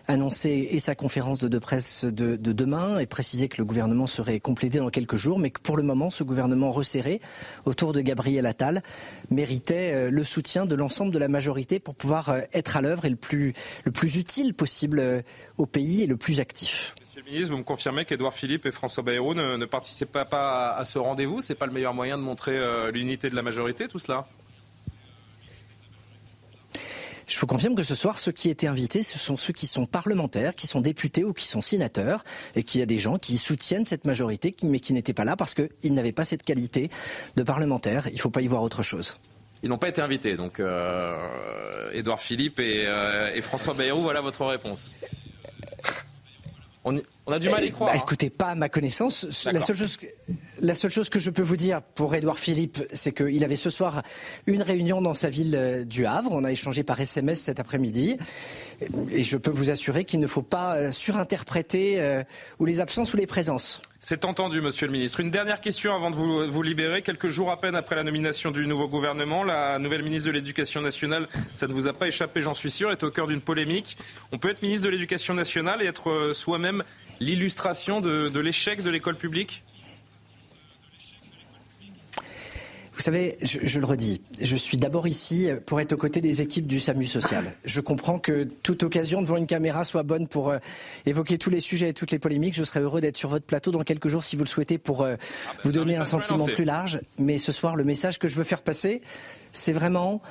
annoncer 0.09 0.69
et 0.71 0.79
sa 0.79 0.95
conférence 0.95 1.39
de, 1.41 1.59
presse 1.59 2.05
de, 2.05 2.37
demain 2.37 2.99
et 2.99 3.07
préciser 3.07 3.49
que 3.49 3.59
le 3.59 3.65
gouvernement 3.65 4.07
serait 4.07 4.41
complété 4.41 4.79
dans 4.79 4.91
quelques 4.91 5.17
jours, 5.17 5.39
mais 5.39 5.51
que 5.51 5.61
pour 5.61 5.77
le 5.77 5.83
moment, 5.83 6.11
ce 6.11 6.25
gouvernement 6.25 6.71
resserré 6.71 7.21
autour 7.65 7.93
de 7.93 8.01
Gabriel 8.01 8.47
Attal 8.47 8.83
méritait 9.31 10.11
le 10.11 10.25
soutien 10.25 10.67
de 10.67 10.75
l'ensemble 10.75 11.13
de 11.13 11.19
la 11.19 11.29
majorité 11.29 11.81
pour 11.81 11.95
pouvoir 11.95 12.35
être 12.53 12.77
à 12.77 12.81
l'œuvre 12.81 13.05
et 13.05 13.11
le 13.11 13.17
plus 13.17 13.55
le 13.85 13.93
plus 13.93 14.17
utile 14.17 14.55
possible 14.55 14.99
euh, 14.99 15.23
au 15.59 15.67
pays 15.67 16.03
et 16.03 16.07
le 16.07 16.17
plus 16.17 16.41
actif. 16.41 16.95
Monsieur 17.01 17.23
le 17.25 17.31
ministre, 17.31 17.53
vous 17.53 17.59
me 17.59 17.65
confirmez 17.65 18.05
qu'Edouard 18.05 18.35
Philippe 18.35 18.67
et 18.67 18.71
François 18.71 19.03
Bayrou 19.03 19.35
ne, 19.35 19.65
participent 19.65 20.13
pas, 20.13 20.73
à 20.73 20.85
ce 20.85 20.99
rendez-vous 20.99 21.41
C'est 21.41 21.55
pas 21.55 21.67
le 21.67 21.73
meilleur 21.73 21.95
moyen 21.95 22.19
de 22.19 22.23
montrer 22.23 22.57
euh, 22.57 22.91
l'unité 22.91 23.31
de 23.31 23.37
la 23.37 23.43
majorité, 23.43 23.89
tout 23.89 23.99
cela? 23.99 24.27
Je 27.27 27.39
vous 27.41 27.47
confirme 27.47 27.75
que 27.75 27.83
ce 27.83 27.95
soir, 27.95 28.19
ceux 28.19 28.33
qui 28.33 28.51
étaient 28.51 28.69
invités, 28.69 29.03
ce 29.03 29.19
sont 29.19 29.37
ceux 29.37 29.53
qui 29.53 29.67
sont 29.67 29.85
parlementaires, 29.85 30.55
qui 30.55 30.67
sont 30.67 30.81
députés 30.81 31.25
ou 31.25 31.33
qui 31.33 31.47
sont 31.47 31.61
sénateurs, 31.61 32.25
et 32.55 32.63
qu'il 32.63 32.79
y 32.79 32.83
a 32.83 32.87
des 32.87 32.99
gens 32.99 33.19
qui 33.19 33.37
soutiennent 33.37 33.85
cette 33.85 34.05
majorité, 34.05 34.55
mais 34.63 34.79
qui 34.79 34.93
n'étaient 34.93 35.13
pas 35.13 35.25
là 35.25 35.37
parce 35.37 35.55
qu'ils 35.55 35.95
n'avaient 35.95 36.13
pas 36.13 36.25
cette 36.25 36.45
qualité 36.45 36.91
de 37.37 37.43
parlementaire. 37.43 38.07
Il 38.09 38.15
ne 38.15 38.19
faut 38.21 38.31
pas 38.31 38.43
y 38.43 38.47
voir 38.47 38.63
autre 38.63 38.83
chose. 38.83 39.19
Ils 39.63 39.69
n'ont 39.69 39.79
pas 39.79 39.89
été 39.89 40.01
invités. 40.01 40.37
Donc, 40.37 40.61
euh, 40.61 41.91
Édouard 41.93 42.21
Philippe 42.21 42.61
euh, 42.61 43.35
et, 43.35 43.41
François 43.41 43.75
Bayrou, 43.75 44.03
voilà 44.03 44.21
votre 44.21 44.45
réponse. 44.45 44.91
On, 46.85 47.01
a 47.33 47.39
du 47.39 47.49
mal 47.49 47.63
à 47.63 47.67
y 47.67 47.71
croire. 47.71 47.93
Bah, 47.93 47.99
écoutez, 47.99 48.31
pas 48.31 48.49
à 48.49 48.55
ma 48.55 48.69
connaissance. 48.69 49.27
La 49.47 49.61
seule, 49.61 49.77
chose, 49.77 49.99
la 50.61 50.75
seule 50.75 50.91
chose 50.91 51.09
que 51.09 51.19
je 51.19 51.31
peux 51.31 51.43
vous 51.43 51.57
dire 51.57 51.83
pour 51.83 52.15
Édouard 52.15 52.39
Philippe, 52.39 52.83
c'est 52.93 53.13
qu'il 53.13 53.43
avait 53.45 53.57
ce 53.57 53.71
soir 53.71 54.03
une 54.47 54.63
réunion 54.63 55.03
dans 55.03 55.15
sa 55.15 55.29
ville 55.29 55.55
euh, 55.57 55.85
du 55.85 56.07
Havre. 56.07 56.31
On 56.33 56.45
a 56.45 56.53
échangé 56.53 56.83
par 56.83 57.01
SMS 57.01 57.41
cet 57.41 57.61
après-midi. 57.61 58.17
Et 59.11 59.23
je 59.23 59.37
peux 59.37 59.51
vous 59.51 59.71
assurer 59.71 60.05
qu'il 60.05 60.21
ne 60.21 60.27
faut 60.27 60.43
pas 60.43 60.93
surinterpréter 60.93 62.23
ou 62.59 62.67
les 62.67 62.81
absences 62.81 63.15
ou 63.15 63.17
les 63.17 63.27
présences. 63.27 63.81
C'est 64.01 64.25
entendu, 64.25 64.61
Monsieur 64.61 64.87
le 64.87 64.93
Ministre. 64.93 65.21
Une 65.21 65.31
dernière 65.31 65.61
question 65.61 65.95
avant 65.95 66.11
de 66.11 66.17
vous, 66.17 66.63
libérer. 66.63 67.03
Quelques 67.03 67.29
jours 67.29 67.51
à 67.51 67.61
peine 67.61 67.75
après 67.75 67.97
la 67.97 68.05
nomination 68.05 68.51
du 68.51 68.67
nouveau 68.67 68.89
gouvernement, 68.89 69.43
la 69.43 69.79
nouvelle 69.79 70.03
ministre 70.03 70.27
de 70.29 70.33
l'Éducation 70.33 70.81
nationale, 70.81 71.29
ça 71.55 71.67
ne 71.67 71.73
vous 71.73 71.89
a 71.89 71.93
pas 71.93 72.07
échappé, 72.07 72.43
j'en 72.43 72.55
suis 72.55 72.71
sûr, 72.71 72.91
est 72.93 73.03
au 73.03 73.11
cœur 73.11 73.27
d'une 73.27 73.41
polémique. 73.41 73.97
On 74.33 74.39
peut 74.39 74.51
être 74.51 74.63
ministre 74.63 74.85
de 74.85 74.91
l'Éducation 74.91 75.35
nationale 75.35 75.83
et 75.83 75.87
être 75.87 76.11
euh, 76.11 76.33
soi-même 76.35 76.85
l'illustration 77.21 78.01
de 78.01 78.39
l'échec 78.39 78.83
de 78.83 78.91
l'école 78.91 79.17
publique? 79.17 79.65
Vous 82.97 83.03
savez, 83.03 83.37
je, 83.43 83.79
le 83.79 83.85
redis, 83.85 84.23
je 84.41 84.57
suis 84.57 84.79
d'abord 84.79 85.07
ici 85.07 85.51
pour 85.67 85.81
être 85.81 85.93
aux 85.93 85.99
côtés 85.99 86.23
des 86.23 86.41
équipes 86.41 86.67
du 86.67 86.81
SAMU 86.81 87.05
social. 87.05 87.53
Je 87.67 87.83
comprends 87.83 88.19
que 88.19 88.45
toute 88.63 88.83
occasion 88.85 89.21
devant 89.21 89.37
une 89.37 89.47
caméra 89.47 89.85
soit 89.85 90.03
bonne 90.03 90.27
pour 90.27 90.49
euh, 90.49 90.59
évoquer 91.05 91.37
tous 91.37 91.51
les 91.51 91.61
sujets 91.61 91.91
et 91.91 91.93
toutes 91.93 92.11
les 92.11 92.19
polémiques. 92.19 92.55
Je 92.55 92.65
serai 92.65 92.81
heureux 92.81 93.03
d'être 93.03 93.19
sur 93.19 93.29
votre 93.29 93.45
plateau 93.45 93.71
dans 93.71 93.83
quelques 93.83 94.09
jours 94.09 94.23
si 94.23 94.35
vous 94.35 94.45
le 94.45 94.49
souhaitez 94.49 94.79
pour 94.79 95.03
euh, 95.03 95.17
ah 95.19 95.53
bah, 95.53 95.61
vous 95.63 95.73
donner 95.73 95.97
un 95.97 96.07
sentiment 96.07 96.47
plus 96.47 96.65
large. 96.65 97.01
Mais 97.19 97.37
ce 97.37 97.53
soir, 97.53 97.77
le 97.77 97.85
message 97.85 98.19
que 98.19 98.29
je 98.29 98.35
veux 98.35 98.45
faire 98.45 98.63
passer, 98.63 99.03
c'est 99.53 99.73
vraiment 99.73 100.23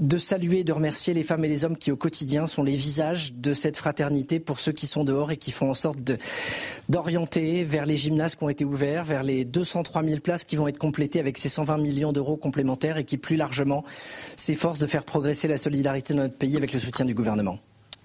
de 0.00 0.18
saluer, 0.18 0.64
de 0.64 0.72
remercier 0.72 1.14
les 1.14 1.22
femmes 1.22 1.44
et 1.44 1.48
les 1.48 1.64
hommes 1.64 1.76
qui 1.76 1.90
au 1.90 1.96
quotidien 1.96 2.46
sont 2.46 2.62
les 2.62 2.76
visages 2.76 3.32
de 3.34 3.52
cette 3.52 3.76
fraternité 3.76 4.40
pour 4.40 4.60
ceux 4.60 4.72
qui 4.72 4.86
sont 4.86 5.04
dehors 5.04 5.30
et 5.30 5.36
qui 5.36 5.50
font 5.50 5.70
en 5.70 5.74
sorte 5.74 5.98
d'orienter 6.88 7.64
vers 7.64 7.86
les 7.86 7.96
gymnases 7.96 8.34
qui 8.34 8.44
ont 8.44 8.48
été 8.48 8.64
ouverts, 8.64 9.04
vers 9.04 9.22
les 9.22 9.44
203 9.44 10.04
000 10.04 10.20
places 10.20 10.44
qui 10.44 10.56
vont 10.56 10.68
être 10.68 10.78
complétées 10.78 11.20
avec 11.20 11.38
ces 11.38 11.48
120 11.48 11.78
millions 11.78 12.12
d'euros 12.12 12.36
complémentaires 12.36 12.96
et 12.96 13.04
qui 13.04 13.18
plus 13.18 13.36
largement 13.36 13.84
s'efforcent 14.36 14.78
de 14.78 14.86
faire 14.86 15.04
progresser 15.04 15.48
la 15.48 15.56
solidarité 15.56 16.14
dans 16.14 16.22
notre 16.22 16.36
pays 16.36 16.56
avec 16.56 16.72
le 16.72 16.78
soutien 16.78 17.04
du 17.04 17.14
gouvernement. 17.14 17.58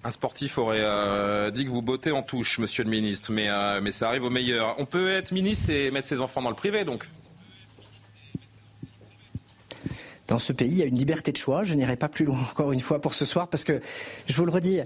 Un 0.06 0.10
sportif 0.10 0.58
aurait 0.58 0.82
euh, 0.82 1.50
dit 1.50 1.64
que 1.64 1.70
vous 1.70 1.80
bottez 1.80 2.12
en 2.12 2.22
touche, 2.22 2.58
monsieur 2.58 2.84
le 2.84 2.90
ministre, 2.90 3.32
mais, 3.32 3.48
euh, 3.48 3.80
mais 3.82 3.90
ça 3.90 4.08
arrive 4.08 4.24
au 4.24 4.30
meilleur. 4.30 4.74
On 4.78 4.84
peut 4.84 5.10
être 5.10 5.32
ministre 5.32 5.70
et 5.70 5.90
mettre 5.90 6.06
ses 6.06 6.20
enfants 6.20 6.42
dans 6.42 6.50
le 6.50 6.56
privé, 6.56 6.84
donc 6.84 7.08
dans 10.28 10.38
ce 10.38 10.52
pays, 10.52 10.70
il 10.70 10.78
y 10.78 10.82
a 10.82 10.86
une 10.86 10.98
liberté 10.98 11.32
de 11.32 11.36
choix. 11.36 11.64
Je 11.64 11.74
n'irai 11.74 11.96
pas 11.96 12.08
plus 12.08 12.24
loin 12.24 12.38
encore 12.50 12.72
une 12.72 12.80
fois 12.80 13.00
pour 13.00 13.14
ce 13.14 13.24
soir 13.24 13.48
parce 13.48 13.64
que, 13.64 13.80
je 14.26 14.36
vous 14.36 14.44
le 14.44 14.52
redis, 14.52 14.80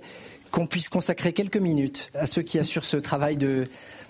qu'on 0.51 0.67
puisse 0.67 0.89
consacrer 0.89 1.33
quelques 1.33 1.59
minutes 1.59 2.11
à 2.15 2.27
ceux 2.27 2.43
qui 2.43 2.59
assurent 2.59 2.85
ce 2.85 2.97
travail 2.97 3.37
de, 3.37 3.65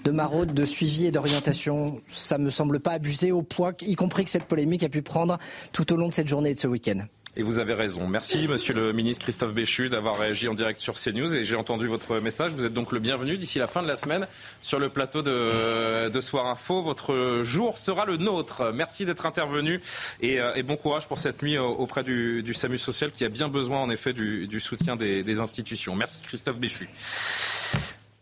de 0.04 0.10
maraude, 0.10 0.54
de 0.54 0.64
suivi 0.64 1.06
et 1.06 1.10
d'orientation, 1.10 2.00
ça 2.06 2.38
me 2.38 2.50
semble 2.50 2.80
pas 2.80 2.92
abusé 2.92 3.32
au 3.32 3.42
poids, 3.42 3.72
y 3.82 3.96
compris 3.96 4.24
que 4.24 4.30
cette 4.30 4.44
polémique 4.44 4.84
a 4.84 4.88
pu 4.88 5.02
prendre 5.02 5.38
tout 5.72 5.92
au 5.92 5.96
long 5.96 6.08
de 6.08 6.14
cette 6.14 6.28
journée 6.28 6.50
et 6.50 6.54
de 6.54 6.58
ce 6.58 6.68
week-end. 6.68 7.00
Et 7.36 7.42
vous 7.42 7.58
avez 7.58 7.74
raison. 7.74 8.06
Merci, 8.06 8.48
monsieur 8.48 8.74
le 8.74 8.92
ministre 8.92 9.22
Christophe 9.22 9.52
Béchu, 9.52 9.88
d'avoir 9.88 10.18
réagi 10.18 10.48
en 10.48 10.54
direct 10.54 10.80
sur 10.80 10.94
CNews. 10.94 11.34
Et 11.34 11.44
j'ai 11.44 11.56
entendu 11.56 11.86
votre 11.86 12.18
message. 12.20 12.52
Vous 12.52 12.64
êtes 12.64 12.72
donc 12.72 12.92
le 12.92 12.98
bienvenu 12.98 13.36
d'ici 13.36 13.58
la 13.58 13.66
fin 13.66 13.82
de 13.82 13.88
la 13.88 13.96
semaine 13.96 14.26
sur 14.60 14.78
le 14.78 14.88
plateau 14.88 15.22
de, 15.22 16.20
Soir 16.20 16.46
Info. 16.46 16.82
Votre 16.82 17.42
jour 17.44 17.78
sera 17.78 18.04
le 18.06 18.16
nôtre. 18.16 18.72
Merci 18.74 19.06
d'être 19.06 19.26
intervenu 19.26 19.80
et, 20.20 20.40
euh, 20.40 20.62
bon 20.64 20.76
courage 20.76 21.06
pour 21.06 21.18
cette 21.18 21.42
nuit 21.42 21.56
auprès 21.58 22.02
du, 22.02 22.54
SAMU 22.54 22.78
social 22.78 23.12
qui 23.12 23.24
a 23.24 23.28
bien 23.28 23.48
besoin, 23.48 23.78
en 23.78 23.90
effet, 23.90 24.12
du, 24.12 24.60
soutien 24.60 24.96
des, 24.96 25.40
institutions. 25.40 25.94
Merci, 25.94 26.20
Christophe 26.22 26.58
Béchu. 26.58 26.88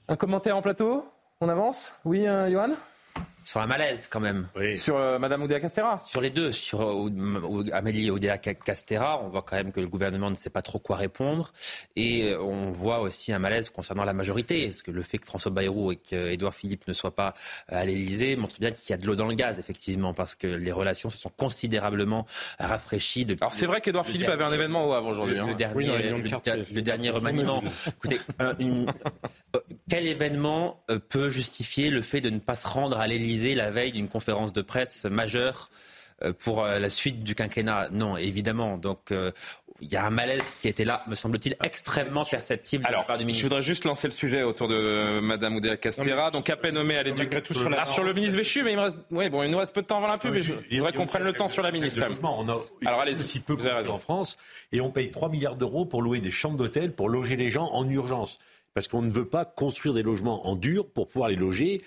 Un 0.09 0.17
commentaire 0.17 0.57
en 0.57 0.63
plateau? 0.63 1.09
On 1.41 1.49
avance? 1.49 1.95
Oui, 2.05 2.27
euh, 2.27 2.51
Johan? 2.51 2.75
Sur 3.47 3.61
un 3.61 3.67
malaise 3.69 4.09
quand 4.11 4.19
même. 4.19 4.49
Sur 4.75 4.97
euh, 4.97 5.21
Madame 5.21 5.41
Oudéa 5.41 5.61
Castera 5.61 6.03
Sur 6.05 6.21
les 6.21 6.31
deux. 6.31 6.51
Sur 6.51 6.83
euh, 6.83 7.65
Amélie 7.73 8.11
Oudéa 8.11 8.39
Castera, 8.39 9.23
on 9.23 9.29
voit 9.29 9.43
quand 9.43 9.55
même 9.55 9.71
que 9.71 9.79
le 9.79 9.87
gouvernement 9.87 10.31
ne 10.31 10.35
sait 10.35 10.51
pas 10.51 10.63
trop 10.63 10.81
quoi 10.81 10.97
répondre. 10.97 11.53
Et 11.95 12.33
euh, 12.33 12.41
on 12.41 12.73
voit 12.73 12.99
aussi 12.99 13.33
un 13.33 13.39
malaise 13.39 13.71
concernant 13.71 14.03
la 14.03 14.15
majorité. 14.15 14.67
Parce 14.67 14.83
que 14.83 14.91
le 14.91 15.03
fait 15.03 15.19
que 15.19 15.27
François 15.27 15.53
Bayrou 15.53 15.93
et 15.93 15.97
qu'Édouard 15.97 16.57
Philippe 16.57 16.89
ne 16.89 16.93
soient 16.93 17.15
pas 17.15 17.35
à 17.69 17.85
l'Élysée 17.85 18.35
montre 18.35 18.59
bien 18.59 18.73
qu'il 18.73 18.91
y 18.91 18.95
a 18.95 18.97
de 18.97 19.07
l'eau 19.07 19.15
dans 19.15 19.27
le 19.27 19.35
gaz, 19.35 19.61
effectivement, 19.61 20.13
parce 20.13 20.35
que 20.35 20.49
les 20.49 20.73
relations 20.73 21.09
se 21.09 21.17
sont 21.17 21.31
considérablement 21.37 22.27
rafraîchies. 22.59 23.29
Alors 23.41 23.55
c'est 23.55 23.67
vrai 23.67 23.81
qu'Édouard 23.81 24.07
Philippe 24.07 24.29
avait 24.29 24.43
un 24.43 24.53
événement 24.53 24.89
au 24.89 24.93
Havre 24.93 25.09
aujourd'hui. 25.09 25.37
Le, 25.37 25.43
hein. 25.43 25.55
dernier, 25.55 26.11
le, 26.73 26.83
dernier 26.83 27.11
remaniement. 27.11 27.63
Écoutez, 27.87 28.21
quel 29.89 30.09
événement 30.09 30.83
peut 31.09 31.31
justifier 31.31 31.91
le 31.91 32.03
fait 32.03 32.21
de 32.21 32.31
ne 32.31 32.41
pas 32.41 32.57
se 32.57 32.67
rendre 32.67 32.99
à 32.99 33.07
l'Élysée? 33.07 33.36
La 33.55 33.71
veille 33.71 33.93
d'une 33.93 34.09
conférence 34.09 34.53
de 34.53 34.63
presse 34.63 35.05
majeure 35.05 35.71
euh, 36.25 36.33
pour 36.33 36.65
euh, 36.65 36.79
la 36.79 36.89
suite 36.89 37.23
du 37.23 37.35
quinquennat. 37.35 37.89
Non, 37.91 38.17
évidemment. 38.17 38.79
Donc, 38.79 39.13
euh, 39.13 39.33
il 39.83 39.89
y 39.89 39.97
a 39.97 40.07
un 40.07 40.11
malaise 40.11 40.51
qui 40.63 40.69
était 40.69 40.85
là, 40.85 41.03
me 41.07 41.15
semble-t-il, 41.15 41.57
extrêmement 41.63 42.25
perceptible 42.25 42.87
Alors, 42.87 43.05
du 43.19 43.27
ministre. 43.27 43.41
Je 43.41 43.43
voudrais 43.45 43.61
juste 43.61 43.85
lancer 43.85 44.09
le 44.09 44.15
sujet 44.15 44.43
autour 44.43 44.69
de 44.69 45.21
Madame 45.21 45.57
Oudéa 45.57 45.77
Castera, 45.77 46.31
donc 46.31 46.49
à 46.49 46.57
peine 46.57 46.77
nommée 46.77 46.97
à 46.97 47.03
l'éducation. 47.03 47.55
Sur, 47.55 47.69
la... 47.69 47.85
sur 47.85 48.03
le 48.03 48.15
ministre 48.15 48.39
Véchu, 48.39 48.63
mais 48.63 48.73
il 48.73 48.77
me 48.77 48.85
reste, 48.85 48.97
oui, 49.11 49.29
bon, 49.29 49.43
il 49.43 49.51
nous 49.51 49.59
reste 49.59 49.75
peu 49.75 49.83
de 49.83 49.87
temps 49.87 49.99
avant 49.99 50.07
la 50.07 50.17
pub, 50.17 50.33
mais 50.33 50.41
je 50.41 50.55
voudrais 50.55 50.95
qu'on 50.95 51.07
prenne 51.07 51.25
le 51.25 51.35
temps 51.35 51.49
sur 51.49 51.63
la 51.63 51.71
ministre. 51.71 52.03
On 52.23 52.49
a 52.49 52.59
Alors 52.87 53.01
allez-y, 53.01 53.41
peu 53.41 53.53
vous 53.53 53.67
avez 53.67 53.77
raison. 53.77 53.93
en 53.93 53.99
France, 53.99 54.39
et 54.73 54.81
on 54.81 54.91
paye 54.91 55.11
3 55.11 55.29
milliards 55.29 55.57
d'euros 55.57 55.85
pour 55.85 56.01
louer 56.01 56.21
des 56.21 56.31
chambres 56.31 56.57
d'hôtel 56.57 56.93
pour 56.93 57.11
loger 57.11 57.37
les 57.37 57.51
gens 57.51 57.69
en 57.73 57.87
urgence 57.91 58.39
parce 58.77 58.89
qu'on 58.89 59.01
ne 59.01 59.11
veut 59.11 59.27
pas 59.27 59.47
construire 59.47 59.95
des 59.95 60.03
logements 60.03 60.47
en 60.47 60.55
dur 60.55 60.87
pour 60.87 61.09
pouvoir 61.09 61.31
les 61.31 61.35
loger. 61.35 61.81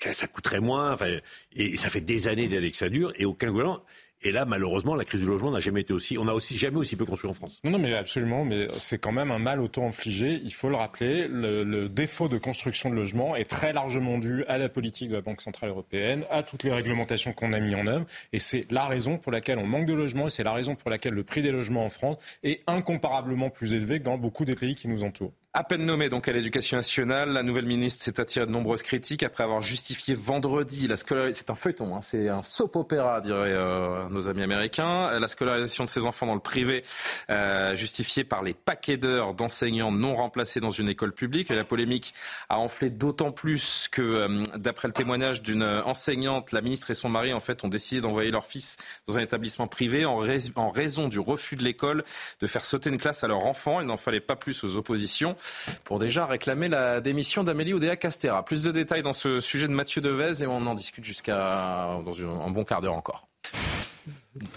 Ça 0.00 0.26
coûterait 0.26 0.60
moins, 0.60 0.92
enfin, 0.92 1.18
et 1.54 1.76
ça 1.76 1.88
fait 1.88 2.00
des 2.00 2.28
années, 2.28 2.48
que 2.48 2.76
ça 2.76 2.88
dure, 2.88 3.12
et 3.16 3.24
aucun 3.24 3.50
gouvernement. 3.50 3.82
Et 4.24 4.30
là, 4.30 4.44
malheureusement, 4.44 4.94
la 4.94 5.04
crise 5.04 5.22
du 5.22 5.26
logement 5.26 5.50
n'a 5.50 5.58
jamais 5.58 5.80
été 5.80 5.92
aussi. 5.92 6.16
On 6.16 6.24
n'a 6.24 6.34
aussi 6.34 6.56
jamais 6.56 6.76
aussi 6.76 6.94
peu 6.94 7.04
construit 7.04 7.28
en 7.28 7.34
France. 7.34 7.60
Non, 7.64 7.78
mais 7.78 7.92
absolument. 7.92 8.44
Mais 8.44 8.68
c'est 8.78 8.98
quand 8.98 9.10
même 9.10 9.32
un 9.32 9.40
mal 9.40 9.60
auto-infligé. 9.60 10.40
Il 10.44 10.54
faut 10.54 10.68
le 10.68 10.76
rappeler. 10.76 11.26
Le, 11.28 11.88
défaut 11.88 12.28
de 12.28 12.38
construction 12.38 12.88
de 12.90 12.94
logement 12.94 13.34
est 13.34 13.50
très 13.50 13.72
largement 13.72 14.18
dû 14.18 14.44
à 14.46 14.58
la 14.58 14.68
politique 14.68 15.08
de 15.08 15.16
la 15.16 15.20
Banque 15.20 15.40
centrale 15.40 15.70
européenne, 15.70 16.24
à 16.30 16.42
toutes 16.42 16.62
les 16.62 16.72
réglementations 16.72 17.32
qu'on 17.32 17.52
a 17.52 17.58
mis 17.58 17.74
en 17.74 17.86
œuvre. 17.86 18.06
Et 18.32 18.38
c'est 18.38 18.70
la 18.70 18.86
raison 18.86 19.18
pour 19.18 19.32
laquelle 19.32 19.58
on 19.58 19.66
manque 19.66 19.86
de 19.86 19.92
logements. 19.92 20.28
Et 20.28 20.30
c'est 20.30 20.44
la 20.44 20.52
raison 20.52 20.76
pour 20.76 20.90
laquelle 20.90 21.14
le 21.14 21.24
prix 21.24 21.42
des 21.42 21.50
logements 21.50 21.84
en 21.84 21.88
France 21.88 22.18
est 22.44 22.62
incomparablement 22.68 23.50
plus 23.50 23.74
élevé 23.74 23.98
que 23.98 24.04
dans 24.04 24.18
beaucoup 24.18 24.44
des 24.44 24.54
pays 24.54 24.76
qui 24.76 24.86
nous 24.86 25.02
entourent. 25.02 25.32
À 25.54 25.64
peine 25.64 25.84
nommée 25.84 26.08
donc 26.08 26.28
à 26.28 26.32
l'éducation 26.32 26.78
nationale, 26.78 27.28
la 27.28 27.42
nouvelle 27.42 27.66
ministre 27.66 28.02
s'est 28.02 28.18
attirée 28.18 28.46
de 28.46 28.50
nombreuses 28.50 28.82
critiques 28.82 29.22
après 29.22 29.44
avoir 29.44 29.60
justifié 29.60 30.14
vendredi 30.14 30.88
la 30.88 30.96
scolarisation. 30.96 31.44
C'est 31.44 31.52
un 31.52 31.54
feuilleton, 31.54 31.94
hein, 31.94 32.00
c'est 32.00 32.30
un 32.30 32.42
soap 32.42 32.74
diraient 33.22 33.52
euh, 33.52 34.08
nos 34.08 34.30
amis 34.30 34.42
américains. 34.42 35.10
La 35.20 35.28
scolarisation 35.28 35.84
de 35.84 35.90
ses 35.90 36.06
enfants 36.06 36.24
dans 36.24 36.32
le 36.32 36.40
privé, 36.40 36.84
euh, 37.28 37.74
justifiée 37.74 38.24
par 38.24 38.42
les 38.42 38.54
paquets 38.54 38.96
d'heures 38.96 39.34
d'enseignants 39.34 39.92
non 39.92 40.16
remplacés 40.16 40.60
dans 40.60 40.70
une 40.70 40.88
école 40.88 41.12
publique. 41.12 41.50
La 41.50 41.64
polémique 41.64 42.14
a 42.48 42.58
enflé 42.58 42.88
d'autant 42.88 43.30
plus 43.30 43.88
que, 43.92 44.00
euh, 44.00 44.42
d'après 44.56 44.88
le 44.88 44.94
témoignage 44.94 45.42
d'une 45.42 45.64
enseignante, 45.84 46.52
la 46.52 46.62
ministre 46.62 46.90
et 46.90 46.94
son 46.94 47.10
mari 47.10 47.34
ont 47.34 47.68
décidé 47.68 48.00
d'envoyer 48.00 48.30
leur 48.30 48.46
fils 48.46 48.78
dans 49.06 49.18
un 49.18 49.20
établissement 49.20 49.66
privé 49.66 50.06
en, 50.06 50.24
en 50.56 50.70
raison 50.70 51.08
du 51.08 51.20
refus 51.20 51.56
de 51.56 51.62
l'école 51.62 52.04
de 52.40 52.46
faire 52.46 52.64
sauter 52.64 52.88
une 52.88 52.96
classe 52.96 53.22
à 53.22 53.28
leur 53.28 53.44
enfant. 53.44 53.82
Il 53.82 53.86
n'en 53.86 53.98
fallait 53.98 54.20
pas 54.20 54.34
plus 54.34 54.64
aux 54.64 54.76
oppositions 54.78 55.36
pour 55.84 55.98
déjà 55.98 56.26
réclamer 56.26 56.68
la 56.68 57.00
démission 57.00 57.44
d'Amélie 57.44 57.74
Oudéa 57.74 57.96
Castera. 57.96 58.44
Plus 58.44 58.62
de 58.62 58.70
détails 58.70 59.02
dans 59.02 59.12
ce 59.12 59.40
sujet 59.40 59.68
de 59.68 59.72
Mathieu 59.72 60.00
Devez 60.00 60.42
et 60.42 60.46
on 60.46 60.66
en 60.66 60.74
discute 60.74 61.04
jusqu'à 61.04 61.98
dans 62.04 62.44
un 62.44 62.50
bon 62.50 62.64
quart 62.64 62.80
d'heure 62.80 62.94
encore. 62.94 63.26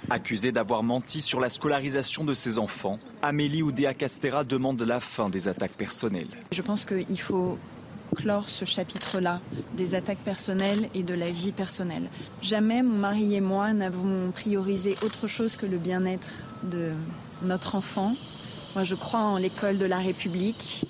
Accusée 0.10 0.52
d'avoir 0.52 0.84
menti 0.84 1.22
sur 1.22 1.40
la 1.40 1.50
scolarisation 1.50 2.24
de 2.24 2.34
ses 2.34 2.58
enfants, 2.58 3.00
Amélie 3.22 3.62
Oudéa 3.62 3.94
Castera 3.94 4.44
demande 4.44 4.82
la 4.82 5.00
fin 5.00 5.30
des 5.30 5.48
attaques 5.48 5.74
personnelles. 5.74 6.30
Je 6.52 6.62
pense 6.62 6.86
qu'il 6.86 7.20
faut 7.20 7.58
clore 8.16 8.50
ce 8.50 8.66
chapitre-là 8.66 9.42
des 9.76 9.94
attaques 9.94 10.20
personnelles 10.20 10.90
et 10.94 11.04
de 11.04 11.14
la 11.14 11.30
vie 11.30 11.52
personnelle. 11.52 12.10
Jamais 12.42 12.82
mon 12.82 12.98
mari 12.98 13.36
et 13.36 13.42
moi 13.42 13.74
n'avons 13.74 14.32
priorisé 14.32 14.96
autre 15.04 15.28
chose 15.28 15.58
que 15.58 15.66
le 15.66 15.78
bien-être 15.78 16.30
de 16.64 16.94
notre 17.42 17.76
enfant 17.76 18.16
moi, 18.76 18.84
je 18.84 18.96
crois 18.96 19.22
en 19.22 19.38
l'école 19.38 19.78
de 19.78 19.86
la 19.86 20.00
République. 20.00 20.86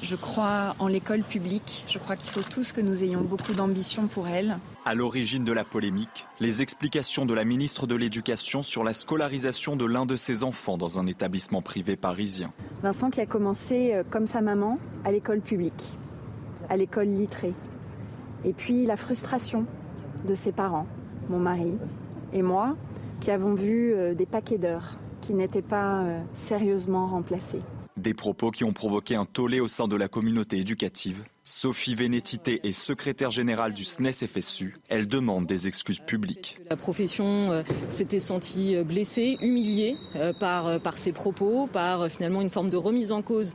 Je 0.00 0.14
crois 0.14 0.76
en 0.78 0.86
l'école 0.86 1.24
publique. 1.24 1.84
Je 1.88 1.98
crois 1.98 2.14
qu'il 2.14 2.30
faut 2.30 2.48
tous 2.48 2.70
que 2.70 2.80
nous 2.80 3.02
ayons 3.02 3.22
beaucoup 3.22 3.52
d'ambition 3.52 4.06
pour 4.06 4.28
elle. 4.28 4.58
À 4.84 4.94
l'origine 4.94 5.44
de 5.44 5.52
la 5.52 5.64
polémique, 5.64 6.26
les 6.38 6.62
explications 6.62 7.26
de 7.26 7.34
la 7.34 7.44
ministre 7.44 7.88
de 7.88 7.96
l'Éducation 7.96 8.62
sur 8.62 8.84
la 8.84 8.94
scolarisation 8.94 9.74
de 9.74 9.84
l'un 9.84 10.06
de 10.06 10.14
ses 10.14 10.44
enfants 10.44 10.78
dans 10.78 11.00
un 11.00 11.08
établissement 11.08 11.62
privé 11.62 11.96
parisien. 11.96 12.52
Vincent 12.84 13.10
qui 13.10 13.20
a 13.20 13.26
commencé, 13.26 13.92
euh, 13.92 14.04
comme 14.08 14.26
sa 14.26 14.40
maman, 14.40 14.78
à 15.04 15.10
l'école 15.10 15.40
publique, 15.40 15.82
à 16.68 16.76
l'école 16.76 17.08
littrée. 17.08 17.54
Et 18.44 18.52
puis 18.52 18.86
la 18.86 18.96
frustration 18.96 19.66
de 20.28 20.34
ses 20.36 20.52
parents, 20.52 20.86
mon 21.28 21.40
mari 21.40 21.74
et 22.32 22.42
moi, 22.42 22.76
qui 23.20 23.32
avons 23.32 23.54
vu 23.54 23.92
euh, 23.92 24.14
des 24.14 24.26
paquets 24.26 24.58
d'heures 24.58 24.96
qui 25.26 25.34
n'étaient 25.34 25.62
pas 25.62 26.02
euh, 26.02 26.20
sérieusement 26.34 27.06
remplacés. 27.06 27.60
Des 27.96 28.14
propos 28.14 28.50
qui 28.50 28.62
ont 28.62 28.72
provoqué 28.72 29.16
un 29.16 29.24
tollé 29.24 29.58
au 29.58 29.68
sein 29.68 29.88
de 29.88 29.96
la 29.96 30.08
communauté 30.08 30.58
éducative. 30.58 31.24
Sophie 31.48 31.94
Vénétité 31.94 32.58
est 32.64 32.72
secrétaire 32.72 33.30
générale 33.30 33.72
du 33.72 33.84
SNES-FSU. 33.84 34.78
Elle 34.88 35.06
demande 35.06 35.46
des 35.46 35.68
excuses 35.68 36.00
publiques. 36.00 36.58
La 36.68 36.74
profession 36.74 37.52
euh, 37.52 37.62
s'était 37.90 38.18
sentie 38.18 38.74
euh, 38.74 38.82
blessée, 38.82 39.38
humiliée 39.40 39.96
par, 40.40 40.80
par 40.80 40.94
ces 40.98 41.12
propos, 41.12 41.68
par 41.68 42.08
finalement 42.10 42.42
une 42.42 42.50
forme 42.50 42.68
de 42.68 42.76
remise 42.76 43.12
en 43.12 43.22
cause 43.22 43.54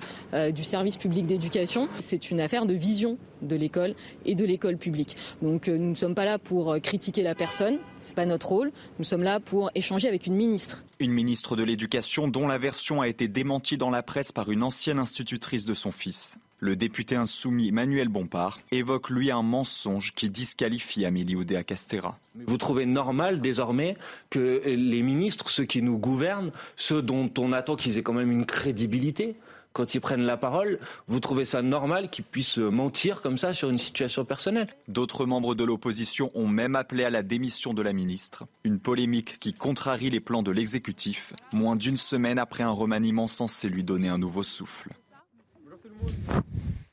du 0.53 0.63
service 0.63 0.95
public 0.95 1.25
d'éducation. 1.25 1.89
C'est 1.99 2.31
une 2.31 2.39
affaire 2.39 2.65
de 2.65 2.73
vision 2.73 3.17
de 3.41 3.55
l'école 3.55 3.93
et 4.25 4.35
de 4.35 4.45
l'école 4.45 4.77
publique. 4.77 5.17
Donc 5.41 5.67
nous 5.67 5.89
ne 5.89 5.95
sommes 5.95 6.15
pas 6.15 6.25
là 6.25 6.39
pour 6.39 6.79
critiquer 6.81 7.23
la 7.23 7.35
personne, 7.35 7.79
c'est 8.01 8.15
pas 8.15 8.25
notre 8.25 8.47
rôle. 8.47 8.71
Nous 8.99 9.05
sommes 9.05 9.23
là 9.23 9.39
pour 9.39 9.69
échanger 9.75 10.07
avec 10.07 10.27
une 10.27 10.35
ministre. 10.35 10.85
Une 10.99 11.11
ministre 11.11 11.55
de 11.55 11.63
l'Éducation 11.63 12.27
dont 12.27 12.47
la 12.47 12.57
version 12.57 13.01
a 13.01 13.07
été 13.07 13.27
démentie 13.27 13.77
dans 13.77 13.89
la 13.89 14.03
presse 14.03 14.31
par 14.31 14.49
une 14.51 14.63
ancienne 14.63 14.99
institutrice 14.99 15.65
de 15.65 15.73
son 15.73 15.91
fils. 15.91 16.37
Le 16.63 16.75
député 16.75 17.15
insoumis 17.15 17.71
Manuel 17.71 18.07
Bompard 18.07 18.59
évoque 18.69 19.09
lui 19.09 19.31
un 19.31 19.41
mensonge 19.41 20.13
qui 20.13 20.29
disqualifie 20.29 21.05
Amélie 21.05 21.35
Oudéa 21.35 21.63
Castera. 21.63 22.19
Vous 22.35 22.57
trouvez 22.57 22.85
normal 22.85 23.41
désormais 23.41 23.97
que 24.29 24.61
les 24.63 25.01
ministres, 25.01 25.49
ceux 25.49 25.65
qui 25.65 25.81
nous 25.81 25.97
gouvernent, 25.97 26.51
ceux 26.75 27.01
dont 27.01 27.31
on 27.39 27.51
attend 27.51 27.75
qu'ils 27.75 27.97
aient 27.97 28.03
quand 28.03 28.13
même 28.13 28.31
une 28.31 28.45
crédibilité, 28.45 29.37
quand 29.73 29.95
ils 29.95 30.01
prennent 30.01 30.21
la 30.21 30.37
parole, 30.37 30.77
vous 31.07 31.19
trouvez 31.19 31.45
ça 31.45 31.63
normal 31.63 32.11
qu'ils 32.11 32.25
puissent 32.25 32.59
mentir 32.59 33.23
comme 33.23 33.39
ça 33.39 33.53
sur 33.53 33.71
une 33.71 33.79
situation 33.79 34.23
personnelle? 34.23 34.67
D'autres 34.87 35.25
membres 35.25 35.55
de 35.55 35.63
l'opposition 35.63 36.29
ont 36.35 36.47
même 36.47 36.75
appelé 36.75 37.05
à 37.05 37.09
la 37.09 37.23
démission 37.23 37.73
de 37.73 37.81
la 37.81 37.91
ministre. 37.91 38.45
Une 38.65 38.79
polémique 38.79 39.39
qui 39.39 39.55
contrarie 39.55 40.11
les 40.11 40.19
plans 40.19 40.43
de 40.43 40.51
l'exécutif, 40.51 41.33
moins 41.53 41.75
d'une 41.75 41.97
semaine 41.97 42.37
après 42.37 42.61
un 42.61 42.69
remaniement 42.69 43.25
censé 43.25 43.67
lui 43.67 43.83
donner 43.83 44.09
un 44.09 44.19
nouveau 44.19 44.43
souffle. 44.43 44.89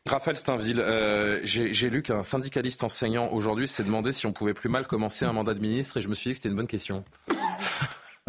Raphaël 0.09 0.37
Steinville, 0.37 0.81
euh, 0.81 1.41
j'ai 1.45 1.91
lu 1.91 2.03
qu'un 2.03 2.23
syndicaliste 2.23 2.83
enseignant 2.83 3.29
aujourd'hui 3.31 3.69
s'est 3.69 3.85
demandé 3.85 4.13
si 4.13 4.27
on 4.27 4.33
pouvait 4.33 4.55
plus 4.55 4.71
mal 4.71 4.87
commencer 4.87 5.25
un 5.27 5.33
mandat 5.33 5.55
de 5.55 5.61
ministre 5.61 5.99
et 5.99 6.01
je 6.01 6.09
me 6.09 6.15
suis 6.15 6.31
dit 6.31 6.33
que 6.33 6.37
c'était 6.37 6.49
une 6.49 6.57
bonne 6.57 6.67
question 6.67 7.05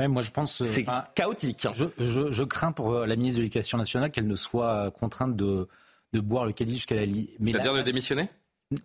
moi 0.07 0.21
je 0.21 0.31
pense. 0.31 0.61
Euh, 0.61 0.65
c'est 0.65 0.85
chaotique. 1.15 1.67
Je, 1.73 1.85
je, 2.31 2.43
crains 2.43 2.71
pour 2.71 2.93
euh, 2.93 3.05
la 3.05 3.15
ministre 3.15 3.37
de 3.37 3.43
l'Éducation 3.43 3.77
nationale 3.77 4.11
qu'elle 4.11 4.27
ne 4.27 4.35
soit 4.35 4.91
contrainte 4.91 5.35
de, 5.35 5.67
de 6.13 6.19
boire 6.19 6.45
le 6.45 6.53
calice 6.53 6.75
jusqu'à 6.75 6.95
la 6.95 7.05
lit. 7.05 7.29
C'est-à-dire 7.43 7.73
de 7.73 7.81
démissionner? 7.81 8.29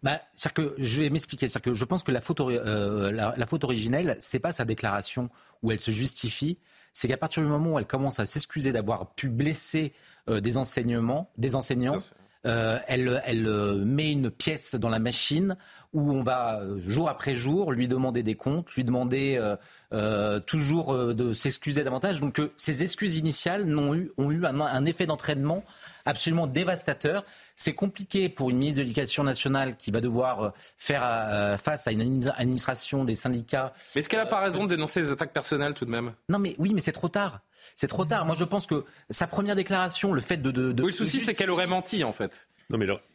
Bah, 0.02 0.18
que 0.54 0.74
je 0.78 1.02
vais 1.02 1.10
m'expliquer. 1.10 1.46
C'est 1.46 1.60
que 1.60 1.74
je 1.74 1.84
pense 1.84 2.02
que 2.02 2.10
la 2.10 2.22
faute, 2.22 2.40
euh, 2.40 3.12
la, 3.12 3.46
faute 3.46 3.64
originelle, 3.64 4.16
c'est 4.18 4.38
pas 4.38 4.50
sa 4.50 4.64
déclaration 4.64 5.28
où 5.62 5.70
elle 5.70 5.80
se 5.80 5.90
justifie, 5.90 6.58
c'est 6.92 7.06
qu'à 7.06 7.18
partir 7.18 7.42
du 7.42 7.48
moment 7.48 7.74
où 7.74 7.78
elle 7.78 7.86
commence 7.86 8.18
à 8.18 8.26
s'excuser 8.26 8.72
d'avoir 8.72 9.14
pu 9.14 9.28
blesser 9.28 9.92
des 10.28 10.56
enseignements, 10.56 11.30
des 11.36 11.54
enseignants, 11.54 11.98
elle, 12.44 13.22
elle 13.24 13.84
met 13.84 14.12
une 14.12 14.30
pièce 14.30 14.74
dans 14.74 14.90
la 14.90 14.98
machine 14.98 15.56
où 15.92 16.10
on 16.10 16.22
va 16.22 16.60
jour 16.78 17.08
après 17.08 17.34
jour 17.34 17.72
lui 17.72 17.88
demander 17.88 18.22
des 18.22 18.34
comptes, 18.34 18.70
lui 18.72 18.84
demander 18.84 19.40
euh, 19.94 20.40
toujours 20.40 20.92
euh, 20.92 21.14
de 21.14 21.32
s'excuser 21.32 21.84
davantage. 21.84 22.18
Donc 22.18 22.40
ces 22.56 22.82
excuses 22.82 23.16
initiales 23.16 23.78
ont 23.78 23.94
eu, 23.94 24.10
ont 24.16 24.32
eu 24.32 24.44
un, 24.44 24.84
effet 24.86 25.06
d'entraînement 25.06 25.62
absolument 26.04 26.48
dévastateur. 26.48 27.24
C'est 27.54 27.74
compliqué 27.74 28.28
pour 28.28 28.50
une 28.50 28.56
ministre 28.58 28.78
de 28.78 28.82
l'Éducation 28.82 29.22
nationale 29.22 29.76
qui 29.76 29.92
va 29.92 30.00
devoir 30.00 30.42
euh, 30.42 30.50
faire 30.78 31.60
face 31.62 31.86
à 31.86 31.92
une 31.92 32.32
administration 32.36 33.04
des 33.04 33.14
syndicats. 33.14 33.72
Mais 33.94 34.00
est-ce 34.00 34.08
qu'elle 34.08 34.18
n'a 34.18 34.26
pas 34.26 34.40
raison 34.40 34.64
de 34.64 34.68
dénoncer 34.68 35.00
les 35.00 35.12
attaques 35.12 35.32
personnelles 35.32 35.74
tout 35.74 35.84
de 35.84 35.90
même? 35.90 36.12
Non, 36.28 36.40
mais 36.40 36.56
oui, 36.58 36.72
mais 36.74 36.80
c'est 36.80 36.90
trop 36.90 37.08
tard. 37.08 37.42
C'est 37.76 37.88
trop 37.88 38.04
tard. 38.04 38.24
Moi, 38.24 38.36
je 38.36 38.44
pense 38.44 38.66
que 38.66 38.84
sa 39.10 39.26
première 39.26 39.56
déclaration, 39.56 40.12
le 40.12 40.20
fait 40.20 40.36
de. 40.38 40.50
de, 40.50 40.82
oui, 40.82 40.88
le 40.88 40.92
souci, 40.92 41.20
c'est 41.20 41.34
qu'elle 41.34 41.50
aurait 41.50 41.66
menti, 41.66 42.04
en 42.04 42.12
fait. 42.12 42.48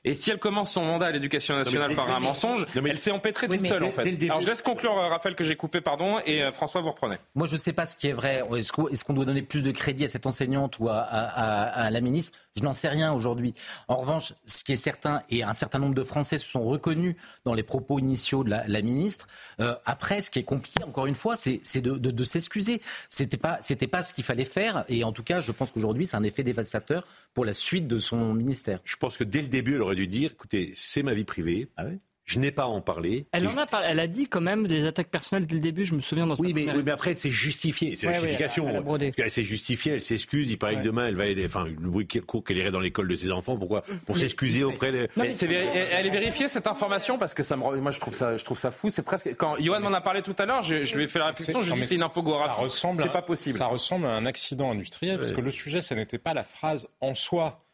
Et 0.05 0.13
si 0.13 0.31
elle 0.31 0.37
commence 0.37 0.71
son 0.71 0.85
mandat 0.85 1.07
à 1.07 1.11
l'éducation 1.11 1.55
nationale 1.55 1.95
par 1.95 2.09
un 2.09 2.19
mensonge, 2.19 2.65
elle 2.75 2.97
s'est 2.97 3.11
empêtrée 3.11 3.47
toute 3.47 3.65
seule 3.65 3.83
en 3.83 3.91
fait. 3.91 4.23
Alors 4.23 4.41
je 4.41 4.47
laisse 4.47 4.61
conclure 4.61 4.97
euh, 4.97 5.07
Raphaël 5.07 5.35
que 5.35 5.43
j'ai 5.43 5.55
coupé, 5.55 5.81
pardon, 5.81 6.19
et 6.25 6.43
euh, 6.43 6.51
François 6.51 6.81
vous 6.81 6.91
reprenez. 6.91 7.15
Moi 7.35 7.47
je 7.47 7.53
ne 7.53 7.57
sais 7.57 7.73
pas 7.73 7.85
ce 7.85 7.95
qui 7.95 8.07
est 8.07 8.13
vrai. 8.13 8.43
Est-ce 8.55 9.03
qu'on 9.03 9.13
doit 9.13 9.25
donner 9.25 9.41
plus 9.41 9.63
de 9.63 9.71
crédit 9.71 10.03
à 10.03 10.07
cette 10.07 10.25
enseignante 10.25 10.79
ou 10.79 10.87
à, 10.89 11.89
la 11.91 12.01
ministre? 12.01 12.37
Je 12.59 12.63
n'en 12.65 12.73
sais 12.73 12.89
rien 12.89 13.13
aujourd'hui. 13.13 13.53
En 13.87 13.95
revanche, 13.95 14.33
ce 14.45 14.65
qui 14.65 14.73
est 14.73 14.77
certain, 14.77 15.23
et 15.29 15.43
un 15.43 15.53
certain 15.53 15.79
nombre 15.79 15.95
de 15.95 16.03
Français 16.03 16.37
se 16.37 16.49
sont 16.49 16.65
reconnus 16.65 17.15
dans 17.45 17.53
les 17.53 17.63
propos 17.63 17.99
initiaux 17.99 18.43
de 18.43 18.49
la, 18.49 18.81
ministre. 18.81 19.27
Euh, 19.61 19.75
après, 19.85 20.21
ce 20.21 20.29
qui 20.29 20.39
est 20.39 20.43
compliqué, 20.43 20.83
encore 20.83 21.05
une 21.05 21.15
fois, 21.15 21.37
c'est 21.37 21.81
de, 21.81 21.93
de, 21.93 22.11
de 22.11 22.23
s'excuser. 22.25 22.81
C'était 23.07 23.37
pas, 23.37 23.57
c'était 23.61 23.87
pas 23.87 24.03
ce 24.03 24.13
qu'il 24.13 24.25
fallait 24.25 24.43
faire, 24.43 24.83
et 24.89 25.05
en 25.05 25.13
tout 25.13 25.23
cas, 25.23 25.39
je 25.39 25.53
pense 25.53 25.71
qu'aujourd'hui, 25.71 26.05
c'est 26.05 26.17
un 26.17 26.23
effet 26.23 26.43
dévastateur 26.43 27.07
pour 27.33 27.45
la 27.45 27.53
suite 27.53 27.87
de 27.87 27.97
son 27.99 28.33
ministère. 28.33 28.81
Je 28.83 28.97
pense 28.97 29.15
que 29.15 29.23
dès 29.23 29.41
le 29.41 29.47
début, 29.47 29.75
elle 29.75 29.81
aurait 29.81 29.95
dû 29.95 30.07
dire, 30.07 30.31
écoutez, 30.31 30.73
c'est 30.75 31.03
ma 31.03 31.13
vie 31.13 31.23
privée. 31.23 31.69
Ah 31.77 31.85
Je 32.29 32.37
n'ai 32.37 32.51
pas 32.51 32.63
à 32.63 32.67
en 32.67 32.79
parler. 32.79 33.25
Elle 33.31 33.47
en 33.47 33.57
a 33.57 33.65
parlé. 33.65 33.87
Elle 33.89 33.99
a 33.99 34.05
dit 34.05 34.27
quand 34.27 34.39
même 34.39 34.67
des 34.67 34.85
attaques 34.85 35.09
personnelles 35.09 35.47
dès 35.47 35.55
le 35.55 35.61
début. 35.61 35.83
Je 35.83 35.95
me 35.95 35.99
souviens 35.99 36.27
dans 36.27 36.35
oui, 36.35 36.53
mais, 36.53 36.71
oui, 36.71 36.83
mais 36.85 36.91
après 36.91 37.15
c'est 37.15 37.31
justifié. 37.31 37.95
C'est 37.95 38.05
la 38.05 38.13
justification. 38.13 38.69
elle, 38.69 39.11
elle 39.17 39.31
s'est 39.31 39.43
justifiée. 39.43 39.93
Elle 39.93 40.01
s'excuse. 40.01 40.51
Il 40.51 40.57
paraît 40.57 40.75
que 40.75 40.83
demain 40.83 41.07
elle 41.07 41.15
va 41.15 41.23
aller. 41.23 41.43
Enfin, 41.47 41.65
le 41.65 41.89
bruit 41.89 42.07
court 42.07 42.43
qu'elle 42.43 42.57
irait 42.57 42.69
dans 42.69 42.79
l'école 42.79 43.07
de 43.07 43.15
ses 43.15 43.31
enfants. 43.31 43.57
Pourquoi 43.57 43.81
Pour 44.05 44.15
s'excuser 44.15 44.63
auprès 44.63 44.91
des. 44.91 45.07
Non, 45.17 45.23
elle 45.23 46.05
est 46.05 46.09
vérifiée 46.11 46.47
cette 46.47 46.67
information 46.67 47.17
parce 47.17 47.33
que 47.33 47.41
ça 47.41 47.57
me. 47.57 47.79
Moi, 47.79 47.89
je 47.89 47.99
trouve 47.99 48.13
ça. 48.13 48.37
Je 48.37 48.45
trouve 48.45 48.59
ça 48.59 48.69
fou. 48.69 48.89
C'est 48.89 49.01
presque. 49.01 49.35
Quand 49.35 49.55
Johan 49.59 49.79
m'en 49.79 49.93
a 49.93 50.01
parlé 50.01 50.21
tout 50.21 50.35
à 50.37 50.45
l'heure, 50.45 50.61
je, 50.61 50.95
lui 50.95 51.05
ai 51.05 51.07
fait 51.07 51.17
la 51.17 51.27
réflexion. 51.27 51.61
Je 51.61 51.73
lui 51.73 51.79
ai 51.79 51.81
dit 51.81 51.87
c'est 51.87 51.95
une 51.95 52.03
infographie. 52.03 52.69
C'est 52.69 53.11
pas 53.11 53.23
possible. 53.23 53.57
Ça 53.57 53.65
ressemble 53.65 54.05
à 54.05 54.11
un 54.11 54.27
accident 54.27 54.69
industriel 54.69 55.17
parce 55.17 55.31
que 55.31 55.41
le 55.41 55.49
sujet, 55.49 55.81
ça 55.81 55.95
n'était 55.95 56.19
pas 56.19 56.35
la 56.35 56.43
phrase 56.43 56.87
en 57.01 57.15
soi. 57.15 57.65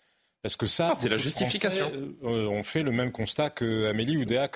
Parce 0.46 0.58
que 0.58 0.68
ça, 0.68 0.91
c'est 0.93 1.10
la 1.10 1.18
justification. 1.18 1.91
Euh, 2.24 2.48
on 2.48 2.62
fait 2.62 2.84
le 2.84 2.91
même 2.91 3.12
constat 3.12 3.50
que 3.50 3.89
Amélie 3.89 4.16
Oudéa. 4.16 4.48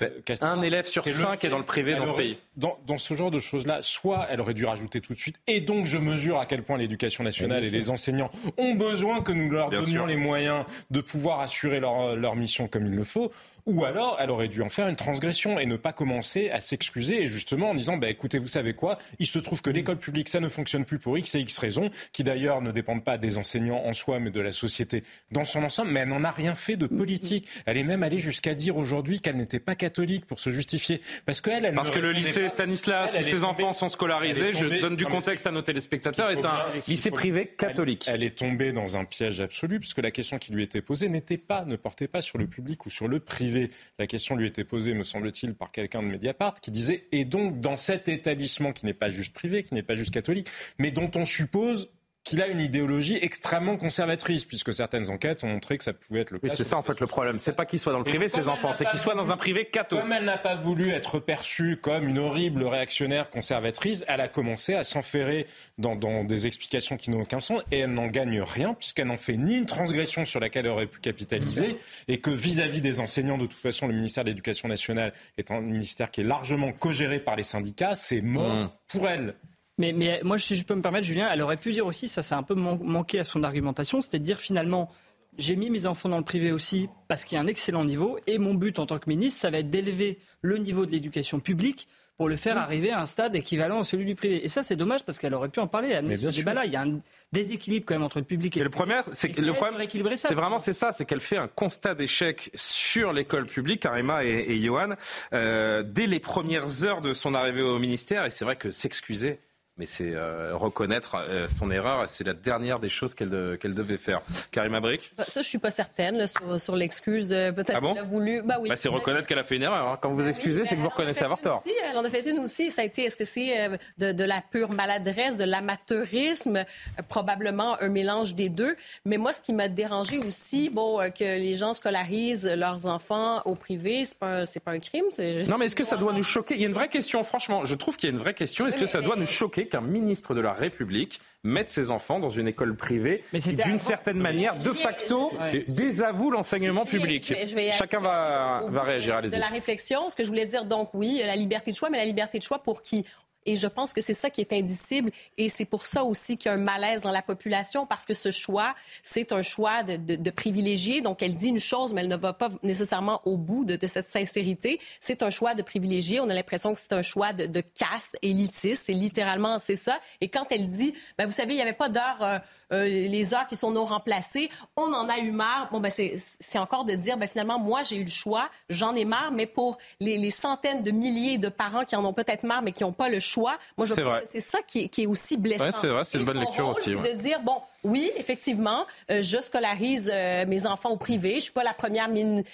Un 0.41 0.61
élève 0.61 0.85
sur 0.85 1.03
cinq 1.03 1.43
est 1.43 1.49
dans 1.49 1.57
le 1.57 1.65
privé 1.65 1.95
dans 1.95 2.05
ce 2.05 2.13
pays. 2.13 2.37
Dans, 2.57 2.77
dans, 2.85 2.99
ce 2.99 3.15
genre 3.15 3.31
de 3.31 3.39
choses-là, 3.39 3.79
soit 3.81 4.27
elle 4.29 4.39
aurait 4.39 4.53
dû 4.53 4.65
rajouter 4.65 5.01
tout 5.01 5.15
de 5.15 5.17
suite, 5.17 5.37
et 5.47 5.61
donc 5.61 5.87
je 5.87 5.97
mesure 5.97 6.37
à 6.37 6.45
quel 6.45 6.61
point 6.61 6.77
l'éducation 6.77 7.23
nationale 7.23 7.65
et 7.65 7.71
les 7.71 7.89
enseignants 7.89 8.29
ont 8.59 8.75
besoin 8.75 9.21
que 9.21 9.31
nous 9.31 9.49
leur 9.49 9.71
donnions 9.71 10.05
les 10.05 10.15
moyens 10.15 10.63
de 10.91 11.01
pouvoir 11.01 11.39
assurer 11.39 11.79
leur, 11.79 12.15
leur 12.15 12.35
mission 12.35 12.67
comme 12.67 12.85
il 12.85 12.93
le 12.93 13.03
faut, 13.03 13.31
ou 13.65 13.85
alors, 13.85 14.17
elle 14.19 14.29
aurait 14.29 14.47
dû 14.47 14.61
en 14.61 14.69
faire 14.69 14.87
une 14.87 14.95
transgression 14.95 15.59
et 15.59 15.65
ne 15.65 15.75
pas 15.75 15.93
commencer 15.93 16.49
à 16.49 16.59
s'excuser 16.59 17.23
et 17.23 17.27
justement 17.27 17.71
en 17.71 17.73
disant, 17.73 17.97
bah, 17.97 18.09
écoutez, 18.09 18.39
vous 18.39 18.47
savez 18.47 18.73
quoi? 18.73 18.97
Il 19.19 19.27
se 19.27 19.39
trouve 19.39 19.61
que 19.61 19.69
l'école 19.69 19.97
publique, 19.97 20.29
ça 20.29 20.39
ne 20.39 20.49
fonctionne 20.49 20.85
plus 20.85 20.99
pour 20.99 21.17
X 21.17 21.35
et 21.35 21.39
X 21.39 21.57
raisons, 21.57 21.89
qui 22.11 22.23
d'ailleurs 22.23 22.61
ne 22.61 22.71
dépendent 22.71 23.03
pas 23.03 23.17
des 23.17 23.37
enseignants 23.37 23.83
en 23.85 23.93
soi, 23.93 24.19
mais 24.19 24.31
de 24.31 24.41
la 24.41 24.51
société 24.51 25.03
dans 25.31 25.43
son 25.43 25.63
ensemble. 25.63 25.91
Mais 25.91 26.01
elle 26.01 26.09
n'en 26.09 26.23
a 26.23 26.31
rien 26.31 26.55
fait 26.55 26.77
de 26.77 26.87
politique. 26.87 27.47
Elle 27.65 27.77
est 27.77 27.83
même 27.83 28.03
allée 28.03 28.17
jusqu'à 28.17 28.53
dire 28.53 28.77
aujourd'hui 28.77 29.19
qu'elle 29.19 29.37
n'était 29.37 29.59
pas 29.59 29.75
catholique 29.75 30.25
pour 30.25 30.39
se 30.39 30.49
justifier. 30.49 31.01
Parce 31.25 31.41
qu'elle, 31.41 31.65
elle 31.65 31.75
Parce 31.75 31.91
que 31.91 31.99
le 31.99 32.11
lycée 32.11 32.49
Stanislas, 32.49 33.15
où 33.19 33.23
ses 33.23 33.43
enfants 33.43 33.73
sont 33.73 33.89
scolarisés, 33.89 34.51
je 34.51 34.81
donne 34.81 34.95
du 34.95 35.05
contexte 35.05 35.47
à 35.47 35.51
nos 35.51 35.61
téléspectateurs, 35.61 36.31
est 36.31 36.45
un 36.45 36.57
lycée 36.87 37.11
privé 37.11 37.47
catholique. 37.57 38.05
Elle, 38.07 38.15
elle 38.15 38.23
est 38.23 38.37
tombée 38.37 38.71
dans 38.71 38.97
un 38.97 39.05
piège 39.05 39.41
absolu, 39.41 39.79
puisque 39.79 39.99
la 39.99 40.11
question 40.11 40.37
qui 40.37 40.51
lui 40.51 40.63
était 40.63 40.81
posée 40.81 41.09
n'était 41.09 41.37
pas, 41.37 41.65
ne 41.65 41.75
portait 41.75 42.07
pas 42.07 42.21
sur 42.21 42.37
le 42.37 42.47
public 42.47 42.85
ou 42.85 42.89
sur 42.89 43.07
le 43.07 43.19
privé 43.19 43.48
la 43.97 44.07
question 44.07 44.35
lui 44.35 44.47
était 44.47 44.63
posée, 44.63 44.93
me 44.93 45.03
semble-t-il, 45.03 45.53
par 45.53 45.71
quelqu'un 45.71 46.01
de 46.01 46.07
Mediapart 46.07 46.55
qui 46.55 46.71
disait 46.71 47.07
Et 47.11 47.25
donc, 47.25 47.59
dans 47.59 47.77
cet 47.77 48.07
établissement 48.07 48.73
qui 48.73 48.85
n'est 48.85 48.93
pas 48.93 49.09
juste 49.09 49.33
privé, 49.33 49.63
qui 49.63 49.73
n'est 49.73 49.83
pas 49.83 49.95
juste 49.95 50.13
catholique, 50.13 50.47
mais 50.77 50.91
dont 50.91 51.11
on 51.15 51.25
suppose 51.25 51.89
qu'il 52.29 52.43
a 52.43 52.47
une 52.47 52.61
idéologie 52.61 53.17
extrêmement 53.21 53.75
conservatrice, 53.75 54.45
puisque 54.45 54.71
certaines 54.71 55.09
enquêtes 55.09 55.43
ont 55.43 55.47
montré 55.47 55.79
que 55.79 55.83
ça 55.83 55.93
pouvait 55.93 56.21
être 56.21 56.29
le 56.29 56.37
cas. 56.37 56.47
Oui, 56.47 56.53
c'est 56.55 56.63
ça 56.63 56.77
en 56.77 56.83
fait 56.83 56.99
le 56.99 57.07
problème. 57.07 57.39
C'est 57.39 57.53
pas 57.53 57.65
qu'il 57.65 57.79
soit 57.79 57.91
dans 57.91 57.97
le 57.97 58.03
privé, 58.03 58.29
ses 58.29 58.47
enfants, 58.49 58.71
c'est 58.71 58.85
qu'il 58.85 58.99
soit 58.99 59.15
dans 59.15 59.31
un 59.31 59.37
privé 59.37 59.65
catholique. 59.65 60.03
Comme 60.03 60.13
elle 60.13 60.25
n'a 60.25 60.37
pas 60.37 60.55
voulu 60.55 60.91
être 60.91 61.17
perçue 61.17 61.77
comme 61.77 62.07
une 62.07 62.19
horrible 62.19 62.63
réactionnaire 62.65 63.31
conservatrice, 63.31 64.05
elle 64.07 64.21
a 64.21 64.27
commencé 64.27 64.75
à 64.75 64.83
s'enferrer 64.83 65.47
dans, 65.79 65.95
des 66.23 66.45
explications 66.45 66.97
qui 66.97 67.09
n'ont 67.09 67.21
aucun 67.21 67.39
sens, 67.39 67.63
et 67.71 67.79
elle 67.79 67.93
n'en 67.93 68.07
gagne 68.07 68.41
rien, 68.41 68.75
puisqu'elle 68.75 69.07
n'en 69.07 69.17
fait 69.17 69.37
ni 69.37 69.55
une 69.55 69.65
transgression 69.65 70.23
sur 70.23 70.39
laquelle 70.39 70.67
elle 70.67 70.71
aurait 70.71 70.85
pu 70.85 70.99
capitaliser, 70.99 71.77
et 72.07 72.19
que 72.19 72.29
vis-à-vis 72.29 72.81
des 72.81 72.99
enseignants, 72.99 73.39
de 73.39 73.47
toute 73.47 73.59
façon, 73.59 73.87
le 73.87 73.93
ministère 73.93 74.23
de 74.23 74.29
l'Éducation 74.29 74.67
nationale 74.67 75.13
est 75.39 75.49
un 75.49 75.61
ministère 75.61 76.11
qui 76.11 76.21
est 76.21 76.25
largement 76.25 76.71
co-géré 76.73 77.19
par 77.19 77.35
les 77.35 77.43
syndicats, 77.43 77.95
c'est 77.95 78.21
mort 78.21 78.53
mmh. 78.53 78.69
pour 78.87 79.07
elle. 79.07 79.33
Mais, 79.79 79.93
mais, 79.93 80.19
moi, 80.23 80.37
si 80.37 80.55
je 80.55 80.65
peux 80.65 80.75
me 80.75 80.81
permettre, 80.81 81.05
Julien, 81.05 81.29
elle 81.31 81.41
aurait 81.41 81.57
pu 81.57 81.71
dire 81.71 81.87
aussi, 81.87 82.07
ça, 82.07 82.21
c'est 82.21 82.35
un 82.35 82.43
peu 82.43 82.53
manqué 82.53 83.19
à 83.19 83.23
son 83.23 83.43
argumentation, 83.43 84.01
c'était 84.01 84.19
de 84.19 84.25
dire 84.25 84.37
finalement, 84.37 84.91
j'ai 85.37 85.55
mis 85.55 85.69
mes 85.69 85.85
enfants 85.85 86.09
dans 86.09 86.17
le 86.17 86.23
privé 86.23 86.51
aussi 86.51 86.89
parce 87.07 87.23
qu'il 87.23 87.37
y 87.37 87.39
a 87.39 87.41
un 87.41 87.47
excellent 87.47 87.85
niveau, 87.85 88.19
et 88.27 88.37
mon 88.37 88.53
but 88.53 88.77
en 88.77 88.85
tant 88.85 88.99
que 88.99 89.09
ministre, 89.09 89.39
ça 89.39 89.49
va 89.49 89.59
être 89.59 89.69
d'élever 89.69 90.19
le 90.41 90.57
niveau 90.57 90.85
de 90.85 90.91
l'éducation 90.91 91.39
publique 91.39 91.87
pour 92.17 92.27
le 92.27 92.35
faire 92.35 92.57
arriver 92.57 92.91
à 92.91 92.99
un 92.99 93.05
stade 93.05 93.33
équivalent 93.37 93.79
à 93.79 93.83
celui 93.85 94.03
du 94.03 94.13
privé. 94.13 94.43
Et 94.43 94.49
ça, 94.49 94.61
c'est 94.61 94.75
dommage 94.75 95.05
parce 95.05 95.17
qu'elle 95.17 95.33
aurait 95.33 95.47
pu 95.47 95.61
en 95.61 95.67
parler. 95.67 95.93
À 95.93 96.01
ce 96.01 96.35
débat-là, 96.35 96.65
il 96.65 96.73
y 96.73 96.75
a 96.75 96.81
un 96.81 96.99
déséquilibre 97.31 97.85
quand 97.85 97.95
même 97.95 98.03
entre 98.03 98.19
le 98.19 98.25
public 98.25 98.57
et, 98.57 98.59
et 98.59 98.63
le 98.63 98.69
premier. 98.69 98.99
C'est 99.13 99.39
le 99.39 99.53
problème. 99.53 99.81
C'est 100.17 100.33
vraiment 100.33 100.59
c'est 100.59 100.73
ça, 100.73 100.91
c'est 100.91 101.05
qu'elle 101.05 101.21
fait 101.21 101.37
un 101.37 101.47
constat 101.47 101.95
d'échec 101.95 102.51
sur 102.55 103.13
l'école 103.13 103.45
publique, 103.45 103.83
Karima 103.83 104.25
et, 104.25 104.47
et 104.49 104.61
Johan, 104.61 104.95
euh, 105.31 105.81
dès 105.83 106.07
les 106.07 106.19
premières 106.19 106.83
heures 106.83 106.99
de 106.99 107.13
son 107.13 107.33
arrivée 107.33 107.61
au 107.61 107.79
ministère. 107.79 108.25
Et 108.25 108.29
c'est 108.29 108.43
vrai 108.43 108.57
que 108.57 108.69
s'excuser 108.69 109.39
mais 109.79 109.85
c'est 109.85 110.13
euh, 110.13 110.51
reconnaître 110.55 111.15
euh, 111.15 111.47
son 111.47 111.71
erreur. 111.71 112.07
C'est 112.07 112.25
la 112.25 112.33
dernière 112.33 112.79
des 112.79 112.89
choses 112.89 113.15
qu'elle 113.15 113.57
qu'elle 113.59 113.73
devait 113.73 113.97
faire. 113.97 114.21
Karim 114.51 114.75
Abric 114.75 115.13
bah, 115.17 115.23
Ça, 115.27 115.41
je 115.41 115.47
suis 115.47 115.57
pas 115.57 115.71
certaine 115.71 116.27
sur, 116.57 116.75
l'excuse. 116.75 117.31
Euh, 117.31 117.53
peut-être 117.53 117.77
ah 117.77 117.79
qu'elle 117.79 117.97
a 117.97 118.03
voulu. 118.03 118.41
Bah 118.41 118.57
oui. 118.59 118.69
Bah, 118.69 118.75
c'est 118.75 118.89
reconnaître 118.89 119.25
qu'elle 119.27 119.39
a 119.39 119.43
fait 119.43 119.55
une 119.55 119.63
erreur. 119.63 119.87
Hein. 119.87 119.97
Quand 120.01 120.09
vous 120.09 120.21
bah 120.21 120.29
excusez, 120.29 120.65
c'est 120.65 120.75
que 120.75 120.81
vous 120.81 120.89
reconnaissez 120.89 121.23
avoir 121.23 121.39
tort. 121.39 121.63
elle 121.89 121.97
en 121.97 122.03
a 122.03 122.09
fait 122.09 122.29
une 122.29 122.39
aussi. 122.39 122.71
Ça 122.71 122.81
a 122.81 122.85
été. 122.85 123.05
Est-ce 123.05 123.15
que 123.15 123.23
c'est 123.23 123.69
de, 123.97 124.11
de, 124.11 124.23
la 124.25 124.41
pure 124.41 124.71
maladresse, 124.73 125.37
de 125.37 125.45
l'amateurisme, 125.45 126.65
probablement 127.07 127.81
un 127.81 127.89
mélange 127.89 128.35
des 128.35 128.49
deux. 128.49 128.75
Mais 129.05 129.17
moi, 129.17 129.31
ce 129.31 129.41
qui 129.41 129.53
m'a 129.53 129.69
dérangé 129.69 130.17
aussi, 130.19 130.69
bon, 130.69 130.99
que 131.17 131.23
les 131.23 131.55
gens 131.55 131.71
scolarisent 131.71 132.45
leurs 132.45 132.85
enfants 132.85 133.41
au 133.45 133.55
privé, 133.55 134.03
c'est 134.03 134.19
pas 134.19 134.45
pas 134.59 134.71
un 134.71 134.79
crime. 134.79 135.05
Non, 135.47 135.57
mais 135.57 135.67
est-ce 135.67 135.75
que 135.75 135.85
ça 135.85 135.95
doit 135.95 136.11
nous 136.11 136.23
choquer? 136.23 136.55
Il 136.55 136.61
y 136.61 136.63
a 136.63 136.67
une 136.67 136.73
vraie 136.73 136.89
question. 136.89 137.23
Franchement, 137.23 137.63
je 137.63 137.75
trouve 137.75 137.95
qu'il 137.95 138.09
y 138.09 138.11
a 138.11 138.15
une 138.15 138.21
vraie 138.21 138.33
question. 138.33 138.67
Est-ce 138.67 138.75
que 138.75 138.85
ça 138.85 139.01
doit 139.01 139.15
nous 139.15 139.25
choquer? 139.25 139.68
Qu'un 139.69 139.81
ministre 139.81 140.35
de 140.35 140.41
la 140.41 140.53
République 140.53 141.21
mette 141.43 141.69
ses 141.69 141.89
enfants 141.89 142.19
dans 142.19 142.29
une 142.29 142.47
école 142.47 142.75
privée 142.75 143.23
qui, 143.31 143.55
d'une 143.55 143.79
certaine 143.79 144.17
manière, 144.17 144.57
de 144.57 144.73
facto, 144.73 145.31
désavoue 145.67 146.31
l'enseignement 146.31 146.85
public. 146.85 147.33
Chacun 147.71 147.99
va, 147.99 148.63
va 148.67 148.83
réagir. 148.83 149.15
à 149.15 149.21
De 149.21 149.35
la 149.37 149.47
réflexion, 149.47 150.09
ce 150.09 150.15
que 150.15 150.23
je 150.23 150.29
voulais 150.29 150.45
dire, 150.45 150.65
donc 150.65 150.89
oui, 150.93 151.21
la 151.25 151.35
liberté 151.35 151.71
de 151.71 151.75
choix, 151.75 151.89
mais 151.89 151.97
la 151.97 152.05
liberté 152.05 152.37
de 152.37 152.43
choix 152.43 152.59
pour 152.59 152.81
qui 152.81 153.05
et 153.49 153.55
je 153.55 153.65
pense 153.65 153.93
que 153.93 154.01
c'est 154.01 154.13
ça 154.13 154.29
qui 154.29 154.41
est 154.41 154.53
indicible 154.53 155.09
et 155.39 155.49
c'est 155.49 155.65
pour 155.65 155.87
ça 155.87 156.03
aussi 156.03 156.37
qu'il 156.37 156.51
y 156.51 156.53
a 156.53 156.55
un 156.55 156.61
malaise 156.61 157.01
dans 157.01 157.09
la 157.09 157.23
population 157.23 157.87
parce 157.87 158.05
que 158.05 158.13
ce 158.13 158.29
choix, 158.29 158.75
c'est 159.01 159.31
un 159.31 159.41
choix 159.41 159.81
de, 159.81 159.95
de, 159.97 160.29
privilégier. 160.29 161.01
Donc, 161.01 161.23
elle 161.23 161.33
dit 161.33 161.47
une 161.47 161.59
chose, 161.59 161.91
mais 161.91 162.01
elle 162.01 162.09
ne 162.09 162.15
va 162.15 162.33
pas 162.33 162.49
nécessairement 162.61 163.21
au 163.25 163.37
bout 163.37 163.65
de, 163.65 163.87
cette 163.87 164.05
sincérité. 164.05 164.79
C'est 165.01 165.23
un 165.23 165.31
choix 165.31 165.55
de 165.55 165.63
privilégier. 165.63 166.19
On 166.19 166.29
a 166.29 166.35
l'impression 166.35 166.75
que 166.75 166.79
c'est 166.79 166.93
un 166.93 167.01
choix 167.01 167.33
de, 167.33 167.61
caste 167.61 168.19
élitiste. 168.21 168.83
C'est 168.85 168.93
littéralement, 168.93 169.57
c'est 169.57 169.75
ça. 169.75 169.99
Et 170.21 170.27
quand 170.27 170.45
elle 170.51 170.67
dit, 170.67 170.93
ben, 171.17 171.25
vous 171.25 171.31
savez, 171.31 171.53
il 171.53 171.57
n'y 171.57 171.63
avait 171.63 171.73
pas 171.73 171.89
d'heure... 171.89 172.21
Euh, 172.21 172.37
euh, 172.71 172.87
les 172.87 173.33
heures 173.33 173.47
qui 173.47 173.55
sont 173.55 173.71
non 173.71 173.85
remplacées. 173.85 174.49
On 174.75 174.93
en 174.93 175.09
a 175.09 175.17
eu 175.19 175.31
marre. 175.31 175.69
Bon, 175.71 175.79
ben, 175.79 175.91
c'est 175.91 176.59
encore 176.59 176.85
de 176.85 176.93
dire, 176.93 177.17
ben, 177.17 177.27
finalement, 177.27 177.57
moi, 177.57 177.83
j'ai 177.83 177.97
eu 177.97 178.03
le 178.03 178.09
choix, 178.09 178.49
j'en 178.69 178.95
ai 178.95 179.05
marre, 179.05 179.31
mais 179.31 179.47
pour 179.47 179.77
les, 179.99 180.29
centaines 180.29 180.83
de 180.83 180.91
milliers 180.91 181.39
de 181.39 181.49
parents 181.49 181.83
qui 181.83 181.95
en 181.95 182.05
ont 182.05 182.13
peut-être 182.13 182.43
marre, 182.43 182.61
mais 182.61 182.71
qui 182.71 182.83
n'ont 182.83 182.93
pas 182.93 183.09
le 183.09 183.19
choix, 183.19 183.38
moi, 183.39 183.85
je 183.85 183.93
pense 183.93 184.19
que 184.19 184.27
c'est 184.29 184.39
ça 184.39 184.59
qui 184.65 184.81
est, 184.81 184.87
qui 184.89 185.03
est, 185.03 185.07
aussi 185.07 185.37
blessant. 185.37 185.65
Ouais, 185.65 185.71
c'est 185.71 185.87
vrai, 185.87 186.03
c'est 186.03 186.17
une 186.17 186.25
bonne 186.25 186.39
lecture 186.39 186.67
aussi. 186.67 186.95
C'est 187.03 187.15
de 187.15 187.19
dire, 187.19 187.39
bon, 187.41 187.55
oui, 187.83 188.11
effectivement, 188.17 188.85
euh, 189.09 189.21
je 189.21 189.39
scolarise 189.39 190.11
euh, 190.13 190.45
mes 190.45 190.65
enfants 190.65 190.89
au 190.89 190.97
privé. 190.97 191.35
Je 191.35 191.41
suis 191.41 191.53
pas 191.53 191.63
la 191.63 191.73
première, 191.73 192.09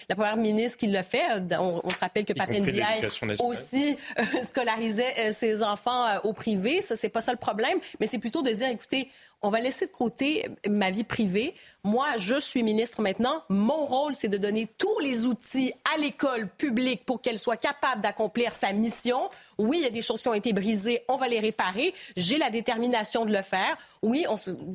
la 0.09 0.15
première 0.15 0.37
ministre 0.37 0.77
qui 0.77 0.87
le 0.87 1.01
fait. 1.01 1.23
On, 1.59 1.89
se 1.89 1.99
rappelle 1.99 2.25
que 2.25 2.33
Papendiaï 2.33 3.07
aussi 3.39 3.97
scolarisait 4.43 5.31
ses 5.31 5.63
enfants 5.63 6.05
au 6.23 6.33
privé. 6.33 6.81
Ça, 6.81 6.95
c'est 6.95 7.09
pas 7.09 7.21
ça 7.21 7.31
le 7.31 7.37
problème, 7.37 7.79
mais 7.99 8.07
c'est 8.07 8.19
plutôt 8.19 8.41
de 8.41 8.51
dire, 8.51 8.67
écoutez, 8.67 9.09
on 9.45 9.51
va 9.51 9.59
laisser 9.59 9.85
de 9.85 9.91
côté 9.91 10.47
ma 10.67 10.89
vie 10.89 11.03
privée. 11.03 11.53
Moi, 11.83 12.07
je 12.17 12.39
suis 12.39 12.63
ministre 12.63 13.03
maintenant. 13.03 13.43
Mon 13.49 13.85
rôle, 13.85 14.15
c'est 14.15 14.27
de 14.27 14.39
donner 14.39 14.67
tous 14.79 14.99
les 15.01 15.27
outils 15.27 15.71
à 15.93 15.99
l'école 15.99 16.49
publique 16.49 17.05
pour 17.05 17.21
qu'elle 17.21 17.37
soit 17.37 17.55
capable 17.55 18.01
d'accomplir 18.01 18.55
sa 18.55 18.73
mission. 18.73 19.29
Oui, 19.59 19.77
il 19.77 19.83
y 19.83 19.85
a 19.85 19.91
des 19.91 20.01
choses 20.01 20.23
qui 20.23 20.27
ont 20.27 20.33
été 20.33 20.51
brisées, 20.51 21.03
on 21.07 21.17
va 21.17 21.27
les 21.27 21.39
réparer. 21.39 21.93
J'ai 22.17 22.39
la 22.39 22.49
détermination 22.49 23.23
de 23.23 23.31
le 23.31 23.43
faire. 23.43 23.77
Oui, 24.05 24.23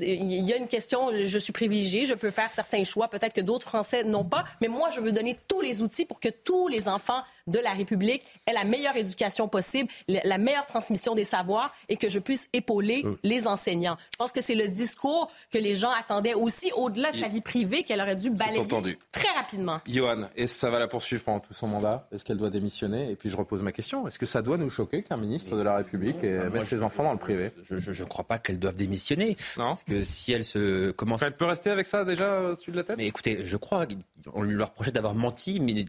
il 0.00 0.42
y 0.42 0.52
a 0.52 0.56
une 0.56 0.66
question, 0.66 1.12
je 1.14 1.38
suis 1.38 1.52
privilégiée, 1.52 2.04
je 2.04 2.14
peux 2.14 2.32
faire 2.32 2.50
certains 2.50 2.82
choix, 2.82 3.06
peut-être 3.06 3.32
que 3.32 3.40
d'autres 3.40 3.68
Français 3.68 4.02
n'ont 4.02 4.24
pas, 4.24 4.44
mais 4.60 4.66
moi, 4.66 4.90
je 4.90 5.00
veux 5.00 5.12
donner 5.12 5.38
tous 5.46 5.60
les 5.60 5.82
outils 5.82 6.04
pour 6.04 6.18
que 6.18 6.28
tous 6.28 6.66
les 6.66 6.88
enfants 6.88 7.22
de 7.46 7.60
la 7.60 7.70
République 7.70 8.24
aient 8.46 8.52
la 8.52 8.64
meilleure 8.64 8.96
éducation 8.96 9.46
possible, 9.46 9.88
la 10.08 10.38
meilleure 10.38 10.66
transmission 10.66 11.14
des 11.14 11.22
savoirs 11.22 11.72
et 11.88 11.96
que 11.96 12.08
je 12.08 12.18
puisse 12.18 12.48
épauler 12.52 13.02
euh. 13.04 13.16
les 13.22 13.46
enseignants. 13.46 13.96
Je 14.12 14.16
pense 14.18 14.32
que 14.32 14.40
c'est 14.40 14.56
le 14.56 14.66
discours 14.66 15.30
que 15.52 15.58
les 15.58 15.76
gens 15.76 15.90
attendaient 15.90 16.34
aussi 16.34 16.72
au-delà 16.74 17.12
de 17.12 17.18
sa 17.18 17.28
vie 17.28 17.40
privée 17.40 17.84
qu'elle 17.84 18.00
aurait 18.00 18.16
dû 18.16 18.30
balayer 18.30 18.66
très 19.12 19.28
rapidement. 19.36 19.80
Johan, 19.86 20.28
et 20.34 20.48
ça 20.48 20.70
va 20.70 20.80
la 20.80 20.88
poursuivre 20.88 21.22
pendant 21.22 21.40
tout 21.40 21.54
son 21.54 21.68
mandat? 21.68 22.08
Est-ce 22.12 22.24
qu'elle 22.24 22.36
doit 22.36 22.50
démissionner? 22.50 23.10
Et 23.10 23.16
puis 23.16 23.28
je 23.28 23.36
repose 23.36 23.62
ma 23.62 23.72
question, 23.72 24.08
est-ce 24.08 24.18
que 24.18 24.26
ça 24.26 24.42
doit 24.42 24.56
nous 24.56 24.70
choquer 24.70 25.02
qu'un 25.04 25.16
ministre 25.16 25.56
de 25.56 25.62
la 25.62 25.76
République 25.76 26.22
mette 26.22 26.64
ses 26.64 26.82
enfants 26.82 27.04
dans 27.04 27.12
le 27.12 27.18
privé? 27.18 27.52
Je 27.62 28.02
ne 28.02 28.08
crois 28.08 28.24
pas 28.24 28.38
qu'elle 28.38 28.58
doive 28.58 28.74
démissionner. 28.74 29.19
Non. 29.56 29.68
Parce 29.68 29.84
que 29.84 30.04
si 30.04 30.32
elle 30.32 30.44
se 30.44 30.90
commence... 30.90 31.22
Elle 31.22 31.36
peut 31.36 31.44
rester 31.44 31.70
avec 31.70 31.86
ça 31.86 32.04
déjà 32.04 32.42
au-dessus 32.42 32.70
de 32.70 32.76
la 32.76 32.84
tête? 32.84 32.96
Mais 32.96 33.06
écoutez, 33.06 33.44
je 33.44 33.56
crois 33.56 33.86
qu'on 33.86 34.42
lui 34.42 34.62
reprochait 34.62 34.90
d'avoir 34.90 35.14
menti, 35.14 35.60
mais 35.60 35.84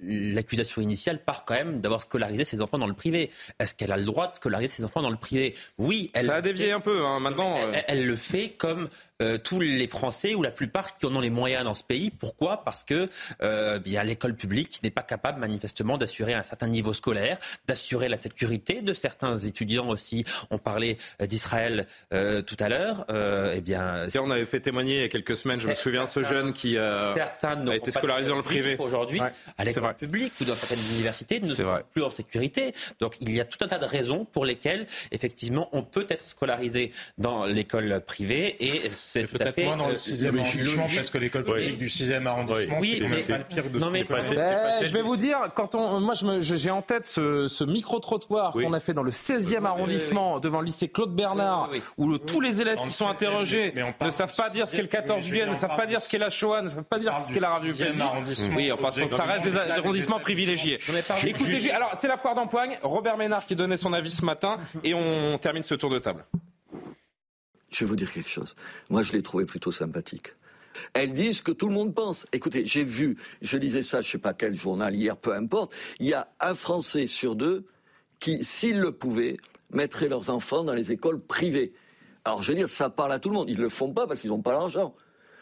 l'accusation 0.00 0.82
initiale 0.82 1.22
part 1.24 1.44
quand 1.44 1.54
même 1.54 1.80
d'avoir 1.80 2.02
scolarisé 2.02 2.44
ses 2.44 2.60
enfants 2.60 2.78
dans 2.78 2.86
le 2.86 2.94
privé. 2.94 3.30
Est-ce 3.58 3.74
qu'elle 3.74 3.92
a 3.92 3.96
le 3.96 4.04
droit 4.04 4.28
de 4.28 4.34
scolariser 4.34 4.70
ses 4.70 4.84
enfants 4.84 5.02
dans 5.02 5.10
le 5.10 5.16
privé? 5.16 5.54
Oui, 5.78 6.10
elle. 6.14 6.26
Ça 6.26 6.36
a 6.36 6.40
dévié 6.40 6.72
un 6.72 6.80
peu, 6.80 7.04
hein, 7.04 7.20
maintenant. 7.20 7.56
Elle, 7.88 8.06
le 8.06 8.16
fait 8.16 8.50
comme 8.50 8.88
tous 9.42 9.60
les 9.60 9.86
Français 9.86 10.34
ou 10.34 10.42
la 10.42 10.50
plupart 10.50 10.96
qui 10.96 11.06
en 11.06 11.16
ont 11.16 11.20
les 11.20 11.30
moyens 11.30 11.64
dans 11.64 11.74
ce 11.74 11.84
pays. 11.84 12.10
Pourquoi? 12.10 12.64
Parce 12.64 12.84
que 12.84 13.08
a 13.40 14.04
l'école 14.04 14.34
publique 14.34 14.80
n'est 14.82 14.90
pas 14.90 15.02
capable 15.02 15.40
manifestement 15.40 15.98
d'assurer 15.98 16.34
un 16.34 16.42
certain 16.42 16.66
niveau 16.66 16.92
scolaire, 16.92 17.38
d'assurer 17.66 18.08
la 18.08 18.16
sécurité 18.16 18.82
de 18.82 18.94
certains 18.94 19.38
étudiants 19.38 19.88
aussi. 19.88 20.24
On 20.50 20.58
parlait 20.58 20.96
d'Israël 21.20 21.86
tout 22.10 22.56
à 22.58 22.63
l'heure. 22.68 23.06
eh 23.08 23.60
bien, 23.60 24.06
on 24.18 24.30
avait 24.30 24.44
fait 24.44 24.60
témoigner 24.60 24.96
il 24.96 25.02
y 25.02 25.04
a 25.04 25.08
quelques 25.08 25.36
semaines, 25.36 25.60
je 25.60 25.68
me 25.68 25.74
souviens 25.74 26.04
de 26.04 26.08
ce 26.08 26.22
jeune 26.22 26.52
qui 26.52 26.78
a 26.78 27.14
été 27.74 27.90
scolarisé 27.90 28.30
dans 28.30 28.36
le 28.36 28.42
privé. 28.42 28.76
Aujourd'hui, 28.78 29.20
à 29.58 29.64
l'école 29.64 29.94
publique 29.94 30.32
ou 30.40 30.44
dans 30.44 30.54
certaines 30.54 30.84
universités, 30.94 31.40
ne 31.40 31.46
sont 31.46 31.64
plus 31.92 32.02
en 32.02 32.10
sécurité. 32.10 32.72
Donc 33.00 33.16
il 33.20 33.34
y 33.34 33.40
a 33.40 33.44
tout 33.44 33.58
un 33.62 33.68
tas 33.68 33.78
de 33.78 33.84
raisons 33.84 34.24
pour 34.24 34.44
lesquelles, 34.44 34.86
effectivement, 35.12 35.68
on 35.72 35.82
peut 35.82 36.06
être 36.08 36.24
scolarisé 36.24 36.92
dans 37.18 37.44
l'école 37.44 38.00
privée 38.06 38.56
et 38.60 38.88
c'est 38.88 39.24
tout 39.24 39.38
à 39.40 39.52
fait. 39.52 39.64
Moins 39.64 39.76
dans 39.76 39.88
le 39.88 39.94
6e 39.94 40.26
euh, 40.26 40.40
arrondissement, 40.40 40.86
parce 40.94 41.10
que 41.10 41.18
l'école 41.18 41.44
publique 41.44 41.78
du 41.78 41.88
6e 41.88 42.26
arrondissement, 42.26 42.78
oui, 42.80 43.02
c'est 43.16 43.28
pas 43.28 43.38
le 43.38 43.44
pire 43.44 43.70
de 43.70 43.78
non, 43.78 43.90
mais 43.90 44.04
Je 44.04 44.92
vais 44.92 45.02
vous 45.02 45.16
dire, 45.16 45.38
quand 45.54 45.74
on, 45.74 46.00
moi, 46.00 46.14
j'ai 46.40 46.70
en 46.70 46.82
tête 46.82 47.06
ce, 47.06 47.48
ce 47.48 47.64
micro-trottoir 47.64 48.52
qu'on 48.52 48.72
a 48.72 48.80
fait 48.80 48.94
dans 48.94 49.02
le 49.02 49.10
16e 49.10 49.64
arrondissement, 49.64 50.40
devant 50.40 50.60
le 50.60 50.66
lycée 50.66 50.88
Claude 50.88 51.14
Bernard, 51.14 51.70
où 51.96 52.18
tous 52.18 52.40
les 52.40 52.53
élèves 52.60 52.78
qui 52.82 52.90
sont 52.90 53.08
interrogés 53.08 53.74
ne 54.00 54.10
savent 54.10 54.34
pas 54.34 54.50
dire 54.50 54.68
ce 54.68 54.76
qu'est 54.76 54.82
le 54.82 54.88
14 54.88 55.22
juillet, 55.22 55.46
ne 55.46 55.54
savent 55.54 55.76
pas 55.76 55.86
dire 55.86 56.00
ce 56.00 56.10
qu'est 56.10 56.18
la 56.18 56.30
Shoah, 56.30 56.62
ne 56.62 56.68
savent 56.68 56.84
pas 56.84 56.98
dire 56.98 57.20
ce 57.20 57.32
qu'est 57.32 57.40
la 57.40 57.50
radio 57.50 57.72
Oui, 58.56 58.72
enfin, 58.72 58.90
ça 58.90 59.24
reste 59.24 59.44
des 59.44 59.56
arrondissements 59.56 60.20
privilégiés. 60.20 60.78
Écoutez, 61.24 61.70
alors, 61.70 61.92
c'est 62.00 62.08
la 62.08 62.16
foire 62.16 62.34
d'empoigne. 62.34 62.78
Robert 62.82 63.16
Ménard 63.16 63.46
qui 63.46 63.56
donnait 63.56 63.76
son 63.76 63.92
avis 63.92 64.10
ce 64.10 64.24
matin, 64.24 64.58
et 64.82 64.94
on 64.94 65.38
termine 65.38 65.62
ce 65.62 65.74
tour 65.74 65.90
de 65.90 65.98
table. 65.98 66.24
Je 67.70 67.84
vais 67.84 67.88
vous 67.88 67.96
dire 67.96 68.12
quelque 68.12 68.28
chose. 68.28 68.54
Moi, 68.88 69.02
je 69.02 69.12
l'ai 69.12 69.22
trouvé 69.22 69.44
plutôt 69.46 69.72
sympathique. 69.72 70.34
Elles 70.92 71.12
disent 71.12 71.40
que 71.40 71.52
tout 71.52 71.68
le 71.68 71.74
monde 71.74 71.94
pense. 71.94 72.26
Écoutez, 72.32 72.66
j'ai 72.66 72.84
vu, 72.84 73.16
je 73.42 73.56
lisais 73.56 73.82
ça, 73.82 74.02
je 74.02 74.10
sais 74.10 74.18
pas 74.18 74.32
quel 74.32 74.54
journal 74.54 74.94
hier, 74.94 75.16
peu 75.16 75.34
importe. 75.34 75.72
Il 75.98 76.06
y 76.06 76.14
a 76.14 76.28
un 76.40 76.54
Français 76.54 77.06
sur 77.06 77.34
deux 77.36 77.66
qui, 78.20 78.44
s'ils 78.44 78.80
le 78.80 78.92
pouvaient, 78.92 79.36
mettrait 79.70 80.08
leurs 80.08 80.30
enfants 80.30 80.64
dans 80.64 80.74
les 80.74 80.92
écoles 80.92 81.20
privées. 81.20 81.72
Alors, 82.24 82.42
je 82.42 82.50
veux 82.50 82.56
dire, 82.56 82.68
ça 82.68 82.88
parle 82.90 83.12
à 83.12 83.18
tout 83.18 83.28
le 83.28 83.34
monde. 83.34 83.50
Ils 83.50 83.58
le 83.58 83.68
font 83.68 83.92
pas 83.92 84.06
parce 84.06 84.20
qu'ils 84.20 84.30
n'ont 84.30 84.42
pas 84.42 84.52
l'argent. 84.52 84.94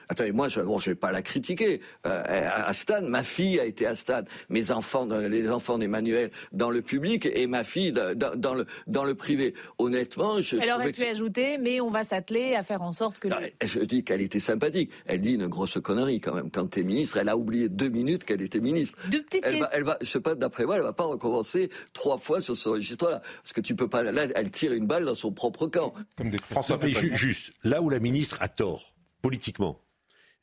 Attendez, 0.09 0.33
moi, 0.33 0.49
je 0.49 0.61
ne 0.61 0.81
vais 0.85 0.95
pas 0.95 1.13
la 1.13 1.23
critiquer. 1.23 1.81
Euh, 2.07 2.73
ma 3.03 3.23
fille 3.23 3.61
a 3.61 3.65
été 3.65 3.87
à 3.87 3.95
Stade. 3.95 4.29
Mes 4.49 4.71
enfants, 4.71 5.07
les 5.07 5.51
enfants 5.51 5.79
d'Emmanuel, 5.79 6.31
dans 6.53 6.71
le 6.71 6.83
public, 6.83 7.29
et 7.33 7.47
ma 7.47 7.65
fille 7.65 7.93
dans, 7.93 8.55
le, 8.55 8.67
dans 8.87 9.05
le 9.05 9.15
privé. 9.15 9.55
Honnêtement, 9.79 10.41
je. 10.41 10.57
Elle 10.57 10.71
aurait 10.71 10.93
pu 10.93 11.05
ajouter, 11.05 11.59
mais 11.59 11.81
on 11.81 11.91
va 11.91 12.05
s'atteler 12.05 12.55
à 12.55 12.63
faire 12.63 12.83
en 12.83 12.93
sorte 12.93 13.19
que. 13.19 13.29
Non, 13.29 13.37
Je 13.63 13.81
dis 13.81 14.05
qu'elle 14.05 14.23
était 14.23 14.41
sympathique. 14.41 14.91
Elle 15.07 15.21
dit 15.21 15.35
une 15.35 15.49
grosse 15.49 15.79
connerie 15.81 16.21
quand 16.21 16.35
même. 16.35 16.51
Quand 16.51 16.69
tu 16.69 16.81
es 16.81 16.83
ministre, 16.83 17.17
elle 17.19 17.29
a 17.29 17.37
oublié 17.37 17.69
deux 17.69 17.89
minutes 17.89 18.25
qu'elle 18.25 18.43
était 18.43 18.61
ministre. 18.61 18.99
Deux 19.11 19.23
petites 19.23 19.43
elle 19.45 19.61
va, 19.61 19.71
elle 19.73 19.85
va, 19.85 19.99
je 20.01 20.07
sais 20.07 20.21
pas, 20.21 20.35
d'après 20.35 20.65
moi, 20.65 20.77
elle 20.77 20.83
va 20.83 20.93
pas 20.93 21.05
recommencer 21.05 21.71
trois 21.93 22.19
fois 22.19 22.41
sur 22.41 22.57
ce 22.57 22.69
registre-là. 22.69 23.23
Parce 23.43 23.53
que 23.53 23.61
tu 23.61 23.75
peux 23.75 23.89
pas. 23.89 24.03
Là, 24.03 24.27
elle 24.35 24.51
tire 24.51 24.73
une 24.73 24.87
balle 24.87 25.05
dans 25.05 25.15
son 25.15 25.33
propre 25.33 25.67
camp. 25.67 25.95
Comme 26.17 26.31
des 26.31 26.39
François, 26.39 26.79
juste, 27.13 27.53
là 27.65 27.83
où 27.83 27.91
la 27.91 27.99
ministre 27.99 28.39
a 28.41 28.49
tort, 28.49 28.95
politiquement, 29.21 29.81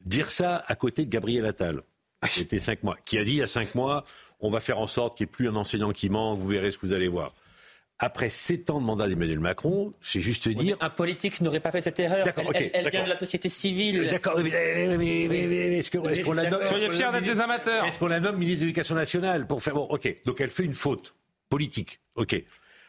Dire 0.06 0.32
ça 0.32 0.64
à 0.68 0.76
côté 0.76 1.06
de 1.06 1.10
Gabriel 1.10 1.46
Attal, 1.46 1.82
qui 2.32 2.42
était 2.42 2.60
cinq 2.60 2.84
mois, 2.84 2.98
qui 3.06 3.18
a 3.18 3.24
dit 3.24 3.32
il 3.32 3.38
y 3.38 3.42
a 3.42 3.48
cinq 3.48 3.76
mois, 3.76 4.04
on 4.40 4.50
va 4.50 4.60
faire 4.60 4.80
en 4.80 4.88
sorte 4.88 5.18
qu'il 5.18 5.26
n'y 5.26 5.30
ait 5.30 5.32
plus 5.32 5.50
un 5.50 5.56
enseignant 5.56 5.92
qui 5.92 6.10
manque, 6.10 6.40
vous 6.40 6.48
verrez 6.48 6.72
ce 6.72 6.78
que 6.78 6.86
vous 6.86 6.94
allez 6.94 7.08
voir. 7.08 7.34
Après 8.02 8.30
sept 8.30 8.70
ans 8.70 8.80
de 8.80 8.86
mandat 8.86 9.10
d'Emmanuel 9.10 9.42
Macron, 9.42 9.94
c'est 10.00 10.22
juste 10.22 10.48
dire. 10.48 10.78
un 10.80 10.90
politique 10.90 11.42
n'aurait 11.42 11.60
pas 11.60 11.72
fait 11.72 11.82
cette 11.82 12.00
erreur. 12.00 12.26
elle, 12.74 12.90
vient 12.90 13.04
de 13.04 13.10
la 13.10 13.18
société 13.18 13.50
civile. 13.50 14.08
D'accord, 14.08 14.40
mais, 14.40 14.50
est-ce 15.80 15.92
qu'on 15.92 16.34
la 16.34 16.50
nomme 16.50 16.62
Soyez 16.62 16.90
fiers 16.90 17.12
d'être 17.12 17.26
des 17.26 17.42
amateurs. 17.42 17.84
Est-ce 17.84 18.00
qu'on 18.00 18.08
la 18.08 18.22
nomme 18.22 18.38
ministre 18.38 18.62
de 18.62 18.68
l'Éducation 18.68 18.96
nationale 18.96 19.48
pour 19.48 19.62
faire. 19.62 19.74
Bon, 19.74 19.82
ok. 19.90 20.16
Donc 20.26 20.40
elle 20.40 20.50
fait 20.50 20.64
une 20.64 20.72
faute 20.72 21.14
politique. 21.50 22.00
Ok. 22.16 22.42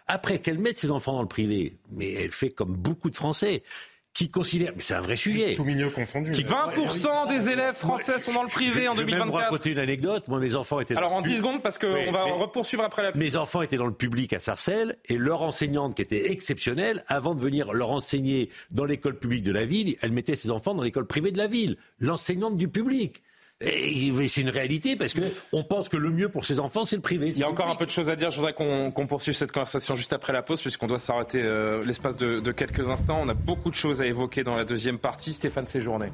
Après, 0.06 0.38
qu'elle 0.38 0.58
mette 0.58 0.78
ses 0.78 0.92
enfants 0.92 1.14
dans 1.14 1.22
le 1.22 1.28
privé, 1.28 1.76
mais 1.90 2.12
elle 2.12 2.32
fait 2.32 2.50
comme 2.50 2.76
beaucoup 2.76 3.10
de 3.10 3.16
Français 3.16 3.64
qui 4.12 4.28
considère, 4.30 4.72
mais 4.74 4.82
c'est 4.82 4.94
un 4.94 5.00
vrai 5.00 5.16
sujet. 5.16 5.54
Tout 5.54 5.64
milieu 5.64 5.88
confondu. 5.88 6.32
Qui 6.32 6.42
20% 6.42 7.28
des 7.28 7.48
élèves 7.48 7.76
français 7.76 8.18
sont 8.18 8.32
dans 8.32 8.42
le 8.42 8.48
privé 8.48 8.88
en 8.88 8.94
2024. 8.94 9.26
Je 9.26 9.36
vais 9.36 9.44
raconter 9.44 9.70
une 9.70 9.78
anecdote. 9.78 10.28
Moi, 10.28 10.40
mes 10.40 10.54
enfants 10.56 10.80
étaient. 10.80 10.96
Alors 10.96 11.12
en 11.12 11.22
10 11.22 11.38
secondes, 11.38 11.62
parce 11.62 11.78
qu'on 11.78 12.10
va 12.10 12.24
repoursuivre 12.24 12.82
après 12.82 13.02
la. 13.02 13.12
Mes 13.14 13.36
enfants 13.36 13.62
étaient 13.62 13.76
dans 13.76 13.86
le 13.86 13.94
public 13.94 14.32
à 14.32 14.38
Sarcelles 14.38 14.96
et 15.06 15.16
leur 15.16 15.42
enseignante, 15.42 15.94
qui 15.94 16.02
était 16.02 16.32
exceptionnelle, 16.32 17.04
avant 17.06 17.34
de 17.34 17.40
venir 17.40 17.72
leur 17.72 17.90
enseigner 17.90 18.50
dans 18.70 18.84
l'école 18.84 19.18
publique 19.18 19.42
de 19.42 19.52
la 19.52 19.64
ville, 19.64 19.96
elle 20.02 20.12
mettait 20.12 20.36
ses 20.36 20.50
enfants 20.50 20.74
dans 20.74 20.82
l'école 20.82 21.06
privée 21.06 21.30
de 21.30 21.38
la 21.38 21.46
ville. 21.46 21.76
L'enseignante 21.98 22.56
du 22.56 22.68
public. 22.68 23.22
C'est 23.62 24.40
une 24.40 24.48
réalité 24.48 24.96
parce 24.96 25.12
que 25.12 25.20
on 25.52 25.62
pense 25.62 25.90
que 25.90 25.98
le 25.98 26.10
mieux 26.10 26.30
pour 26.30 26.46
ses 26.46 26.60
enfants, 26.60 26.84
c'est 26.84 26.96
le 26.96 27.02
privé. 27.02 27.28
Il 27.28 27.38
y 27.38 27.42
a 27.42 27.48
encore 27.48 27.68
un 27.68 27.76
peu 27.76 27.84
de 27.84 27.90
choses 27.90 28.08
à 28.08 28.16
dire. 28.16 28.30
Je 28.30 28.36
voudrais 28.36 28.54
qu'on 28.54 29.06
poursuive 29.06 29.34
cette 29.34 29.52
conversation 29.52 29.94
juste 29.94 30.14
après 30.14 30.32
la 30.32 30.42
pause, 30.42 30.62
puisqu'on 30.62 30.86
doit 30.86 30.98
s'arrêter 30.98 31.42
euh, 31.42 31.84
l'espace 31.84 32.16
de, 32.16 32.52
quelques 32.52 32.88
instants. 32.88 33.20
On 33.20 33.28
a 33.28 33.34
beaucoup 33.34 33.70
de 33.70 33.74
choses 33.74 34.00
à 34.00 34.06
évoquer 34.06 34.44
dans 34.44 34.56
la 34.56 34.64
deuxième 34.64 34.98
partie. 34.98 35.34
Stéphane 35.34 35.66
Séjourné. 35.66 36.10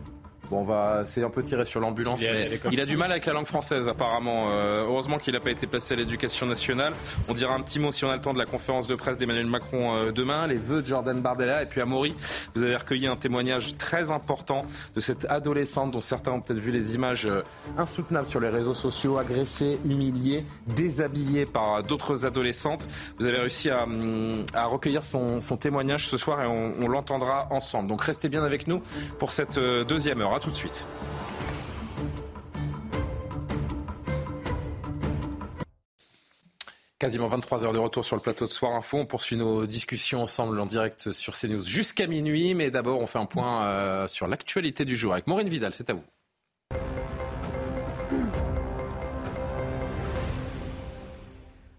Bon, 0.50 0.60
on 0.60 0.62
va, 0.62 1.02
c'est 1.04 1.22
un 1.22 1.30
peu 1.30 1.42
tiré 1.42 1.64
sur 1.64 1.80
l'ambulance, 1.80 2.22
mais 2.22 2.60
il 2.70 2.80
a 2.80 2.86
du 2.86 2.96
mal 2.96 3.10
avec 3.10 3.26
la 3.26 3.32
langue 3.32 3.46
française 3.46 3.88
apparemment. 3.88 4.50
Euh, 4.50 4.84
heureusement 4.84 5.18
qu'il 5.18 5.34
n'a 5.34 5.40
pas 5.40 5.50
été 5.50 5.66
placé 5.66 5.94
à 5.94 5.96
l'éducation 5.96 6.46
nationale. 6.46 6.92
On 7.28 7.34
dira 7.34 7.54
un 7.54 7.60
petit 7.60 7.80
mot 7.80 7.90
si 7.90 8.04
on 8.04 8.10
a 8.10 8.14
le 8.14 8.20
temps 8.20 8.32
de 8.32 8.38
la 8.38 8.46
conférence 8.46 8.86
de 8.86 8.94
presse 8.94 9.18
d'Emmanuel 9.18 9.46
Macron 9.46 9.94
euh, 9.94 10.12
demain, 10.12 10.46
les 10.46 10.56
vœux 10.56 10.82
de 10.82 10.86
Jordan 10.86 11.20
Bardella 11.20 11.62
et 11.62 11.66
puis 11.66 11.80
à 11.80 11.86
Maury, 11.86 12.14
vous 12.54 12.62
avez 12.62 12.76
recueilli 12.76 13.06
un 13.06 13.16
témoignage 13.16 13.76
très 13.76 14.10
important 14.10 14.64
de 14.94 15.00
cette 15.00 15.24
adolescente 15.26 15.92
dont 15.92 16.00
certains 16.00 16.32
ont 16.32 16.40
peut-être 16.40 16.58
vu 16.58 16.70
les 16.70 16.94
images 16.94 17.26
euh, 17.26 17.42
insoutenables 17.76 18.26
sur 18.26 18.40
les 18.40 18.48
réseaux 18.48 18.74
sociaux, 18.74 19.18
agressée, 19.18 19.80
humiliée, 19.84 20.44
déshabillée 20.66 21.46
par 21.46 21.82
d'autres 21.82 22.26
adolescentes. 22.26 22.88
Vous 23.18 23.26
avez 23.26 23.38
réussi 23.38 23.70
à, 23.70 23.86
à 24.54 24.66
recueillir 24.66 25.02
son, 25.04 25.40
son, 25.40 25.56
témoignage 25.56 26.08
ce 26.08 26.16
soir 26.16 26.42
et 26.42 26.46
on, 26.46 26.72
on 26.80 26.88
l'entendra 26.88 27.48
ensemble. 27.50 27.88
Donc 27.88 28.02
restez 28.02 28.28
bien 28.28 28.44
avec 28.44 28.68
nous 28.68 28.82
pour 29.18 29.32
cette 29.32 29.58
deuxième 29.58 30.20
heure 30.20 30.35
tout 30.40 30.50
de 30.50 30.56
suite. 30.56 30.86
Quasiment 36.98 37.26
23 37.26 37.66
heures 37.66 37.72
de 37.74 37.78
retour 37.78 38.06
sur 38.06 38.16
le 38.16 38.22
plateau 38.22 38.46
de 38.46 38.50
Soir 38.50 38.72
Info. 38.72 38.96
On 38.96 39.04
poursuit 39.04 39.36
nos 39.36 39.66
discussions 39.66 40.22
ensemble 40.22 40.58
en 40.58 40.64
direct 40.64 41.10
sur 41.12 41.34
CNews 41.34 41.62
jusqu'à 41.62 42.06
minuit. 42.06 42.54
Mais 42.54 42.70
d'abord, 42.70 43.00
on 43.00 43.06
fait 43.06 43.18
un 43.18 43.26
point 43.26 43.66
euh, 43.66 44.08
sur 44.08 44.26
l'actualité 44.26 44.86
du 44.86 44.96
jour 44.96 45.12
avec 45.12 45.26
Maureen 45.26 45.48
Vidal. 45.48 45.74
C'est 45.74 45.90
à 45.90 45.92
vous. 45.92 46.04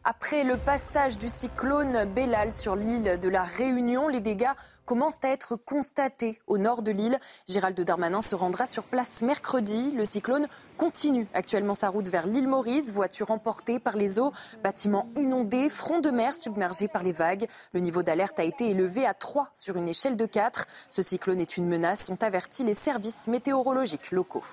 Après 0.04 0.46
le 0.46 0.56
passage 0.56 1.18
du 1.18 1.28
cyclone 1.28 2.06
Bellal 2.14 2.54
sur 2.54 2.78
l'île 2.78 3.20
de 3.20 3.28
la 3.28 3.44
Réunion, 3.44 4.08
les 4.08 4.22
dégâts 4.22 4.54
commencent 4.88 5.20
à 5.24 5.28
être 5.28 5.58
constatés 5.58 6.40
au 6.48 6.58
nord 6.58 6.82
de 6.82 6.92
l'île. 6.92 7.20
Gérald 7.48 7.80
Darmanin 7.80 8.22
se 8.22 8.34
rendra 8.34 8.66
sur 8.66 8.86
place 8.86 9.22
mercredi. 9.22 9.92
Le 9.92 10.06
cyclone 10.06 10.48
continue 10.78 11.28
actuellement 11.34 11.76
sa 11.76 11.90
route 11.90 12.08
vers 12.08 12.26
l'île 12.26 12.48
Maurice. 12.48 12.94
Voitures 12.94 13.30
emportées 13.30 13.80
par 13.80 13.98
les 13.98 14.18
eaux, 14.18 14.32
bâtiments 14.64 15.10
inondés, 15.18 15.70
front 15.70 16.00
de 16.00 16.10
mer 16.10 16.36
submergés 16.36 16.88
par 16.88 17.04
les 17.04 17.12
vagues. 17.12 17.48
Le 17.74 17.82
niveau 17.82 18.02
d'alerte 18.02 18.40
a 18.40 18.46
été 18.46 18.70
élevé 18.72 19.06
à 19.06 19.14
3 19.14 19.52
sur 19.54 19.76
une 19.76 19.90
échelle 19.90 20.16
de 20.16 20.26
4. 20.26 20.66
Ce 20.90 21.04
cyclone 21.04 21.42
est 21.42 21.58
une 21.58 21.68
menace, 21.68 22.06
sont 22.06 22.24
avertis 22.24 22.64
les 22.64 22.74
services 22.74 23.28
météorologiques 23.28 24.12
locaux. 24.12 24.44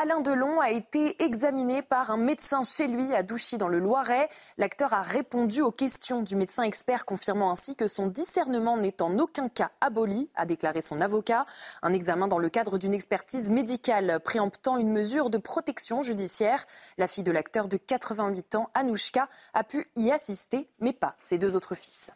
Alain 0.00 0.20
Delon 0.20 0.60
a 0.60 0.70
été 0.70 1.20
examiné 1.24 1.82
par 1.82 2.12
un 2.12 2.18
médecin 2.18 2.62
chez 2.62 2.86
lui 2.86 3.12
à 3.14 3.24
Douchy 3.24 3.58
dans 3.58 3.66
le 3.66 3.80
Loiret. 3.80 4.28
L'acteur 4.56 4.92
a 4.92 5.02
répondu 5.02 5.60
aux 5.60 5.72
questions 5.72 6.22
du 6.22 6.36
médecin 6.36 6.62
expert 6.62 7.04
confirmant 7.04 7.50
ainsi 7.50 7.74
que 7.74 7.88
son 7.88 8.06
discernement 8.06 8.76
n'est 8.76 9.02
en 9.02 9.18
aucun 9.18 9.48
cas 9.48 9.72
aboli, 9.80 10.30
a 10.36 10.46
déclaré 10.46 10.82
son 10.82 11.00
avocat. 11.00 11.46
Un 11.82 11.92
examen 11.92 12.28
dans 12.28 12.38
le 12.38 12.48
cadre 12.48 12.78
d'une 12.78 12.94
expertise 12.94 13.50
médicale 13.50 14.20
préemptant 14.22 14.76
une 14.76 14.92
mesure 14.92 15.30
de 15.30 15.38
protection 15.38 16.00
judiciaire. 16.02 16.64
La 16.96 17.08
fille 17.08 17.24
de 17.24 17.32
l'acteur 17.32 17.66
de 17.66 17.76
88 17.76 18.54
ans, 18.54 18.70
Anouchka, 18.74 19.28
a 19.52 19.64
pu 19.64 19.90
y 19.96 20.12
assister, 20.12 20.70
mais 20.78 20.92
pas 20.92 21.16
ses 21.18 21.38
deux 21.38 21.56
autres 21.56 21.74
fils. 21.74 22.12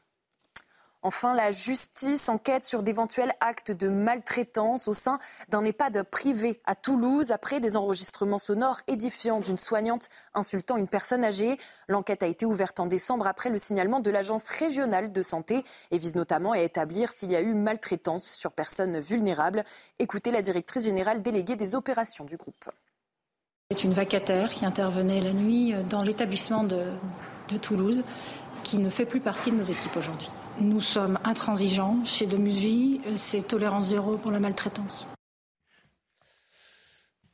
Enfin, 1.05 1.34
la 1.34 1.50
justice 1.50 2.28
enquête 2.28 2.62
sur 2.62 2.84
d'éventuels 2.84 3.32
actes 3.40 3.72
de 3.72 3.88
maltraitance 3.88 4.86
au 4.86 4.94
sein 4.94 5.18
d'un 5.48 5.64
EHPAD 5.64 6.05
privé 6.05 6.61
à 6.64 6.76
Toulouse 6.76 7.32
après 7.32 7.59
des 7.59 7.76
enregistrements 7.76 8.38
sonores 8.38 8.78
édifiants 8.86 9.40
d'une 9.40 9.59
soignante 9.59 10.09
insultant 10.32 10.76
une 10.76 10.86
personne 10.86 11.24
âgée. 11.24 11.57
L'enquête 11.88 12.22
a 12.22 12.28
été 12.28 12.46
ouverte 12.46 12.78
en 12.78 12.86
décembre 12.86 13.26
après 13.26 13.50
le 13.50 13.59
signalement 13.59 13.98
de 13.98 14.12
l'Agence 14.12 14.48
régionale 14.48 15.11
de 15.11 15.22
santé 15.24 15.64
et 15.90 15.98
vise 15.98 16.14
notamment 16.14 16.53
à 16.53 16.61
établir 16.61 17.12
s'il 17.12 17.32
y 17.32 17.36
a 17.36 17.40
eu 17.40 17.55
maltraitance 17.55 18.24
sur 18.24 18.53
personnes 18.53 19.00
vulnérables. 19.00 19.64
Écoutez 19.98 20.30
la 20.30 20.40
directrice 20.40 20.84
générale 20.84 21.20
déléguée 21.20 21.57
des 21.57 21.74
opérations 21.74 22.24
du 22.24 22.36
groupe. 22.36 22.70
C'est 23.72 23.82
une 23.82 23.92
vacataire 23.92 24.53
qui 24.53 24.64
intervenait 24.64 25.20
la 25.20 25.32
nuit 25.32 25.74
dans 25.90 26.03
l'établissement 26.03 26.62
de, 26.62 26.92
de 27.48 27.57
Toulouse 27.57 28.05
qui 28.62 28.78
ne 28.78 28.88
fait 28.88 29.07
plus 29.07 29.20
partie 29.20 29.50
de 29.50 29.57
nos 29.57 29.62
équipes 29.64 29.96
aujourd'hui. 29.96 30.30
Nous 30.62 30.80
sommes 30.80 31.18
intransigeants 31.24 32.04
chez 32.04 32.26
Domusvie, 32.26 33.00
c'est 33.16 33.48
tolérance 33.48 33.86
zéro 33.86 34.12
pour 34.12 34.30
la 34.30 34.38
maltraitance. 34.38 35.08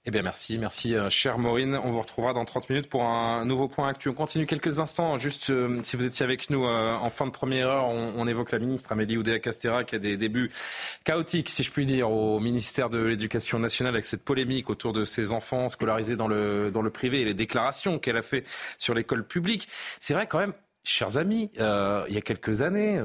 Eh 0.06 0.10
bien, 0.10 0.22
merci, 0.22 0.56
merci, 0.56 0.94
euh, 0.94 1.10
chère 1.10 1.38
Maureen. 1.38 1.78
On 1.84 1.90
vous 1.90 2.00
retrouvera 2.00 2.32
dans 2.32 2.46
30 2.46 2.70
minutes 2.70 2.88
pour 2.88 3.04
un 3.04 3.44
nouveau 3.44 3.68
point 3.68 3.88
actuel. 3.88 4.14
On 4.14 4.16
continue 4.16 4.46
quelques 4.46 4.80
instants. 4.80 5.18
Juste, 5.18 5.50
euh, 5.50 5.78
si 5.82 5.98
vous 5.98 6.06
étiez 6.06 6.24
avec 6.24 6.48
nous 6.48 6.64
euh, 6.64 6.94
en 6.94 7.10
fin 7.10 7.26
de 7.26 7.30
première 7.30 7.68
heure, 7.68 7.88
on, 7.88 8.26
évoque 8.26 8.50
la 8.50 8.60
ministre 8.60 8.92
Amélie 8.92 9.18
Oudéa-Castera 9.18 9.84
qui 9.84 9.94
a 9.94 9.98
des 9.98 10.16
débuts 10.16 10.50
chaotiques, 11.04 11.50
si 11.50 11.62
je 11.62 11.70
puis 11.70 11.84
dire, 11.84 12.10
au 12.10 12.40
ministère 12.40 12.88
de 12.88 12.98
l'Éducation 12.98 13.58
nationale 13.58 13.92
avec 13.92 14.06
cette 14.06 14.24
polémique 14.24 14.70
autour 14.70 14.94
de 14.94 15.04
ses 15.04 15.34
enfants 15.34 15.68
scolarisés 15.68 16.16
dans 16.16 16.28
le, 16.28 16.70
dans 16.70 16.80
le 16.80 16.88
privé 16.88 17.20
et 17.20 17.26
les 17.26 17.34
déclarations 17.34 17.98
qu'elle 17.98 18.16
a 18.16 18.22
fait 18.22 18.46
sur 18.78 18.94
l'école 18.94 19.26
publique. 19.26 19.68
C'est 20.00 20.14
vrai 20.14 20.26
quand 20.26 20.38
même, 20.38 20.54
chers 20.84 21.16
amis, 21.16 21.50
il 21.54 22.14
y 22.14 22.16
a 22.16 22.22
quelques 22.22 22.62
années, 22.62 23.00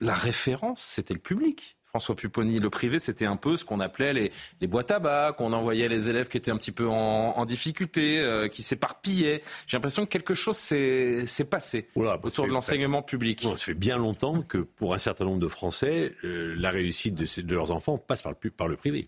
la 0.00 0.14
référence, 0.14 0.82
c'était 0.82 1.14
le 1.14 1.20
public. 1.20 1.76
François 1.94 2.16
Pupponi, 2.16 2.58
le 2.58 2.70
privé, 2.70 2.98
c'était 2.98 3.24
un 3.24 3.36
peu 3.36 3.56
ce 3.56 3.64
qu'on 3.64 3.78
appelait 3.78 4.12
les, 4.12 4.32
les 4.60 4.66
boîtes 4.66 4.90
à 4.90 4.98
bas, 4.98 5.32
qu'on 5.32 5.52
envoyait 5.52 5.86
les 5.86 6.10
élèves 6.10 6.26
qui 6.26 6.36
étaient 6.36 6.50
un 6.50 6.56
petit 6.56 6.72
peu 6.72 6.88
en, 6.88 7.44
difficulté, 7.44 8.18
euh, 8.18 8.48
qui 8.48 8.64
s'éparpillaient. 8.64 9.42
J'ai 9.68 9.76
l'impression 9.76 10.04
que 10.04 10.10
quelque 10.10 10.34
chose 10.34 10.56
s'est 10.56 11.24
passé 11.48 11.88
autour 11.94 12.48
de 12.48 12.52
l'enseignement 12.52 13.02
public. 13.02 13.42
ça 13.42 13.56
fait 13.56 13.74
bien 13.74 13.96
longtemps 13.96 14.42
que 14.42 14.58
pour 14.58 14.92
un 14.92 14.98
certain 14.98 15.24
nombre 15.24 15.38
de 15.38 15.46
Français, 15.46 16.10
euh, 16.24 16.56
la 16.58 16.70
réussite 16.70 17.14
de, 17.14 17.42
de, 17.42 17.54
leurs 17.54 17.70
enfants 17.70 17.96
passe 17.96 18.22
par 18.22 18.32
le, 18.32 18.50
par 18.50 18.66
le 18.66 18.74
privé 18.74 19.06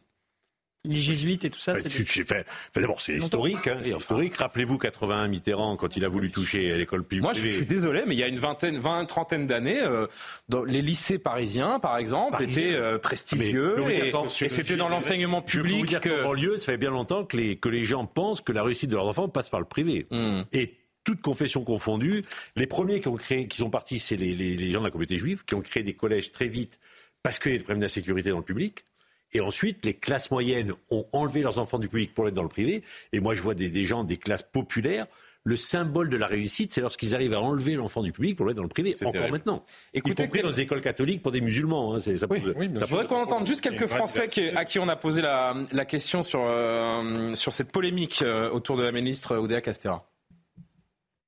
les 0.86 1.00
jésuites 1.00 1.44
et 1.44 1.50
tout 1.50 1.58
ça. 1.58 1.74
c'est 1.76 2.34
D'abord, 2.74 3.00
c'est 3.00 3.16
historique. 3.16 3.66
Hein, 3.66 3.80
historique. 3.82 4.34
Rappelez-vous 4.36 4.78
81 4.78 5.28
Mitterrand 5.28 5.76
quand 5.76 5.96
il 5.96 6.04
a 6.04 6.08
voulu 6.08 6.30
toucher 6.30 6.72
à 6.72 6.76
l'école 6.76 7.04
publique. 7.04 7.22
Moi, 7.22 7.32
je 7.34 7.48
suis 7.48 7.66
désolé, 7.66 8.04
mais 8.06 8.14
il 8.14 8.18
y 8.18 8.22
a 8.22 8.28
une 8.28 8.38
vingtaine, 8.38 8.78
vingt, 8.78 9.04
trentaine 9.04 9.46
d'années, 9.46 9.82
euh, 9.82 10.06
les 10.66 10.82
lycées 10.82 11.18
parisiens, 11.18 11.78
par 11.78 11.96
exemple, 11.98 12.42
étaient 12.42 12.74
euh, 12.74 12.98
prestigieux 12.98 13.76
et, 13.90 14.12
c'était 14.48 14.76
dans 14.76 14.88
l'enseignement 14.88 15.42
public. 15.42 15.72
Je 15.72 15.74
peux 15.74 15.80
vous 15.80 15.86
dire 15.86 16.00
que... 16.00 16.22
banlieue, 16.22 16.56
ça 16.56 16.72
fait 16.72 16.78
bien 16.78 16.90
longtemps 16.90 17.24
que 17.24 17.36
les, 17.36 17.56
que 17.56 17.68
les 17.68 17.84
gens 17.84 18.06
pensent 18.06 18.40
que 18.40 18.52
la 18.52 18.62
réussite 18.62 18.90
de 18.90 18.96
leurs 18.96 19.06
enfants 19.06 19.28
passe 19.28 19.48
par 19.48 19.60
le 19.60 19.66
privé. 19.66 20.06
Hmm. 20.10 20.42
Et 20.52 20.74
toutes 21.04 21.20
confessions 21.20 21.62
confondues, 21.62 22.24
les 22.56 22.66
premiers 22.66 23.00
qui 23.00 23.08
ont 23.08 23.14
créé, 23.14 23.46
qui 23.46 23.58
sont 23.58 23.70
partis, 23.70 23.98
c'est 23.98 24.16
les, 24.16 24.34
les, 24.34 24.56
les 24.56 24.70
gens 24.70 24.80
de 24.80 24.84
la 24.84 24.90
communauté 24.90 25.18
juive, 25.18 25.44
qui 25.44 25.54
ont 25.54 25.60
créé 25.60 25.82
des 25.82 25.94
collèges 25.94 26.32
très 26.32 26.48
vite 26.48 26.80
parce 27.26 27.40
qu'il 27.40 27.50
y 27.50 27.54
a 27.56 27.58
des 27.58 27.64
problèmes 27.64 27.80
d'insécurité 27.80 28.30
dans 28.30 28.38
le 28.38 28.44
public. 28.44 28.84
Et 29.32 29.40
ensuite, 29.40 29.84
les 29.84 29.94
classes 29.94 30.30
moyennes 30.30 30.72
ont 30.90 31.06
enlevé 31.12 31.42
leurs 31.42 31.58
enfants 31.58 31.78
du 31.78 31.88
public 31.88 32.14
pour 32.14 32.28
être 32.28 32.34
dans 32.34 32.42
le 32.42 32.48
privé. 32.48 32.82
Et 33.12 33.20
moi, 33.20 33.34
je 33.34 33.42
vois 33.42 33.54
des, 33.54 33.84
gens 33.84 34.04
des 34.04 34.16
classes 34.16 34.42
populaires. 34.42 35.06
Le 35.44 35.56
symbole 35.56 36.08
de 36.08 36.16
la 36.16 36.26
réussite, 36.26 36.72
c'est 36.74 36.80
lorsqu'ils 36.80 37.14
arrivent 37.14 37.34
à 37.34 37.40
enlever 37.40 37.74
l'enfant 37.74 38.02
du 38.02 38.10
public 38.10 38.36
pour 38.36 38.50
être 38.50 38.56
dans 38.56 38.64
le 38.64 38.68
privé. 38.68 38.96
Encore 39.04 39.30
maintenant. 39.30 39.64
Écoutez, 39.94 40.24
y 40.24 40.26
compris 40.26 40.42
dans 40.42 40.48
les 40.48 40.60
écoles 40.60 40.80
catholiques 40.80 41.22
pour 41.22 41.30
des 41.30 41.40
musulmans. 41.40 41.94
Hein, 41.94 42.00
ça, 42.00 42.26
oui, 42.28 42.40
faudrait 42.86 43.06
qu'on 43.06 43.22
entende 43.22 43.46
juste 43.46 43.60
quelques 43.60 43.86
Français 43.86 44.28
à 44.56 44.64
qui 44.64 44.78
on 44.80 44.88
a 44.88 44.96
posé 44.96 45.22
la, 45.22 45.84
question 45.86 46.24
sur, 46.24 46.42
euh, 46.42 47.34
sur 47.36 47.52
cette 47.52 47.70
polémique 47.70 48.22
euh, 48.22 48.50
autour 48.50 48.76
de 48.76 48.82
la 48.82 48.90
ministre 48.90 49.36
Oudéa 49.36 49.60
Castera. 49.60 50.08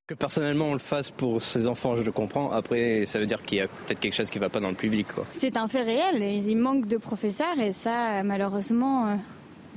Que 0.08 0.14
personnellement 0.14 0.68
on 0.68 0.72
le 0.72 0.78
fasse 0.78 1.10
pour 1.10 1.42
ses 1.42 1.66
enfants, 1.66 1.94
je 1.94 2.02
le 2.02 2.12
comprends. 2.12 2.50
Après, 2.50 3.04
ça 3.04 3.18
veut 3.18 3.26
dire 3.26 3.42
qu'il 3.42 3.58
y 3.58 3.60
a 3.60 3.68
peut-être 3.68 4.00
quelque 4.00 4.14
chose 4.14 4.30
qui 4.30 4.38
ne 4.38 4.44
va 4.44 4.48
pas 4.48 4.58
dans 4.58 4.70
le 4.70 4.74
public. 4.74 5.06
C'est 5.32 5.58
un 5.58 5.68
fait 5.68 5.82
réel. 5.82 6.22
Il 6.22 6.56
manque 6.56 6.86
de 6.86 6.96
professeurs 6.96 7.60
et 7.60 7.74
ça, 7.74 8.22
malheureusement, 8.22 9.06
euh, 9.06 9.14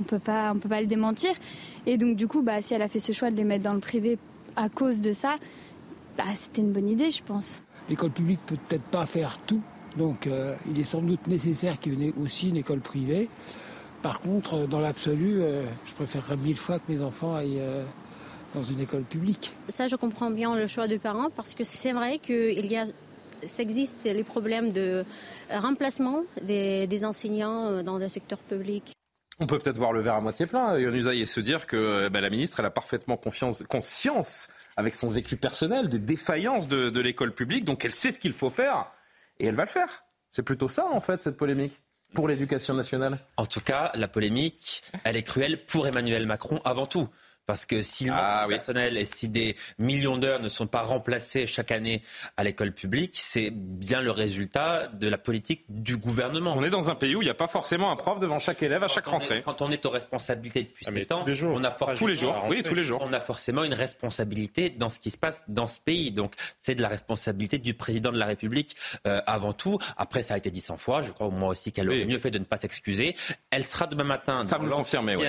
on 0.00 0.04
peut 0.04 0.18
pas, 0.18 0.52
on 0.54 0.58
peut 0.58 0.70
pas 0.70 0.80
le 0.80 0.86
démentir. 0.86 1.32
Et 1.84 1.98
donc 1.98 2.16
du 2.16 2.28
coup, 2.28 2.40
bah, 2.40 2.62
si 2.62 2.72
elle 2.72 2.80
a 2.80 2.88
fait 2.88 2.98
ce 2.98 3.12
choix 3.12 3.30
de 3.30 3.36
les 3.36 3.44
mettre 3.44 3.64
dans 3.64 3.74
le 3.74 3.80
privé 3.80 4.16
à 4.56 4.70
cause 4.70 5.02
de 5.02 5.12
ça, 5.12 5.36
bah, 6.16 6.24
c'était 6.34 6.62
une 6.62 6.72
bonne 6.72 6.88
idée, 6.88 7.10
je 7.10 7.22
pense. 7.22 7.60
L'école 7.90 8.12
publique 8.12 8.40
peut 8.46 8.56
peut-être 8.70 8.84
pas 8.84 9.04
faire 9.04 9.36
tout, 9.46 9.60
donc 9.98 10.26
euh, 10.26 10.56
il 10.66 10.80
est 10.80 10.84
sans 10.84 11.02
doute 11.02 11.26
nécessaire 11.26 11.78
qu'il 11.78 12.02
y 12.02 12.08
ait 12.08 12.14
aussi 12.18 12.48
une 12.48 12.56
école 12.56 12.80
privée. 12.80 13.28
Par 14.00 14.18
contre, 14.20 14.66
dans 14.66 14.80
l'absolu, 14.80 15.42
euh, 15.42 15.66
je 15.84 15.92
préférerais 15.92 16.38
mille 16.38 16.56
fois 16.56 16.78
que 16.78 16.90
mes 16.90 17.02
enfants 17.02 17.34
aillent 17.34 17.60
dans 18.54 18.62
une 18.62 18.80
école 18.80 19.02
publique. 19.02 19.52
Ça, 19.68 19.86
je 19.86 19.96
comprends 19.96 20.30
bien 20.30 20.54
le 20.54 20.66
choix 20.66 20.88
des 20.88 20.98
parents 20.98 21.30
parce 21.30 21.54
que 21.54 21.64
c'est 21.64 21.92
vrai 21.92 22.18
qu'il 22.18 22.66
y 22.70 22.76
a 22.76 22.86
ça 23.44 23.62
existe 23.62 24.04
les 24.04 24.22
problèmes 24.22 24.72
de 24.72 25.04
remplacement 25.50 26.22
des, 26.42 27.04
enseignants 27.04 27.82
dans 27.82 27.98
le 27.98 28.08
secteur 28.08 28.38
public. 28.38 28.92
On 29.40 29.46
peut 29.46 29.58
peut-être 29.58 29.78
voir 29.78 29.92
le 29.92 30.00
verre 30.00 30.14
à 30.14 30.20
moitié 30.20 30.46
plein, 30.46 30.78
Yonusaï, 30.78 31.22
et 31.22 31.26
se 31.26 31.40
dire 31.40 31.66
que 31.66 32.08
ben, 32.08 32.20
la 32.20 32.30
ministre, 32.30 32.60
elle 32.60 32.66
a 32.66 32.70
parfaitement 32.70 33.16
confiance, 33.16 33.64
conscience, 33.68 34.48
avec 34.76 34.94
son 34.94 35.08
vécu 35.08 35.36
personnel, 35.36 35.88
des 35.88 35.98
défaillances 35.98 36.68
de, 36.68 36.90
de 36.90 37.00
l'école 37.00 37.34
publique, 37.34 37.64
donc 37.64 37.84
elle 37.84 37.92
sait 37.92 38.12
ce 38.12 38.18
qu'il 38.18 38.34
faut 38.34 38.50
faire, 38.50 38.86
et 39.40 39.46
elle 39.46 39.56
va 39.56 39.64
le 39.64 39.68
faire. 39.68 40.04
C'est 40.30 40.42
plutôt 40.42 40.68
ça, 40.68 40.86
en 40.86 41.00
fait, 41.00 41.20
cette 41.22 41.36
polémique 41.36 41.80
pour 42.14 42.28
l'éducation 42.28 42.74
nationale 42.74 43.18
En 43.36 43.46
tout 43.46 43.60
cas, 43.60 43.90
la 43.94 44.06
polémique, 44.06 44.82
elle 45.04 45.16
est 45.16 45.22
cruelle 45.22 45.58
pour 45.64 45.86
Emmanuel 45.86 46.26
Macron 46.26 46.60
avant 46.64 46.86
tout. 46.86 47.08
Parce 47.52 47.66
que 47.66 47.82
si 47.82 48.06
le 48.06 48.14
ah 48.14 48.46
personnel 48.48 48.96
et 48.96 49.04
si 49.04 49.28
des 49.28 49.56
millions 49.78 50.16
d'heures 50.16 50.40
ne 50.40 50.48
sont 50.48 50.66
pas 50.66 50.80
remplacées 50.80 51.46
chaque 51.46 51.70
année 51.70 52.00
à 52.38 52.44
l'école 52.44 52.72
publique, 52.72 53.12
c'est 53.16 53.50
bien 53.50 54.00
le 54.00 54.10
résultat 54.10 54.86
de 54.86 55.06
la 55.06 55.18
politique 55.18 55.66
du 55.68 55.98
gouvernement. 55.98 56.54
On 56.56 56.64
est 56.64 56.70
dans 56.70 56.88
un 56.88 56.94
pays 56.94 57.14
où 57.14 57.20
il 57.20 57.26
n'y 57.26 57.30
a 57.30 57.34
pas 57.34 57.48
forcément 57.48 57.92
un 57.92 57.96
prof 57.96 58.18
devant 58.18 58.38
chaque 58.38 58.62
élève 58.62 58.82
à 58.82 58.88
chaque 58.88 59.04
rentrée. 59.04 59.42
quand 59.44 59.60
on 59.60 59.70
est 59.70 59.84
aux 59.84 59.90
responsabilités 59.90 60.62
depuis 60.62 60.86
ah, 60.88 60.92
7 60.92 61.12
ans, 61.12 61.26
on 61.26 61.62
a 61.62 61.70
forcément, 61.70 61.98
tous 61.98 62.06
les 62.06 62.14
jours, 62.14 62.42
oui, 62.48 62.62
tous 62.62 62.74
les 62.74 62.84
jours. 62.84 63.02
On 63.04 63.12
a 63.12 63.20
forcément 63.20 63.64
une 63.64 63.74
responsabilité 63.74 64.70
dans 64.70 64.88
ce 64.88 64.98
qui 64.98 65.10
se 65.10 65.18
passe 65.18 65.44
dans 65.46 65.66
ce 65.66 65.78
pays. 65.78 66.10
Donc 66.10 66.32
c'est 66.58 66.74
de 66.74 66.80
la 66.80 66.88
responsabilité 66.88 67.58
du 67.58 67.74
président 67.74 68.12
de 68.12 68.18
la 68.18 68.24
République 68.24 68.76
euh, 69.06 69.20
avant 69.26 69.52
tout. 69.52 69.76
Après, 69.98 70.22
ça 70.22 70.32
a 70.32 70.38
été 70.38 70.50
dit 70.50 70.62
100 70.62 70.78
fois. 70.78 71.02
Je 71.02 71.10
crois 71.10 71.28
moi 71.28 71.50
aussi 71.50 71.70
qu'elle 71.70 71.90
aurait 71.90 72.06
mieux 72.06 72.16
fait 72.16 72.30
de 72.30 72.38
ne 72.38 72.44
pas 72.44 72.56
s'excuser. 72.56 73.14
Elle 73.50 73.64
sera 73.64 73.86
demain 73.86 74.04
matin. 74.04 74.46
Ça 74.46 74.56
vous 74.56 74.64
le 74.64 74.72
confirmez, 74.72 75.16
oui 75.16 75.26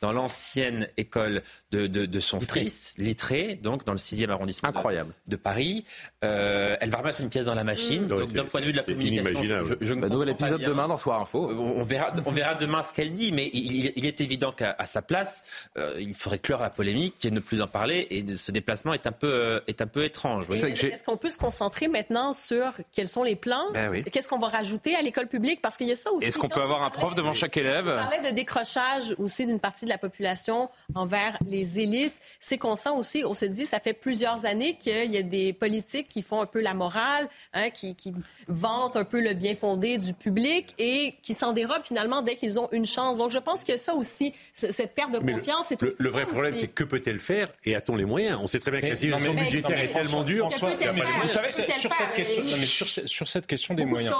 dans 0.00 0.12
l'ancienne 0.12 0.88
école 0.96 1.42
de, 1.70 1.86
de, 1.86 2.20
son 2.20 2.40
fils, 2.40 2.94
Littré, 2.98 3.56
donc 3.56 3.84
dans 3.84 3.92
le 3.92 3.98
6e 3.98 4.30
arrondissement 4.30 4.68
Incroyable. 4.68 5.12
De, 5.26 5.36
Paris. 5.36 5.84
Euh, 6.24 6.76
elle 6.80 6.90
va 6.90 6.98
remettre 6.98 7.20
une 7.20 7.30
pièce 7.30 7.44
dans 7.44 7.54
la 7.54 7.64
machine. 7.64 8.04
Mmh. 8.04 8.08
Donc 8.08 8.32
d'un 8.32 8.44
point 8.44 8.60
de 8.60 8.66
vue 8.66 8.72
de 8.72 8.78
la 8.78 8.82
communication, 8.82 9.42
je, 9.42 9.74
je 9.80 9.94
bah, 9.94 10.08
nouvel 10.08 10.30
épisode 10.30 10.62
demain 10.62 10.88
dans 10.88 10.96
Soir 10.96 11.20
Info. 11.20 11.48
On, 11.50 11.82
verra, 11.84 12.12
on 12.24 12.30
verra 12.30 12.54
demain 12.54 12.82
ce 12.82 12.92
qu'elle 12.92 13.12
dit, 13.12 13.32
mais 13.32 13.48
il, 13.52 14.06
est 14.06 14.20
évident 14.20 14.52
qu'à 14.52 14.74
sa 14.84 15.02
place, 15.02 15.44
euh, 15.78 15.94
il 15.98 16.14
ferait 16.14 16.38
clore 16.38 16.60
la 16.60 16.70
polémique 16.70 17.24
et 17.24 17.30
ne 17.30 17.40
plus 17.40 17.62
en 17.62 17.66
parler. 17.66 18.06
Et 18.10 18.24
ce 18.36 18.52
déplacement 18.52 18.92
est 18.94 19.06
un 19.06 19.12
peu, 19.12 19.32
euh, 19.32 19.60
est 19.66 19.80
un 19.80 19.86
peu 19.86 20.04
étrange. 20.04 20.50
Est-ce 20.50 21.04
qu'on 21.04 21.16
peut 21.16 21.30
se 21.30 21.38
concentrer 21.38 21.88
maintenant 21.88 22.32
sur 22.32 22.72
quels 22.92 23.08
sont 23.08 23.22
les 23.22 23.36
plans 23.36 23.70
ben 23.72 24.02
Qu'est-ce 24.04 24.28
qu'on 24.28 24.38
va 24.38 24.48
rajouter 24.48 24.94
à 24.94 25.02
l'école 25.02 25.28
publique? 25.28 25.60
Parce 25.62 25.76
qu'il 25.76 25.86
y 25.86 25.92
a 25.92 25.96
ça 25.96 26.10
aussi. 26.12 26.26
Est-ce 26.26 26.38
qu'on 26.38 26.48
peut 26.48 26.62
avoir 26.62 26.82
un 26.82 26.90
prof 26.90 27.14
devant 27.14 27.34
chaque 27.34 27.56
élève? 27.56 27.88
On 27.88 27.96
parlait 27.96 28.30
de 28.30 28.34
décrochage 28.34 29.14
aussi 29.18 29.46
d'une 29.46 29.60
partie 29.60 29.85
de 29.86 29.90
la 29.90 29.98
population 29.98 30.68
envers 30.94 31.38
les 31.46 31.80
élites, 31.80 32.16
c'est 32.40 32.58
qu'on 32.58 32.76
sent 32.76 32.90
aussi, 32.90 33.24
on 33.24 33.34
se 33.34 33.46
dit, 33.46 33.64
ça 33.64 33.80
fait 33.80 33.94
plusieurs 33.94 34.44
années 34.44 34.74
qu'il 34.74 35.10
y 35.10 35.16
a 35.16 35.22
des 35.22 35.52
politiques 35.52 36.08
qui 36.08 36.22
font 36.22 36.42
un 36.42 36.46
peu 36.46 36.60
la 36.60 36.74
morale, 36.74 37.28
hein, 37.54 37.70
qui, 37.70 37.94
qui, 37.94 38.12
vantent 38.48 38.96
un 38.96 39.04
peu 39.04 39.20
le 39.20 39.34
bien 39.34 39.54
fondé 39.54 39.98
du 39.98 40.14
public 40.14 40.74
et 40.78 41.14
qui 41.22 41.34
s'en 41.34 41.52
dérobent 41.52 41.84
finalement 41.84 42.22
dès 42.22 42.34
qu'ils 42.36 42.60
ont 42.60 42.68
une 42.72 42.86
chance. 42.86 43.18
Donc 43.18 43.30
je 43.30 43.38
pense 43.38 43.64
que 43.64 43.76
ça 43.76 43.94
aussi, 43.94 44.34
cette 44.54 44.94
perte 44.94 45.12
de 45.12 45.18
confiance, 45.18 45.66
c'est 45.68 45.82
aussi 45.82 45.96
Le, 46.02 46.10
vrai 46.10 46.26
problème, 46.26 46.54
c'est 46.56 46.68
que 46.68 46.84
peut-elle 46.84 47.18
faire 47.18 47.48
et 47.64 47.74
a-t-on 47.74 47.96
les 47.96 48.04
moyens? 48.04 48.38
On 48.40 48.46
sait 48.46 48.60
très 48.60 48.70
bien 48.70 48.80
que 48.80 48.86
la 48.86 48.96
situation 48.96 49.34
budgétaire 49.34 49.80
est 49.80 49.92
tellement 49.92 50.24
dure. 50.24 50.48
Vous 50.48 51.28
savez, 51.28 51.50
sur 51.72 51.92
cette 51.92 52.12
question, 52.14 53.06
sur, 53.06 53.28
cette 53.28 53.46
question 53.46 53.74
des 53.74 53.84
moyens, 53.84 54.14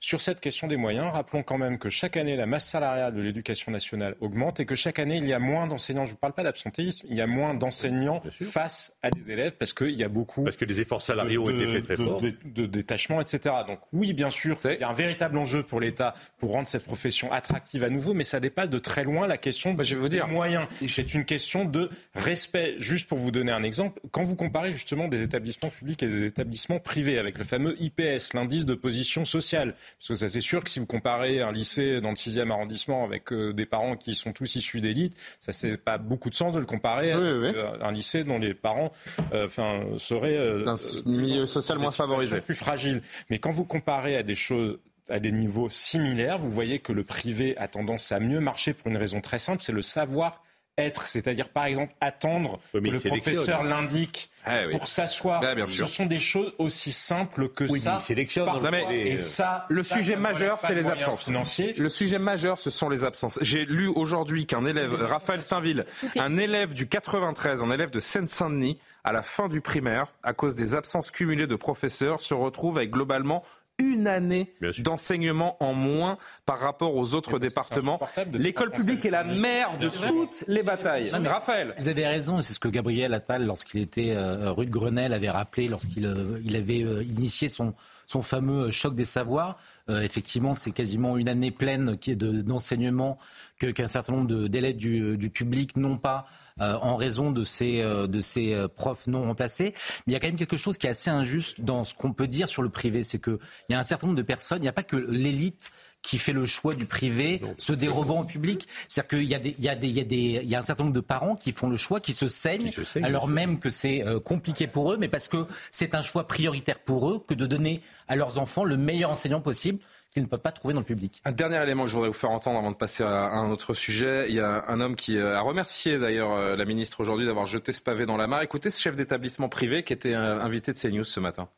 sur 0.00 0.20
cette 0.20 0.38
question 0.38 0.68
des 0.68 0.76
moyens, 0.76 1.10
rappelons 1.12 1.42
quand 1.42 1.58
même 1.58 1.76
que 1.78 1.90
chaque 1.90 2.16
année 2.16 2.36
la 2.36 2.46
masse 2.46 2.68
salariale 2.68 3.12
de 3.12 3.20
l'éducation 3.20 3.72
nationale 3.72 4.14
augmente 4.20 4.60
et 4.60 4.64
que 4.64 4.76
chaque 4.76 5.00
année 5.00 5.16
il 5.16 5.26
y 5.26 5.32
a 5.32 5.40
moins 5.40 5.66
d'enseignants. 5.66 6.04
Je 6.04 6.12
ne 6.12 6.16
parle 6.16 6.34
pas 6.34 6.44
d'absentéisme, 6.44 7.08
il 7.10 7.16
y 7.16 7.20
a 7.20 7.26
moins 7.26 7.54
d'enseignants 7.54 8.22
face 8.40 8.92
à 9.02 9.10
des 9.10 9.32
élèves 9.32 9.56
parce 9.58 9.72
qu'il 9.72 9.90
y 9.90 10.04
a 10.04 10.08
beaucoup. 10.08 10.44
Parce 10.44 10.56
que 10.56 10.64
les 10.64 10.80
efforts 10.80 11.02
salariaux 11.02 11.46
ont 11.46 11.50
été 11.50 11.66
faits 11.66 11.82
très 11.82 11.96
forts. 11.96 12.20
De, 12.20 12.32
de, 12.44 12.66
détachement, 12.66 13.20
etc. 13.20 13.56
Donc 13.66 13.80
oui, 13.92 14.12
bien 14.12 14.30
sûr, 14.30 14.56
il 14.64 14.80
y 14.80 14.84
a 14.84 14.88
un 14.88 14.92
véritable 14.92 15.36
enjeu 15.36 15.64
pour 15.64 15.80
l'État 15.80 16.14
pour 16.38 16.52
rendre 16.52 16.68
cette 16.68 16.84
profession 16.84 17.32
attractive 17.32 17.82
à 17.82 17.90
nouveau, 17.90 18.14
mais 18.14 18.24
ça 18.24 18.38
dépasse 18.38 18.70
de 18.70 18.78
très 18.78 19.02
loin 19.02 19.26
la 19.26 19.36
question 19.36 19.74
bah, 19.74 19.82
je 19.82 19.96
vais 19.96 20.00
vous 20.00 20.08
dire. 20.08 20.26
des 20.26 20.32
moyens. 20.32 20.68
C'est 20.86 21.14
une 21.14 21.24
question 21.24 21.64
de 21.64 21.90
respect. 22.14 22.76
Juste 22.78 23.08
pour 23.08 23.18
vous 23.18 23.32
donner 23.32 23.50
un 23.50 23.64
exemple, 23.64 24.00
quand 24.12 24.22
vous 24.22 24.36
comparez 24.36 24.72
justement 24.72 25.08
des 25.08 25.22
établissements 25.22 25.70
publics 25.70 26.02
et 26.04 26.08
des 26.08 26.26
établissements 26.26 26.78
privés 26.78 27.18
avec 27.18 27.36
le 27.38 27.44
fameux 27.44 27.74
IPS, 27.80 28.34
l'indice 28.34 28.64
de 28.64 28.74
position 28.74 29.24
sociale, 29.24 29.74
parce 29.98 30.08
que 30.08 30.14
ça 30.14 30.28
c'est 30.28 30.40
sûr 30.40 30.62
que 30.62 30.70
si 30.70 30.78
vous 30.78 30.86
comparez 30.86 31.40
un 31.40 31.52
lycée 31.52 32.00
dans 32.00 32.10
le 32.10 32.14
6e 32.14 32.50
arrondissement 32.50 33.04
avec 33.04 33.32
euh, 33.32 33.52
des 33.52 33.66
parents 33.66 33.96
qui 33.96 34.14
sont 34.14 34.32
tous 34.32 34.56
issus 34.56 34.80
d'élite, 34.80 35.16
ça 35.40 35.52
c'est 35.52 35.76
pas 35.76 35.98
beaucoup 35.98 36.30
de 36.30 36.34
sens 36.34 36.54
de 36.54 36.58
le 36.58 36.66
comparer 36.66 37.12
à 37.12 37.18
euh, 37.18 37.78
un 37.80 37.92
lycée 37.92 38.24
dont 38.24 38.38
les 38.38 38.54
parents 38.54 38.92
euh, 39.32 39.46
enfin, 39.46 39.84
seraient 39.96 40.64
d'un 40.64 40.76
milieu 41.06 41.46
social 41.46 41.78
moins 41.78 41.90
favorisé, 41.90 42.40
plus 42.40 42.54
fragile. 42.54 43.02
Mais 43.30 43.38
quand 43.38 43.50
vous 43.50 43.64
comparez 43.64 44.16
à 44.16 44.22
des 44.22 44.34
choses 44.34 44.78
à 45.08 45.20
des 45.20 45.32
niveaux 45.32 45.70
similaires, 45.70 46.38
vous 46.38 46.50
voyez 46.50 46.80
que 46.80 46.92
le 46.92 47.02
privé 47.02 47.56
a 47.56 47.66
tendance 47.66 48.12
à 48.12 48.20
mieux 48.20 48.40
marcher 48.40 48.74
pour 48.74 48.88
une 48.88 48.98
raison 48.98 49.22
très 49.22 49.38
simple, 49.38 49.62
c'est 49.62 49.72
le 49.72 49.80
savoir 49.80 50.42
être, 50.78 51.06
c'est-à-dire 51.06 51.48
par 51.48 51.64
exemple 51.64 51.94
attendre 52.00 52.60
que 52.72 52.78
le 52.78 53.00
professeur 53.00 53.64
l'indique 53.64 54.30
ah 54.48 54.68
pour 54.70 54.88
s'asseoir. 54.88 55.42
Ce 55.66 55.86
sont 55.86 56.06
des 56.06 56.18
choses 56.18 56.52
aussi 56.58 56.92
simples 56.92 57.48
que 57.48 57.64
oui, 57.64 57.80
ça. 57.80 57.98
sélectionne. 57.98 58.48
et 58.90 59.16
ça, 59.16 59.66
le 59.68 59.82
sujet 59.82 60.16
majeur, 60.16 60.58
c'est 60.58 60.74
les 60.74 60.88
absences. 60.88 61.30
Le 61.76 61.88
sujet 61.88 62.18
majeur, 62.18 62.58
ce 62.58 62.70
sont 62.70 62.88
les 62.88 63.04
absences. 63.04 63.38
J'ai 63.42 63.64
lu 63.64 63.88
aujourd'hui 63.88 64.46
qu'un 64.46 64.64
élève, 64.64 64.94
Raphaël 64.94 65.40
Steinville, 65.40 65.84
un 66.18 66.36
élève 66.36 66.74
du 66.74 66.88
93, 66.88 67.62
un 67.62 67.70
élève 67.70 67.90
de 67.90 68.00
Seine-Saint-Denis, 68.00 68.78
à 69.04 69.12
la 69.12 69.22
fin 69.22 69.48
du 69.48 69.60
primaire, 69.60 70.12
à 70.22 70.32
cause 70.32 70.54
des 70.56 70.74
absences 70.74 71.10
cumulées 71.10 71.46
de 71.46 71.56
professeurs, 71.56 72.20
se 72.20 72.34
retrouve 72.34 72.78
avec 72.78 72.90
globalement 72.90 73.42
une 73.78 74.06
année 74.08 74.52
d'enseignement 74.80 75.56
en 75.62 75.72
moins 75.72 76.18
par 76.46 76.58
rapport 76.58 76.96
aux 76.96 77.14
autres 77.14 77.38
départements. 77.38 78.00
L'école 78.32 78.72
publique 78.72 79.04
est 79.04 79.10
la 79.10 79.22
mère 79.22 79.78
de 79.78 79.88
toutes 79.88 80.44
les 80.48 80.62
batailles. 80.62 81.10
Raphaël. 81.10 81.74
Vous 81.78 81.88
avez 81.88 82.06
raison, 82.06 82.42
c'est 82.42 82.54
ce 82.54 82.58
que 82.60 82.68
Gabriel 82.68 83.14
Attal, 83.14 83.46
lorsqu'il 83.46 83.80
était 83.80 84.10
euh, 84.10 84.50
rue 84.50 84.66
de 84.66 84.70
Grenelle, 84.70 85.12
avait 85.12 85.30
rappelé 85.30 85.68
lorsqu'il 85.68 86.06
euh, 86.06 86.40
il 86.44 86.56
avait 86.56 86.82
euh, 86.82 87.04
initié 87.04 87.48
son, 87.48 87.74
son 88.06 88.22
fameux 88.22 88.70
choc 88.70 88.94
des 88.94 89.04
savoirs. 89.04 89.58
effectivement, 89.88 90.54
c'est 90.54 90.72
quasiment 90.72 91.16
une 91.16 91.28
année 91.28 91.50
pleine 91.50 91.96
d'enseignement 91.96 93.18
qu'un 93.58 93.86
certain 93.86 94.12
nombre 94.12 94.48
d'élèves 94.48 94.76
du, 94.76 95.16
du 95.16 95.30
public 95.30 95.76
n'ont 95.76 95.98
pas 95.98 96.26
en 96.60 96.96
raison 96.96 97.30
de 97.30 97.44
ces, 97.44 97.80
euh, 97.80 98.06
de 98.06 98.20
ces 98.20 98.54
euh, 98.54 98.68
profs 98.68 99.06
non 99.06 99.22
remplacés. 99.22 99.74
Mais 100.06 100.12
il 100.12 100.12
y 100.12 100.16
a 100.16 100.20
quand 100.20 100.28
même 100.28 100.36
quelque 100.36 100.56
chose 100.56 100.78
qui 100.78 100.86
est 100.86 100.90
assez 100.90 101.10
injuste 101.10 101.60
dans 101.60 101.84
ce 101.84 101.94
qu'on 101.94 102.12
peut 102.12 102.28
dire 102.28 102.48
sur 102.48 102.62
le 102.62 102.68
privé. 102.68 103.02
C'est 103.02 103.22
qu'il 103.22 103.38
y 103.68 103.74
a 103.74 103.78
un 103.78 103.84
certain 103.84 104.06
nombre 104.06 104.18
de 104.18 104.22
personnes, 104.22 104.58
il 104.58 104.62
n'y 104.62 104.68
a 104.68 104.72
pas 104.72 104.82
que 104.82 104.96
l'élite 104.96 105.70
qui 106.00 106.16
fait 106.16 106.32
le 106.32 106.46
choix 106.46 106.74
du 106.74 106.86
privé, 106.86 107.42
se 107.58 107.72
dérobant 107.72 108.20
au 108.20 108.24
public. 108.24 108.68
C'est-à-dire 108.86 109.08
qu'il 109.08 109.28
y, 109.28 109.34
a 109.34 109.40
des, 109.40 109.56
il 109.58 109.64
y, 109.64 109.68
a 109.68 109.74
des, 109.74 109.88
il, 109.88 109.96
y 109.96 110.00
a 110.00 110.04
des, 110.04 110.40
il 110.44 110.48
y 110.48 110.54
a 110.54 110.60
un 110.60 110.62
certain 110.62 110.84
nombre 110.84 110.94
de 110.94 111.00
parents 111.00 111.34
qui 111.34 111.50
font 111.50 111.68
le 111.68 111.76
choix, 111.76 111.98
qui 111.98 112.12
se 112.12 112.28
saignent, 112.28 112.70
alors 113.02 113.26
même 113.26 113.58
que 113.58 113.68
c'est 113.68 114.04
compliqué 114.24 114.68
pour 114.68 114.92
eux, 114.92 114.96
mais 114.96 115.08
parce 115.08 115.26
que 115.26 115.46
c'est 115.72 115.96
un 115.96 116.02
choix 116.02 116.28
prioritaire 116.28 116.78
pour 116.78 117.10
eux 117.10 117.24
que 117.26 117.34
de 117.34 117.46
donner 117.46 117.82
à 118.06 118.14
leurs 118.14 118.38
enfants 118.38 118.62
le 118.62 118.76
meilleur 118.76 119.10
enseignant 119.10 119.40
possible 119.40 119.80
qu'ils 120.18 120.24
ne 120.24 120.28
peuvent 120.28 120.40
pas 120.40 120.52
trouver 120.52 120.74
dans 120.74 120.80
le 120.80 120.86
public. 120.86 121.22
Un 121.24 121.32
dernier 121.32 121.62
élément 121.62 121.84
que 121.84 121.90
je 121.90 121.94
voudrais 121.94 122.08
vous 122.08 122.14
faire 122.14 122.30
entendre 122.30 122.58
avant 122.58 122.70
de 122.70 122.76
passer 122.76 123.04
à 123.04 123.30
un 123.30 123.50
autre 123.50 123.74
sujet. 123.74 124.26
Il 124.28 124.34
y 124.34 124.40
a 124.40 124.64
un 124.68 124.80
homme 124.80 124.96
qui 124.96 125.18
a 125.18 125.40
remercié 125.40 125.98
d'ailleurs 125.98 126.32
euh, 126.32 126.56
la 126.56 126.64
ministre 126.64 127.00
aujourd'hui 127.00 127.26
d'avoir 127.26 127.46
jeté 127.46 127.72
ce 127.72 127.82
pavé 127.82 128.06
dans 128.06 128.16
la 128.16 128.26
mare. 128.26 128.42
Écoutez 128.42 128.70
ce 128.70 128.80
chef 128.80 128.96
d'établissement 128.96 129.48
privé 129.48 129.82
qui 129.82 129.92
était 129.92 130.14
euh, 130.14 130.40
invité 130.40 130.72
de 130.72 130.78
CNews 130.78 131.04
ce 131.04 131.20
matin. 131.20 131.48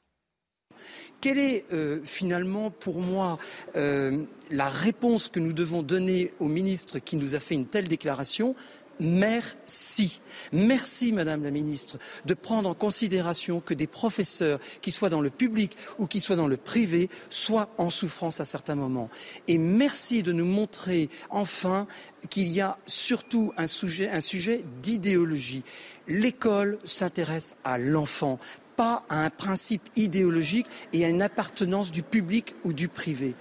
Quelle 1.21 1.39
est 1.39 1.65
euh, 1.73 2.01
finalement 2.05 2.71
pour 2.71 2.99
moi 3.01 3.39
la 3.75 4.69
réponse 4.69 5.29
que 5.29 5.39
nous 5.39 5.53
devons 5.53 5.83
donner 5.83 6.33
au 6.41 6.47
ministre 6.47 6.99
qui 6.99 7.17
nous 7.17 7.35
a 7.35 7.41
fait 7.41 7.55
une 7.55 7.67
telle 7.67 7.89
déclaration? 7.89 8.55
Merci. 9.01 10.21
Merci, 10.53 11.13
Madame 11.13 11.43
la 11.43 11.51
Ministre, 11.51 11.99
de 12.27 12.35
prendre 12.35 12.69
en 12.69 12.75
considération 12.75 13.61
que 13.61 13.75
des 13.75 13.87
professeurs, 13.87 14.61
qui 14.81 14.91
soient 14.91 15.09
dans 15.09 15.21
le 15.21 15.31
public 15.31 15.77
ou 15.99 16.07
qui 16.07 16.21
soient 16.21 16.37
dans 16.37 16.49
le 16.49 16.57
privé, 16.57 17.11
soient 17.31 17.71
en 17.79 17.91
souffrance 17.91 18.41
à 18.41 18.45
certains 18.45 18.75
moments. 18.75 19.11
Et 19.49 19.59
merci 19.59 20.23
de 20.23 20.33
nous 20.33 20.45
montrer 20.45 21.09
enfin 21.31 21.87
qu'il 22.29 22.49
y 22.49 22.61
a 22.61 22.79
surtout 22.87 23.53
un 23.57 23.67
sujet, 23.67 24.11
un 24.11 24.21
sujet 24.21 24.65
d'idéologie. 24.83 25.63
L'école 26.09 26.79
s'intéresse 26.85 27.57
à 27.65 27.79
l'enfant, 27.79 28.39
pas 28.77 29.05
à 29.09 29.25
un 29.25 29.31
principe 29.31 29.89
idéologique 29.97 30.67
et 30.93 31.05
à 31.05 31.09
une 31.09 31.23
appartenance 31.23 31.91
du 31.91 32.03
public 32.03 32.55
ou 32.65 32.73
du 32.73 32.89
privé 32.89 33.35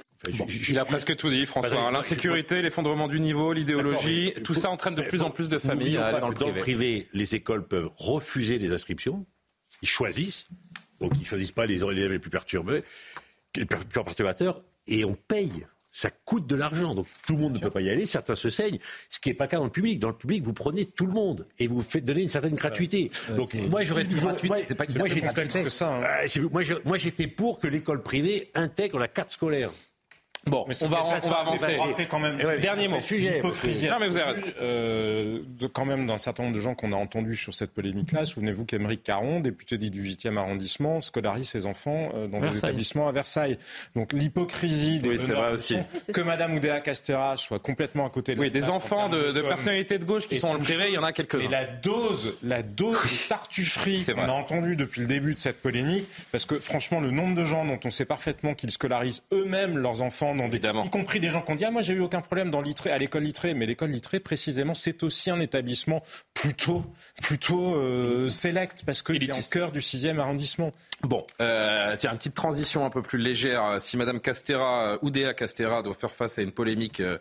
il 0.70 0.80
a 0.80 0.86
presque 0.86 1.16
tout 1.16 1.30
dit, 1.30 1.46
François. 1.46 1.92
L'insécurité, 1.92 2.62
l'effondrement 2.62 3.08
du 3.08 3.20
niveau, 3.20 3.54
l'idéologie, 3.54 4.34
tout 4.44 4.54
ça 4.54 4.70
entraîne 4.70 4.96
de 4.96 5.02
plus 5.02 5.22
en 5.22 5.30
plus 5.30 5.50
de 5.50 5.58
familles 5.58 5.98
à 5.98 6.08
aller 6.08 6.20
dans 6.20 6.30
le 6.30 6.36
privé. 6.36 6.52
Dans 6.52 6.56
le 6.56 6.62
privé, 6.62 7.08
les 7.14 7.36
écoles 7.36 7.68
peuvent 7.68 7.90
refuser 7.96 8.60
des 8.60 8.72
inscriptions. 8.72 9.26
Ils 9.82 9.88
choisissent. 9.88 10.48
Donc 11.00 11.14
ils 11.16 11.22
ne 11.22 11.26
choisissent 11.26 11.54
pas 11.54 11.66
les 11.66 11.84
élèves 11.84 12.12
les 12.12 12.20
plus 12.20 12.30
perturbés, 12.30 12.84
les 13.56 13.66
plus 13.66 13.86
perturbateurs, 13.86 14.62
et 14.88 15.06
on 15.06 15.16
paye. 15.16 15.66
Ça 15.92 16.12
coûte 16.12 16.46
de 16.46 16.56
l'argent, 16.56 16.94
donc 16.94 17.08
tout 17.26 17.34
le 17.34 17.40
monde 17.40 17.54
ne 17.54 17.58
peut 17.58 17.72
pas 17.72 17.82
y 17.82 17.90
aller. 17.90 18.06
Certains 18.06 18.36
se 18.36 18.52
saignent, 18.52 18.78
ce 19.10 19.20
qui 19.20 19.30
n'est 19.30 19.34
pas 19.34 19.46
le 19.46 19.50
cas 19.50 19.58
dans 19.58 19.64
le 19.64 19.72
public. 19.72 19.98
Dans 19.98 20.10
le 20.10 20.16
public, 20.16 20.44
vous 20.44 20.54
prenez 20.54 20.86
tout 20.86 21.08
le 21.08 21.14
monde 21.14 21.48
et 21.58 21.66
vous 21.66 21.82
faites 21.82 22.06
donner 22.06 22.22
une 22.22 22.30
certaine 22.30 22.54
gratuité. 22.54 23.10
donc 23.36 23.56
moi, 23.56 23.82
j'aurais 23.82 24.06
toujours. 24.06 24.34
c'est 24.64 24.76
pas 24.76 24.86
moi, 24.98 25.10
que 25.10 25.70
ça. 25.70 25.96
Hein. 25.96 26.28
Euh, 26.38 26.80
moi, 26.86 26.98
j'étais 26.98 27.26
pour 27.26 27.58
que 27.58 27.68
l'école 27.68 28.04
privée 28.04 28.52
intègre 28.54 29.00
la 29.00 29.08
carte 29.08 29.32
scolaire. 29.32 29.72
Bon, 30.50 30.66
on 30.68 30.88
va, 30.88 31.04
on 31.24 31.30
va 31.30 31.36
avancer. 31.38 31.78
Quand 32.10 32.20
même, 32.20 32.38
Dernier 32.60 32.88
mot. 32.88 33.00
Sujet. 33.00 33.42
Non, 33.42 33.98
mais 34.00 34.08
vous 34.08 34.18
avez 34.18 34.32
raison. 34.32 34.42
Euh, 34.62 35.40
de, 35.60 35.68
quand 35.68 35.86
même, 35.86 36.08
d'un 36.08 36.18
certain 36.18 36.44
nombre 36.44 36.56
de 36.56 36.62
gens 36.62 36.76
qu'on 36.76 36.92
a 36.92 36.96
entendus 36.96 37.36
sur 37.36 37.54
cette 37.54 37.72
polémique-là, 37.72 38.26
souvenez-vous 38.26 38.66
qu'Émeric 38.66 39.04
Caron, 39.04 39.40
député 39.40 39.78
du 39.78 39.90
8e 39.90 40.38
arrondissement, 40.38 41.02
scolarise 41.02 41.50
ses 41.50 41.66
enfants 41.66 42.12
euh, 42.16 42.28
dans 42.28 42.40
des 42.40 42.58
établissements 42.58 43.08
à 43.08 43.12
Versailles. 43.12 43.58
Donc 43.96 44.14
l'hypocrisie 44.14 45.00
des 45.00 45.10
oui, 45.10 45.18
vrai 45.18 45.54
aussi. 45.54 45.78
que 46.14 46.22
Madame 46.22 46.56
Oudéa 46.56 46.80
Castera 46.80 47.38
soit 47.38 47.60
complètement 47.60 48.06
à 48.06 48.10
côté 48.10 48.36
de 48.36 48.40
Oui, 48.40 48.52
des 48.52 48.70
enfants 48.70 49.10
de, 49.10 49.32
de 49.32 49.42
personnalités 49.42 49.98
de 49.98 50.06
gauche 50.06 50.28
qui 50.28 50.38
sont 50.38 50.50
en 50.50 50.60
privé, 50.60 50.86
il 50.90 50.94
y 50.94 50.98
en 50.98 51.04
a 51.04 51.14
quelques-uns. 51.14 51.40
Et 51.40 51.48
la 51.48 51.66
dose, 51.66 52.36
la 52.44 52.64
dose 52.64 53.02
de 53.02 53.30
tartufferie 53.30 54.06
qu'on 54.06 54.22
a 54.22 54.32
entendue 54.32 54.76
depuis 54.76 55.02
le 55.02 55.08
début 55.08 55.34
de 55.34 55.40
cette 55.40 55.62
polémique, 55.62 56.06
parce 56.32 56.46
que 56.46 56.60
franchement, 56.60 57.00
le 57.00 57.12
nombre 57.12 57.36
de 57.36 57.46
gens 57.46 57.66
dont 57.66 57.80
on 57.86 57.92
sait 57.92 58.06
parfaitement 58.06 58.54
qu'ils 58.54 58.72
scolarisent 58.72 59.24
eux-mêmes 59.32 59.78
leurs 59.78 60.02
enfants 60.02 60.36
Évidemment. 60.46 60.84
y 60.84 60.90
compris 60.90 61.20
des 61.20 61.30
gens 61.30 61.42
qui 61.42 61.52
ont 61.52 61.56
dit 61.56 61.66
ah, 61.66 61.72
moi 61.72 61.82
j'ai 61.82 61.94
eu 61.94 62.02
aucun 62.02 62.22
problème 62.22 62.52
dans 62.52 62.62
à 62.62 62.98
l'école 62.98 63.24
Littré, 63.24 63.54
mais 63.54 63.66
l'école 63.66 63.92
Littré 63.92 64.20
précisément 64.20 64.74
c'est 64.74 65.04
aussi 65.04 65.30
un 65.30 65.40
établissement 65.40 66.04
plutôt 66.34 66.84
plutôt 67.22 67.76
euh, 67.76 68.30
select 68.30 68.84
parce 68.86 69.02
qu'il 69.02 69.24
est 69.24 69.34
au 69.34 69.50
cœur 69.50 69.72
du 69.72 69.80
6e 69.80 70.20
arrondissement. 70.20 70.72
Bon, 71.04 71.26
euh, 71.40 71.96
tiens, 71.98 72.12
une 72.12 72.18
petite 72.18 72.36
transition 72.36 72.84
un 72.84 72.90
peu 72.90 73.02
plus 73.02 73.18
légère. 73.18 73.80
Si 73.80 73.96
Madame 73.96 74.20
Castera, 74.20 74.84
euh, 74.84 74.98
Oudéa 75.02 75.34
Castera, 75.34 75.82
doit 75.82 75.94
faire 75.94 76.12
face 76.12 76.38
à 76.38 76.42
une 76.42 76.52
polémique 76.52 77.00
euh, 77.00 77.18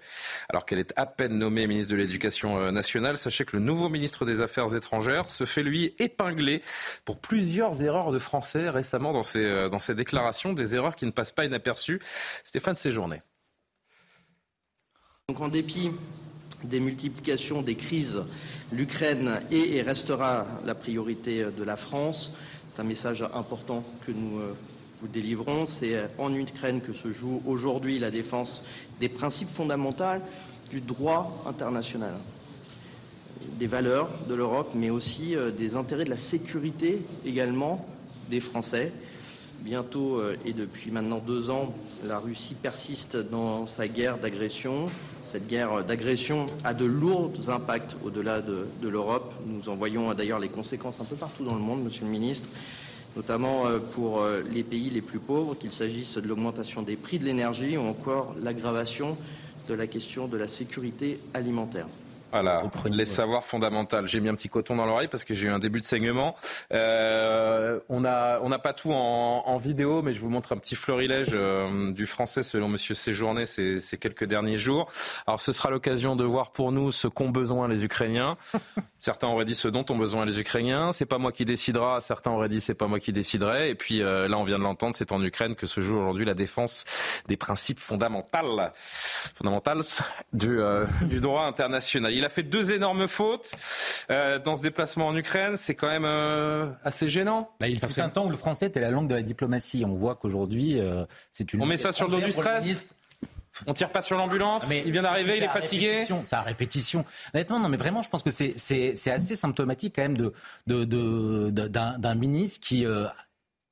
alors 0.49 0.67
qu'elle 0.67 0.81
est 0.81 0.93
à 0.97 1.07
peine 1.07 1.39
nommée 1.39 1.69
ministre 1.69 1.93
de 1.93 1.97
l'Éducation 1.97 2.73
nationale, 2.73 3.17
sachez 3.17 3.45
que 3.45 3.57
le 3.57 3.63
nouveau 3.63 3.89
ministre 3.89 4.25
des 4.25 4.43
Affaires 4.43 4.75
étrangères 4.75 5.31
se 5.31 5.45
fait 5.45 5.63
lui 5.63 5.95
épingler 6.01 6.61
pour 7.05 7.19
plusieurs 7.19 7.85
erreurs 7.85 8.11
de 8.11 8.19
français 8.19 8.69
récemment 8.69 9.13
dans 9.13 9.23
ses, 9.23 9.69
dans 9.71 9.79
ses 9.79 9.95
déclarations, 9.95 10.53
des 10.53 10.75
erreurs 10.75 10.97
qui 10.97 11.07
ne 11.07 11.13
passent 11.13 11.33
pas 11.33 11.45
inaperçues. 11.45 12.01
Stéphane 12.43 12.75
Donc 15.29 15.41
en 15.41 15.49
dépit 15.49 15.91
des 16.65 16.81
multiplications 16.81 17.63
des 17.63 17.77
crises, 17.77 18.25
l'Ukraine 18.73 19.41
est 19.53 19.77
et 19.77 19.83
restera 19.83 20.47
la 20.65 20.75
priorité 20.75 21.45
de 21.45 21.63
la 21.63 21.77
France. 21.77 22.33
C'est 22.69 22.81
un 22.81 22.85
message 22.85 23.25
important 23.35 23.85
que 24.07 24.13
nous 24.13 24.39
euh, 24.41 24.55
vous 25.01 25.09
délivrons. 25.09 25.67
C'est 25.67 25.95
euh, 25.95 26.07
en 26.19 26.35
Ukraine 26.35 26.81
que 26.81 26.93
se 26.93 27.13
joue 27.13 27.43
aujourd'hui 27.47 27.99
la 27.99 28.11
défense 28.11 28.63
des 29.01 29.09
principes 29.09 29.49
fondamentaux 29.49 30.23
du 30.71 30.81
droit 30.81 31.45
international, 31.47 32.15
des 33.59 33.67
valeurs 33.67 34.11
de 34.29 34.35
l'Europe, 34.35 34.73
mais 34.75 34.91
aussi 34.91 35.37
euh, 35.37 35.51
des 35.51 35.77
intérêts 35.77 36.05
de 36.05 36.11
la 36.11 36.17
sécurité 36.17 37.03
également 37.25 37.87
des 38.29 38.41
Français. 38.41 38.93
Bientôt 39.61 40.21
et 40.45 40.53
depuis 40.53 40.91
maintenant 40.91 41.19
deux 41.19 41.51
ans, 41.51 41.75
la 42.05 42.19
Russie 42.19 42.55
persiste 42.55 43.17
dans 43.17 43.67
sa 43.67 43.89
guerre 43.89 44.19
d'agression. 44.19 44.89
Cette 45.25 45.47
guerre 45.47 45.85
d'agression 45.85 46.47
a 46.65 46.73
de 46.73 46.87
lourds 46.87 47.51
impacts 47.51 47.97
au-delà 48.03 48.41
de, 48.41 48.67
l'Europe. 48.89 49.35
Nous 49.47 49.69
en 49.69 49.77
voyons 49.77 50.15
d'ailleurs 50.15 50.39
les 50.39 50.49
conséquences 50.49 51.01
un 51.01 51.05
peu 51.05 51.17
partout 51.17 51.45
dans 51.45 51.55
le 51.55 51.61
monde, 51.61 51.85
Monsieur 51.85 52.05
le 52.05 52.11
Ministre, 52.11 52.49
notamment 53.15 53.67
euh, 53.67 53.79
pour 53.79 54.21
euh, 54.21 54.43
les 54.51 54.63
pays 54.63 54.91
les 54.91 55.03
plus 55.03 55.19
pauvres, 55.19 55.55
qu'il 55.55 55.73
s'agisse 55.73 56.17
de 56.17 56.27
l'augmentation 56.27 56.83
des 56.83 56.97
prix 56.97 57.19
de 57.19 57.25
l'énergie 57.25 57.77
ou 57.77 57.83
encore 57.83 58.37
l'aggravation 58.43 59.19
de 59.69 59.75
la 59.75 59.87
question 59.87 60.29
de 60.29 60.37
la 60.37 60.49
sécurité 60.49 61.21
alimentaire. 61.35 61.89
Voilà, 62.31 62.63
les 62.87 63.05
savoirs 63.05 63.45
fondamentaux. 63.45 64.07
J'ai 64.07 64.21
mis 64.21 64.29
un 64.29 64.35
petit 64.35 64.49
coton 64.49 64.77
dans 64.77 64.87
l'oreille 64.87 65.09
parce 65.09 65.25
que 65.25 65.35
j'ai 65.35 65.49
eu 65.49 65.51
un 65.51 65.59
début 65.59 65.81
de 65.81 65.85
saignement. 65.85 66.35
Euh, 66.73 67.81
on 67.89 68.01
n'a 68.01 68.41
on 68.43 68.51
pas 68.59 68.73
tout 68.73 68.93
en, 68.93 69.57
vidéo, 69.59 70.03
mais 70.03 70.13
je 70.13 70.21
vous 70.21 70.31
montre 70.31 70.53
un 70.53 70.57
petit 70.57 70.77
florilège 70.77 71.31
euh, 71.33 71.91
du 71.91 72.07
français 72.07 72.43
selon 72.43 72.69
Monsieur 72.69 72.95
Séjourné 72.95 73.47
ces, 73.47 73.81
ces 73.81 73.99
quelques 73.99 74.25
derniers 74.25 74.57
jours. 74.57 74.89
Alors 75.27 75.41
ce 75.41 75.53
sera 75.53 75.71
l'occasion 75.71 76.17
de 76.17 76.25
voir 76.25 76.51
pour 76.51 76.71
nous 76.71 76.93
ce 76.93 77.09
qu'ont 77.09 77.31
besoin 77.31 77.67
les 77.69 77.85
Ukrainiens. 77.85 78.37
Certains 79.01 79.29
auraient 79.29 79.45
dit 79.45 79.55
ce 79.55 79.69
dont 79.69 79.85
ont 79.91 79.97
besoin 79.97 80.25
les 80.25 80.41
Ukrainiens. 80.41 80.93
C'est 80.93 81.07
pas 81.07 81.19
moi 81.19 81.33
qui 81.33 81.45
décidera. 81.45 82.01
Certains 82.01 82.31
auraient 82.31 82.49
dit 82.49 82.61
c'est 82.61 82.75
pas 82.75 82.87
moi 82.87 83.01
qui 83.01 83.13
déciderai. 83.13 83.71
Et 83.71 83.75
puis 83.75 84.03
euh, 84.03 84.29
là, 84.29 84.39
on 84.39 84.45
vient 84.45 84.59
de 84.59 84.63
l'entendre, 84.63 84.95
c'est 84.95 85.13
en 85.13 85.23
Ukraine 85.23 85.55
que 85.55 85.67
se 85.67 85.81
joue 85.81 85.97
aujourd'hui 85.97 86.25
la 86.25 86.35
défense 86.35 86.85
des 87.27 87.37
principes 87.37 87.81
fondamentaux, 87.81 88.29
fondamentaux 89.35 89.71
du, 90.33 90.59
du 91.03 91.21
droit 91.21 91.45
international. 91.45 92.13
Il 92.13 92.25
a 92.25 92.29
fait 92.29 92.43
deux 92.43 92.73
énormes 92.73 93.09
fautes 93.09 93.55
euh, 94.11 94.39
dans 94.39 94.55
ce 94.55 94.63
déplacement 94.63 95.09
en 95.09 95.17
Ukraine. 95.17 95.57
C'est 95.57 95.75
quand 95.75 95.89
même 95.89 96.05
euh, 96.05 96.67
assez 96.85 97.09
gênant. 97.09 97.51
Bah, 97.61 97.69
il 97.69 97.79
fut 97.79 98.01
un 98.01 98.09
temps 98.09 98.27
où 98.27 98.31
le 98.31 98.37
français 98.37 98.67
était 98.67 98.81
la 98.81 98.91
langue 98.91 99.09
de 99.09 99.15
la 99.15 99.23
diplomatie. 99.23 99.85
On 99.87 99.95
voit 99.95 100.15
qu'aujourd'hui, 100.15 100.81
euh, 100.81 101.05
c'est 101.31 101.53
une. 101.53 101.63
On 101.63 101.67
met 101.67 101.77
ça 101.77 101.93
sur 101.93 102.07
le 102.07 102.13
dos 102.13 102.21
du 102.21 102.33
stress 102.33 102.95
On 103.67 103.75
tire 103.75 103.91
pas 103.91 104.01
sur 104.01 104.17
l'ambulance. 104.17 104.65
Ah, 104.65 104.69
mais 104.71 104.83
il 104.85 104.93
vient 104.93 105.03
d'arriver, 105.03 105.37
il 105.37 105.43
est 105.43 105.49
fatigué. 105.49 106.07
C'est 106.25 106.37
à 106.37 106.41
répétition. 106.41 107.05
Honnêtement, 107.35 107.59
non, 107.61 107.69
mais 107.69 107.77
vraiment, 107.77 108.03
je 108.03 108.09
pense 108.09 108.23
que 108.23 108.31
c'est 108.31 109.11
assez 109.11 109.35
symptomatique 109.35 109.95
quand 109.97 110.03
même 110.03 110.17
de 110.17 110.33
d'un 110.67 112.15
ministre 112.15 112.61
qui 112.67 112.85
euh, 112.87 113.07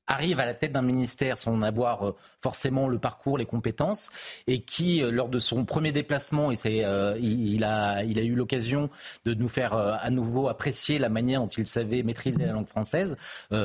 arrive 0.07 0.41
à 0.41 0.47
la 0.47 0.55
tête 0.55 0.73
d'un 0.73 0.83
ministère 0.83 1.37
sans 1.37 1.61
avoir 1.63 2.07
euh, 2.07 2.15
forcément 2.41 2.89
le 2.89 2.99
parcours, 2.99 3.39
les 3.39 3.47
compétences, 3.47 4.11
et 4.47 4.61
qui, 4.61 5.03
euh, 5.03 5.11
lors 5.11 5.29
de 5.29 5.39
son 5.39 5.65
premier 5.65 5.93
déplacement, 5.93 6.51
et 6.51 6.57
c'est, 6.57 6.85
euh, 6.85 7.17
il, 7.21 7.65
a, 7.65 8.03
il 8.05 8.19
a 8.19 8.23
eu 8.23 8.35
l'occasion 8.35 8.91
de 9.25 9.35
nous 9.35 9.49
faire 9.49 9.75
à 9.75 10.11
nouveau 10.11 10.49
apprécier 10.49 10.99
la 10.99 11.09
manière 11.09 11.41
dont 11.41 11.49
il 11.49 11.67
savait 11.67 12.03
maîtriser 12.03 12.45
la 12.45 12.53
langue 12.53 12.67
française, 12.67 13.17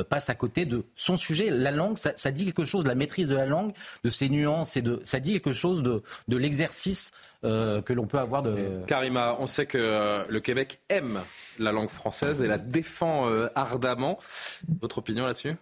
passe 0.08 0.30
à 0.30 0.34
côté 0.34 0.64
de 0.64 0.84
son 0.94 1.16
sujet. 1.16 1.50
La 1.50 1.70
langue, 1.70 1.96
ça, 1.96 2.30
dit 2.30 2.44
quelque 2.44 2.64
chose, 2.64 2.86
la 2.86 2.94
maîtrise 2.94 3.28
de 3.28 3.34
la 3.34 3.46
langue, 3.46 3.72
de 4.04 4.10
ses 4.10 4.28
nuances, 4.28 4.76
et 4.76 4.82
de, 4.82 5.00
ça 5.04 5.20
dit 5.20 5.32
quelque 5.32 5.52
chose 5.52 5.82
de, 5.82 6.02
de 6.28 6.36
l'exercice 6.36 7.12
que 7.42 7.92
l'on 7.92 8.06
peut 8.06 8.18
avoir 8.18 8.42
de... 8.42 8.82
Karima, 8.86 9.36
on 9.38 9.46
sait 9.46 9.66
que 9.66 10.24
le 10.28 10.40
Québec 10.40 10.80
aime 10.88 11.20
la 11.58 11.72
langue 11.72 11.90
française 11.90 12.42
et 12.42 12.46
la 12.46 12.58
défend 12.58 13.28
ardemment. 13.54 14.18
Votre 14.80 14.98
opinion 14.98 15.26
là-dessus? 15.26 15.56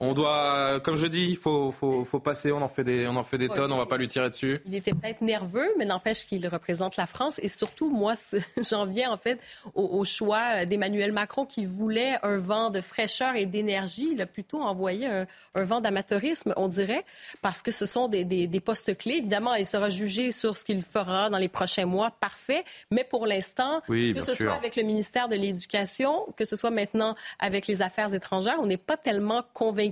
On 0.00 0.12
doit, 0.12 0.78
comme 0.84 0.94
je 0.94 1.08
dis, 1.08 1.26
il 1.30 1.36
faut, 1.36 1.72
faut, 1.72 2.04
faut, 2.04 2.20
passer. 2.20 2.52
On 2.52 2.62
en 2.62 2.68
fait 2.68 2.84
des, 2.84 3.08
on 3.08 3.16
en 3.16 3.24
fait 3.24 3.36
des 3.36 3.48
tonnes. 3.48 3.72
On 3.72 3.78
va 3.78 3.86
pas 3.86 3.96
lui 3.96 4.06
tirer 4.06 4.30
dessus. 4.30 4.60
Il 4.64 4.76
était 4.76 4.92
peut-être 4.92 5.22
nerveux, 5.22 5.68
mais 5.76 5.84
n'empêche 5.84 6.24
qu'il 6.24 6.46
représente 6.46 6.96
la 6.96 7.06
France. 7.06 7.40
Et 7.42 7.48
surtout, 7.48 7.90
moi, 7.90 8.14
j'en 8.70 8.84
viens 8.84 9.10
en 9.10 9.16
fait 9.16 9.40
au, 9.74 10.04
choix 10.04 10.64
d'Emmanuel 10.66 11.10
Macron 11.10 11.44
qui 11.46 11.64
voulait 11.64 12.14
un 12.22 12.36
vent 12.36 12.70
de 12.70 12.80
fraîcheur 12.80 13.34
et 13.34 13.46
d'énergie. 13.46 14.10
Il 14.12 14.22
a 14.22 14.26
plutôt 14.26 14.62
envoyé 14.62 15.06
un, 15.06 15.26
vent 15.56 15.80
d'amateurisme, 15.80 16.54
on 16.56 16.68
dirait, 16.68 17.04
parce 17.42 17.60
que 17.60 17.72
ce 17.72 17.84
sont 17.84 18.06
des, 18.06 18.24
des, 18.24 18.46
des, 18.46 18.60
postes 18.60 18.96
clés. 18.96 19.16
Évidemment, 19.16 19.56
il 19.56 19.66
sera 19.66 19.88
jugé 19.88 20.30
sur 20.30 20.56
ce 20.56 20.64
qu'il 20.64 20.80
fera 20.80 21.28
dans 21.28 21.38
les 21.38 21.48
prochains 21.48 21.86
mois. 21.86 22.12
Parfait. 22.12 22.60
Mais 22.92 23.02
pour 23.02 23.26
l'instant, 23.26 23.80
que 23.88 24.20
ce 24.20 24.34
soit 24.36 24.54
avec 24.54 24.76
le 24.76 24.84
ministère 24.84 25.28
de 25.28 25.34
l'Éducation, 25.34 26.24
que 26.36 26.44
ce 26.44 26.54
soit 26.54 26.70
maintenant 26.70 27.16
avec 27.40 27.66
les 27.66 27.82
Affaires 27.82 28.14
étrangères, 28.14 28.58
on 28.60 28.66
n'est 28.66 28.76
pas 28.76 28.96
tellement 28.96 29.42
convaincu 29.54 29.87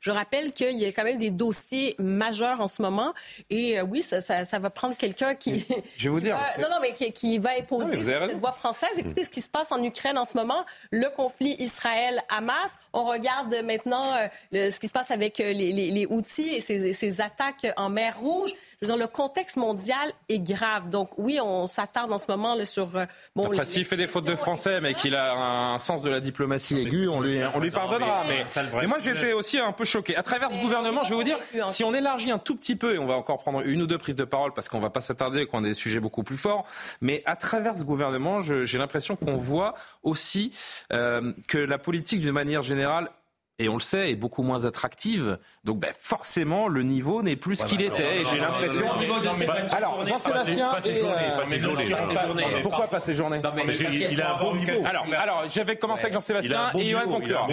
je 0.00 0.10
rappelle 0.10 0.50
qu'il 0.52 0.78
y 0.78 0.84
a 0.84 0.88
quand 0.92 1.04
même 1.04 1.18
des 1.18 1.30
dossiers 1.30 1.94
majeurs 1.98 2.60
en 2.60 2.68
ce 2.68 2.82
moment. 2.82 3.12
Et 3.48 3.78
euh, 3.78 3.82
oui, 3.82 4.02
ça, 4.02 4.58
va 4.58 4.70
prendre 4.70 4.96
quelqu'un 4.96 5.34
qui. 5.34 5.66
Je 5.96 6.04
vais 6.04 6.10
vous 6.10 6.20
dire. 6.20 6.38
non, 6.60 6.68
non, 6.70 6.76
mais 6.80 6.92
qui, 7.12 7.38
va 7.38 7.50
imposer 7.58 8.02
cette 8.02 8.38
voix 8.38 8.52
française. 8.52 8.90
Écoutez 8.98 9.24
ce 9.24 9.30
qui 9.30 9.40
se 9.40 9.48
passe 9.48 9.72
en 9.72 9.82
Ukraine 9.82 10.18
en 10.18 10.24
ce 10.24 10.36
moment. 10.36 10.64
Le 10.90 11.08
conflit 11.14 11.56
Israël-Hamas. 11.58 12.78
On 12.92 13.04
regarde 13.04 13.54
maintenant 13.64 14.12
euh, 14.14 14.70
ce 14.70 14.78
qui 14.80 14.88
se 14.88 14.92
passe 14.92 15.10
avec 15.10 15.40
euh, 15.40 15.52
les, 15.52 16.06
outils 16.08 16.48
et 16.48 16.60
ces 16.60 17.20
attaques 17.20 17.66
en 17.76 17.88
mer 17.88 18.18
Rouge 18.18 18.54
le 18.82 19.06
contexte 19.06 19.56
mondial 19.56 20.12
est 20.28 20.38
grave. 20.38 20.88
Donc 20.90 21.10
oui, 21.18 21.38
on 21.42 21.66
s'attarde 21.66 22.12
en 22.12 22.18
ce 22.18 22.26
moment 22.28 22.54
là, 22.54 22.64
sur... 22.64 22.96
Euh, 22.96 23.04
bon, 23.36 23.46
Après, 23.46 23.64
s'il 23.64 23.84
fait 23.84 23.96
des 23.96 24.06
fautes 24.06 24.24
de 24.24 24.36
français, 24.36 24.80
mais 24.80 24.94
qu'il 24.94 25.14
a 25.14 25.72
un 25.72 25.78
sens 25.78 26.02
de 26.02 26.10
la 26.10 26.20
diplomatie 26.20 26.78
aiguë, 26.78 27.08
on 27.08 27.20
lui, 27.20 27.40
on 27.54 27.60
lui 27.60 27.70
pardonnera. 27.70 28.24
Mais, 28.28 28.44
mais 28.80 28.86
moi, 28.86 28.98
j'étais 28.98 29.32
aussi 29.32 29.58
un 29.58 29.72
peu 29.72 29.84
choqué. 29.84 30.16
À 30.16 30.22
travers 30.22 30.50
ce 30.50 30.58
gouvernement, 30.58 31.02
je 31.02 31.10
vais 31.10 31.16
vous 31.16 31.22
dire, 31.22 31.38
si 31.68 31.84
on 31.84 31.94
élargit 31.94 32.30
un 32.30 32.38
tout 32.38 32.56
petit 32.56 32.76
peu, 32.76 32.94
et 32.94 32.98
on 32.98 33.06
va 33.06 33.14
encore 33.14 33.38
prendre 33.38 33.60
une 33.66 33.82
ou 33.82 33.86
deux 33.86 33.98
prises 33.98 34.16
de 34.16 34.24
parole, 34.24 34.52
parce 34.54 34.68
qu'on 34.68 34.80
va 34.80 34.90
pas 34.90 35.00
s'attarder, 35.00 35.46
qu'on 35.46 35.64
a 35.64 35.68
des 35.68 35.74
sujets 35.74 36.00
beaucoup 36.00 36.22
plus 36.22 36.36
forts, 36.36 36.66
mais 37.00 37.22
à 37.26 37.36
travers 37.36 37.76
ce 37.76 37.84
gouvernement, 37.84 38.40
j'ai 38.40 38.78
l'impression 38.78 39.16
qu'on 39.16 39.36
voit 39.36 39.74
aussi 40.02 40.52
euh, 40.92 41.32
que 41.48 41.58
la 41.58 41.78
politique, 41.78 42.20
d'une 42.20 42.32
manière 42.32 42.62
générale, 42.62 43.10
et 43.60 43.68
on 43.68 43.74
le 43.74 43.80
sait, 43.80 44.10
est 44.10 44.16
beaucoup 44.16 44.42
moins 44.42 44.64
attractive. 44.64 45.38
Donc 45.64 45.80
ben, 45.80 45.92
forcément, 45.94 46.66
le 46.66 46.82
niveau 46.82 47.22
n'est 47.22 47.36
plus 47.36 47.56
ce 47.56 47.66
qu'il 47.66 47.82
était. 47.82 48.24
J'ai 48.32 48.40
l'impression. 48.40 48.86
Alors, 49.76 50.04
Jean-Sébastien. 50.06 50.70
Pourquoi 52.62 52.88
pas 52.88 53.00
ces 53.00 53.12
journées 53.12 53.42
Il 54.10 54.20
a 54.22 54.36
un 54.36 54.38
bon 54.38 54.54
niveau. 54.54 54.82
Alors, 54.86 55.04
alors 55.18 55.44
j'avais 55.52 55.76
commencé 55.76 56.04
avec 56.04 56.14
Jean-Sébastien 56.14 56.70
et 56.74 56.88
Johan 56.88 57.02
conclure. 57.02 57.46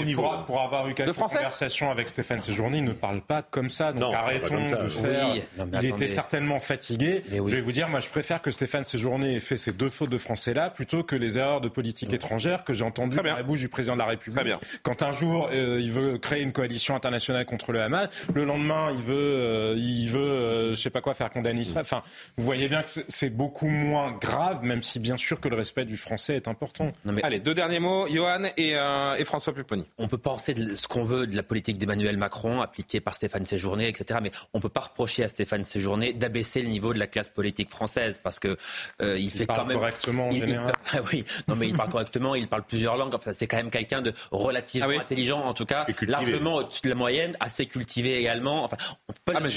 Pour 0.46 0.62
avoir 0.62 0.88
eu 0.88 0.94
quelques 0.94 1.14
conversations 1.14 1.92
avec 1.92 2.08
Stéphane 2.08 2.42
Séjourné, 2.42 2.78
il 2.78 2.86
ne 2.86 2.94
parle 2.94 3.20
pas 3.20 3.42
comme 3.42 3.70
ça. 3.70 3.92
Donc 3.92 4.14
arrêtons 4.14 4.64
de 4.64 4.88
faire. 4.88 5.36
Il 5.74 5.86
était 5.86 6.08
certainement 6.08 6.62
fatigué. 6.62 7.24
Je 7.30 7.42
vais 7.42 7.62
vous 7.62 7.74
dire, 7.74 7.90
moi, 7.90 8.00
je 8.00 8.08
préfère 8.08 8.42
que 8.42 8.50
Stéphane 8.50 8.86
Séjourné 8.86 9.36
ait 9.36 9.40
fait 9.42 9.58
ces 9.58 9.74
deux 9.74 9.90
fautes 9.90 10.10
de 10.10 10.18
français-là 10.18 10.70
plutôt 10.70 11.04
que 11.04 11.18
les 11.18 11.38
erreurs 11.38 11.60
de 11.60 11.68
politique 11.68 12.14
étrangère 12.14 12.64
que 12.64 12.74
j'ai 12.74 12.86
entendues 12.86 13.18
dans 13.18 13.24
la 13.24 13.44
bouche 13.44 13.60
du 13.60 13.68
président 13.68 13.96
de 13.96 14.00
la 14.00 14.06
République. 14.06 14.54
Quand 14.84 15.04
un 15.04 15.12
jour, 15.12 15.50
euh, 15.52 15.82
il 15.82 15.92
veut 15.98 16.18
créer 16.18 16.42
une 16.42 16.52
coalition 16.52 16.96
internationale 16.96 17.46
contre 17.46 17.72
le 17.72 17.82
Hamas. 17.82 18.10
Le 18.34 18.44
lendemain, 18.44 18.92
il 18.92 19.02
veut, 19.02 19.16
euh, 19.16 19.76
il 19.78 20.10
veut, 20.10 20.20
euh, 20.20 20.70
je 20.72 20.82
sais 20.82 20.90
pas 20.90 21.02
quoi, 21.02 21.14
faire 21.14 21.30
condamner 21.30 21.62
Israël. 21.62 21.86
Enfin, 21.86 22.04
vous 22.38 22.44
voyez 22.44 22.68
bien 22.68 22.84
que 22.84 22.90
c'est 23.08 23.30
beaucoup 23.30 23.68
moins 23.68 24.12
grave, 24.12 24.64
même 24.64 24.84
si 24.84 25.00
bien 25.00 25.18
sûr 25.18 25.40
que 25.40 25.50
le 25.50 25.56
respect 25.56 25.86
du 25.86 25.98
français 25.98 26.36
est 26.36 26.48
important. 26.48 26.92
Allez, 27.24 27.40
deux 27.40 27.54
derniers 27.54 27.80
mots, 27.80 28.08
Johan 28.08 28.44
et, 28.58 28.76
euh, 28.76 29.16
et 29.16 29.24
François 29.24 29.54
Pupponi. 29.54 29.86
On 29.98 30.08
peut 30.08 30.18
penser 30.18 30.54
de 30.54 30.76
ce 30.76 30.88
qu'on 30.88 31.04
veut 31.04 31.28
de 31.28 31.36
la 31.36 31.44
politique 31.44 31.78
d'Emmanuel 31.78 32.18
Macron, 32.18 32.62
appliquée 32.62 33.00
par 33.00 33.16
Stéphane 33.16 33.46
Séjourné, 33.46 33.88
etc. 33.88 34.20
Mais 34.22 34.32
on 34.54 34.60
peut 34.60 34.70
pas 34.70 34.82
reprocher 34.82 35.24
à 35.24 35.28
Stéphane 35.28 35.64
Séjourné 35.64 36.14
d'abaisser 36.14 36.62
le 36.62 36.68
niveau 36.68 36.94
de 36.94 37.00
la 37.00 37.08
classe 37.08 37.30
politique 37.30 37.70
française, 37.70 38.20
parce 38.22 38.40
que 38.40 38.58
il, 39.02 39.32
fait 39.32 39.48
quand 39.48 39.66
même 39.66 39.78
correctement 39.78 40.30
en 40.30 40.32
général. 40.32 40.74
Ah 40.94 41.00
oui, 41.12 41.26
non 41.48 41.56
mais 41.56 41.68
il 41.68 41.76
parle 41.76 41.90
correctement, 41.90 42.34
il 42.34 42.48
parle 42.48 42.64
plusieurs 42.64 42.96
langues. 42.96 43.14
Enfin, 43.14 43.34
c'est 43.34 43.46
quand 43.46 43.58
même 43.58 43.70
quelqu'un 43.70 44.02
de 44.02 44.14
relativement 44.32 44.88
ah 44.90 45.02
intelligent, 45.02 45.42
en 45.42 45.54
tout 45.54 45.66
cas, 45.66 45.86
largement 46.08 46.56
au-dessus 46.56 46.82
de 46.84 46.90
la 46.90 46.96
moyenne, 46.96 47.36
assez 47.40 47.66
cultivé 47.66 48.18
également. 48.18 48.64
Enfin, 48.64 48.78
on 49.10 49.14
peut 49.26 49.34
ah, 49.36 49.40
mais 49.42 49.50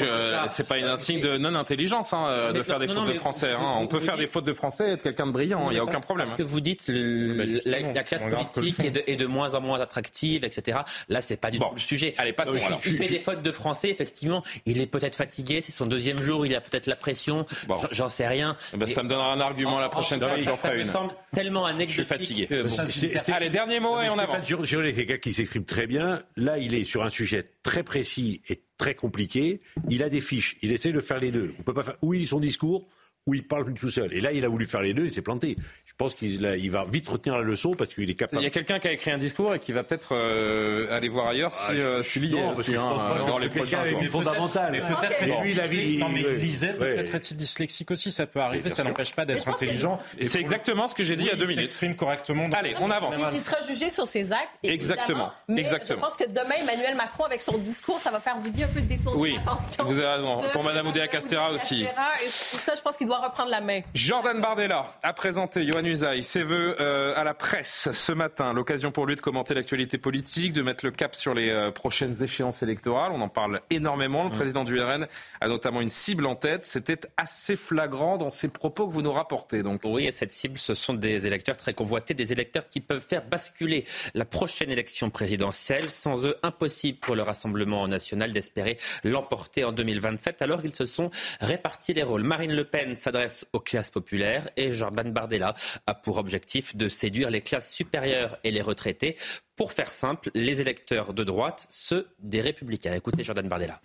c'est 0.48 0.64
pas 0.64 0.76
un 0.76 0.96
signe 0.96 1.20
de 1.20 1.38
non-intelligence 1.38 2.12
hein, 2.12 2.52
de 2.52 2.62
faire 2.62 2.78
des 2.78 2.88
fautes 2.88 3.08
de 3.08 3.12
français. 3.12 3.52
Hein. 3.52 3.74
On 3.78 3.86
peut 3.86 4.00
faire 4.00 4.16
des 4.16 4.26
fautes 4.26 4.44
de 4.44 4.52
français 4.52 4.90
et 4.90 4.92
être 4.92 5.02
quelqu'un 5.02 5.26
de 5.26 5.32
brillant, 5.32 5.70
il 5.70 5.74
n'y 5.74 5.78
a 5.78 5.84
aucun 5.84 6.00
problème. 6.00 6.26
Parce 6.26 6.36
que 6.36 6.42
vous 6.42 6.60
dites 6.60 6.84
la, 6.88 8.02
classe 8.02 8.22
politique 8.22 8.80
est 8.80 9.16
de, 9.16 9.26
moins 9.26 9.54
en 9.54 9.60
moins 9.60 9.80
attractive, 9.80 10.44
etc. 10.44 10.78
Là, 11.08 11.20
c'est 11.20 11.36
pas 11.36 11.50
du 11.50 11.58
tout 11.58 11.66
le 11.72 11.80
sujet. 11.80 12.14
Allez, 12.18 12.32
passons. 12.32 12.56
Il 12.84 12.96
fait 12.96 13.08
des 13.08 13.20
fautes 13.20 13.42
de 13.42 13.52
français, 13.52 13.90
effectivement. 13.90 14.42
Il 14.66 14.80
est 14.80 14.86
peut-être 14.86 15.16
fatigué, 15.16 15.60
c'est 15.60 15.72
son 15.72 15.86
deuxième 15.86 16.20
jour, 16.20 16.46
il 16.46 16.54
a 16.54 16.60
peut-être 16.60 16.86
la 16.86 16.96
pression. 16.96 17.46
J'en 17.90 18.08
sais 18.08 18.26
rien. 18.26 18.56
Eh 18.74 18.76
ben, 18.76 18.86
ça 18.86 19.02
me 19.02 19.08
donnera 19.08 19.32
un 19.32 19.40
argument 19.40 19.78
la 19.78 19.88
prochaine 19.88 20.20
fois. 20.20 20.56
Ça 20.56 20.74
me 20.74 20.84
semble 20.84 21.12
tellement 21.32 21.64
anecdotique. 21.64 21.90
Je 21.90 22.02
suis 22.02 23.08
fatigué. 23.08 23.32
Allez, 23.32 23.50
dernier 23.50 23.80
mot 23.80 24.00
et 24.00 24.08
on 24.08 24.18
avance. 24.18 24.46
Jérôme 24.46 24.92
quelqu'un 24.92 25.18
qui 25.18 25.32
s'exprime 25.32 25.64
très 25.64 25.86
bien. 25.86 26.19
Là, 26.36 26.58
il 26.58 26.74
est 26.74 26.84
sur 26.84 27.02
un 27.02 27.08
sujet 27.08 27.44
très 27.62 27.82
précis 27.82 28.42
et 28.48 28.62
très 28.78 28.94
compliqué. 28.94 29.60
Il 29.88 30.02
a 30.02 30.08
des 30.08 30.20
fiches. 30.20 30.56
Il 30.62 30.72
essaie 30.72 30.92
de 30.92 31.00
faire 31.00 31.20
les 31.20 31.30
deux. 31.30 31.54
On 31.58 31.62
peut 31.62 31.74
pas 31.74 31.82
faire. 31.82 31.96
Où 32.02 32.14
il 32.14 32.26
son 32.26 32.40
discours, 32.40 32.88
où 33.26 33.34
il 33.34 33.46
parle 33.46 33.72
tout 33.74 33.88
seul. 33.88 34.12
Et 34.12 34.20
là, 34.20 34.32
il 34.32 34.44
a 34.44 34.48
voulu 34.48 34.66
faire 34.66 34.82
les 34.82 34.94
deux 34.94 35.04
et 35.04 35.10
s'est 35.10 35.22
planté. 35.22 35.56
Je 36.00 36.04
pense 36.06 36.14
qu'il 36.14 36.42
il 36.58 36.70
va 36.70 36.86
vite 36.90 37.06
retenir 37.10 37.36
la 37.36 37.44
leçon 37.44 37.74
parce 37.74 37.92
qu'il 37.92 38.08
est 38.08 38.14
capable. 38.14 38.40
Il 38.40 38.44
y 38.44 38.48
a 38.48 38.50
quelqu'un 38.50 38.78
qui 38.78 38.88
a 38.88 38.92
écrit 38.92 39.10
un 39.10 39.18
discours 39.18 39.54
et 39.54 39.58
qui 39.58 39.72
va 39.72 39.82
peut-être 39.82 40.14
euh, 40.14 40.96
aller 40.96 41.10
voir 41.10 41.26
ailleurs 41.26 41.52
si, 41.52 41.66
ah, 41.68 41.72
euh, 41.72 42.02
si 42.02 42.26
non, 42.26 42.54
parce 42.54 42.66
que 42.66 43.26
dans 43.28 43.36
les 43.36 43.50
prochains 43.50 43.84
jours. 43.84 44.02
fondamental. 44.04 44.72
Mais 44.72 44.80
peut-être 44.80 45.42
lui, 45.42 45.52
la 45.52 45.66
vie. 45.66 45.98
Non, 45.98 46.08
mais 46.08 46.22
il 46.22 46.36
lisait, 46.36 46.72
peut-être 46.72 47.14
est-il 47.14 47.36
dyslexique 47.36 47.90
aussi. 47.90 48.10
Ça 48.10 48.26
peut 48.26 48.40
arriver. 48.40 48.70
Ça 48.70 48.82
n'empêche 48.82 49.12
pas 49.12 49.26
d'être 49.26 49.46
intelligent. 49.46 50.00
Et 50.16 50.24
c'est 50.24 50.40
exactement 50.40 50.88
ce 50.88 50.94
que 50.94 51.02
j'ai 51.02 51.16
dit 51.16 51.24
il 51.24 51.28
y 51.28 51.32
a 51.32 51.36
deux 51.36 51.44
minutes. 51.44 51.64
Il 51.64 51.68
s'exprime 51.68 51.94
correctement. 51.94 52.48
Allez, 52.50 52.74
on 52.80 52.90
avance. 52.90 53.14
Il 53.34 53.38
sera 53.38 53.60
jugé 53.60 53.90
sur 53.90 54.06
ses 54.06 54.32
actes. 54.32 54.48
Exactement. 54.62 55.32
Mais 55.48 55.66
je 55.66 55.92
pense 55.92 56.16
que 56.16 56.26
demain, 56.28 56.54
Emmanuel 56.62 56.96
Macron, 56.96 57.24
avec 57.24 57.42
son 57.42 57.58
discours, 57.58 58.00
ça 58.00 58.10
va 58.10 58.20
faire 58.20 58.38
du 58.40 58.50
bien 58.50 58.66
un 58.66 58.70
peu 58.70 58.80
de 58.80 58.86
détourner 58.86 59.34
l'attention. 59.34 59.84
Oui, 59.84 59.92
vous 59.92 59.98
avez 59.98 60.14
raison. 60.14 60.40
Pour 60.50 60.64
Madame 60.64 60.86
Oudéa 60.86 61.08
Castera 61.08 61.50
aussi. 61.50 61.82
Et 61.82 62.28
ça, 62.30 62.74
je 62.74 62.80
pense 62.80 62.96
qu'il 62.96 63.06
doit 63.06 63.18
reprendre 63.18 63.50
la 63.50 63.60
main. 63.60 63.82
Jordan 63.92 64.40
Bardella 64.40 64.86
a 65.02 65.12
présenté, 65.12 65.66
Johan 65.66 65.89
Usaï, 65.90 66.22
ses 66.22 66.42
voeux 66.42 66.76
euh, 66.80 67.12
à 67.16 67.24
la 67.24 67.34
presse 67.34 67.90
ce 67.92 68.12
matin. 68.12 68.52
L'occasion 68.52 68.92
pour 68.92 69.06
lui 69.06 69.16
de 69.16 69.20
commenter 69.20 69.54
l'actualité 69.54 69.98
politique, 69.98 70.52
de 70.52 70.62
mettre 70.62 70.84
le 70.84 70.90
cap 70.90 71.14
sur 71.14 71.34
les 71.34 71.50
euh, 71.50 71.70
prochaines 71.70 72.22
échéances 72.22 72.62
électorales. 72.62 73.12
On 73.12 73.20
en 73.20 73.28
parle 73.28 73.60
énormément. 73.70 74.24
Le 74.24 74.30
mmh. 74.30 74.32
président 74.32 74.64
du 74.64 74.80
RN 74.80 75.06
a 75.40 75.48
notamment 75.48 75.80
une 75.80 75.90
cible 75.90 76.26
en 76.26 76.34
tête. 76.36 76.64
C'était 76.64 77.00
assez 77.16 77.56
flagrant 77.56 78.16
dans 78.16 78.30
ses 78.30 78.48
propos 78.48 78.86
que 78.86 78.92
vous 78.92 79.02
nous 79.02 79.12
rapportez. 79.12 79.62
Donc. 79.62 79.82
Oui, 79.84 80.06
et 80.06 80.12
cette 80.12 80.32
cible, 80.32 80.56
ce 80.56 80.74
sont 80.74 80.94
des 80.94 81.26
électeurs 81.26 81.56
très 81.56 81.74
convoités, 81.74 82.14
des 82.14 82.32
électeurs 82.32 82.68
qui 82.68 82.80
peuvent 82.80 83.06
faire 83.06 83.24
basculer 83.26 83.84
la 84.14 84.24
prochaine 84.24 84.70
élection 84.70 85.10
présidentielle. 85.10 85.90
Sans 85.90 86.24
eux, 86.24 86.36
impossible 86.42 86.98
pour 86.98 87.14
le 87.14 87.22
Rassemblement 87.22 87.86
national 87.86 88.32
d'espérer 88.32 88.78
l'emporter 89.04 89.64
en 89.64 89.72
2027. 89.72 90.40
Alors 90.42 90.60
ils 90.64 90.74
se 90.74 90.86
sont 90.86 91.10
répartis 91.40 91.94
les 91.94 92.02
rôles. 92.02 92.22
Marine 92.22 92.54
Le 92.54 92.64
Pen 92.64 92.96
s'adresse 92.96 93.46
aux 93.52 93.60
classes 93.60 93.90
populaire 93.90 94.48
et 94.56 94.72
Jordan 94.72 95.12
Bardella 95.12 95.54
a 95.86 95.94
pour 95.94 96.18
objectif 96.18 96.76
de 96.76 96.88
séduire 96.88 97.30
les 97.30 97.40
classes 97.40 97.72
supérieures 97.72 98.38
et 98.44 98.50
les 98.50 98.62
retraités. 98.62 99.16
Pour 99.56 99.72
faire 99.72 99.90
simple, 99.90 100.30
les 100.34 100.60
électeurs 100.60 101.12
de 101.12 101.24
droite, 101.24 101.66
ceux 101.70 102.08
des 102.18 102.40
républicains. 102.40 102.94
Écoutez 102.94 103.22
Jordan 103.22 103.48
Bardella. 103.48 103.80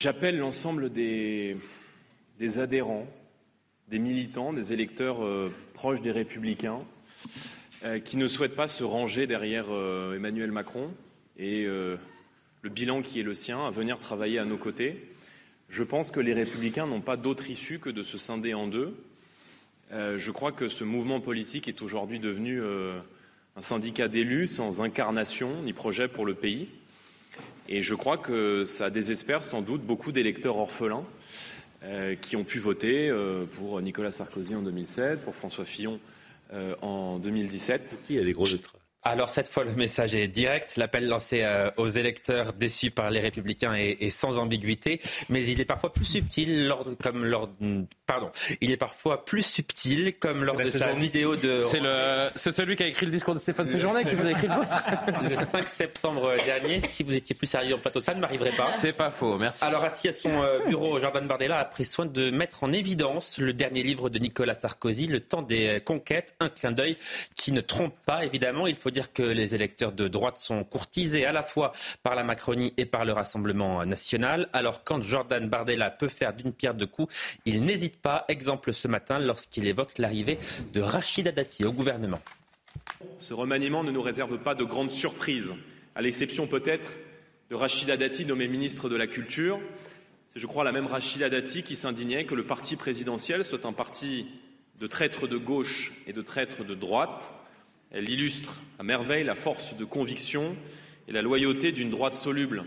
J'appelle 0.00 0.38
l'ensemble 0.38 0.92
des, 0.92 1.56
adhérents, 2.56 3.08
des 3.88 3.98
militants, 3.98 4.52
des 4.52 4.72
électeurs 4.72 5.24
euh, 5.24 5.52
proches 5.74 6.00
des 6.00 6.12
républicains 6.12 6.84
euh, 7.84 7.98
qui 7.98 8.16
ne 8.16 8.28
souhaitent 8.28 8.54
pas 8.54 8.68
se 8.68 8.84
ranger 8.84 9.26
derrière 9.26 9.66
euh, 9.70 10.14
Emmanuel 10.14 10.52
Macron 10.52 10.94
et 11.36 11.64
le 11.64 11.98
bilan 12.70 13.02
qui 13.02 13.18
est 13.20 13.24
le 13.24 13.34
sien 13.34 13.64
à 13.66 13.70
venir 13.70 13.98
travailler 13.98 14.38
à 14.38 14.44
nos 14.44 14.56
côtés 14.56 15.08
Je 15.68 15.82
pense 15.82 16.10
que 16.10 16.20
les 16.20 16.32
républicains 16.32 16.86
n'ont 16.86 17.00
pas 17.00 17.16
d'autre 17.16 17.50
issue 17.50 17.78
que 17.78 17.90
de 17.90 18.02
se 18.02 18.18
scinder 18.18 18.54
en 18.54 18.66
deux. 18.66 18.96
Euh, 19.92 20.18
je 20.18 20.30
crois 20.30 20.52
que 20.52 20.68
ce 20.68 20.84
mouvement 20.84 21.20
politique 21.20 21.68
est 21.68 21.82
aujourd'hui 21.82 22.18
devenu 22.18 22.60
euh, 22.60 22.98
un 23.56 23.62
syndicat 23.62 24.08
d'élus 24.08 24.46
sans 24.46 24.82
incarnation 24.82 25.62
ni 25.62 25.72
projet 25.72 26.08
pour 26.08 26.26
le 26.26 26.34
pays. 26.34 26.68
Et 27.68 27.82
je 27.82 27.94
crois 27.94 28.18
que 28.18 28.64
ça 28.64 28.90
désespère 28.90 29.44
sans 29.44 29.62
doute 29.62 29.82
beaucoup 29.82 30.12
d'électeurs 30.12 30.56
orphelins 30.56 31.04
euh, 31.82 32.14
qui 32.14 32.36
ont 32.36 32.44
pu 32.44 32.58
voter 32.58 33.12
pour 33.52 33.80
Nicolas 33.82 34.12
Sarkozy 34.12 34.54
en 34.54 34.62
2007, 34.62 35.22
pour 35.22 35.34
François 35.34 35.64
Fillon 35.64 36.00
en 36.80 37.18
2017. 37.18 38.06
Il 38.08 38.16
y 38.16 38.18
a 38.18 38.24
des 38.24 38.32
gros 38.32 38.46
alors 39.02 39.28
cette 39.28 39.48
fois, 39.48 39.64
le 39.64 39.72
message 39.72 40.14
est 40.14 40.28
direct. 40.28 40.76
L'appel 40.76 41.08
lancé 41.08 41.42
euh, 41.42 41.70
aux 41.76 41.86
électeurs 41.86 42.52
déçus 42.52 42.90
par 42.90 43.10
les 43.10 43.20
républicains 43.20 43.74
est, 43.74 44.10
sans 44.10 44.38
ambiguïté, 44.38 45.00
mais 45.28 45.44
il 45.46 45.60
est 45.60 45.64
parfois 45.64 45.92
plus 45.92 46.04
subtil 46.04 46.66
lors 46.66 46.84
comme 47.02 47.24
lors 47.24 47.48
pardon, 48.08 48.30
il 48.60 48.72
est 48.72 48.76
parfois 48.76 49.24
plus 49.24 49.44
subtil 49.44 50.14
comme 50.18 50.42
lors 50.42 50.56
de 50.56 50.64
sa 50.64 50.92
vidéo 50.94 51.36
de. 51.36 51.58
C'est 51.58 51.78
le, 51.78 52.28
c'est 52.34 52.50
celui 52.50 52.74
qui 52.74 52.82
a 52.82 52.86
écrit 52.88 53.06
le 53.06 53.12
discours 53.12 53.34
de 53.34 53.38
Stéphane 53.38 53.68
Séjourné 53.68 54.04
qui 54.04 54.16
vous 54.16 54.26
a 54.26 54.32
écrit 54.32 54.48
le 54.48 54.54
vôtre. 54.54 54.84
le 55.30 55.36
5 55.36 55.68
septembre 55.68 56.32
dernier, 56.44 56.80
si 56.80 57.04
vous 57.04 57.14
étiez 57.14 57.36
plus 57.36 57.46
sérieux 57.46 57.76
en 57.76 57.78
plateau, 57.78 58.00
ça 58.00 58.14
ne 58.14 58.20
m'arriverait 58.20 58.56
pas. 58.56 58.68
C'est 58.76 58.96
pas 58.96 59.10
faux, 59.10 59.38
merci. 59.38 59.64
Alors 59.64 59.84
assis 59.84 60.08
à 60.08 60.12
son 60.12 60.42
euh, 60.42 60.64
bureau, 60.66 60.98
Jordan 60.98 61.26
Bardella 61.28 61.60
a 61.60 61.64
pris 61.64 61.84
soin 61.84 62.06
de 62.06 62.30
mettre 62.30 62.64
en 62.64 62.72
évidence 62.72 63.38
le 63.38 63.52
dernier 63.52 63.84
livre 63.84 64.10
de 64.10 64.18
Nicolas 64.18 64.54
Sarkozy, 64.54 65.06
Le 65.06 65.20
temps 65.20 65.42
des 65.42 65.80
conquêtes, 65.84 66.34
un 66.40 66.48
clin 66.48 66.72
d'œil 66.72 66.96
qui 67.36 67.52
ne 67.52 67.60
trompe 67.60 67.94
pas 68.04 68.24
évidemment. 68.24 68.66
Il 68.66 68.74
faut 68.74 68.88
faut 68.88 68.92
dire 68.92 69.12
que 69.12 69.22
les 69.22 69.54
électeurs 69.54 69.92
de 69.92 70.08
droite 70.08 70.38
sont 70.38 70.64
courtisés 70.64 71.26
à 71.26 71.32
la 71.32 71.42
fois 71.42 71.72
par 72.02 72.14
la 72.14 72.24
Macronie 72.24 72.72
et 72.78 72.86
par 72.86 73.04
le 73.04 73.12
Rassemblement 73.12 73.84
national. 73.84 74.48
Alors 74.54 74.82
quand 74.82 75.02
Jordan 75.02 75.46
Bardella 75.46 75.90
peut 75.90 76.08
faire 76.08 76.32
d'une 76.32 76.54
pierre 76.54 76.72
deux 76.72 76.86
coups, 76.86 77.14
il 77.44 77.62
n'hésite 77.62 77.97
pas. 78.02 78.24
Exemple 78.28 78.72
ce 78.72 78.88
matin 78.88 79.18
lorsqu'il 79.18 79.66
évoque 79.66 79.98
l'arrivée 79.98 80.38
de 80.72 80.80
Rachida 80.80 81.32
Dati 81.32 81.64
au 81.64 81.72
gouvernement. 81.72 82.20
Ce 83.18 83.34
remaniement 83.34 83.84
ne 83.84 83.90
nous 83.90 84.02
réserve 84.02 84.38
pas 84.38 84.54
de 84.54 84.64
grandes 84.64 84.90
surprises, 84.90 85.54
à 85.94 86.02
l'exception 86.02 86.46
peut-être 86.46 86.90
de 87.50 87.54
Rachida 87.54 87.96
Dati 87.96 88.24
nommée 88.24 88.48
ministre 88.48 88.88
de 88.88 88.96
la 88.96 89.06
Culture. 89.06 89.60
C'est, 90.28 90.40
je 90.40 90.46
crois, 90.46 90.64
la 90.64 90.72
même 90.72 90.86
Rachida 90.86 91.30
Dati 91.30 91.62
qui 91.62 91.76
s'indignait 91.76 92.24
que 92.24 92.34
le 92.34 92.44
parti 92.44 92.76
présidentiel 92.76 93.44
soit 93.44 93.64
un 93.64 93.72
parti 93.72 94.26
de 94.80 94.86
traîtres 94.86 95.26
de 95.26 95.36
gauche 95.36 95.92
et 96.06 96.12
de 96.12 96.20
traîtres 96.20 96.64
de 96.64 96.74
droite. 96.74 97.32
Elle 97.90 98.10
illustre 98.10 98.60
à 98.78 98.82
merveille 98.82 99.24
la 99.24 99.34
force 99.34 99.76
de 99.76 99.84
conviction 99.84 100.56
et 101.08 101.12
la 101.12 101.22
loyauté 101.22 101.72
d'une 101.72 101.90
droite 101.90 102.14
soluble 102.14 102.64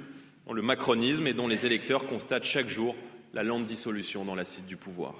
dans 0.47 0.53
le 0.53 0.61
macronisme 0.61 1.27
et 1.27 1.33
dont 1.33 1.47
les 1.47 1.65
électeurs 1.65 2.07
constatent 2.07 2.43
chaque 2.43 2.69
jour 2.69 2.95
la 3.33 3.43
lente 3.43 3.65
dissolution 3.65 4.25
dans 4.25 4.35
l'acide 4.35 4.65
du 4.65 4.77
pouvoir. 4.77 5.15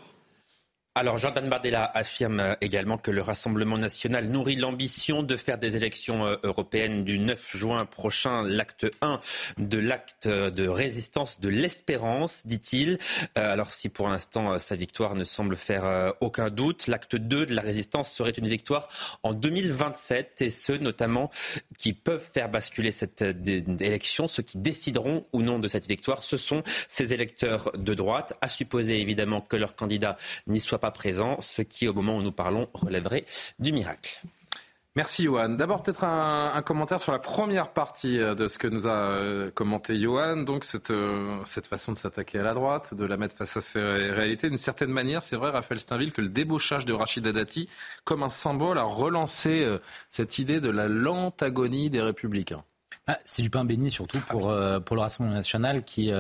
Alors 0.93 1.17
Jordan 1.17 1.47
Bardella 1.47 1.89
affirme 1.93 2.57
également 2.59 2.97
que 2.97 3.11
le 3.11 3.21
Rassemblement 3.21 3.77
national 3.77 4.27
nourrit 4.27 4.57
l'ambition 4.57 5.23
de 5.23 5.37
faire 5.37 5.57
des 5.57 5.77
élections 5.77 6.25
euh, 6.25 6.35
européennes 6.43 7.05
du 7.05 7.17
9 7.17 7.55
juin 7.55 7.85
prochain 7.85 8.43
l'acte 8.43 8.85
1 9.01 9.21
de 9.57 9.77
l'acte 9.77 10.27
de 10.27 10.67
résistance 10.67 11.39
de 11.39 11.47
l'espérance, 11.47 12.45
dit-il. 12.45 12.97
Euh, 13.37 13.53
alors 13.53 13.71
si 13.71 13.87
pour 13.87 14.09
l'instant 14.09 14.51
euh, 14.51 14.57
sa 14.57 14.75
victoire 14.75 15.15
ne 15.15 15.23
semble 15.23 15.55
faire 15.55 16.13
aucun 16.19 16.49
doute, 16.49 16.87
l'acte 16.87 17.15
2 17.15 17.45
de 17.45 17.55
la 17.55 17.61
résistance 17.61 18.11
serait 18.11 18.31
une 18.31 18.49
victoire 18.49 18.89
en 19.23 19.31
2027 19.31 20.41
et 20.41 20.49
ceux 20.49 20.77
notamment 20.77 21.31
qui 21.79 21.93
peuvent 21.93 22.29
faire 22.33 22.49
basculer 22.49 22.91
cette 22.91 23.21
élection, 23.21 24.27
ceux 24.27 24.43
qui 24.43 24.57
décideront 24.57 25.25
ou 25.31 25.41
non 25.41 25.57
de 25.57 25.69
cette 25.69 25.87
victoire, 25.87 26.21
ce 26.21 26.35
sont 26.35 26.63
ces 26.89 27.13
électeurs 27.13 27.71
de 27.77 27.93
droite, 27.93 28.33
à 28.41 28.49
supposer 28.49 28.99
évidemment 28.99 29.39
que 29.39 29.55
leur 29.55 29.73
candidat 29.73 30.17
n'y 30.47 30.59
soit 30.59 30.80
pas 30.81 30.91
présent, 30.91 31.39
ce 31.39 31.61
qui, 31.61 31.87
au 31.87 31.93
moment 31.93 32.17
où 32.17 32.21
nous 32.21 32.33
parlons, 32.33 32.67
relèverait 32.73 33.23
du 33.59 33.71
miracle. 33.71 34.19
Merci 34.97 35.23
Johan. 35.23 35.47
D'abord 35.47 35.83
peut-être 35.83 36.03
un, 36.03 36.61
commentaire 36.63 36.99
sur 36.99 37.13
la 37.13 37.19
première 37.19 37.71
partie 37.71 38.19
euh, 38.19 38.35
de 38.35 38.49
ce 38.49 38.57
que 38.57 38.67
nous 38.67 38.87
a 38.87 38.91
euh, 38.91 39.49
commenté 39.49 39.97
Johan, 39.97 40.43
donc 40.43 40.65
cette, 40.65 40.91
euh, 40.91 41.39
cette 41.45 41.65
façon 41.65 41.93
de 41.93 41.97
s'attaquer 41.97 42.39
à 42.39 42.43
la 42.43 42.53
droite, 42.53 42.93
de 42.93 43.05
la 43.05 43.15
mettre 43.15 43.33
face 43.33 43.55
à 43.55 43.61
ses 43.61 43.79
réalités. 43.79 44.49
D'une 44.49 44.57
certaine 44.57 44.91
manière, 44.91 45.23
c'est 45.23 45.37
vrai, 45.37 45.49
Raphaël 45.49 45.79
Steinville, 45.79 46.11
que 46.11 46.21
le 46.21 46.27
débauchage 46.27 46.83
de 46.83 46.91
Rachida 46.91 47.31
Dati, 47.31 47.69
comme 48.03 48.21
un 48.21 48.27
symbole, 48.27 48.77
a 48.77 48.83
relancé 48.83 49.65
cette 50.09 50.39
idée 50.39 50.59
de 50.59 50.69
la 50.69 50.89
lente 50.89 51.41
agonie 51.41 51.89
des 51.89 52.01
républicains. 52.01 52.65
Ah, 53.07 53.17
c'est 53.23 53.41
du 53.41 53.49
pain 53.49 53.63
béni 53.63 53.89
surtout 53.89 54.19
pour, 54.27 54.53
pour 54.85 54.95
le 54.95 55.01
Rassemblement 55.01 55.35
national 55.35 55.83
qui 55.83 56.11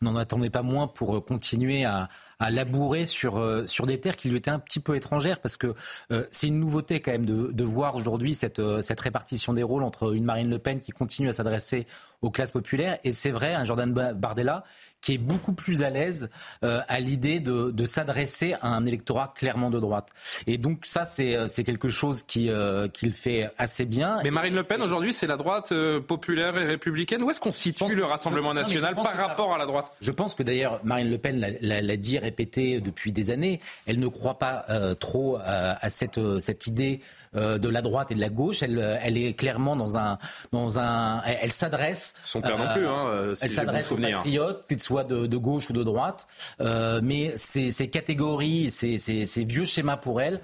n'en 0.00 0.16
attendait 0.16 0.48
pas 0.48 0.62
moins 0.62 0.86
pour 0.86 1.24
continuer 1.24 1.84
à, 1.84 2.08
à 2.42 2.50
labourer 2.50 3.06
sur, 3.06 3.38
euh, 3.38 3.66
sur 3.66 3.86
des 3.86 4.00
terres 4.00 4.16
qui 4.16 4.28
lui 4.28 4.36
étaient 4.36 4.50
un 4.50 4.58
petit 4.58 4.80
peu 4.80 4.96
étrangères, 4.96 5.38
parce 5.38 5.56
que 5.56 5.74
euh, 6.10 6.24
c'est 6.32 6.48
une 6.48 6.58
nouveauté 6.58 6.98
quand 7.00 7.12
même 7.12 7.24
de, 7.24 7.52
de 7.52 7.64
voir 7.64 7.94
aujourd'hui 7.94 8.34
cette, 8.34 8.58
euh, 8.58 8.82
cette 8.82 9.00
répartition 9.00 9.52
des 9.52 9.62
rôles 9.62 9.84
entre 9.84 10.12
une 10.12 10.24
Marine 10.24 10.50
Le 10.50 10.58
Pen 10.58 10.80
qui 10.80 10.90
continue 10.90 11.28
à 11.28 11.32
s'adresser 11.32 11.86
aux 12.20 12.30
classes 12.30 12.50
populaires, 12.50 12.98
et 13.04 13.12
c'est 13.12 13.30
vrai, 13.30 13.54
un 13.54 13.64
Jordan 13.64 13.92
Bardella 13.92 14.64
qui 15.00 15.14
est 15.14 15.18
beaucoup 15.18 15.52
plus 15.52 15.82
à 15.82 15.90
l'aise 15.90 16.30
à 16.62 17.00
l'idée 17.00 17.40
de, 17.40 17.72
de 17.72 17.84
s'adresser 17.84 18.54
à 18.62 18.68
un 18.68 18.86
électorat 18.86 19.34
clairement 19.36 19.68
de 19.68 19.80
droite. 19.80 20.10
Et 20.46 20.58
donc 20.58 20.86
ça, 20.86 21.06
c'est, 21.06 21.48
c'est 21.48 21.64
quelque 21.64 21.88
chose 21.88 22.22
qui, 22.22 22.48
qu'il 22.92 23.12
fait 23.12 23.50
assez 23.58 23.84
bien. 23.84 24.20
Mais 24.22 24.30
Marine 24.30 24.54
Le 24.54 24.62
Pen, 24.62 24.80
aujourd'hui, 24.80 25.12
c'est 25.12 25.26
la 25.26 25.36
droite 25.36 25.72
populaire 26.06 26.56
et 26.56 26.66
républicaine. 26.66 27.20
Où 27.24 27.30
est-ce 27.30 27.40
qu'on 27.40 27.50
situe 27.50 27.96
le 27.96 28.04
Rassemblement 28.04 28.54
national 28.54 28.94
par 28.94 29.16
rapport 29.16 29.52
à 29.52 29.58
la 29.58 29.66
droite? 29.66 29.90
Je 30.00 30.12
pense 30.12 30.36
que 30.36 30.44
d'ailleurs, 30.44 30.78
Marine 30.84 31.10
Le 31.10 31.18
Pen 31.18 31.44
l'a, 31.60 31.80
l'a 31.80 31.96
dit 31.96 32.20
répété 32.32 32.80
depuis 32.80 33.12
des 33.12 33.28
années. 33.28 33.60
Elle 33.86 34.00
ne 34.00 34.08
croit 34.08 34.38
pas 34.38 34.64
euh, 34.70 34.94
trop 34.94 35.36
euh, 35.36 35.74
à 35.78 35.90
cette, 35.90 36.16
euh, 36.16 36.38
cette 36.38 36.66
idée 36.66 37.00
de 37.34 37.70
la 37.70 37.80
droite 37.80 38.10
et 38.10 38.14
de 38.14 38.20
la 38.20 38.28
gauche. 38.28 38.62
Elle, 38.62 38.98
elle 39.02 39.16
est 39.16 39.32
clairement 39.32 39.74
dans 39.74 39.96
un, 39.96 40.18
dans 40.52 40.78
un, 40.78 41.22
elle, 41.22 41.50
s'adresse. 41.50 42.12
Son 42.26 42.42
père 42.42 42.58
non 42.58 42.70
plus. 42.74 42.86
Hein, 42.86 43.34
elle 43.40 43.50
s'adresse 43.50 43.90
aux 43.90 43.96
patriotes, 43.96 44.66
qu'ils 44.68 44.80
soient 44.80 45.04
de, 45.04 45.26
de, 45.26 45.36
gauche 45.38 45.70
ou 45.70 45.72
de 45.72 45.82
droite. 45.82 46.26
mais 46.60 47.32
ces, 47.36 47.70
ces 47.70 47.88
catégories, 47.88 48.70
ces, 48.70 48.98
ces, 48.98 49.24
ces, 49.24 49.44
vieux 49.44 49.64
schémas 49.64 49.96
pour 49.96 50.20
elle 50.20 50.40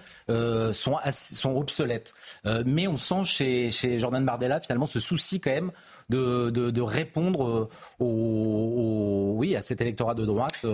sont, 0.72 0.96
sont 1.10 1.56
obsolètes. 1.58 2.14
mais 2.64 2.86
on 2.86 2.96
sent 2.96 3.24
chez, 3.24 3.70
chez 3.70 3.98
Jordan 3.98 4.24
Bardella 4.24 4.58
finalement 4.58 4.86
ce 4.86 4.98
souci 4.98 5.40
quand 5.40 5.50
même 5.50 5.72
de, 6.08 6.48
de, 6.48 6.70
de 6.70 6.80
répondre 6.80 7.68
au, 8.00 9.34
oui, 9.36 9.56
à 9.56 9.60
cet 9.60 9.82
électorat 9.82 10.14
de 10.14 10.24
droite. 10.24 10.64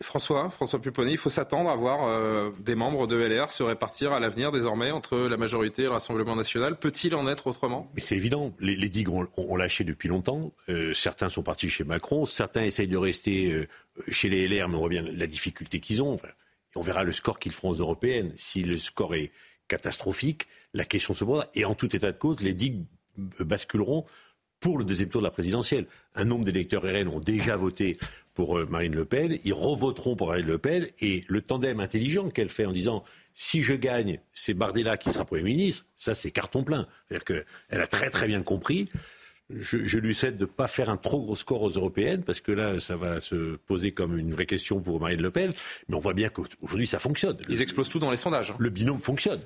François, 0.00 0.48
François 0.50 0.80
Pupponi, 0.80 1.12
il 1.12 1.18
faut 1.18 1.30
s'attendre 1.30 1.68
à 1.68 1.74
voir 1.74 2.06
euh, 2.06 2.52
des 2.60 2.76
membres 2.76 3.08
de 3.08 3.16
LR 3.16 3.50
se 3.50 3.64
répartir 3.64 4.12
à 4.12 4.20
l'avenir 4.20 4.52
désormais 4.52 4.92
entre 4.92 5.18
la 5.18 5.36
majorité 5.36 5.82
et 5.82 5.84
le 5.86 5.90
Rassemblement 5.90 6.36
national. 6.36 6.78
Peut-il 6.78 7.16
en 7.16 7.26
être 7.26 7.48
autrement? 7.48 7.90
Mais 7.94 8.00
c'est 8.00 8.14
évident. 8.14 8.52
Les, 8.60 8.76
digues 8.88 9.08
ont, 9.10 9.56
lâché 9.56 9.82
depuis 9.82 10.08
longtemps. 10.08 10.52
Euh, 10.68 10.92
certains 10.92 11.28
sont 11.28 11.42
partis 11.42 11.68
chez 11.68 11.82
Macron, 11.82 12.26
certains 12.26 12.62
essayent 12.62 12.86
de 12.86 12.96
rester 12.96 13.50
euh, 13.50 13.66
chez 14.08 14.28
les 14.28 14.46
LR, 14.46 14.68
mais 14.68 14.76
on 14.76 14.80
voit 14.80 14.88
bien 14.88 15.02
la 15.02 15.26
difficulté 15.26 15.80
qu'ils 15.80 16.00
ont. 16.00 16.16
on 16.76 16.80
verra 16.80 17.02
le 17.02 17.10
score 17.10 17.40
qu'ils 17.40 17.52
feront 17.52 17.70
aux 17.70 17.80
européennes. 17.80 18.32
Si 18.36 18.62
le 18.62 18.76
score 18.76 19.16
est 19.16 19.32
catastrophique, 19.66 20.44
la 20.74 20.84
question 20.84 21.12
se 21.12 21.24
pose. 21.24 21.44
Et 21.54 21.64
en 21.64 21.74
tout 21.74 21.94
état 21.96 22.12
de 22.12 22.16
cause, 22.16 22.40
les 22.40 22.54
digues 22.54 22.84
basculeront 23.40 24.06
pour 24.60 24.78
le 24.78 24.84
deuxième 24.84 25.08
tour 25.08 25.20
de 25.20 25.26
la 25.26 25.30
présidentielle. 25.30 25.86
Un 26.14 26.24
nombre 26.24 26.44
d'électeurs 26.44 26.82
RN 26.82 27.08
ont 27.08 27.20
déjà 27.20 27.56
voté 27.56 27.96
pour 28.38 28.56
euh, 28.56 28.66
Marine 28.70 28.94
Le 28.94 29.04
Pen, 29.04 29.36
ils 29.42 29.52
revoteront 29.52 30.14
pour 30.14 30.28
Marine 30.28 30.46
Le 30.46 30.58
Pen, 30.58 30.86
et 31.00 31.24
le 31.26 31.42
tandem 31.42 31.80
intelligent 31.80 32.30
qu'elle 32.30 32.48
fait 32.48 32.66
en 32.66 32.70
disant 32.70 33.02
si 33.34 33.64
je 33.64 33.74
gagne, 33.74 34.20
c'est 34.32 34.54
Bardella 34.54 34.96
qui 34.96 35.10
sera 35.10 35.24
Premier 35.24 35.42
ministre, 35.42 35.86
ça 35.96 36.14
c'est 36.14 36.30
carton 36.30 36.62
plein. 36.62 36.86
C'est-à-dire 37.08 37.24
qu'elle 37.24 37.80
a 37.80 37.88
très 37.88 38.10
très 38.10 38.28
bien 38.28 38.42
compris. 38.42 38.88
Je, 39.50 39.98
lui 39.98 40.14
souhaite 40.14 40.36
de 40.36 40.42
ne 40.42 40.46
pas 40.46 40.68
faire 40.68 40.88
un 40.88 40.96
trop 40.96 41.20
gros 41.20 41.34
score 41.34 41.62
aux 41.62 41.70
européennes, 41.70 42.22
parce 42.22 42.40
que 42.40 42.52
là, 42.52 42.78
ça 42.78 42.94
va 42.94 43.18
se 43.18 43.56
poser 43.66 43.90
comme 43.90 44.16
une 44.16 44.30
vraie 44.30 44.46
question 44.46 44.80
pour 44.80 45.00
Marine 45.00 45.20
Le 45.20 45.32
Pen. 45.32 45.52
Mais 45.88 45.96
on 45.96 46.00
voit 46.00 46.14
bien 46.14 46.28
qu'aujourd'hui, 46.28 46.86
ça 46.86 47.00
fonctionne. 47.00 47.38
Ils 47.48 47.60
explosent 47.60 47.88
tout 47.88 47.98
dans 47.98 48.12
les 48.12 48.16
sondages. 48.16 48.52
Hein. 48.52 48.56
Le 48.60 48.70
binôme 48.70 49.00
fonctionne. 49.00 49.40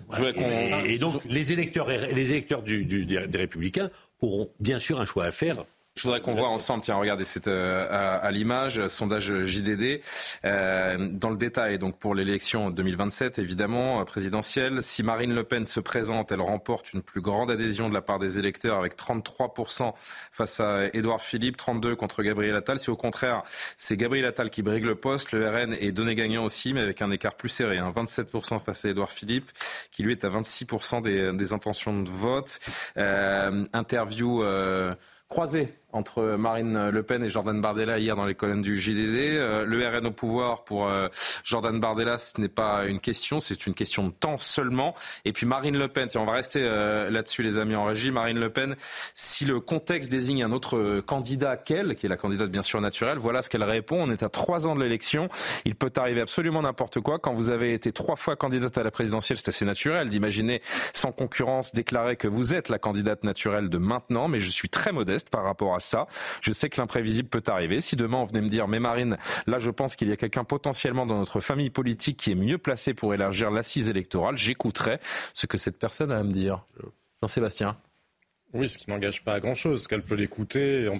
Et, 0.84 0.98
donc, 0.98 1.22
les 1.24 1.54
électeurs, 1.54 1.88
les 1.88 2.30
électeurs 2.32 2.62
des 2.62 3.38
Républicains 3.38 3.88
auront 4.20 4.50
bien 4.60 4.78
sûr 4.78 5.00
un 5.00 5.06
choix 5.06 5.24
à 5.24 5.30
faire 5.30 5.64
je 5.94 6.04
voudrais 6.04 6.22
qu'on 6.22 6.32
voit 6.32 6.48
ensemble, 6.48 6.82
tiens, 6.82 6.94
regardez, 6.94 7.24
c'est 7.24 7.48
euh, 7.48 7.86
à, 8.22 8.30
l'image, 8.30 8.88
sondage 8.88 9.42
JDD, 9.42 10.00
euh, 10.44 11.08
dans 11.12 11.28
le 11.28 11.36
détail, 11.36 11.78
donc 11.78 11.98
pour 11.98 12.14
l'élection 12.14 12.70
2027, 12.70 13.38
évidemment, 13.38 14.00
euh, 14.00 14.04
présidentielle. 14.04 14.82
Si 14.82 15.02
Marine 15.02 15.34
Le 15.34 15.44
Pen 15.44 15.66
se 15.66 15.80
présente, 15.80 16.32
elle 16.32 16.40
remporte 16.40 16.94
une 16.94 17.02
plus 17.02 17.20
grande 17.20 17.50
adhésion 17.50 17.90
de 17.90 17.94
la 17.94 18.00
part 18.00 18.18
des 18.18 18.38
électeurs 18.38 18.78
avec 18.78 18.96
33% 18.96 19.92
face 20.32 20.60
à 20.60 20.86
Édouard 20.94 21.20
Philippe, 21.20 21.58
32% 21.58 21.96
contre 21.96 22.22
Gabriel 22.22 22.56
Attal. 22.56 22.78
Si 22.78 22.88
au 22.88 22.96
contraire, 22.96 23.42
c'est 23.76 23.98
Gabriel 23.98 24.24
Attal 24.24 24.48
qui 24.48 24.62
brigue 24.62 24.86
le 24.86 24.94
poste, 24.94 25.32
le 25.32 25.46
RN 25.46 25.74
est 25.74 25.92
donné 25.92 26.14
gagnant 26.14 26.44
aussi, 26.44 26.72
mais 26.72 26.80
avec 26.80 27.02
un 27.02 27.10
écart 27.10 27.34
plus 27.34 27.50
serré, 27.50 27.76
hein, 27.76 27.90
27% 27.94 28.60
face 28.60 28.86
à 28.86 28.88
Édouard 28.88 29.10
Philippe, 29.10 29.50
qui 29.90 30.02
lui 30.02 30.12
est 30.12 30.24
à 30.24 30.30
26% 30.30 31.02
des, 31.02 31.34
des 31.34 31.52
intentions 31.52 32.00
de 32.00 32.08
vote. 32.08 32.60
interview 32.96 34.42
croisée 35.32 35.74
entre 35.92 36.36
Marine 36.36 36.90
Le 36.90 37.02
Pen 37.02 37.22
et 37.22 37.30
Jordan 37.30 37.60
Bardella 37.60 37.98
hier 37.98 38.16
dans 38.16 38.26
les 38.26 38.34
colonnes 38.34 38.62
du 38.62 38.78
JDD. 38.78 39.36
Euh, 39.36 39.64
le 39.66 39.86
RN 39.86 40.06
au 40.06 40.10
pouvoir 40.10 40.64
pour 40.64 40.88
euh, 40.88 41.08
Jordan 41.44 41.78
Bardella, 41.80 42.18
ce 42.18 42.40
n'est 42.40 42.48
pas 42.48 42.86
une 42.86 43.00
question, 43.00 43.40
c'est 43.40 43.66
une 43.66 43.74
question 43.74 44.06
de 44.06 44.12
temps 44.12 44.38
seulement. 44.38 44.94
Et 45.24 45.32
puis 45.32 45.46
Marine 45.46 45.76
Le 45.76 45.88
Pen, 45.88 46.08
on 46.16 46.24
va 46.24 46.32
rester 46.32 46.60
euh, 46.62 47.10
là-dessus 47.10 47.42
les 47.42 47.58
amis 47.58 47.76
en 47.76 47.84
régie. 47.84 48.10
Marine 48.10 48.38
Le 48.38 48.50
Pen, 48.50 48.76
si 49.14 49.44
le 49.44 49.60
contexte 49.60 50.10
désigne 50.10 50.42
un 50.42 50.52
autre 50.52 51.00
candidat 51.00 51.56
qu'elle, 51.56 51.94
qui 51.94 52.06
est 52.06 52.08
la 52.08 52.16
candidate 52.16 52.50
bien 52.50 52.62
sûr 52.62 52.80
naturelle, 52.80 53.18
voilà 53.18 53.42
ce 53.42 53.50
qu'elle 53.50 53.64
répond. 53.64 54.02
On 54.02 54.10
est 54.10 54.22
à 54.22 54.28
trois 54.28 54.66
ans 54.66 54.74
de 54.74 54.82
l'élection. 54.82 55.28
Il 55.64 55.74
peut 55.74 55.92
arriver 55.96 56.20
absolument 56.20 56.62
n'importe 56.62 57.00
quoi. 57.00 57.18
Quand 57.18 57.32
vous 57.32 57.50
avez 57.50 57.74
été 57.74 57.92
trois 57.92 58.16
fois 58.16 58.36
candidate 58.36 58.76
à 58.78 58.82
la 58.82 58.90
présidentielle, 58.90 59.38
c'est 59.38 59.48
assez 59.48 59.64
naturel 59.64 60.08
d'imaginer 60.08 60.62
sans 60.92 61.12
concurrence 61.12 61.74
déclarer 61.74 62.16
que 62.16 62.28
vous 62.28 62.54
êtes 62.54 62.68
la 62.68 62.78
candidate 62.78 63.24
naturelle 63.24 63.68
de 63.68 63.78
maintenant. 63.78 64.28
Mais 64.28 64.40
je 64.40 64.50
suis 64.50 64.68
très 64.68 64.92
modeste 64.92 65.28
par 65.30 65.44
rapport 65.44 65.74
à 65.74 65.80
ça. 65.82 66.06
Je 66.40 66.52
sais 66.52 66.68
que 66.68 66.80
l'imprévisible 66.80 67.28
peut 67.28 67.42
arriver. 67.46 67.80
Si 67.80 67.96
demain 67.96 68.18
on 68.18 68.24
venait 68.24 68.40
me 68.40 68.48
dire, 68.48 68.68
mais 68.68 68.80
Marine, 68.80 69.16
là 69.46 69.58
je 69.58 69.70
pense 69.70 69.96
qu'il 69.96 70.08
y 70.08 70.12
a 70.12 70.16
quelqu'un 70.16 70.44
potentiellement 70.44 71.06
dans 71.06 71.18
notre 71.18 71.40
famille 71.40 71.70
politique 71.70 72.18
qui 72.18 72.32
est 72.32 72.36
mieux 72.36 72.58
placé 72.58 72.94
pour 72.94 73.14
élargir 73.14 73.50
l'assise 73.50 73.90
électorale, 73.90 74.36
j'écouterai 74.36 74.98
ce 75.34 75.46
que 75.46 75.58
cette 75.58 75.78
personne 75.78 76.10
a 76.10 76.18
à 76.18 76.22
me 76.22 76.32
dire. 76.32 76.64
Jean-Sébastien. 77.22 77.76
Oui, 78.54 78.68
ce 78.68 78.76
qui 78.76 78.90
n'engage 78.90 79.24
pas 79.24 79.34
à 79.34 79.40
grand-chose. 79.40 79.86
Qu'elle 79.86 80.02
peut 80.02 80.14
l'écouter, 80.14 80.90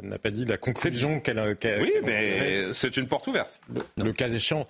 elle 0.00 0.08
n'a 0.08 0.18
pas 0.18 0.30
dit 0.30 0.44
la 0.44 0.58
conclusion 0.58 1.20
qu'elle 1.20 1.38
a. 1.38 1.46
oui, 1.46 1.92
mais 2.04 2.72
c'est 2.72 2.96
une 2.96 3.08
porte 3.08 3.26
ouverte. 3.26 3.60
le 3.96 4.12
cas 4.12 4.28
échéant. 4.28 4.66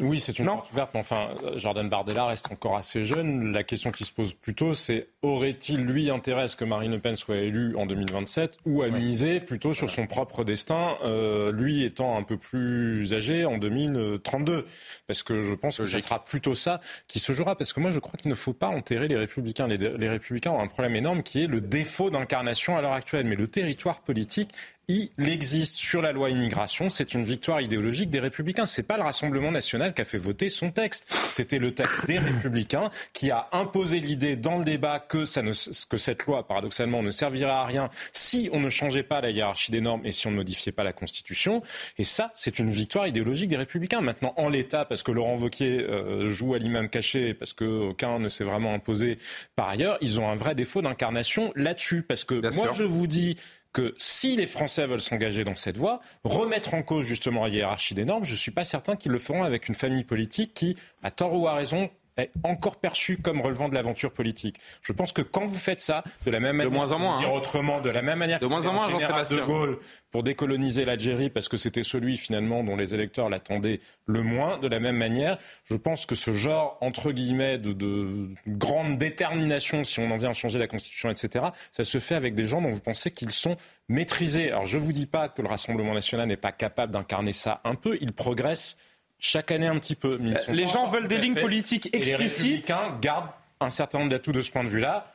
Oui, 0.00 0.20
c'est 0.20 0.38
une 0.38 0.46
porte 0.46 0.72
ouverte, 0.72 0.90
mais 0.94 1.00
enfin, 1.00 1.28
Jordan 1.56 1.86
Bardella 1.86 2.26
reste 2.26 2.50
encore 2.50 2.76
assez 2.76 3.04
jeune. 3.04 3.52
La 3.52 3.62
question 3.62 3.90
qui 3.90 4.04
se 4.04 4.12
pose 4.12 4.32
plutôt, 4.32 4.72
c'est 4.72 5.08
aurait-il, 5.20 5.84
lui, 5.84 6.08
intérêt 6.08 6.42
à 6.42 6.48
ce 6.48 6.56
que 6.56 6.64
Marine 6.64 6.92
Le 6.92 6.98
Pen 6.98 7.14
soit 7.14 7.36
élue 7.36 7.76
en 7.76 7.84
2027 7.84 8.56
ou 8.64 8.82
à 8.82 8.88
miser 8.88 9.40
plutôt 9.40 9.74
sur 9.74 9.90
son 9.90 10.06
propre 10.06 10.44
destin, 10.44 10.96
euh, 11.04 11.52
lui 11.52 11.84
étant 11.84 12.16
un 12.16 12.22
peu 12.22 12.38
plus 12.38 13.12
âgé 13.12 13.44
en 13.44 13.58
2032 13.58 14.64
Parce 15.06 15.22
que 15.22 15.42
je 15.42 15.52
pense 15.52 15.76
que 15.76 15.86
ce 15.86 15.98
sera 15.98 16.24
plutôt 16.24 16.54
ça 16.54 16.80
qui 17.06 17.18
se 17.18 17.34
jouera. 17.34 17.54
Parce 17.54 17.74
que 17.74 17.80
moi, 17.80 17.90
je 17.90 17.98
crois 17.98 18.18
qu'il 18.18 18.30
ne 18.30 18.34
faut 18.34 18.54
pas 18.54 18.68
enterrer 18.68 19.08
les 19.08 19.16
Républicains. 19.16 19.66
Les, 19.66 19.76
les 19.76 20.08
Républicains 20.08 20.52
ont 20.52 20.60
un 20.60 20.68
problème 20.68 20.96
énorme 20.96 21.22
qui 21.22 21.44
est 21.44 21.46
le 21.46 21.60
défaut 21.60 22.08
d'incarnation 22.08 22.78
à 22.78 22.80
l'heure 22.80 22.92
actuelle. 22.92 23.26
Mais 23.26 23.36
le 23.36 23.46
territoire 23.46 24.00
politique 24.00 24.50
il 24.92 25.28
existe 25.28 25.76
sur 25.76 26.02
la 26.02 26.12
loi 26.12 26.30
immigration. 26.30 26.90
C'est 26.90 27.14
une 27.14 27.24
victoire 27.24 27.60
idéologique 27.60 28.10
des 28.10 28.20
Républicains. 28.20 28.66
C'est 28.66 28.82
pas 28.82 28.96
le 28.96 29.02
Rassemblement 29.02 29.50
national 29.50 29.94
qui 29.94 30.02
a 30.02 30.04
fait 30.04 30.18
voter 30.18 30.48
son 30.48 30.70
texte. 30.70 31.06
C'était 31.30 31.58
le 31.58 31.74
texte 31.74 32.06
des 32.06 32.18
Républicains 32.18 32.90
qui 33.12 33.30
a 33.30 33.48
imposé 33.52 34.00
l'idée 34.00 34.36
dans 34.36 34.58
le 34.58 34.64
débat 34.64 34.98
que, 35.00 35.24
ça 35.24 35.42
ne, 35.42 35.52
que 35.88 35.96
cette 35.96 36.26
loi, 36.26 36.46
paradoxalement, 36.46 37.02
ne 37.02 37.10
servirait 37.10 37.50
à 37.50 37.64
rien 37.64 37.90
si 38.12 38.50
on 38.52 38.60
ne 38.60 38.68
changeait 38.68 39.02
pas 39.02 39.20
la 39.20 39.30
hiérarchie 39.30 39.72
des 39.72 39.80
normes 39.80 40.02
et 40.04 40.12
si 40.12 40.26
on 40.26 40.30
ne 40.30 40.36
modifiait 40.36 40.72
pas 40.72 40.84
la 40.84 40.92
Constitution. 40.92 41.62
Et 41.98 42.04
ça, 42.04 42.30
c'est 42.34 42.58
une 42.58 42.70
victoire 42.70 43.06
idéologique 43.06 43.48
des 43.48 43.56
Républicains. 43.56 44.00
Maintenant, 44.00 44.34
en 44.36 44.48
l'état, 44.48 44.84
parce 44.84 45.02
que 45.02 45.12
Laurent 45.12 45.36
Wauquiez 45.36 45.80
euh, 45.80 46.28
joue 46.28 46.54
à 46.54 46.58
l'imam 46.58 46.88
caché, 46.88 47.34
parce 47.34 47.52
qu'aucun 47.52 48.18
ne 48.18 48.28
s'est 48.28 48.44
vraiment 48.44 48.74
imposé 48.74 49.18
par 49.56 49.68
ailleurs, 49.68 49.98
ils 50.00 50.20
ont 50.20 50.28
un 50.28 50.34
vrai 50.34 50.54
défaut 50.54 50.82
d'incarnation 50.82 51.52
là-dessus. 51.56 52.02
Parce 52.02 52.24
que 52.24 52.34
moi, 52.56 52.72
je 52.74 52.84
vous 52.84 53.06
dis 53.06 53.36
que 53.72 53.94
si 53.96 54.36
les 54.36 54.46
Français 54.46 54.86
veulent 54.86 55.00
s'engager 55.00 55.44
dans 55.44 55.54
cette 55.54 55.76
voie, 55.76 56.00
remettre 56.24 56.74
en 56.74 56.82
cause 56.82 57.06
justement 57.06 57.44
la 57.44 57.48
hiérarchie 57.48 57.94
des 57.94 58.04
normes, 58.04 58.24
je 58.24 58.32
ne 58.32 58.36
suis 58.36 58.50
pas 58.50 58.64
certain 58.64 58.96
qu'ils 58.96 59.12
le 59.12 59.18
feront 59.18 59.42
avec 59.42 59.68
une 59.68 59.74
famille 59.74 60.04
politique 60.04 60.54
qui, 60.54 60.76
à 61.02 61.10
tort 61.10 61.34
ou 61.34 61.48
à 61.48 61.54
raison, 61.54 61.90
est 62.16 62.30
encore 62.44 62.76
perçu 62.76 63.18
comme 63.18 63.40
relevant 63.40 63.68
de 63.68 63.74
l'aventure 63.74 64.12
politique. 64.12 64.56
Je 64.82 64.92
pense 64.92 65.12
que 65.12 65.22
quand 65.22 65.44
vous 65.44 65.54
faites 65.54 65.80
ça, 65.80 66.04
de 66.26 66.30
la 66.30 66.40
même 66.40 66.56
manière, 66.56 66.70
de 66.70 66.76
moins 66.76 66.92
en 66.92 66.98
moins, 66.98 67.18
dire 67.20 67.28
hein. 67.28 67.32
autrement, 67.32 67.80
de 67.80 67.90
la 67.90 68.02
même 68.02 68.18
manière, 68.18 68.40
de 68.40 68.46
moins 68.46 68.66
en 68.66 68.72
moins, 68.72 68.88
Jean-Sébastien. 68.88 69.38
de 69.38 69.42
Gaulle 69.42 69.78
pour 70.10 70.22
décoloniser 70.22 70.84
l'Algérie 70.84 71.30
parce 71.30 71.48
que 71.48 71.56
c'était 71.56 71.82
celui 71.82 72.16
finalement 72.16 72.62
dont 72.64 72.76
les 72.76 72.94
électeurs 72.94 73.30
l'attendaient 73.30 73.80
le 74.06 74.22
moins. 74.22 74.58
De 74.58 74.68
la 74.68 74.80
même 74.80 74.96
manière, 74.96 75.38
je 75.64 75.74
pense 75.74 76.06
que 76.06 76.14
ce 76.14 76.34
genre 76.34 76.78
entre 76.80 77.12
guillemets 77.12 77.58
de, 77.58 77.72
de 77.72 78.28
grande 78.46 78.98
détermination, 78.98 79.84
si 79.84 80.00
on 80.00 80.10
en 80.10 80.16
vient 80.16 80.30
à 80.30 80.34
changer 80.34 80.58
la 80.58 80.66
constitution, 80.66 81.10
etc., 81.10 81.46
ça 81.70 81.84
se 81.84 81.98
fait 81.98 82.14
avec 82.14 82.34
des 82.34 82.44
gens 82.44 82.60
dont 82.60 82.70
vous 82.70 82.80
pensez 82.80 83.10
qu'ils 83.10 83.32
sont 83.32 83.56
maîtrisés. 83.88 84.50
Alors 84.50 84.66
je 84.66 84.78
vous 84.78 84.92
dis 84.92 85.06
pas 85.06 85.28
que 85.28 85.42
le 85.42 85.48
Rassemblement 85.48 85.94
national 85.94 86.28
n'est 86.28 86.36
pas 86.36 86.52
capable 86.52 86.92
d'incarner 86.92 87.32
ça 87.32 87.60
un 87.64 87.74
peu. 87.74 87.96
Il 88.00 88.12
progresse 88.12 88.76
chaque 89.22 89.52
année 89.52 89.68
un 89.68 89.78
petit 89.78 89.94
peu. 89.94 90.18
les 90.48 90.66
gens 90.66 90.88
veulent 90.88 91.06
des 91.06 91.16
lignes 91.16 91.40
politiques 91.40 91.88
explicites. 91.92 92.68
Et 92.68 92.68
les 92.68 92.74
républicains 92.74 92.98
gardent 93.00 93.30
un 93.60 93.70
certain 93.70 94.00
nombre 94.00 94.10
d'atouts 94.10 94.32
de 94.32 94.40
ce 94.40 94.50
point 94.50 94.64
de 94.64 94.68
vue-là 94.68 95.12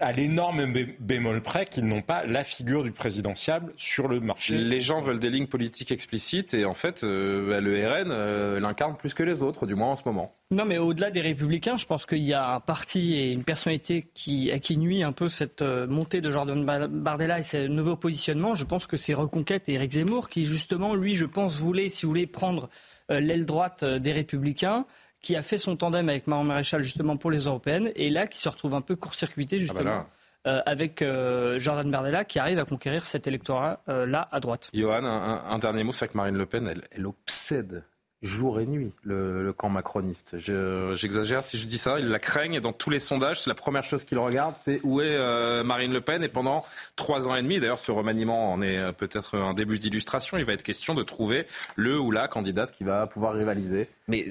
à 0.00 0.12
l'énorme 0.12 0.66
bémol 0.98 1.42
près 1.42 1.66
qu'ils 1.66 1.84
n'ont 1.84 2.02
pas 2.02 2.24
la 2.24 2.44
figure 2.44 2.82
du 2.82 2.92
présidentiable 2.92 3.72
sur 3.76 4.08
le 4.08 4.20
marché. 4.20 4.56
Les 4.56 4.80
gens 4.80 5.00
veulent 5.00 5.18
des 5.18 5.30
lignes 5.30 5.46
politiques 5.46 5.92
explicites 5.92 6.54
et 6.54 6.64
en 6.64 6.74
fait, 6.74 7.04
euh, 7.04 7.48
bah, 7.48 7.60
le 7.60 7.86
RN 7.86 8.10
euh, 8.10 8.60
l'incarne 8.60 8.96
plus 8.96 9.14
que 9.14 9.22
les 9.22 9.42
autres, 9.42 9.66
du 9.66 9.74
moins 9.74 9.90
en 9.90 9.96
ce 9.96 10.02
moment. 10.06 10.34
Non, 10.50 10.64
mais 10.64 10.78
au-delà 10.78 11.10
des 11.10 11.20
républicains, 11.20 11.76
je 11.76 11.86
pense 11.86 12.06
qu'il 12.06 12.22
y 12.22 12.34
a 12.34 12.54
un 12.54 12.60
parti 12.60 13.14
et 13.14 13.32
une 13.32 13.44
personnalité 13.44 14.08
qui, 14.14 14.50
qui 14.60 14.76
nuit 14.78 15.02
un 15.02 15.12
peu 15.12 15.28
cette 15.28 15.62
euh, 15.62 15.86
montée 15.86 16.20
de 16.20 16.32
Jordan 16.32 16.64
Bardella 16.64 17.38
et 17.38 17.44
ce 17.44 17.68
nouveau 17.68 17.96
positionnement. 17.96 18.54
Je 18.54 18.64
pense 18.64 18.86
que 18.86 18.96
c'est 18.96 19.14
Reconquête 19.14 19.68
et 19.68 19.74
Éric 19.74 19.92
Zemmour 19.92 20.28
qui, 20.28 20.44
justement, 20.44 20.94
lui, 20.94 21.14
je 21.14 21.26
pense, 21.26 21.56
voulait, 21.56 21.88
si 21.88 22.06
vous 22.06 22.10
voulez, 22.10 22.26
prendre 22.26 22.68
l'aile 23.10 23.44
droite 23.44 23.84
des 23.84 24.12
républicains 24.12 24.86
qui 25.20 25.36
a 25.36 25.42
fait 25.42 25.58
son 25.58 25.76
tandem 25.76 26.08
avec 26.08 26.26
Marion 26.26 26.44
Maréchal 26.44 26.82
justement 26.82 27.16
pour 27.16 27.30
les 27.30 27.44
européennes, 27.44 27.90
et 27.94 28.08
là 28.08 28.26
qui 28.26 28.38
se 28.38 28.48
retrouve 28.48 28.74
un 28.74 28.80
peu 28.80 28.96
court-circuité 28.96 29.56
ah, 29.56 29.60
justement. 29.60 29.84
Bah 29.84 30.08
euh, 30.46 30.62
avec 30.64 31.02
euh, 31.02 31.58
Jordan 31.58 31.90
Bardella 31.90 32.24
qui 32.24 32.38
arrive 32.38 32.58
à 32.58 32.64
conquérir 32.64 33.04
cet 33.04 33.26
électorat-là 33.26 33.82
euh, 33.90 34.22
à 34.32 34.40
droite. 34.40 34.70
Johan, 34.72 35.04
un, 35.04 35.58
dernier 35.58 35.84
mot, 35.84 35.92
c'est 35.92 36.08
que 36.08 36.16
Marine 36.16 36.38
Le 36.38 36.46
Pen, 36.46 36.66
elle, 36.66 36.80
elle 36.92 37.06
obsède 37.06 37.84
jour 38.22 38.60
et 38.60 38.66
nuit 38.66 38.92
le, 39.02 39.52
camp 39.52 39.68
macroniste. 39.68 40.36
J'exagère 40.38 41.42
si 41.42 41.58
je 41.58 41.66
dis 41.66 41.78
ça. 41.78 41.98
Ils 41.98 42.08
la 42.08 42.18
craignent 42.18 42.54
et 42.54 42.60
dans 42.60 42.72
tous 42.72 42.90
les 42.90 42.98
sondages, 42.98 43.42
c'est 43.42 43.50
la 43.50 43.54
première 43.54 43.84
chose 43.84 44.04
qu'ils 44.04 44.18
regardent, 44.18 44.54
c'est 44.54 44.80
où 44.84 45.00
est 45.00 45.62
Marine 45.64 45.92
Le 45.92 46.00
Pen. 46.00 46.22
Et 46.22 46.28
pendant 46.28 46.64
trois 46.96 47.28
ans 47.28 47.34
et 47.34 47.42
demi, 47.42 47.58
d'ailleurs, 47.58 47.78
ce 47.78 47.92
remaniement 47.92 48.52
en 48.52 48.62
est 48.62 48.92
peut-être 48.92 49.36
un 49.36 49.54
début 49.54 49.78
d'illustration. 49.78 50.38
Il 50.38 50.44
va 50.44 50.52
être 50.52 50.62
question 50.62 50.94
de 50.94 51.02
trouver 51.02 51.46
le 51.76 51.98
ou 51.98 52.10
la 52.10 52.28
candidate 52.28 52.72
qui 52.72 52.84
va 52.84 53.06
pouvoir 53.06 53.34
rivaliser. 53.34 53.88
Mais 54.08 54.24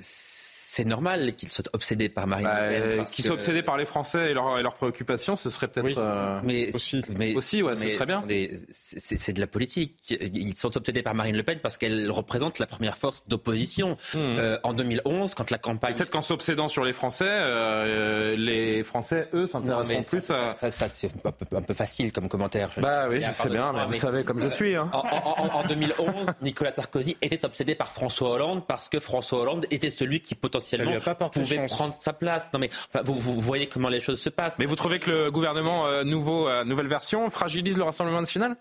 c'est 0.72 0.86
normal 0.86 1.34
qu'ils 1.34 1.52
soient 1.52 1.66
obsédés 1.74 2.10
par 2.10 2.28
Marine 2.28 2.48
Le 2.48 2.98
Pen. 2.98 3.06
Qu'ils 3.06 3.26
soient 3.26 3.34
obsédés 3.34 3.64
par 3.64 3.76
les 3.76 3.86
Français 3.86 4.30
et, 4.30 4.34
leurs 4.36 4.76
préoccupations, 4.76 5.36
ce 5.36 5.50
serait 5.50 5.68
peut-être 5.68 5.98
euh, 5.98 6.40
mais 6.44 6.76
aussi. 6.76 7.04
Mais, 7.18 7.34
aussi, 7.34 7.64
ouais, 7.64 7.76
ce 7.76 7.88
serait 7.90 8.06
bien. 8.06 8.24
C'est 8.70 9.34
de 9.34 9.40
la 9.40 9.48
politique. 9.48 9.96
Ils 10.10 10.56
sont 10.56 10.78
obsédés 10.78 11.02
par 11.02 11.16
Marine 11.16 11.36
Le 11.36 11.42
Pen 11.42 11.58
parce 11.60 11.78
qu'elle 11.78 12.12
représente 12.12 12.60
la 12.60 12.68
première 12.68 12.98
force 12.98 13.24
d'opposition. 13.28 13.98
Hmm. 14.14 14.18
Euh, 14.18 14.60
en 14.62 14.74
2011, 14.74 15.34
quand 15.34 15.50
la 15.50 15.58
campagne. 15.58 15.96
Peut-être 15.96 16.12
qu'en 16.12 16.22
s'obsédant 16.22 16.68
sur 16.68 16.86
les 16.86 16.94
Français, 16.94 17.26
euh, 17.28 18.36
les 18.36 18.84
Français, 18.84 19.28
eux, 19.34 19.48
s'intéressent 19.48 20.08
plus 20.08 20.30
à. 20.30 20.52
Ça, 20.52 20.88
c'est 20.88 21.10
un 21.26 21.62
peu, 21.64 21.74
facile 21.74 22.12
comme 22.12 22.30
commentaire. 22.30 22.70
Bah 22.78 23.08
oui, 23.10 23.22
je 23.22 23.32
sais 23.32 23.50
bien, 23.50 23.74
mais 23.74 23.88
vous 23.88 23.94
savez 23.94 24.24
comme 24.24 24.40
je 24.40 24.48
suis. 24.48 24.76
Hein. 24.76 24.92
En, 24.94 25.62
en 25.62 25.64
2011, 25.64 26.28
Nicolas 26.44 26.74
Sarkozy 26.74 27.18
était 27.24 27.44
obsédé 27.44 27.74
par 27.74 27.92
François 27.92 28.30
Hollande 28.30 28.68
parce 28.68 28.88
que 28.88 29.00
François 29.00 29.42
Hollande 29.42 29.66
était 29.72 29.90
celui 29.90 30.20
qui 30.20 30.36
potentiellement 30.36 30.60
potentiellement 30.78 31.30
pouvait 31.30 31.66
prendre 31.68 31.96
sa 32.00 32.14
place. 32.14 32.50
Non 32.54 32.60
mais 32.60 32.70
vous, 33.04 33.16
vous, 33.16 33.40
voyez 33.40 33.68
comment 33.68 33.90
les 33.90 34.00
choses 34.00 34.22
se 34.22 34.30
passent. 34.30 34.60
Mais 34.60 34.66
vous 34.66 34.76
trouvez 34.76 35.00
que 35.00 35.10
le 35.10 35.32
gouvernement 35.32 35.88
euh, 35.88 36.04
nouveau, 36.04 36.48
euh, 36.48 36.64
nouvelle 36.64 36.88
version, 36.88 37.30
fragilise 37.30 37.78
le 37.78 37.84
Rassemblement 37.84 38.20
national? 38.20 38.58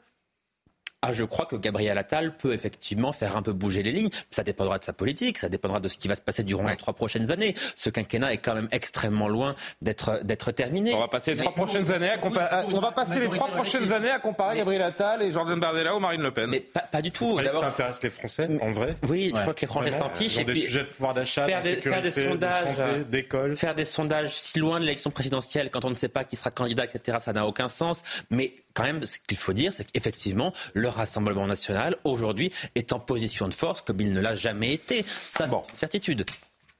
Ah, 1.00 1.12
je 1.12 1.22
crois 1.22 1.46
que 1.46 1.54
Gabriel 1.54 1.96
Attal 1.96 2.36
peut 2.36 2.52
effectivement 2.52 3.12
faire 3.12 3.36
un 3.36 3.42
peu 3.42 3.52
bouger 3.52 3.84
les 3.84 3.92
lignes. 3.92 4.10
Ça 4.30 4.42
dépendra 4.42 4.80
de 4.80 4.84
sa 4.84 4.92
politique, 4.92 5.38
ça 5.38 5.48
dépendra 5.48 5.78
de 5.78 5.86
ce 5.86 5.96
qui 5.96 6.08
va 6.08 6.16
se 6.16 6.20
passer 6.20 6.42
durant 6.42 6.66
les 6.66 6.76
trois 6.76 6.92
prochaines 6.92 7.30
années. 7.30 7.54
Ce 7.76 7.88
quinquennat 7.88 8.32
est 8.32 8.38
quand 8.38 8.54
même 8.54 8.68
extrêmement 8.72 9.28
loin 9.28 9.54
d'être 9.80 10.24
d'être 10.24 10.50
terminé. 10.50 10.92
On 10.94 10.98
va 10.98 11.06
passer 11.06 11.34
les 11.34 11.40
trois 11.40 11.52
prochaines 11.52 11.92
années 11.92 12.10
à 12.10 12.18
comparer. 12.18 12.66
On 12.72 12.80
va 12.80 12.90
passer 12.90 13.20
les 13.20 13.28
trois 13.28 13.48
prochaines 13.48 13.92
années 13.92 14.10
à 14.10 14.18
comparer 14.18 14.56
Gabriel 14.56 14.82
Attal 14.82 15.22
et 15.22 15.30
Jordan 15.30 15.60
Bardella 15.60 15.94
ou 15.94 16.00
Marine 16.00 16.22
Le 16.22 16.32
Pen. 16.32 16.50
Mais 16.50 16.60
pas, 16.60 17.00
du 17.00 17.12
tout. 17.12 17.38
Ça 17.38 17.66
intéresse 17.66 18.02
les 18.02 18.10
Français, 18.10 18.48
en 18.60 18.72
vrai. 18.72 18.96
Oui, 19.08 19.30
je 19.32 19.40
crois 19.40 19.54
que 19.54 19.60
les 19.60 19.66
Français 19.68 19.92
s'en 19.96 20.08
fichent. 20.08 20.38
Et 20.38 20.44
des 20.44 20.54
sujets 20.56 20.82
de 20.82 20.88
pouvoir 20.88 21.14
d'achat, 21.14 21.46
faire, 21.46 21.62
des, 21.62 21.76
faire 21.76 22.02
des 22.02 22.10
sondages, 22.10 22.64
d'école, 23.08 23.56
faire 23.56 23.74
des 23.76 23.84
sondages 23.84 24.36
si 24.36 24.58
loin 24.58 24.80
de 24.80 24.84
l'élection 24.84 25.10
présidentielle 25.10 25.70
quand 25.70 25.84
on 25.84 25.90
ne 25.90 25.94
sait 25.94 26.08
pas 26.08 26.24
qui 26.24 26.34
sera 26.34 26.50
candidat, 26.50 26.84
etc. 26.84 27.18
Ça 27.20 27.32
n'a 27.32 27.46
aucun 27.46 27.68
sens. 27.68 28.02
Mais 28.30 28.54
quand 28.74 28.84
même, 28.84 29.02
ce 29.04 29.18
qu'il 29.18 29.36
faut 29.36 29.52
dire, 29.52 29.72
c'est 29.72 29.90
qu'effectivement, 29.90 30.52
le 30.74 30.87
Rassemblement 30.94 31.46
national, 31.46 31.96
aujourd'hui, 32.04 32.52
est 32.74 32.92
en 32.92 33.00
position 33.00 33.48
de 33.48 33.54
force 33.54 33.82
comme 33.82 34.00
il 34.00 34.12
ne 34.12 34.20
l'a 34.20 34.34
jamais 34.34 34.72
été. 34.72 35.04
Ça, 35.24 35.46
bon. 35.46 35.62
c'est 35.66 35.72
une 35.72 35.78
certitude. 35.78 36.24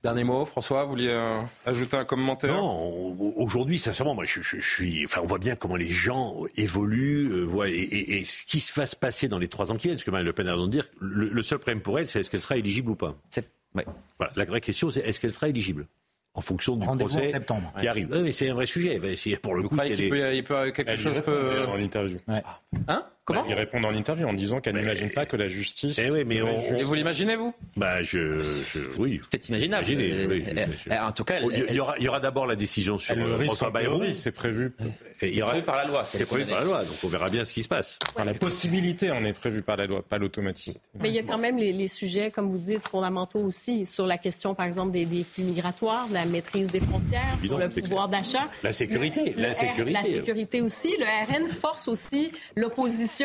Dernier 0.05 0.22
mot, 0.22 0.44
François, 0.44 0.85
vous 0.85 0.90
vouliez 0.90 1.09
euh, 1.09 1.40
ajouter 1.66 1.97
un 1.97 2.05
commentaire? 2.05 2.52
Non, 2.52 3.16
aujourd'hui, 3.36 3.78
sincèrement, 3.78 4.14
moi, 4.14 4.24
je, 4.24 4.40
suis. 4.60 5.05
Enfin, 5.05 5.22
on 5.24 5.26
voit 5.26 5.40
bien 5.40 5.56
comment 5.56 5.74
les 5.74 5.89
gens 5.89 6.44
évoluent, 6.56 7.32
euh, 7.32 7.64
et, 7.66 8.22
ce 8.22 8.47
qui 8.47 8.60
se 8.60 8.72
va 8.78 8.86
se 8.86 8.94
passer 8.94 9.26
dans 9.26 9.39
les 9.39 9.48
trois 9.48 9.72
ans 9.72 9.76
qui 9.76 9.89
viennent. 9.89 9.97
Parce 9.97 10.05
que 10.05 10.12
Marine 10.12 10.26
Le 10.26 10.32
Pen 10.32 10.47
a 10.47 10.56
de 10.56 10.66
dire, 10.68 10.85
le, 11.01 11.43
seul 11.43 11.59
problème 11.59 11.80
pour 11.80 11.98
elle, 11.98 12.06
c'est 12.06 12.20
est-ce 12.20 12.30
qu'elle 12.30 12.43
sera 12.43 12.56
éligible 12.56 12.90
ou 12.90 12.94
pas? 12.94 13.16
la 14.36 14.44
vraie 14.44 14.60
question, 14.60 14.89
c'est 14.89 15.01
est-ce 15.01 15.18
qu'elle 15.18 15.32
sera 15.32 15.48
éligible 15.48 15.89
en 16.35 16.40
fonction 16.40 16.76
du 16.76 16.86
procès 16.86 17.32
septembre, 17.32 17.72
qui 17.80 17.89
arrive. 17.89 18.09
mais 18.22 18.30
c'est 18.30 18.48
un 18.48 18.55
vrai 18.55 18.66
sujet. 18.66 19.01
Pour 19.43 19.56
le 19.56 19.64
coup, 19.64 19.76
il, 19.85 20.44
peut, 20.44 20.70
quelque 20.70 20.97
chose 20.97 21.20
peut... 21.22 21.66
en 21.66 21.78
interview. 21.78 22.18
Hein? 22.28 23.02
Comment 23.28 23.44
Il 23.46 23.52
répond 23.55 23.78
dans 23.78 23.90
l'interview 23.90 24.26
en 24.26 24.32
disant 24.32 24.60
qu'elle 24.62 24.74
n'imagine 24.76 25.10
pas 25.10 25.26
que 25.26 25.36
la 25.36 25.48
justice. 25.48 25.98
Eh 26.02 26.10
oui, 26.10 26.24
mais 26.24 26.40
on- 26.40 26.78
Et 26.78 26.82
vous 26.82 26.94
l'imaginez, 26.94 27.36
vous 27.36 27.55
Bah, 27.76 28.02
je, 28.02 28.42
je- 28.42 28.80
oui. 28.98 29.18
Peut-être 29.30 29.50
imaginable. 29.50 29.86
Imaginez, 29.86 30.12
Euh, 30.12 30.26
oui, 30.30 30.44
euh, 30.48 30.66
euh, 30.92 31.06
en 31.06 31.12
tout 31.12 31.24
cas, 31.24 31.40
Il 31.40 31.48
y- 31.50 31.60
elle- 31.60 31.66
il 31.98 32.05
y 32.05 32.09
aura, 32.09 32.20
d'abord 32.20 32.46
la 32.46 32.56
décision 32.56 32.96
sur 32.96 33.12
Elle 33.12 33.20
le 33.20 33.26
euh, 33.32 33.36
risque 33.36 33.44
François 33.48 33.68
en 33.68 33.70
Bayrou. 33.72 34.02
c'est 34.14 34.32
prévu. 34.32 34.72
Aura 35.42 35.50
prévu 35.50 35.64
par 35.64 35.76
la 35.76 35.84
loi. 35.84 36.05
C'est 36.05 36.24
prévu 36.26 36.46
par 36.46 36.60
la 36.60 36.64
loi, 36.64 36.78
donc 36.84 36.94
on 37.05 37.09
verra 37.09 37.28
bien 37.28 37.44
ce 37.44 37.52
qui 37.52 37.62
se 37.62 37.68
passe. 37.68 37.98
Enfin, 38.14 38.24
la 38.24 38.32
possibilité 38.34 39.10
en 39.10 39.22
est 39.24 39.32
prévue 39.34 39.60
par 39.62 39.76
la 39.76 39.84
loi, 39.86 40.00
pas 40.02 40.16
l'automaticité. 40.16 40.78
Mais 40.98 41.10
il 41.10 41.14
y 41.14 41.18
a 41.18 41.22
quand 41.24 41.36
même 41.38 41.59
les, 41.59 41.72
les 41.72 41.88
sujets, 41.88 42.30
comme 42.30 42.48
vous 42.48 42.56
dites, 42.56 42.86
fondamentaux 42.88 43.40
aussi, 43.40 43.84
sur 43.84 44.06
la 44.06 44.16
question, 44.16 44.55
par 44.55 44.64
exemple, 44.64 44.92
des, 44.92 45.05
des 45.05 45.24
flux 45.24 45.42
migratoires, 45.42 46.09
de 46.09 46.14
la 46.14 46.24
maîtrise 46.24 46.70
des 46.70 46.80
frontières, 46.80 47.20
sur 47.44 47.59
le 47.59 47.68
c'est 47.70 47.82
pouvoir 47.82 48.09
d'achat. 48.09 48.48
La 48.62 48.72
sécurité, 48.72 49.34
Le- 49.36 49.42
la 49.42 49.48
le 49.48 49.55
R- 49.55 49.59
sécurité. 49.59 49.92
La 49.92 50.02
sécurité 50.05 50.60
aussi. 50.62 50.94
Le 50.98 51.05
RN 51.44 51.48
force 51.48 51.88
aussi 51.88 52.30
l'opposition 52.56 53.18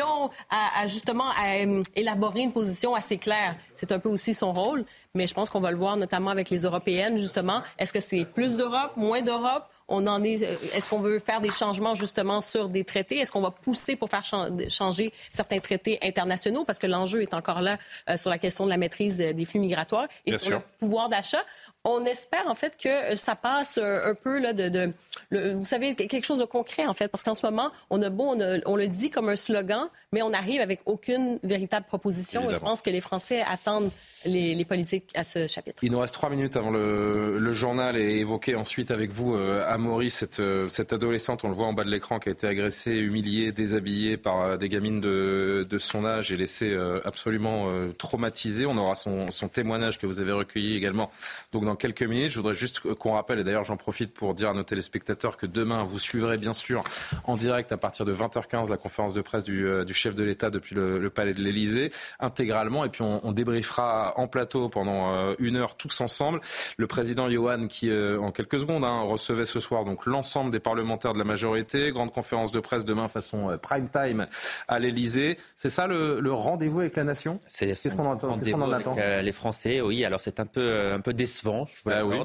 à, 0.50 0.80
à, 0.80 0.86
justement 0.86 1.28
à, 1.38 1.64
euh, 1.64 1.82
élaborer 1.94 2.40
une 2.40 2.52
position 2.52 2.94
assez 2.94 3.18
claire. 3.18 3.56
C'est 3.74 3.92
un 3.92 3.98
peu 3.98 4.08
aussi 4.08 4.34
son 4.34 4.52
rôle, 4.52 4.84
mais 5.14 5.26
je 5.26 5.34
pense 5.34 5.50
qu'on 5.50 5.60
va 5.60 5.70
le 5.70 5.76
voir 5.76 5.96
notamment 5.96 6.30
avec 6.30 6.50
les 6.50 6.62
européennes, 6.62 7.16
justement. 7.18 7.62
Est-ce 7.78 7.92
que 7.92 8.00
c'est 8.00 8.24
plus 8.24 8.56
d'Europe, 8.56 8.92
moins 8.96 9.22
d'Europe? 9.22 9.64
On 9.86 10.06
en 10.06 10.24
est. 10.24 10.42
euh, 10.42 10.56
Est-ce 10.74 10.88
qu'on 10.88 11.00
veut 11.00 11.18
faire 11.18 11.42
des 11.42 11.50
changements 11.50 11.92
justement 11.92 12.40
sur 12.40 12.70
des 12.70 12.84
traités? 12.84 13.18
Est-ce 13.18 13.30
qu'on 13.30 13.42
va 13.42 13.50
pousser 13.50 13.96
pour 13.96 14.08
faire 14.08 14.24
chan- 14.24 14.48
changer 14.70 15.12
certains 15.30 15.58
traités 15.58 15.98
internationaux? 16.02 16.64
Parce 16.64 16.78
que 16.78 16.86
l'enjeu 16.86 17.20
est 17.20 17.34
encore 17.34 17.60
là 17.60 17.76
euh, 18.08 18.16
sur 18.16 18.30
la 18.30 18.38
question 18.38 18.64
de 18.64 18.70
la 18.70 18.78
maîtrise 18.78 19.18
des 19.18 19.44
flux 19.44 19.60
migratoires 19.60 20.06
et 20.24 20.30
Bien 20.30 20.38
sur 20.38 20.46
sûr. 20.48 20.56
le 20.58 20.64
pouvoir 20.78 21.10
d'achat. 21.10 21.42
On 21.86 22.04
espère 22.06 22.46
en 22.48 22.54
fait 22.54 22.76
que 22.78 23.14
ça 23.14 23.36
passe 23.36 23.76
un, 23.78 24.10
un 24.10 24.14
peu 24.14 24.38
là 24.38 24.52
de, 24.54 24.68
de 24.70 24.90
le- 25.30 25.52
vous 25.52 25.64
savez 25.66 25.94
quelque 25.94 26.24
chose 26.24 26.38
de 26.38 26.44
concret 26.46 26.86
en 26.86 26.94
fait 26.94 27.08
parce 27.08 27.22
qu'en 27.22 27.34
ce 27.34 27.44
moment 27.44 27.70
on 27.90 28.00
a 28.00 28.08
beau 28.08 28.34
on, 28.34 28.60
on 28.64 28.76
le 28.76 28.88
dit 28.88 29.10
comme 29.10 29.28
un 29.28 29.36
slogan 29.36 29.88
mais 30.14 30.22
on 30.22 30.32
arrive 30.32 30.60
avec 30.60 30.80
aucune 30.86 31.40
véritable 31.42 31.86
proposition 31.86 32.48
et 32.48 32.54
je 32.54 32.58
pense 32.60 32.82
que 32.82 32.90
les 32.90 33.00
Français 33.00 33.42
attendent 33.50 33.90
les, 34.26 34.54
les 34.54 34.64
politiques 34.64 35.10
à 35.14 35.24
ce 35.24 35.46
chapitre. 35.46 35.78
Il 35.82 35.92
nous 35.92 35.98
reste 35.98 36.14
trois 36.14 36.30
minutes 36.30 36.56
avant 36.56 36.70
le, 36.70 37.38
le 37.38 37.52
journal 37.52 37.96
et 37.96 38.18
évoquer 38.18 38.54
ensuite 38.54 38.90
avec 38.90 39.10
vous, 39.10 39.34
euh, 39.34 39.64
Amaury, 39.68 40.10
cette, 40.10 40.40
euh, 40.40 40.68
cette 40.68 40.92
adolescente, 40.92 41.44
on 41.44 41.48
le 41.48 41.54
voit 41.54 41.66
en 41.66 41.72
bas 41.72 41.84
de 41.84 41.90
l'écran, 41.90 42.18
qui 42.18 42.28
a 42.28 42.32
été 42.32 42.46
agressée, 42.46 42.92
humiliée, 42.92 43.52
déshabillée 43.52 44.16
par 44.16 44.40
euh, 44.40 44.56
des 44.56 44.68
gamines 44.68 45.00
de, 45.00 45.66
de 45.68 45.78
son 45.78 46.04
âge 46.04 46.32
et 46.32 46.36
laissée 46.36 46.70
euh, 46.70 47.00
absolument 47.04 47.68
traumatisée. 47.98 48.66
On 48.66 48.76
aura 48.76 48.94
son, 48.94 49.30
son 49.30 49.48
témoignage 49.48 49.98
que 49.98 50.06
vous 50.06 50.20
avez 50.20 50.32
recueilli 50.32 50.76
également 50.76 51.10
donc 51.52 51.64
dans 51.64 51.76
quelques 51.76 52.02
minutes. 52.02 52.30
Je 52.30 52.38
voudrais 52.38 52.54
juste 52.54 52.80
qu'on 52.94 53.12
rappelle, 53.12 53.40
et 53.40 53.44
d'ailleurs 53.44 53.64
j'en 53.64 53.76
profite 53.76 54.12
pour 54.12 54.34
dire 54.34 54.50
à 54.50 54.54
nos 54.54 54.62
téléspectateurs 54.62 55.36
que 55.36 55.46
demain 55.46 55.82
vous 55.82 55.98
suivrez 55.98 56.38
bien 56.38 56.52
sûr 56.52 56.84
en 57.24 57.36
direct 57.36 57.72
à 57.72 57.76
partir 57.76 58.04
de 58.04 58.14
20h15 58.14 58.68
la 58.68 58.76
conférence 58.76 59.12
de 59.12 59.20
presse 59.20 59.44
du, 59.44 59.66
du 59.84 59.94
chef 60.04 60.14
de 60.14 60.22
l'État 60.22 60.50
depuis 60.50 60.74
le, 60.74 60.98
le 60.98 61.10
palais 61.10 61.34
de 61.34 61.42
l'Élysée 61.42 61.90
intégralement 62.20 62.84
et 62.84 62.90
puis 62.90 63.02
on, 63.02 63.20
on 63.26 63.32
débriefera 63.32 64.14
en 64.16 64.26
plateau 64.28 64.68
pendant 64.68 65.14
euh, 65.14 65.34
une 65.38 65.56
heure 65.56 65.76
tous 65.76 66.00
ensemble. 66.00 66.40
Le 66.76 66.86
président 66.86 67.28
Johan 67.30 67.66
qui 67.68 67.88
euh, 67.90 68.18
en 68.20 68.30
quelques 68.32 68.60
secondes 68.60 68.84
hein, 68.84 69.00
recevait 69.00 69.44
ce 69.46 69.60
soir 69.60 69.84
donc 69.84 70.06
l'ensemble 70.06 70.50
des 70.50 70.60
parlementaires 70.60 71.14
de 71.14 71.18
la 71.18 71.24
majorité. 71.24 71.90
Grande 71.90 72.12
conférence 72.12 72.52
de 72.52 72.60
presse 72.60 72.84
demain 72.84 73.08
façon 73.08 73.50
euh, 73.50 73.56
prime 73.56 73.88
time 73.88 74.26
à 74.68 74.78
l'Élysée. 74.78 75.38
C'est 75.56 75.70
ça 75.70 75.86
le, 75.86 76.20
le 76.20 76.32
rendez-vous 76.32 76.80
avec 76.80 76.96
la 76.96 77.04
nation? 77.04 77.40
C'est 77.46 77.66
Qu'est-ce 77.66 77.96
qu'on 77.96 78.06
en 78.06 78.12
attend 78.12 78.34
avec, 78.34 78.98
euh, 78.98 79.22
les 79.22 79.32
Français, 79.32 79.80
oui. 79.80 80.04
Alors 80.04 80.20
c'est 80.20 80.38
un 80.38 80.46
peu, 80.46 80.92
un 80.92 81.00
peu 81.00 81.12
décevant, 81.12 81.66
je 81.66 81.82
vous 81.82 81.90
Bah 81.90 82.04
oui. 82.04 82.18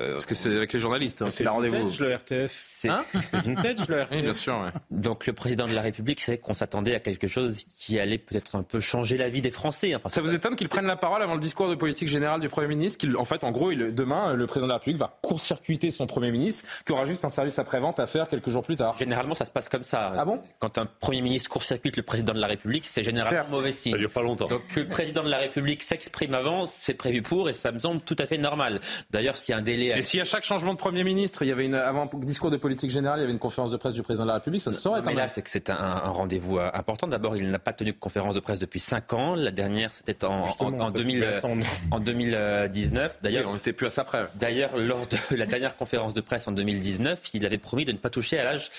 Euh, 0.00 0.12
Parce 0.12 0.26
que 0.26 0.34
c'est 0.34 0.48
avec 0.56 0.72
les 0.72 0.80
journalistes, 0.80 1.22
hein, 1.22 1.26
c'est 1.28 1.36
C'est 1.38 1.44
la 1.44 1.52
rendez-vous. 1.52 1.86
vintage, 1.88 2.00
le 2.00 2.14
RTS. 2.16 2.48
c'est- 2.50 2.88
Hein 2.88 3.04
C'est 3.30 3.40
vintage, 3.42 3.88
le 3.88 4.02
RTS. 4.02 4.08
Oui, 4.12 4.22
bien 4.22 4.32
sûr. 4.32 4.54
ouais. 4.54 4.70
Donc 4.90 5.26
le 5.26 5.32
président 5.32 5.68
de 5.68 5.72
la 5.72 5.82
République, 5.82 6.20
c'est 6.20 6.38
qu'on 6.38 6.52
s'attendait 6.52 6.96
à 6.96 7.00
quelque 7.00 7.28
chose 7.28 7.62
qui 7.78 8.00
allait 8.00 8.18
peut-être 8.18 8.56
un 8.56 8.64
peu 8.64 8.80
changer 8.80 9.16
la 9.16 9.28
vie 9.28 9.40
des 9.40 9.52
Français. 9.52 9.94
Enfin, 9.94 10.08
Ça 10.08 10.20
vous 10.20 10.34
étonne 10.34 10.56
qu'il 10.56 10.68
prenne 10.68 10.86
la 10.86 10.96
parole 10.96 11.22
avant 11.22 11.34
le 11.34 11.40
discours 11.40 11.68
de 11.68 11.76
politique 11.76 12.08
générale 12.08 12.40
du 12.40 12.48
Premier 12.48 12.66
ministre 12.66 12.98
qu'il, 12.98 13.16
En 13.16 13.24
fait, 13.24 13.44
en 13.44 13.52
gros, 13.52 13.70
il- 13.70 13.94
demain, 13.94 14.34
le 14.34 14.46
président 14.48 14.66
de 14.66 14.72
la 14.72 14.78
République 14.78 14.98
va 14.98 15.16
court-circuiter 15.22 15.92
son 15.92 16.06
Premier 16.08 16.32
ministre, 16.32 16.64
qui 16.84 16.90
aura 16.92 17.04
juste 17.04 17.24
un 17.24 17.28
service 17.28 17.60
après-vente 17.60 18.00
à 18.00 18.06
faire 18.08 18.26
quelques 18.26 18.50
jours 18.50 18.64
plus 18.64 18.76
tard? 18.76 18.96
Généralement, 18.98 19.34
ça 19.34 19.44
se 19.44 19.52
passe 19.52 19.68
comme 19.68 19.84
ça. 19.84 20.12
Ah 20.18 20.24
bon? 20.24 20.38
Quand 20.58 20.76
un 20.76 20.86
Premier 20.86 21.22
ministre 21.22 21.48
court-circuite 21.50 21.96
le 21.96 22.02
président 22.02 22.32
de 22.34 22.40
la 22.40 22.48
République, 22.48 22.84
c'est 22.84 23.04
généralement 23.04 23.38
Certes. 23.42 23.50
mauvais 23.52 23.70
signe. 23.70 23.92
Ça 23.92 23.98
dure 23.98 24.10
pas 24.10 24.22
longtemps. 24.22 24.46
Donc 24.48 24.66
que 24.74 24.80
le 24.80 24.88
président 24.88 25.22
de 25.22 25.30
la 25.30 25.38
République 25.38 25.84
s'exprime 25.84 26.34
avant, 26.34 26.66
c'est 26.66 26.94
prévu 26.94 27.22
pour 27.22 27.48
et 27.48 27.52
ça 27.52 27.70
me 27.70 27.78
semble 27.78 28.00
tout 28.00 28.16
à 28.18 28.26
fait 28.26 28.38
normal. 28.38 28.80
D'ailleurs, 29.12 29.36
s'il 29.36 29.52
y 29.52 29.54
a 29.54 29.58
un 29.58 29.62
délai... 29.62 29.83
Et 29.90 30.02
si 30.02 30.20
à 30.20 30.24
chaque 30.24 30.44
changement 30.44 30.72
de 30.72 30.78
Premier 30.78 31.04
ministre, 31.04 31.42
il 31.42 31.48
y 31.48 31.52
avait 31.52 31.64
une, 31.66 31.74
avant 31.74 32.08
le 32.12 32.24
discours 32.24 32.50
de 32.50 32.56
politique 32.56 32.90
générale, 32.90 33.18
il 33.18 33.22
y 33.22 33.24
avait 33.24 33.32
une 33.32 33.38
conférence 33.38 33.70
de 33.70 33.76
presse 33.76 33.92
du 33.94 34.02
président 34.02 34.24
de 34.24 34.28
la 34.28 34.34
République, 34.34 34.62
ça 34.62 34.72
se 34.72 34.80
saurait 34.80 35.00
quand 35.00 35.06
mais 35.06 35.12
même. 35.12 35.18
là, 35.18 35.28
c'est 35.28 35.42
que 35.42 35.50
c'est 35.50 35.70
un, 35.70 35.74
un 35.76 36.10
rendez-vous 36.10 36.58
euh, 36.58 36.70
important. 36.74 37.06
D'abord, 37.06 37.36
il 37.36 37.50
n'a 37.50 37.58
pas 37.58 37.72
tenu 37.72 37.92
de 37.92 37.98
conférence 37.98 38.34
de 38.34 38.40
presse 38.40 38.58
depuis 38.58 38.80
5 38.80 39.12
ans. 39.12 39.34
La 39.34 39.50
dernière, 39.50 39.92
c'était 39.92 40.24
en, 40.24 40.44
en, 40.44 40.72
en 40.80 40.86
ça 40.86 40.90
2000, 40.92 41.20
devait 41.20 41.26
euh, 41.32 41.38
attendre. 41.38 41.66
en 41.90 42.00
2019. 42.00 43.12
Oui, 43.12 43.18
D'ailleurs, 43.22 43.48
on 43.50 43.54
n'était 43.54 43.72
plus 43.72 43.86
à 43.86 43.90
ça 43.90 44.04
près. 44.04 44.24
D'ailleurs, 44.34 44.76
lors 44.76 45.06
de 45.06 45.36
la 45.36 45.46
dernière 45.46 45.76
conférence 45.76 46.14
de 46.14 46.20
presse 46.20 46.48
en 46.48 46.52
2019, 46.52 47.20
il 47.34 47.44
avait 47.46 47.58
promis 47.58 47.84
de 47.84 47.92
ne 47.92 47.98
pas 47.98 48.10
toucher 48.10 48.38
à 48.38 48.44
l'âge 48.44 48.70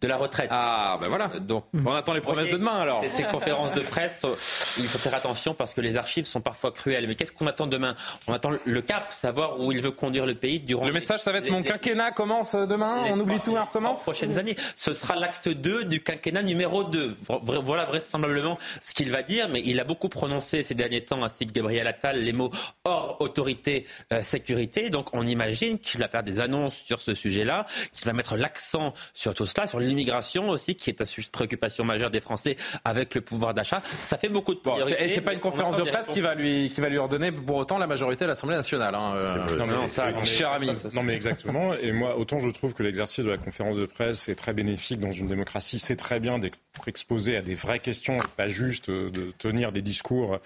de 0.00 0.08
la 0.08 0.16
retraite. 0.16 0.48
Ah, 0.50 0.98
ben 1.00 1.08
voilà. 1.08 1.28
Donc, 1.40 1.64
On 1.84 1.92
attend 1.94 2.12
les 2.12 2.20
promesses 2.20 2.50
de 2.50 2.56
demain 2.58 2.76
alors. 2.78 3.02
ces- 3.02 3.08
ces 3.08 3.22
conférences 3.24 3.72
de 3.72 3.80
presse, 3.80 4.24
euh, 4.24 4.30
il 4.78 4.84
faut 4.84 4.98
faire 4.98 5.14
attention 5.14 5.54
parce 5.54 5.74
que 5.74 5.80
les 5.80 5.96
archives 5.96 6.24
sont 6.26 6.40
parfois 6.40 6.70
cruelles. 6.70 7.06
Mais 7.08 7.14
qu'est-ce 7.14 7.32
qu'on 7.32 7.46
attend 7.46 7.66
demain? 7.66 7.94
On 8.28 8.32
attend 8.34 8.50
le 8.64 8.82
cap, 8.82 9.12
savoir 9.12 9.58
où 9.60 9.72
il 9.72 9.80
veut 9.80 9.90
conduire 9.90 10.26
le 10.26 10.34
pays 10.34 10.45
durant. 10.60 10.86
Le 10.86 10.92
message, 10.92 11.20
ça 11.20 11.32
va 11.32 11.38
être 11.38 11.44
les- 11.44 11.50
mon 11.50 11.58
les- 11.60 11.64
quinquennat 11.64 12.10
commence 12.12 12.54
demain, 12.54 13.04
on 13.10 13.20
oublie 13.20 13.40
tout 13.40 13.50
et 13.50 13.54
on 13.54 13.56
les 13.56 13.66
recommence. 13.66 14.02
prochaines 14.02 14.38
années. 14.38 14.56
Ce 14.74 14.92
sera 14.94 15.16
l'acte 15.16 15.48
2 15.48 15.84
du 15.84 16.00
quinquennat 16.02 16.42
numéro 16.42 16.84
2. 16.84 17.14
Vra- 17.28 17.62
Voilà 17.62 17.84
vraisemblablement 17.84 18.58
ce 18.80 18.94
qu'il 18.94 19.10
va 19.10 19.22
dire, 19.22 19.48
mais 19.48 19.62
il 19.64 19.80
a 19.80 19.84
beaucoup 19.84 20.08
prononcé 20.08 20.62
ces 20.62 20.74
derniers 20.74 21.04
temps, 21.04 21.22
ainsi 21.24 21.46
que 21.46 21.52
Gabriel 21.52 21.86
Attal, 21.86 22.22
les 22.22 22.32
mots 22.32 22.50
hors 22.84 23.16
autorité, 23.20 23.86
euh, 24.12 24.22
sécurité. 24.22 24.90
Donc 24.90 25.08
on 25.12 25.26
imagine 25.26 25.78
qu'il 25.78 26.00
va 26.00 26.08
faire 26.08 26.22
des 26.22 26.40
annonces 26.40 26.76
sur 26.84 27.00
ce 27.00 27.14
sujet-là, 27.14 27.66
qu'il 27.92 28.06
va 28.06 28.12
mettre 28.12 28.36
l'accent 28.36 28.92
sur 29.14 29.34
tout 29.34 29.46
cela, 29.46 29.66
sur 29.66 29.80
l'immigration 29.80 30.48
aussi, 30.50 30.74
qui 30.74 30.90
est 30.90 31.00
un 31.00 31.04
sujet 31.04 31.26
de 31.26 31.32
préoccupation 31.32 31.84
majeure 31.84 32.10
des 32.10 32.20
Français 32.20 32.56
avec 32.84 33.14
le 33.14 33.20
pouvoir 33.20 33.54
d'achat. 33.54 33.82
Ça 34.02 34.18
fait 34.18 34.28
beaucoup 34.28 34.54
de 34.54 34.60
priorités. 34.60 35.04
et 35.04 35.08
c'est 35.14 35.20
pas 35.20 35.32
une 35.32 35.40
conférence 35.40 35.76
de 35.76 35.82
presse 35.82 36.08
qui 36.08 36.20
va 36.20 36.34
lui 36.34 36.68
qui 36.68 36.80
va 36.80 36.88
lui 36.88 36.98
ordonner 36.98 37.32
pour 37.32 37.56
autant 37.56 37.78
la 37.78 37.86
majorité 37.86 38.24
à 38.24 38.28
l'Assemblée 38.28 38.56
nationale. 38.56 38.94
hein, 38.94 39.12
euh, 39.14 39.56
Non, 39.56 39.66
mais, 39.66 39.72
non, 39.74 39.88
ça, 39.88 40.10
non, 40.10 40.18
mais- 40.20 40.24
cher 40.36 40.52
ami. 40.52 40.68
Non, 40.94 41.02
mais 41.02 41.14
exactement. 41.14 41.74
Et 41.74 41.92
moi, 41.92 42.16
autant 42.16 42.38
je 42.38 42.50
trouve 42.50 42.74
que 42.74 42.82
l'exercice 42.82 43.24
de 43.24 43.30
la 43.30 43.38
conférence 43.38 43.76
de 43.76 43.86
presse 43.86 44.28
est 44.28 44.34
très 44.34 44.52
bénéfique 44.52 45.00
dans 45.00 45.12
une 45.12 45.28
démocratie. 45.28 45.78
C'est 45.78 45.96
très 45.96 46.20
bien 46.20 46.38
d'être 46.38 46.58
exposé 46.86 47.36
à 47.36 47.42
des 47.42 47.54
vraies 47.54 47.78
questions, 47.78 48.18
et 48.18 48.26
pas 48.36 48.48
juste 48.48 48.88
euh, 48.88 49.10
de 49.10 49.30
tenir 49.38 49.72
des 49.72 49.82
discours 49.82 50.38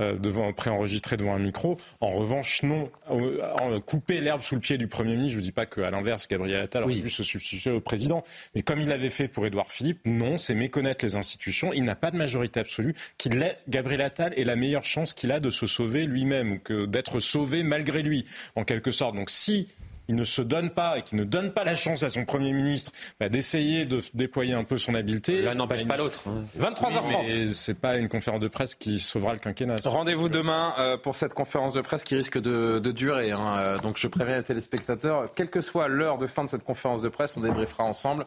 euh, 0.00 0.16
devant, 0.16 0.52
préenregistrés 0.52 1.16
devant 1.16 1.34
un 1.34 1.38
micro. 1.38 1.78
En 2.00 2.10
revanche, 2.10 2.62
non. 2.62 2.90
Euh, 3.10 3.80
couper 3.80 4.20
l'herbe 4.20 4.42
sous 4.42 4.54
le 4.54 4.60
pied 4.60 4.78
du 4.78 4.86
Premier 4.88 5.12
ministre, 5.12 5.34
je 5.34 5.38
ne 5.38 5.42
dis 5.44 5.52
pas 5.52 5.66
qu'à 5.66 5.90
l'inverse, 5.90 6.28
Gabriel 6.28 6.60
Attal 6.60 6.84
aurait 6.84 6.94
Oui. 6.94 7.02
pu 7.02 7.10
se 7.10 7.22
substituer 7.22 7.70
au 7.70 7.80
président. 7.80 8.22
Mais 8.54 8.62
comme 8.62 8.80
il 8.80 8.88
l'avait 8.88 9.08
fait 9.08 9.28
pour 9.28 9.46
Édouard 9.46 9.70
Philippe, 9.72 10.00
non, 10.04 10.38
c'est 10.38 10.54
méconnaître 10.54 11.04
les 11.04 11.16
institutions. 11.16 11.72
Il 11.72 11.84
n'a 11.84 11.94
pas 11.94 12.10
de 12.10 12.16
majorité 12.16 12.60
absolue. 12.60 12.94
Qu'il 13.16 13.38
Gabriel 13.68 14.02
Attal 14.02 14.34
est 14.36 14.44
la 14.44 14.56
meilleure 14.56 14.84
chance 14.84 15.14
qu'il 15.14 15.30
a 15.32 15.40
de 15.40 15.50
se 15.50 15.66
sauver 15.66 16.06
lui-même, 16.06 16.52
ou 16.52 16.58
que 16.58 16.86
d'être 16.86 17.20
sauvé 17.20 17.62
malgré 17.62 18.02
lui, 18.02 18.24
en 18.56 18.64
quelque 18.64 18.90
sorte. 18.90 19.14
Donc 19.14 19.30
si 19.38 19.68
il 20.08 20.14
ne 20.16 20.24
se 20.24 20.42
donne 20.42 20.70
pas 20.70 20.98
et 20.98 21.02
qu'il 21.02 21.18
ne 21.18 21.24
donne 21.24 21.52
pas 21.52 21.64
la 21.64 21.76
chance 21.76 22.02
à 22.02 22.08
son 22.10 22.24
Premier 22.24 22.52
ministre 22.52 22.92
bah, 23.20 23.28
d'essayer 23.28 23.84
de 23.86 24.00
déployer 24.14 24.54
un 24.54 24.64
peu 24.64 24.76
son 24.78 24.94
habileté. 24.94 25.42
L'un 25.42 25.54
n'empêche 25.54 25.86
pas 25.86 25.96
l'autre. 25.96 26.20
hein. 26.26 26.42
23h30. 26.58 27.02
Oui, 27.04 27.14
mais 27.46 27.52
c'est 27.52 27.74
pas 27.74 27.96
une 27.96 28.08
conférence 28.08 28.40
de 28.40 28.48
presse 28.48 28.74
qui 28.74 28.98
sauvera 28.98 29.32
le 29.34 29.38
quinquennat. 29.38 29.76
Rendez-vous 29.84 30.28
demain 30.28 30.74
euh, 30.78 30.96
pour 30.96 31.16
cette 31.16 31.34
conférence 31.34 31.72
de 31.72 31.80
presse 31.80 32.04
qui 32.04 32.14
risque 32.16 32.38
de, 32.38 32.78
de 32.78 32.90
durer. 32.92 33.30
hein. 33.32 33.56
Euh, 33.58 33.78
Donc 33.78 33.96
je 33.98 34.08
préviens 34.08 34.36
les 34.38 34.42
téléspectateurs, 34.42 35.28
quelle 35.34 35.50
que 35.50 35.60
soit 35.60 35.88
l'heure 35.88 36.18
de 36.18 36.26
fin 36.26 36.44
de 36.44 36.48
cette 36.48 36.64
conférence 36.64 37.02
de 37.02 37.08
presse, 37.08 37.36
on 37.36 37.40
débriefera 37.40 37.84
ensemble. 37.84 38.24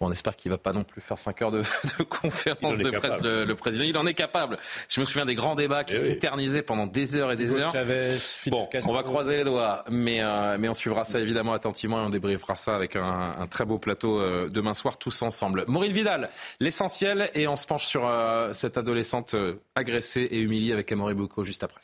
Bon, 0.00 0.08
on 0.08 0.12
espère 0.12 0.36
qu'il 0.36 0.50
va 0.50 0.58
pas 0.58 0.72
non 0.72 0.84
plus 0.84 1.00
faire 1.00 1.18
5 1.18 1.40
heures 1.42 1.50
de, 1.50 1.62
de 1.98 2.02
conférence 2.04 2.78
de 2.78 2.90
presse, 2.90 3.20
le, 3.22 3.44
le 3.44 3.54
président. 3.54 3.84
Il 3.84 3.96
en 3.98 4.06
est 4.06 4.14
capable. 4.14 4.58
Je 4.88 5.00
me 5.00 5.04
souviens 5.04 5.24
des 5.26 5.34
grands 5.34 5.54
débats 5.54 5.84
qui 5.84 5.94
Eh 5.96 5.98
oui. 6.00 6.06
s'éternisaient 6.08 6.62
pendant 6.62 6.86
des 6.86 7.16
heures 7.16 7.32
et 7.32 7.36
des 7.36 7.44
Hugo 7.50 7.58
heures. 7.60 7.72
Chavez, 7.72 8.16
Bon, 8.48 8.66
Castro. 8.70 8.92
on 8.92 8.94
va 8.94 9.02
croiser 9.02 9.36
les 9.38 9.44
doigts, 9.44 9.84
mais, 9.90 10.20
euh, 10.22 10.56
mais 10.58 10.68
on 10.68 10.74
suivra 10.74 11.04
ça 11.04 11.20
évidemment 11.22 11.52
attentivement 11.52 12.02
et 12.02 12.06
on 12.06 12.10
débriefera 12.10 12.56
ça 12.56 12.74
avec 12.74 12.96
un, 12.96 13.46
très 13.50 13.64
beau 13.64 13.78
plateau 13.78 14.20
euh, 14.20 14.48
demain 14.48 14.74
soir 14.74 14.98
tous 14.98 15.22
ensemble. 15.22 15.64
Maureen 15.68 15.92
Vidal, 15.92 16.30
l'essentiel, 16.60 17.30
et 17.34 17.48
on 17.48 17.56
se 17.56 17.66
penche 17.66 17.86
sur 17.86 18.06
euh, 18.06 18.52
cette 18.52 18.76
adolescente 18.76 19.34
euh, 19.34 19.54
agressée 19.74 20.22
et 20.30 20.40
humiliée 20.40 20.72
avec 20.72 20.90
Amaury 20.92 21.14
Boucaud 21.14 21.44
juste 21.44 21.64
après. 21.64 21.80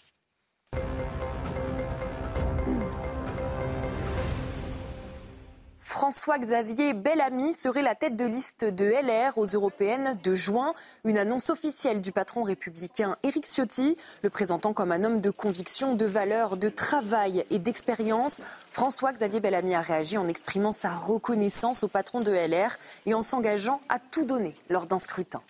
François-Xavier 5.88 6.92
Bellamy 6.92 7.54
serait 7.54 7.80
la 7.80 7.94
tête 7.94 8.14
de 8.14 8.26
liste 8.26 8.62
de 8.62 8.84
LR 8.84 9.38
aux 9.38 9.46
européennes 9.46 10.18
de 10.22 10.34
juin. 10.34 10.74
Une 11.06 11.16
annonce 11.16 11.48
officielle 11.48 12.02
du 12.02 12.12
patron 12.12 12.42
républicain 12.42 13.16
Éric 13.22 13.46
Ciotti, 13.46 13.96
le 14.22 14.28
présentant 14.28 14.74
comme 14.74 14.92
un 14.92 15.02
homme 15.02 15.22
de 15.22 15.30
conviction, 15.30 15.94
de 15.94 16.04
valeur, 16.04 16.58
de 16.58 16.68
travail 16.68 17.42
et 17.48 17.58
d'expérience. 17.58 18.42
François-Xavier 18.70 19.40
Bellamy 19.40 19.74
a 19.74 19.80
réagi 19.80 20.18
en 20.18 20.28
exprimant 20.28 20.72
sa 20.72 20.90
reconnaissance 20.90 21.82
au 21.82 21.88
patron 21.88 22.20
de 22.20 22.32
LR 22.32 22.76
et 23.06 23.14
en 23.14 23.22
s'engageant 23.22 23.80
à 23.88 23.98
tout 23.98 24.26
donner 24.26 24.54
lors 24.68 24.84
d'un 24.84 24.98
scrutin. 24.98 25.40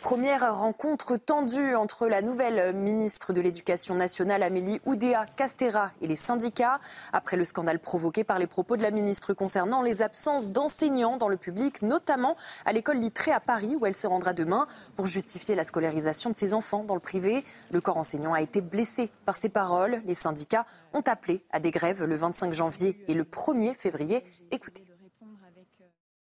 Première 0.00 0.56
rencontre 0.56 1.16
tendue 1.16 1.74
entre 1.74 2.06
la 2.08 2.22
nouvelle 2.22 2.74
ministre 2.74 3.32
de 3.32 3.40
l'Éducation 3.40 3.94
nationale 3.94 4.42
Amélie 4.42 4.80
Oudéa 4.86 5.26
Castera 5.26 5.90
et 6.00 6.06
les 6.06 6.16
syndicats 6.16 6.78
après 7.12 7.36
le 7.36 7.44
scandale 7.44 7.78
provoqué 7.80 8.22
par 8.22 8.38
les 8.38 8.46
propos 8.46 8.76
de 8.76 8.82
la 8.82 8.90
ministre 8.90 9.34
concernant 9.34 9.82
les 9.82 10.00
absences 10.00 10.52
d'enseignants 10.52 11.16
dans 11.16 11.28
le 11.28 11.36
public, 11.36 11.82
notamment 11.82 12.36
à 12.64 12.72
l'école 12.72 12.98
Littré 12.98 13.32
à 13.32 13.40
Paris 13.40 13.76
où 13.78 13.86
elle 13.86 13.94
se 13.94 14.06
rendra 14.06 14.32
demain 14.32 14.66
pour 14.96 15.06
justifier 15.06 15.54
la 15.54 15.64
scolarisation 15.64 16.30
de 16.30 16.36
ses 16.36 16.54
enfants 16.54 16.84
dans 16.84 16.94
le 16.94 17.00
privé. 17.00 17.44
Le 17.70 17.80
corps 17.80 17.98
enseignant 17.98 18.32
a 18.32 18.40
été 18.40 18.60
blessé 18.60 19.10
par 19.26 19.36
ces 19.36 19.48
paroles. 19.48 20.00
Les 20.06 20.14
syndicats 20.14 20.66
ont 20.94 21.02
appelé 21.06 21.42
à 21.50 21.60
des 21.60 21.70
grèves 21.70 22.04
le 22.04 22.16
25 22.16 22.52
janvier 22.52 23.04
et 23.08 23.14
le 23.14 23.24
1er 23.24 23.74
février. 23.74 24.24
Écoutez. 24.52 24.84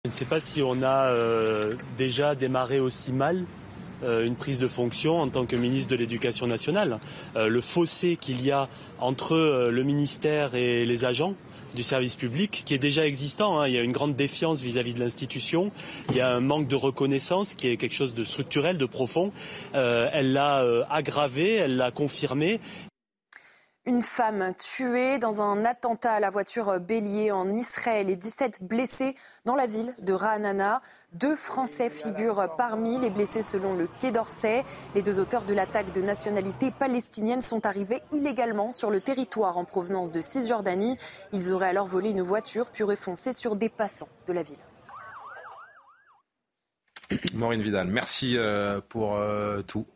Je 0.05 0.09
ne 0.09 0.15
sais 0.15 0.25
pas 0.25 0.41
si 0.41 0.63
on 0.63 0.83
a 0.83 1.13
euh, 1.13 1.75
déjà 1.99 2.35
démarré 2.35 2.81
aussi 2.81 3.13
mal 3.13 3.45
une 4.03 4.37
prise 4.37 4.59
de 4.59 4.69
fonction 4.69 5.21
en 5.21 5.29
tant 5.29 5.47
que 5.47 5.57
ministre 5.57 5.91
de 5.91 5.97
l'Éducation 5.97 6.47
nationale. 6.47 6.99
Euh, 7.37 7.49
le 7.49 7.61
fossé 7.61 8.17
qu'il 8.17 8.45
y 8.45 8.51
a 8.51 8.69
entre 8.99 9.35
euh, 9.35 9.71
le 9.71 9.83
ministère 9.83 10.55
et 10.55 10.85
les 10.85 11.05
agents 11.05 11.35
du 11.75 11.83
service 11.83 12.17
public 12.17 12.63
qui 12.67 12.75
est 12.75 12.79
déjà 12.79 13.07
existant. 13.07 13.61
Hein. 13.61 13.69
Il 13.69 13.75
y 13.75 13.79
a 13.79 13.83
une 13.83 13.93
grande 13.93 14.17
défiance 14.17 14.61
vis-à-vis 14.61 14.95
de 14.95 15.01
l'institution. 15.01 15.71
Il 16.11 16.17
y 16.17 16.21
a 16.21 16.31
un 16.31 16.41
manque 16.41 16.67
de 16.67 16.77
reconnaissance 16.77 17.55
qui 17.55 17.69
est 17.69 17.77
quelque 17.77 17.95
chose 17.95 18.15
de 18.15 18.25
structurel, 18.25 18.77
de 18.77 18.87
profond. 18.87 19.33
elle 19.73 20.33
l'a 20.33 20.65
aggravé, 20.91 21.55
elle 21.55 21.77
l'a 21.77 21.91
confirmé 21.93 22.59
une 23.87 24.03
femme 24.03 24.53
tuée 24.55 25.19
dans 25.19 25.41
un 25.41 25.65
attentat 25.65 26.13
à 26.13 26.21
la 26.21 26.31
voiture 26.31 26.79
bélier 26.81 27.33
en 27.33 27.53
Israël 27.55 28.11
et 28.11 28.17
17 28.17 28.63
blessés 28.63 29.15
dans 29.47 29.55
la 29.55 29.67
ville 29.67 29.95
de 30.01 30.13
Ra'anana. 30.13 30.83
Deux 31.13 31.35
Français 31.35 31.89
figurent 31.89 32.55
parmi 32.57 32.99
les 32.99 33.11
blessés 33.11 33.43
selon 33.43 33.75
le 33.75 33.89
Quai 33.99 34.11
d'Orsay. 34.11 34.65
Les 34.95 35.03
deux 35.03 35.19
auteurs 35.19 35.45
de 35.45 35.55
l'attaque 35.55 35.93
de 35.93 36.03
nationalité 36.03 36.71
palestinienne 36.71 37.43
sont 37.43 37.65
arrivés 37.65 38.03
illégalement 38.13 38.73
sur 38.73 38.91
le 38.91 39.01
territoire 39.01 39.57
en 39.57 39.65
provenance 39.65 40.13
de 40.13 40.21
Cisjordanie. 40.21 40.97
Ils 41.33 41.53
auraient 41.53 41.69
alors 41.69 41.87
volé 41.87 42.11
une 42.11 42.23
voiture 42.23 42.71
puis 42.71 42.85
foncé 42.97 43.33
sur 43.33 43.57
des 43.57 43.69
passants 43.69 44.09
de 44.27 44.33
la 44.33 44.43
ville. 44.43 44.59
Maureen 47.35 47.63
Vidal, 47.63 47.89
merci 47.89 48.37
euh, 48.37 48.81
pour 48.89 49.17
euh, 49.17 49.63
tout. 49.63 49.87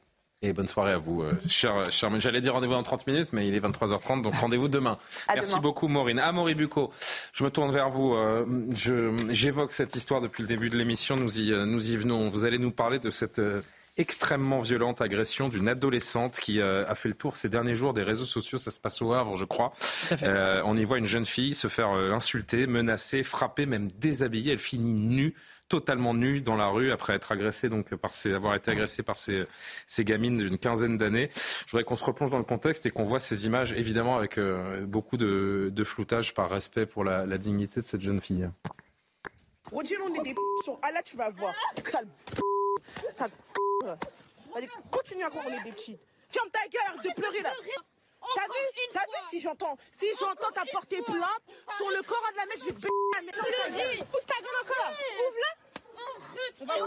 Et 0.45 0.53
bonne 0.53 0.69
soirée 0.69 0.93
à 0.93 0.99
vous, 0.99 1.23
euh, 1.23 1.33
cher, 1.49 1.91
cher 1.91 2.11
J'allais 2.21 2.43
dire 2.43 2.53
rendez-vous 2.53 2.75
dans 2.75 2.83
30 2.83 3.07
minutes, 3.07 3.33
mais 3.33 3.49
il 3.49 3.55
est 3.55 3.61
23h30, 3.61 4.21
donc 4.21 4.35
rendez-vous 4.35 4.69
demain. 4.69 4.99
Merci 5.35 5.59
beaucoup, 5.59 5.89
Maureen. 5.89 6.19
Ah, 6.19 6.33
Maurice 6.33 6.55
Bucco, 6.55 6.91
je 7.33 7.45
me 7.45 7.51
tourne 7.51 7.73
vers 7.73 7.89
vous. 7.89 8.13
Euh, 8.13 8.45
j'évoque 9.31 9.73
cette 9.73 9.97
histoire 9.97 10.21
depuis 10.21 10.43
le 10.43 10.49
début 10.49 10.69
de 10.69 10.77
l'émission. 10.77 11.17
Nous 11.17 11.41
y, 11.41 11.51
euh, 11.51 11.65
nous 11.65 11.93
y 11.93 11.97
venons. 11.97 12.29
Vous 12.29 12.45
allez 12.45 12.59
nous 12.59 12.73
parler 12.73 12.99
de 12.99 13.09
cette 13.09 13.41
extrêmement 13.97 14.61
violente 14.61 15.01
agression 15.01 15.49
d'une 15.49 15.67
adolescente 15.67 16.39
qui 16.39 16.61
a 16.61 16.95
fait 16.95 17.09
le 17.09 17.15
tour 17.15 17.37
ces 17.37 17.49
derniers 17.49 17.75
jours 17.75 17.95
des 17.95 18.03
réseaux 18.03 18.27
sociaux. 18.27 18.59
Ça 18.59 18.71
se 18.71 18.79
passe 18.79 19.01
au 19.01 19.15
Havre, 19.15 19.37
je 19.37 19.47
crois. 19.47 19.73
on 20.21 20.77
y 20.77 20.85
voit 20.85 20.99
une 20.99 21.07
jeune 21.07 21.25
fille 21.25 21.55
se 21.55 21.69
faire 21.69 21.89
insulter, 21.89 22.67
menacer, 22.67 23.23
frapper, 23.23 23.65
même 23.65 23.89
déshabiller. 23.93 24.53
Elle 24.53 24.59
finit 24.59 24.93
nue 24.93 25.35
totalement 25.69 26.15
nu 26.15 26.41
dans 26.41 26.57
la 26.57 26.69
rue 26.69 26.93
après 26.93 27.15
avoir 27.15 28.55
été 28.55 28.71
agressé 28.71 29.03
par 29.03 29.17
ces, 29.17 29.47
gamines 30.01 30.37
d'une 30.37 30.59
quinzaine 30.59 30.97
d'années. 30.99 31.31
Je 31.67 31.71
voudrais 31.73 31.85
qu'on 31.85 31.97
se 31.97 32.05
replonge 32.05 32.31
dans 32.31 32.39
le 32.39 32.45
contexte 32.45 32.87
et 32.87 32.91
qu'on 32.91 33.05
voit 33.05 33.19
ces 33.19 33.47
images 33.47 33.73
évidemment 33.73 34.17
avec 34.17 34.39
euh, 34.39 34.85
beaucoup 34.87 35.17
de, 35.17 35.73
floutage 35.85 36.35
par 36.35 36.51
respect 36.51 36.87
pour 36.87 37.05
la, 37.05 37.39
dignité 37.39 37.81
de 37.81 37.87
cette 37.87 38.01
jeune 38.01 38.21
fille. 38.21 38.49
T'as 48.35 48.47
vu 48.47 48.83
T'as 48.93 49.01
vu 49.01 49.29
si 49.31 49.41
j'entends 49.41 49.77
Si 49.93 50.07
j'entends 50.19 50.51
t'as 50.55 50.65
porté 50.73 51.03
plainte 51.03 51.43
sur 51.77 51.91
le 51.91 52.03
corps 52.03 52.23
de 52.33 52.37
la 52.37 52.47
mec, 52.47 52.59
je 52.61 52.65
vais 52.67 52.73
b***** 52.73 52.89
la 53.15 53.23
mec. 53.23 53.35
Pousse 54.11 54.27
ta 54.27 54.35
gueule 54.41 54.61
encore. 54.63 54.93
Ouvre-la. 55.29 55.53
Et 56.61 56.65
voilà, 56.65 56.85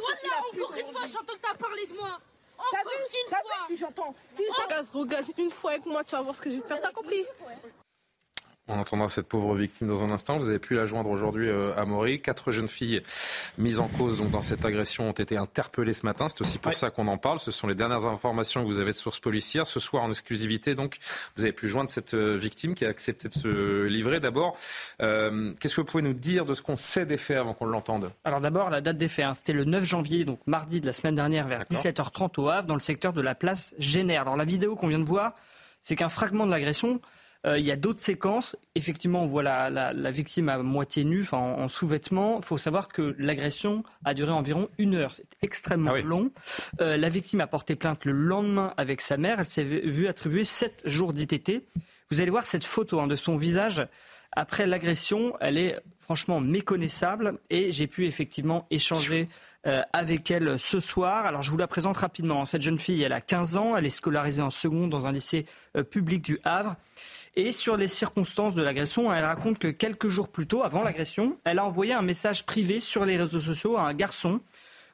encore 0.53 0.75
une 0.75 0.91
fois, 0.91 1.07
j'entends 1.07 1.33
que 1.33 1.39
t'as 1.39 1.53
parlé 1.53 1.85
de 1.87 1.93
moi. 1.93 2.19
Encore 2.57 2.91
une 2.91 3.29
fois. 3.29 3.67
Si 3.67 3.77
j'entends 3.77 4.15
Si 4.35 4.43
j'entends. 4.45 4.99
Regarde 4.99 5.25
une 5.37 5.51
fois 5.51 5.71
avec 5.71 5.85
moi, 5.85 6.03
tu 6.03 6.11
vas 6.15 6.21
voir 6.21 6.35
ce 6.35 6.41
que 6.41 6.49
je 6.49 6.55
vais 6.55 6.61
te 6.61 6.67
faire, 6.67 6.81
t'as 6.81 6.91
compris 6.91 7.25
on 8.67 8.79
entendra 8.79 9.09
cette 9.09 9.27
pauvre 9.27 9.55
victime 9.55 9.87
dans 9.87 10.03
un 10.03 10.11
instant. 10.11 10.37
Vous 10.37 10.49
avez 10.49 10.59
pu 10.59 10.75
la 10.75 10.85
joindre 10.85 11.09
aujourd'hui 11.09 11.49
euh, 11.49 11.75
à 11.77 11.85
Maury. 11.85 12.21
Quatre 12.21 12.51
jeunes 12.51 12.67
filles 12.67 13.01
mises 13.57 13.79
en 13.79 13.87
cause 13.87 14.17
donc, 14.17 14.31
dans 14.31 14.41
cette 14.41 14.65
agression 14.65 15.09
ont 15.09 15.13
été 15.13 15.37
interpellées 15.37 15.93
ce 15.93 16.05
matin. 16.05 16.27
C'est 16.27 16.41
aussi 16.41 16.57
pour 16.57 16.73
ça 16.73 16.89
qu'on 16.89 17.07
en 17.07 17.17
parle. 17.17 17.39
Ce 17.39 17.51
sont 17.51 17.67
les 17.67 17.75
dernières 17.75 18.05
informations 18.05 18.61
que 18.61 18.67
vous 18.67 18.79
avez 18.79 18.91
de 18.91 18.97
sources 18.97 19.19
policières. 19.19 19.65
Ce 19.65 19.79
soir, 19.79 20.03
en 20.03 20.09
exclusivité, 20.09 20.75
donc, 20.75 20.97
vous 21.35 21.43
avez 21.43 21.53
pu 21.53 21.67
joindre 21.67 21.89
cette 21.89 22.13
euh, 22.13 22.35
victime 22.35 22.75
qui 22.75 22.85
a 22.85 22.89
accepté 22.89 23.29
de 23.29 23.33
se 23.33 23.85
livrer. 23.85 24.19
D'abord, 24.19 24.57
euh, 25.01 25.53
qu'est-ce 25.59 25.75
que 25.75 25.81
vous 25.81 25.87
pouvez 25.87 26.03
nous 26.03 26.13
dire 26.13 26.45
de 26.45 26.53
ce 26.53 26.61
qu'on 26.61 26.75
sait 26.75 27.05
des 27.05 27.17
faits 27.17 27.37
avant 27.37 27.53
qu'on 27.53 27.65
l'entende? 27.65 28.11
Alors 28.25 28.41
d'abord, 28.41 28.69
la 28.69 28.81
date 28.81 28.97
des 28.97 29.07
faits, 29.07 29.25
hein, 29.25 29.33
c'était 29.33 29.53
le 29.53 29.63
9 29.63 29.83
janvier, 29.83 30.25
donc 30.25 30.39
mardi 30.45 30.81
de 30.81 30.85
la 30.85 30.93
semaine 30.93 31.15
dernière, 31.15 31.47
vers 31.47 31.63
17h30 31.63 32.39
au 32.39 32.49
Havre, 32.49 32.67
dans 32.67 32.73
le 32.73 32.79
secteur 32.79 33.13
de 33.13 33.21
la 33.21 33.35
place 33.35 33.73
Génère. 33.79 34.21
Alors 34.21 34.35
la 34.35 34.45
vidéo 34.45 34.75
qu'on 34.75 34.87
vient 34.87 34.99
de 34.99 35.05
voir, 35.05 35.33
c'est 35.79 35.95
qu'un 35.95 36.09
fragment 36.09 36.45
de 36.45 36.51
l'agression 36.51 36.99
il 37.55 37.65
y 37.65 37.71
a 37.71 37.75
d'autres 37.75 37.99
séquences. 37.99 38.55
Effectivement, 38.75 39.21
on 39.21 39.25
voit 39.25 39.43
la, 39.43 40.11
victime 40.11 40.49
à 40.49 40.57
moitié 40.57 41.03
nue, 41.03 41.25
en, 41.31 41.37
en 41.37 41.67
sous-vêtements. 41.67 42.37
Il 42.39 42.45
faut 42.45 42.57
savoir 42.57 42.87
que 42.87 43.15
l'agression 43.17 43.83
a 44.05 44.13
duré 44.13 44.31
environ 44.31 44.67
une 44.77 44.95
heure. 44.95 45.13
C'est 45.13 45.27
extrêmement 45.41 45.93
ah 45.95 46.01
long. 46.01 46.31
Euh, 46.81 46.97
la 46.97 47.09
victime 47.09 47.41
a 47.41 47.47
porté 47.47 47.75
plainte 47.75 48.05
le 48.05 48.11
lendemain 48.11 48.73
avec 48.77 49.01
sa 49.01 49.17
mère. 49.17 49.39
Elle 49.39 49.45
s'est 49.45 49.63
vue 49.63 50.07
attribuer 50.07 50.43
sept 50.43 50.81
jours 50.85 51.13
d'ITT. 51.13 51.63
Vous 52.09 52.21
allez 52.21 52.31
voir 52.31 52.45
cette 52.45 52.65
photo 52.65 52.99
hein, 52.99 53.07
de 53.07 53.15
son 53.15 53.35
visage 53.35 53.85
après 54.31 54.65
l'agression. 54.65 55.35
Elle 55.39 55.57
est 55.57 55.79
franchement 55.99 56.39
méconnaissable 56.39 57.39
et 57.49 57.71
j'ai 57.71 57.87
pu 57.87 58.05
effectivement 58.05 58.65
échanger 58.71 59.27
euh, 59.65 59.81
avec 59.93 60.31
elle 60.31 60.57
ce 60.57 60.79
soir. 60.79 61.25
Alors 61.25 61.43
je 61.43 61.51
vous 61.51 61.57
la 61.57 61.67
présente 61.67 61.97
rapidement. 61.97 62.45
Cette 62.45 62.61
jeune 62.61 62.77
fille, 62.77 63.03
elle 63.03 63.13
a 63.13 63.21
15 63.21 63.57
ans, 63.57 63.75
elle 63.75 63.85
est 63.85 63.89
scolarisée 63.89 64.41
en 64.41 64.49
seconde 64.49 64.89
dans 64.89 65.05
un 65.05 65.11
lycée 65.11 65.45
public 65.89 66.21
du 66.21 66.39
Havre. 66.43 66.75
Et 67.39 67.51
sur 67.51 67.77
les 67.77 67.87
circonstances 67.87 68.55
de 68.55 68.63
l'agression, 68.63 69.13
elle 69.13 69.23
raconte 69.23 69.59
que 69.59 69.67
quelques 69.67 70.09
jours 70.09 70.29
plus 70.29 70.47
tôt, 70.47 70.63
avant 70.63 70.83
l'agression, 70.83 71.35
elle 71.45 71.59
a 71.59 71.65
envoyé 71.65 71.93
un 71.93 72.01
message 72.01 72.47
privé 72.47 72.79
sur 72.79 73.05
les 73.05 73.15
réseaux 73.15 73.39
sociaux 73.39 73.77
à 73.77 73.83
un 73.83 73.93
garçon 73.93 74.41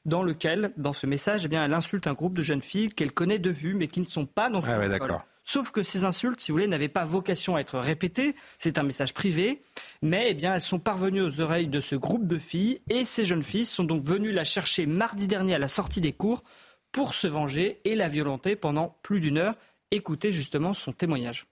dans 0.04 0.24
lequel, 0.24 0.74
dans 0.76 0.92
ce 0.92 1.08
message, 1.08 1.46
eh 1.46 1.48
bien, 1.48 1.64
elle 1.64 1.74
insulte 1.74 2.06
un 2.06 2.12
groupe 2.12 2.34
de 2.34 2.42
jeunes 2.42 2.62
filles 2.62 2.90
qu'elle 2.90 3.14
connaît 3.14 3.40
de 3.40 3.50
vue, 3.50 3.76
mais 3.76 3.88
qui 3.88 4.02
ne 4.02 4.06
sont 4.06 4.26
pas 4.26 4.50
dans 4.50 4.60
son 4.60 4.74
ah 4.74 5.26
Sauf 5.46 5.72
que 5.72 5.84
ces 5.84 6.04
insultes, 6.04 6.42
si 6.42 6.52
vous 6.52 6.58
voulez, 6.58 6.68
n'avaient 6.68 6.90
pas 6.90 7.06
vocation 7.06 7.56
à 7.56 7.62
être 7.62 7.80
répétées. 7.80 8.36
C'est 8.60 8.78
un 8.78 8.84
message 8.84 9.14
privé, 9.14 9.62
mais 10.02 10.26
eh 10.32 10.34
bien, 10.34 10.54
elles 10.54 10.60
sont 10.60 10.80
parvenues 10.80 11.22
aux 11.22 11.40
oreilles 11.40 11.68
de 11.68 11.80
ce 11.80 11.96
groupe 11.96 12.28
de 12.28 12.40
filles, 12.40 12.82
et 12.90 13.06
ces 13.06 13.24
jeunes 13.24 13.44
filles 13.44 13.66
sont 13.66 13.86
donc 13.86 14.04
venues 14.04 14.34
la 14.34 14.44
chercher 14.44 14.86
mardi 14.86 15.28
dernier 15.28 15.56
à 15.56 15.60
la 15.60 15.70
sortie 15.70 16.02
des 16.02 16.12
cours 16.12 16.44
pour 16.92 17.14
se 17.14 17.28
venger 17.28 17.80
et 17.86 17.96
la 17.96 18.10
violenter 18.10 18.58
pendant 18.58 18.98
plus 19.02 19.22
d'une 19.22 19.38
heure. 19.38 19.56
Écoutez 19.92 20.34
justement 20.34 20.74
son 20.74 20.92
témoignage. 20.92 21.48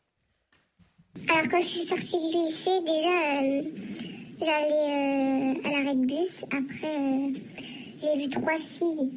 Alors 1.16 1.48
quand 1.50 1.60
je 1.60 1.66
suis 1.66 1.86
sortie 1.86 2.18
du 2.20 2.38
lycée, 2.38 2.80
déjà 2.86 3.42
euh, 3.42 3.64
j'allais 4.40 5.56
euh, 5.56 5.68
à 5.68 5.72
l'arrêt 5.72 5.96
de 5.96 6.06
bus. 6.06 6.46
Après 6.46 6.88
euh, 6.88 7.34
j'ai 8.00 8.22
vu 8.22 8.30
trois 8.30 8.58
filles 8.58 9.12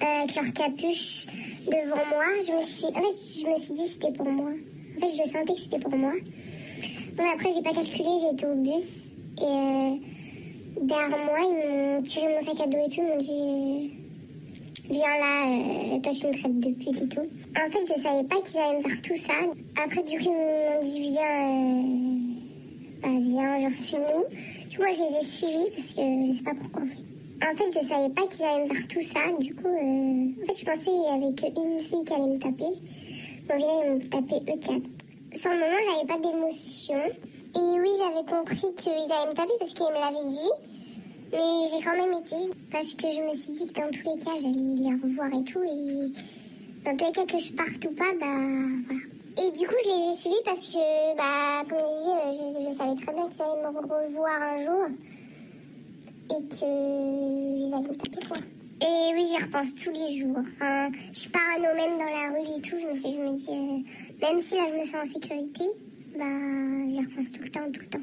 avec 0.00 0.34
leur 0.34 0.52
capuche 0.52 1.26
devant 1.66 2.04
moi. 2.10 2.24
Je 2.46 2.52
me 2.52 2.62
suis, 2.62 2.86
en 2.86 3.02
fait, 3.02 3.40
je 3.40 3.46
me 3.46 3.58
suis 3.58 3.74
dit 3.74 3.86
c'était 3.86 4.12
pour 4.12 4.28
moi. 4.30 4.50
En 4.50 5.00
fait, 5.00 5.12
je 5.16 5.30
sentais 5.30 5.54
que 5.54 5.60
c'était 5.60 5.78
pour 5.78 5.96
moi. 5.96 6.12
Bon, 7.16 7.24
après 7.32 7.50
j'ai 7.54 7.62
pas 7.62 7.72
calculé, 7.72 8.08
j'ai 8.20 8.34
été 8.34 8.46
au 8.46 8.54
bus 8.56 9.16
et 9.40 10.00
derrière 10.80 11.08
moi 11.08 11.38
ils 11.40 11.68
m'ont 11.68 12.02
tiré 12.02 12.26
mon 12.28 12.40
sac 12.40 12.60
à 12.60 12.66
dos 12.66 12.78
et 12.84 12.90
tout, 12.90 13.00
ils 13.00 13.08
m'ont 13.08 13.18
dit 13.18 13.92
viens 14.90 15.18
là, 15.18 16.00
toi 16.02 16.12
tu 16.12 16.26
me 16.26 16.32
traites 16.32 16.60
de 16.60 16.70
pute 16.70 17.02
et 17.02 17.08
tout. 17.08 17.28
En 17.54 17.68
fait, 17.70 17.86
je 17.86 18.00
savais 18.00 18.24
pas 18.24 18.36
qu'ils 18.40 18.58
allaient 18.58 18.78
me 18.78 18.82
faire 18.82 19.02
tout 19.02 19.16
ça. 19.16 19.34
Après, 19.84 20.02
du 20.02 20.18
coup, 20.18 20.24
ils 20.24 20.74
m'ont 20.74 20.80
dit 20.80 21.00
viens, 21.00 21.48
euh... 21.48 21.82
bah, 23.02 23.08
viens, 23.20 23.60
genre 23.60 23.70
suis-nous. 23.70 24.68
Du 24.70 24.76
coup, 24.78 24.82
moi, 24.82 24.92
je 24.92 25.02
les 25.02 25.18
ai 25.18 25.24
suivis 25.24 25.70
parce 25.76 25.92
que 25.92 26.00
je 26.00 26.32
sais 26.32 26.44
pas 26.44 26.54
pourquoi. 26.54 26.82
En 26.82 27.56
fait, 27.56 27.70
je 27.72 27.86
savais 27.86 28.08
pas 28.08 28.22
qu'ils 28.26 28.44
allaient 28.44 28.64
me 28.64 28.74
faire 28.74 28.88
tout 28.88 29.02
ça. 29.02 29.20
Du 29.38 29.54
coup, 29.54 29.68
euh... 29.68 30.42
en 30.42 30.46
fait, 30.46 30.58
je 30.60 30.64
pensais 30.64 30.90
qu'il 30.90 31.02
y 31.02 31.08
avait 31.08 31.34
qu'une 31.34 31.80
fille 31.82 32.04
qui 32.04 32.12
allait 32.14 32.32
me 32.32 32.38
taper. 32.38 32.64
Au 32.64 33.52
final, 33.52 33.84
ils 33.84 33.92
m'ont 33.92 34.08
tapé 34.08 34.34
eux 34.36 34.58
quatre. 34.58 35.38
Sur 35.38 35.50
le 35.50 35.58
moment, 35.58 35.80
j'avais 35.92 36.06
pas 36.06 36.18
d'émotion. 36.26 37.02
Et 37.54 37.80
oui, 37.80 37.90
j'avais 37.98 38.24
compris 38.24 38.74
qu'ils 38.76 38.92
allaient 38.92 39.28
me 39.28 39.34
taper 39.34 39.52
parce 39.58 39.74
qu'ils 39.74 39.86
me 39.86 39.92
l'avaient 39.92 40.30
dit. 40.30 40.52
Mais 41.32 41.68
j'ai 41.70 41.82
quand 41.82 41.96
même 41.96 42.12
été 42.12 42.36
parce 42.70 42.94
que 42.94 43.06
je 43.10 43.20
me 43.22 43.34
suis 43.34 43.52
dit 43.54 43.66
que 43.72 43.80
dans 43.80 43.90
tous 43.90 44.04
les 44.04 44.22
cas, 44.22 44.32
j'allais 44.40 44.54
les 44.54 44.94
revoir 45.02 45.28
et 45.28 45.44
tout. 45.44 45.62
Et 45.62 46.12
dans 46.84 46.96
tous 46.96 47.06
les 47.06 47.12
cas 47.12 47.24
que 47.26 47.38
je 47.38 47.52
parte 47.52 47.84
ou 47.84 47.94
pas, 47.94 48.12
bah 48.20 48.26
voilà. 48.86 49.02
Et 49.38 49.50
du 49.50 49.66
coup, 49.66 49.74
je 49.82 49.88
les 49.88 50.10
ai 50.10 50.14
suivis 50.14 50.42
parce 50.44 50.68
que, 50.68 51.16
bah, 51.16 51.64
comme 51.68 51.78
je 51.78 52.34
disais, 52.34 52.70
je, 52.70 52.76
savais 52.76 52.94
très 52.94 53.14
bien 53.14 53.28
que 53.28 53.34
ça 53.34 53.44
allait 53.44 53.62
me 53.62 53.68
revoir 53.68 54.42
un 54.42 54.58
jour 54.58 54.86
et 56.30 56.48
qu'ils 56.48 57.74
allaient 57.74 57.88
me 57.88 57.96
taper, 57.96 58.26
quoi. 58.26 58.36
Et 58.82 59.14
oui, 59.14 59.24
j'y 59.30 59.42
repense 59.42 59.74
tous 59.74 59.90
les 59.90 60.18
jours. 60.18 60.42
je 61.12 61.18
suis 61.18 61.30
parano 61.30 61.74
même 61.76 61.98
dans 61.98 62.04
la 62.04 62.36
rue 62.36 62.46
et 62.46 62.60
tout. 62.60 62.76
Je 62.78 62.86
me, 62.86 62.94
je 62.94 63.18
me 63.18 63.36
dis, 63.36 63.48
euh, 63.48 64.28
même 64.28 64.40
si 64.40 64.56
là 64.56 64.62
je 64.70 64.80
me 64.80 64.84
sens 64.84 65.08
en 65.08 65.12
sécurité, 65.12 65.64
bah, 66.18 66.24
j'y 66.88 66.98
repense 66.98 67.30
tout 67.30 67.42
le 67.42 67.50
temps, 67.50 67.70
tout 67.72 67.80
le 67.80 67.86
temps. 67.86 68.00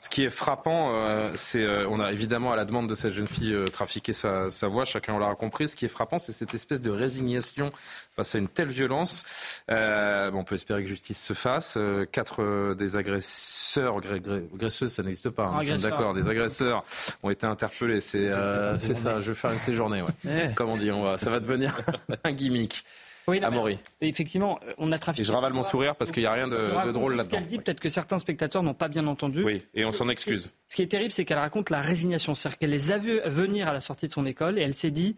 Ce 0.00 0.08
qui 0.08 0.24
est 0.24 0.30
frappant, 0.30 0.88
euh, 0.92 1.30
c'est, 1.34 1.62
euh, 1.62 1.86
on 1.90 2.00
a 2.00 2.10
évidemment 2.10 2.52
à 2.52 2.56
la 2.56 2.64
demande 2.64 2.88
de 2.88 2.94
cette 2.94 3.12
jeune 3.12 3.26
fille 3.26 3.52
euh, 3.52 3.66
trafiqué 3.66 4.14
sa, 4.14 4.48
voix, 4.62 4.86
chacun 4.86 5.18
l'aura 5.18 5.34
compris. 5.34 5.68
Ce 5.68 5.76
qui 5.76 5.84
est 5.84 5.88
frappant, 5.88 6.18
c'est 6.18 6.32
cette 6.32 6.54
espèce 6.54 6.80
de 6.80 6.90
résignation 6.90 7.70
face 8.16 8.34
à 8.34 8.38
une 8.38 8.48
telle 8.48 8.68
violence. 8.68 9.24
on 9.68 10.44
peut 10.44 10.54
espérer 10.54 10.82
que 10.82 10.88
justice 10.88 11.22
se 11.22 11.34
fasse. 11.34 11.78
quatre 12.12 12.74
des 12.74 12.96
agresseurs, 12.96 13.98
agresseuses, 13.98 14.92
ça 14.92 15.02
n'existe 15.02 15.30
pas. 15.30 15.46
Hein, 15.46 15.76
d'accord. 15.76 16.14
Des 16.14 16.28
agresseurs 16.28 16.82
ont 17.22 17.28
été 17.28 17.46
interpellés. 17.46 18.00
C'est, 18.00 18.30
c'est 18.78 18.94
ça. 18.94 19.20
Je 19.20 19.32
vais 19.32 19.36
faire 19.36 19.52
une 19.52 19.58
séjournée. 19.58 20.00
Ouais. 20.00 20.48
Eh. 20.50 20.54
Comme 20.54 20.70
on 20.70 20.76
dit, 20.76 20.90
on 20.90 21.02
va, 21.02 21.18
ça 21.18 21.30
va 21.30 21.40
devenir 21.40 21.76
un 22.24 22.32
gimmick. 22.32 22.84
Oui, 23.26 23.42
Amaury. 23.42 23.78
Effectivement, 24.00 24.58
on 24.78 24.92
a 24.92 24.98
trafiqué. 24.98 25.22
Et 25.22 25.24
je 25.24 25.32
ravale 25.32 25.52
mon 25.52 25.62
sourire 25.62 25.96
parce 25.96 26.12
qu'il 26.12 26.22
n'y 26.22 26.26
a 26.26 26.32
rien 26.32 26.48
de, 26.48 26.56
drôle 26.92 27.16
là-dedans. 27.16 27.24
Ce 27.24 27.28
qu'elle 27.28 27.46
dit, 27.46 27.58
peut-être 27.58 27.80
que 27.80 27.88
certains 27.88 28.18
spectateurs 28.18 28.62
n'ont 28.62 28.74
pas 28.74 28.88
bien 28.88 29.06
entendu. 29.06 29.42
Oui, 29.42 29.62
et 29.74 29.84
on 29.84 29.92
s'en 29.92 30.08
excuse. 30.08 30.50
Ce 30.68 30.76
qui 30.76 30.82
est 30.82 30.88
terrible, 30.88 31.12
c'est 31.12 31.24
qu'elle 31.24 31.38
raconte 31.38 31.70
la 31.70 31.80
résignation. 31.80 32.34
C'est-à-dire 32.34 32.58
qu'elle 32.58 32.70
les 32.70 32.92
a 32.92 32.98
vus 32.98 33.20
venir 33.26 33.68
à 33.68 33.72
la 33.72 33.80
sortie 33.80 34.06
de 34.06 34.12
son 34.12 34.26
école 34.26 34.58
et 34.58 34.62
elle 34.62 34.74
s'est 34.74 34.90
dit, 34.90 35.16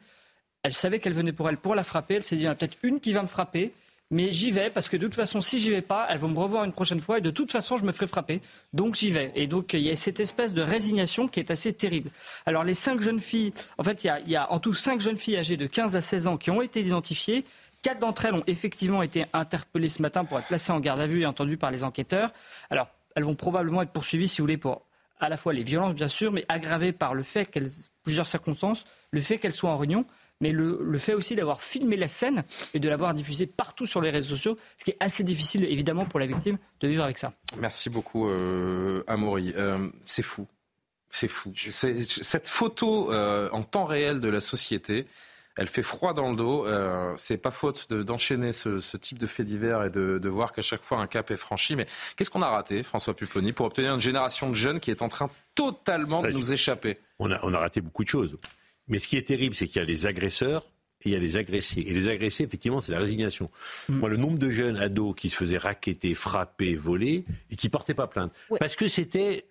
elle 0.63 0.75
savait 0.75 1.01
qu'elle 1.01 1.15
venait 1.15 1.33
pour 1.33 1.49
elle 1.49 1.57
pour 1.57 1.75
la 1.75 1.83
frapper. 1.83 2.15
Elle 2.15 2.23
s'est 2.23 2.37
dit, 2.37 2.43
il 2.43 2.47
y 2.47 2.49
en 2.49 2.53
a 2.53 2.55
peut-être 2.55 2.79
une 2.83 3.01
qui 3.01 3.13
va 3.13 3.23
me 3.23 3.29
frapper. 3.29 3.73
Mais 4.13 4.31
j'y 4.31 4.51
vais 4.51 4.69
parce 4.69 4.91
que 4.91 4.99
de 4.99 5.07
toute 5.07 5.15
façon, 5.15 5.41
si 5.41 5.59
j'y 5.59 5.71
vais 5.71 5.81
pas, 5.81 6.07
elles 6.11 6.19
vont 6.19 6.29
me 6.29 6.39
revoir 6.39 6.65
une 6.65 6.75
prochaine 6.75 7.01
fois 7.01 7.17
et 7.17 7.23
de 7.23 7.31
toute 7.31 7.51
façon, 7.51 7.79
je 7.79 7.85
me 7.85 7.93
ferai 7.93 8.07
frapper. 8.07 8.43
Donc 8.75 8.95
j'y 8.95 9.11
vais. 9.11 9.33
Et 9.35 9.47
donc 9.47 9.73
il 9.73 9.81
y 9.81 9.91
a 9.91 9.97
cette 9.97 10.21
espèce 10.21 10.53
de 10.53 10.61
résignation 10.61 11.29
qui 11.29 11.41
est 11.41 11.51
assez 11.51 11.73
terrible. 11.73 12.11
Alors 12.45 12.63
les 12.63 12.75
cinq 12.75 13.01
jeunes 13.01 13.21
filles, 13.21 13.55
en 13.79 13.83
fait, 13.83 14.05
il 14.05 14.09
y 14.09 14.11
a, 14.11 14.21
il 14.21 14.29
y 14.29 14.37
a 14.37 14.53
en 14.53 14.61
tout 14.61 14.75
cinq 14.75 15.01
jeunes 15.01 15.17
filles 15.17 15.39
âgées 15.39 15.57
de 15.57 15.67
15 15.67 15.97
à 15.97 16.03
16 16.03 16.27
ans 16.27 16.37
qui 16.37 16.51
ont 16.51 16.61
été 16.61 16.83
identifiées. 16.83 17.45
Quatre 17.83 17.99
d'entre 17.99 18.27
elles 18.27 18.35
ont 18.35 18.45
effectivement 18.47 19.03
été 19.03 19.27
interpellées 19.33 19.89
ce 19.89 20.03
matin 20.03 20.25
pour 20.25 20.39
être 20.39 20.47
placées 20.47 20.73
en 20.73 20.81
garde 20.81 21.01
à 21.01 21.07
vue 21.07 21.23
et 21.23 21.27
entendues 21.27 21.57
par 21.57 21.71
les 21.71 21.85
enquêteurs. 21.85 22.33
Alors, 22.71 22.89
elles 23.17 23.25
vont 23.25 23.35
probablement 23.35 23.83
être 23.83 23.91
poursuivies, 23.91 24.29
si 24.29 24.41
vous 24.41 24.45
voulez, 24.45 24.57
pour 24.57 24.87
à 25.23 25.29
la 25.29 25.37
fois 25.37 25.53
les 25.53 25.63
violences, 25.63 25.95
bien 25.95 26.09
sûr, 26.09 26.33
mais 26.33 26.45
aggravées 26.49 26.93
par 26.93 27.15
le 27.15 27.23
fait 27.23 27.47
qu'elles, 27.47 27.69
plusieurs 28.03 28.27
circonstances, 28.27 28.85
le 29.13 29.21
fait 29.21 29.39
qu'elles 29.39 29.53
soient 29.53 29.71
en 29.71 29.77
réunion, 29.77 30.05
mais 30.41 30.51
le, 30.51 30.99
fait 30.99 31.15
aussi 31.15 31.37
d'avoir 31.37 31.63
filmé 31.63 31.97
la 31.97 32.09
scène 32.09 32.43
et 32.75 32.81
de 32.81 32.89
l'avoir 32.89 33.15
diffusée 33.15 33.47
partout 33.47 33.87
sur 33.87 34.01
les 34.01 34.11
réseaux 34.11 34.35
sociaux, 34.35 34.59
ce 34.77 34.85
qui 34.85 34.91
est 34.91 34.97
assez 34.99 35.23
difficile, 35.23 35.65
évidemment, 35.65 36.05
pour 36.05 36.19
la 36.19 36.27
victime 36.27 36.59
de 36.81 36.89
vivre 36.89 37.05
avec 37.05 37.19
ça. 37.19 37.33
Merci 37.57 37.89
beaucoup, 37.89 38.29
euh, 38.29 39.05
Amaury. 39.07 39.53
Euh, 39.57 39.89
c'est 40.05 40.25
fou. 40.25 40.49
C'est 41.09 41.29
fou. 41.29 41.53
cette 41.55 42.49
photo 42.49 43.13
euh, 43.13 43.49
en 43.53 43.63
temps 43.63 43.85
réel 43.85 44.21
de 44.21 44.29
la 44.29 44.41
société, 44.41 45.07
elle 45.57 45.69
fait 45.69 45.83
froid 45.83 46.15
dans 46.15 46.31
le 46.31 46.37
dos. 46.37 46.67
Euh, 46.67 47.13
c'est 47.17 47.37
pas 47.37 47.51
faute 47.51 47.93
d'enchaîner 47.93 48.53
ce, 48.53 48.97
type 48.97 49.19
de 49.19 49.27
fait 49.27 49.45
divers 49.45 49.85
et 49.85 49.91
de, 49.91 50.29
voir 50.29 50.53
qu'à 50.53 50.63
chaque 50.63 50.83
fois 50.83 50.99
un 50.99 51.07
cap 51.07 51.31
est 51.31 51.37
franchi. 51.37 51.77
Mais 51.77 51.87
qu'est-ce 52.17 52.31
qu'on 52.31 52.43
a 52.43 52.51
raté, 52.51 52.83
François 52.83 53.15
Pupponi, 53.15 53.53
pour 53.53 53.67
obtenir 53.67 53.95
une 53.95 54.01
génération 54.01 54.49
de 54.49 54.55
jeunes 54.55 54.81
qui 54.81 54.91
est 54.91 55.03
en 55.03 55.09
train 55.09 55.29
totalement 55.55 56.23
de 56.23 56.31
nous 56.31 56.53
échapper? 56.53 56.99
On 57.19 57.31
a, 57.31 57.39
on 57.43 57.53
a 57.55 57.59
raté 57.59 57.81
beaucoup 57.81 58.05
de 58.05 58.09
choses. 58.09 58.39
Mais 58.89 58.99
ce 58.99 59.09
qui 59.09 59.17
est 59.17 59.27
terrible, 59.27 59.55
c'est 59.55 59.69
qu'il 59.69 59.81
y 59.81 59.85
a 59.85 59.87
les 59.87 60.07
agresseurs 60.07 60.67
et 61.05 61.09
il 61.09 61.13
y 61.13 61.17
a 61.17 61.19
les 61.19 61.37
agressés. 61.37 61.81
Et 61.81 61.93
les 61.93 62.09
agressés, 62.09 62.45
effectivement, 62.45 62.81
c'est 62.81 62.93
la 62.93 62.99
résignation. 62.99 63.51
Mm. 63.89 63.97
Moi, 63.97 64.09
le 64.09 64.17
nombre 64.17 64.39
de 64.39 64.49
jeunes 64.49 64.77
ados 64.77 65.15
qui 65.17 65.29
se 65.29 65.37
faisaient 65.37 65.59
raqueter, 65.59 66.15
frapper, 66.15 66.75
voler 66.75 67.25
et 67.51 67.57
qui 67.57 67.69
portaient 67.69 67.95
pas 67.95 68.07
plainte. 68.07 68.33
Parce 68.59 68.77
que 68.77 68.89
c'était 68.89 69.45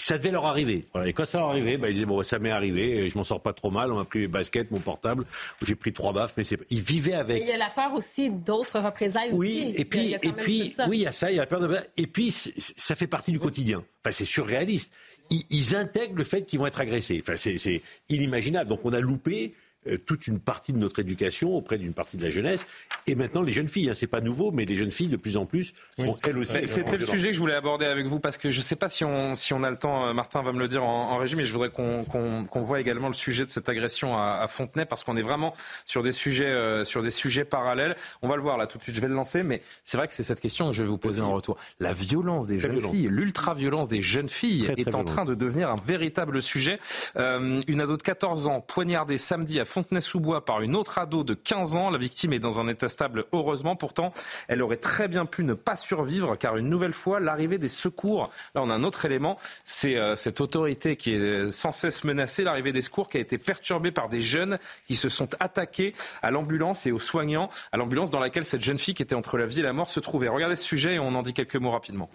ça 0.00 0.16
devait 0.16 0.30
leur 0.30 0.46
arriver. 0.46 0.86
Et 1.04 1.12
quand 1.12 1.24
ça 1.24 1.38
leur 1.38 1.48
arrivait, 1.48 1.76
bah, 1.76 1.88
ils 1.88 1.94
disaient 1.94 2.06
bon, 2.06 2.22
ça 2.22 2.38
m'est 2.38 2.52
arrivé, 2.52 3.10
je 3.10 3.18
m'en 3.18 3.24
sors 3.24 3.42
pas 3.42 3.52
trop 3.52 3.70
mal, 3.70 3.92
on 3.92 3.96
m'a 3.96 4.04
pris 4.04 4.20
mes 4.20 4.28
baskets, 4.28 4.70
mon 4.70 4.78
portable, 4.78 5.24
j'ai 5.60 5.74
pris 5.74 5.92
trois 5.92 6.12
baffes, 6.12 6.34
mais 6.36 6.44
c'est. 6.44 6.58
Ils 6.70 6.80
vivaient 6.80 7.14
avec. 7.14 7.42
il 7.42 7.48
y 7.48 7.52
a 7.52 7.56
la 7.56 7.68
peur 7.70 7.92
aussi 7.94 8.30
d'autres 8.30 8.78
représailles 8.78 9.30
oui, 9.32 9.66
aussi. 9.70 9.80
Et 9.80 9.84
puis, 9.84 10.14
et 10.22 10.32
puis, 10.32 10.72
oui, 10.88 10.98
il 10.98 11.02
y 11.02 11.06
a 11.06 11.12
ça, 11.12 11.30
il 11.30 11.34
y 11.34 11.38
a 11.38 11.42
la 11.42 11.46
peur 11.46 11.60
de. 11.60 11.76
Et 11.96 12.06
puis, 12.06 12.30
ça 12.30 12.94
fait 12.94 13.08
partie 13.08 13.32
du 13.32 13.40
quotidien. 13.40 13.84
Enfin, 14.04 14.12
c'est 14.12 14.24
surréaliste. 14.24 14.94
Ils, 15.30 15.44
ils, 15.50 15.76
intègrent 15.76 16.16
le 16.16 16.24
fait 16.24 16.44
qu'ils 16.44 16.58
vont 16.58 16.66
être 16.66 16.80
agressés. 16.80 17.20
Enfin, 17.20 17.34
c'est 17.36 17.82
inimaginable. 18.08 18.70
Donc, 18.70 18.80
on 18.84 18.92
a 18.92 19.00
loupé 19.00 19.52
toute 19.96 20.26
une 20.26 20.40
partie 20.40 20.72
de 20.72 20.78
notre 20.78 20.98
éducation 20.98 21.54
auprès 21.54 21.78
d'une 21.78 21.92
partie 21.92 22.16
de 22.16 22.22
la 22.22 22.30
jeunesse. 22.30 22.66
Et 23.06 23.14
maintenant, 23.14 23.42
les 23.42 23.52
jeunes 23.52 23.68
filles, 23.68 23.90
hein, 23.90 23.94
c'est 23.94 24.06
pas 24.06 24.20
nouveau, 24.20 24.50
mais 24.50 24.64
les 24.64 24.74
jeunes 24.74 24.90
filles, 24.90 25.08
de 25.08 25.16
plus 25.16 25.36
en 25.36 25.46
plus, 25.46 25.72
sont 25.98 26.18
elles 26.26 26.38
aussi. 26.38 26.56
C'était 26.66 26.96
le 26.96 27.06
sujet 27.06 27.28
que 27.28 27.34
je 27.34 27.40
voulais 27.40 27.54
aborder 27.54 27.86
avec 27.86 28.06
vous, 28.06 28.20
parce 28.20 28.38
que 28.38 28.50
je 28.50 28.58
ne 28.58 28.64
sais 28.64 28.76
pas 28.76 28.88
si 28.88 29.04
on, 29.04 29.34
si 29.34 29.52
on 29.52 29.62
a 29.62 29.70
le 29.70 29.76
temps, 29.76 30.06
euh, 30.06 30.12
Martin 30.12 30.42
va 30.42 30.52
me 30.52 30.58
le 30.58 30.68
dire 30.68 30.84
en, 30.84 31.10
en 31.10 31.16
régie, 31.16 31.36
mais 31.36 31.44
je 31.44 31.52
voudrais 31.52 31.70
qu'on 31.70 32.60
voit 32.62 32.80
également 32.80 33.08
le 33.08 33.14
sujet 33.14 33.44
de 33.44 33.50
cette 33.50 33.68
agression 33.68 34.16
à, 34.16 34.40
à 34.42 34.46
Fontenay, 34.46 34.84
parce 34.84 35.04
qu'on 35.04 35.16
est 35.16 35.22
vraiment 35.22 35.54
sur 35.84 36.02
des, 36.02 36.12
sujets, 36.12 36.46
euh, 36.46 36.84
sur 36.84 37.02
des 37.02 37.10
sujets 37.10 37.44
parallèles. 37.44 37.96
On 38.22 38.28
va 38.28 38.36
le 38.36 38.42
voir 38.42 38.58
là 38.58 38.66
tout 38.66 38.78
de 38.78 38.82
suite, 38.82 38.94
je 38.94 39.00
vais 39.00 39.08
le 39.08 39.14
lancer, 39.14 39.42
mais 39.42 39.62
c'est 39.84 39.96
vrai 39.96 40.08
que 40.08 40.14
c'est 40.14 40.22
cette 40.22 40.40
question 40.40 40.68
que 40.70 40.76
je 40.76 40.82
vais 40.82 40.88
vous 40.88 40.98
poser 40.98 41.22
en 41.22 41.32
retour. 41.32 41.56
La 41.80 41.92
violence 41.92 42.46
des 42.46 42.58
jeunes 42.58 42.80
filles, 42.80 43.08
l'ultra-violence 43.10 43.88
des 43.88 44.02
jeunes 44.02 44.28
filles 44.28 44.72
est 44.76 44.94
en 44.94 45.04
train 45.04 45.24
de 45.24 45.34
devenir 45.34 45.70
un 45.70 45.76
véritable 45.76 46.42
sujet. 46.42 46.78
Euh, 47.16 47.60
une 47.66 47.80
ado 47.80 47.96
de 47.96 48.02
14 48.02 48.48
ans 48.48 48.60
poignardée 48.60 49.18
samedi 49.18 49.60
à 49.60 49.64
Fontenay-sous-Bois 49.78 50.44
par 50.44 50.60
une 50.60 50.74
autre 50.74 50.98
ado 50.98 51.22
de 51.22 51.34
15 51.34 51.76
ans. 51.76 51.90
La 51.90 51.98
victime 51.98 52.32
est 52.32 52.40
dans 52.40 52.60
un 52.60 52.66
état 52.66 52.88
stable, 52.88 53.26
heureusement. 53.32 53.76
Pourtant, 53.76 54.12
elle 54.48 54.60
aurait 54.60 54.76
très 54.76 55.06
bien 55.06 55.24
pu 55.24 55.44
ne 55.44 55.54
pas 55.54 55.76
survivre 55.76 56.34
car 56.34 56.56
une 56.56 56.68
nouvelle 56.68 56.92
fois, 56.92 57.20
l'arrivée 57.20 57.58
des 57.58 57.68
secours, 57.68 58.28
là 58.56 58.62
on 58.62 58.70
a 58.70 58.74
un 58.74 58.82
autre 58.82 59.04
élément, 59.04 59.38
c'est 59.64 59.96
euh, 59.96 60.16
cette 60.16 60.40
autorité 60.40 60.96
qui 60.96 61.12
est 61.12 61.52
sans 61.52 61.70
cesse 61.70 62.02
menacée, 62.02 62.42
l'arrivée 62.42 62.72
des 62.72 62.80
secours 62.80 63.08
qui 63.08 63.18
a 63.18 63.20
été 63.20 63.38
perturbée 63.38 63.92
par 63.92 64.08
des 64.08 64.20
jeunes 64.20 64.58
qui 64.88 64.96
se 64.96 65.08
sont 65.08 65.28
attaqués 65.38 65.94
à 66.22 66.32
l'ambulance 66.32 66.86
et 66.86 66.92
aux 66.92 66.98
soignants, 66.98 67.50
à 67.70 67.76
l'ambulance 67.76 68.10
dans 68.10 68.20
laquelle 68.20 68.44
cette 68.44 68.62
jeune 68.62 68.78
fille 68.78 68.94
qui 68.94 69.02
était 69.04 69.14
entre 69.14 69.38
la 69.38 69.46
vie 69.46 69.60
et 69.60 69.62
la 69.62 69.72
mort 69.72 69.90
se 69.90 70.00
trouvait. 70.00 70.28
Regardez 70.28 70.56
ce 70.56 70.64
sujet 70.64 70.94
et 70.94 70.98
on 70.98 71.14
en 71.14 71.22
dit 71.22 71.34
quelques 71.34 71.56
mots 71.56 71.70
rapidement. 71.70 72.10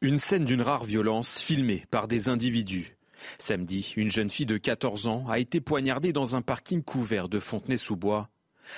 Une 0.00 0.16
scène 0.16 0.46
d'une 0.46 0.62
rare 0.62 0.84
violence 0.84 1.40
filmée 1.40 1.84
par 1.90 2.08
des 2.08 2.30
individus. 2.30 2.96
Samedi, 3.38 3.92
une 3.96 4.10
jeune 4.10 4.30
fille 4.30 4.46
de 4.46 4.56
14 4.56 5.06
ans 5.06 5.26
a 5.28 5.38
été 5.38 5.60
poignardée 5.60 6.12
dans 6.12 6.36
un 6.36 6.42
parking 6.42 6.82
couvert 6.82 7.28
de 7.28 7.38
Fontenay-sous-Bois. 7.38 8.28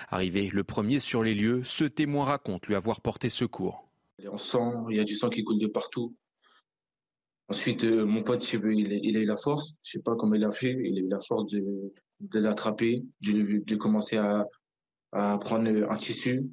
Arrivé 0.08 0.48
le 0.48 0.64
premier 0.64 1.00
sur 1.00 1.22
les 1.22 1.34
lieux, 1.34 1.62
ce 1.64 1.84
témoin 1.84 2.24
raconte 2.24 2.66
lui 2.66 2.74
avoir 2.74 3.00
porté 3.00 3.28
secours. 3.28 3.88
En 4.30 4.38
sang, 4.38 4.88
il 4.88 4.96
y 4.96 5.00
a 5.00 5.04
du 5.04 5.14
sang 5.14 5.28
qui 5.28 5.42
coule 5.42 5.58
de 5.58 5.66
partout. 5.66 6.14
Ensuite, 7.48 7.84
euh, 7.84 8.06
mon 8.06 8.22
pote, 8.22 8.50
il 8.52 9.16
a 9.16 9.20
eu 9.20 9.24
la 9.26 9.36
force, 9.36 9.74
je 9.84 9.92
sais 9.92 10.02
pas 10.02 10.16
comment 10.16 10.34
il 10.34 10.44
a 10.44 10.50
fait, 10.50 10.72
il 10.72 10.96
a 10.96 11.00
eu 11.00 11.08
la 11.08 11.20
force 11.20 11.46
de, 11.52 11.92
l'attraper, 12.38 13.04
de, 13.20 13.76
commencer 13.76 14.16
à, 14.16 14.46
prendre 15.10 15.68
un 15.68 15.96
tissu, 15.96 16.48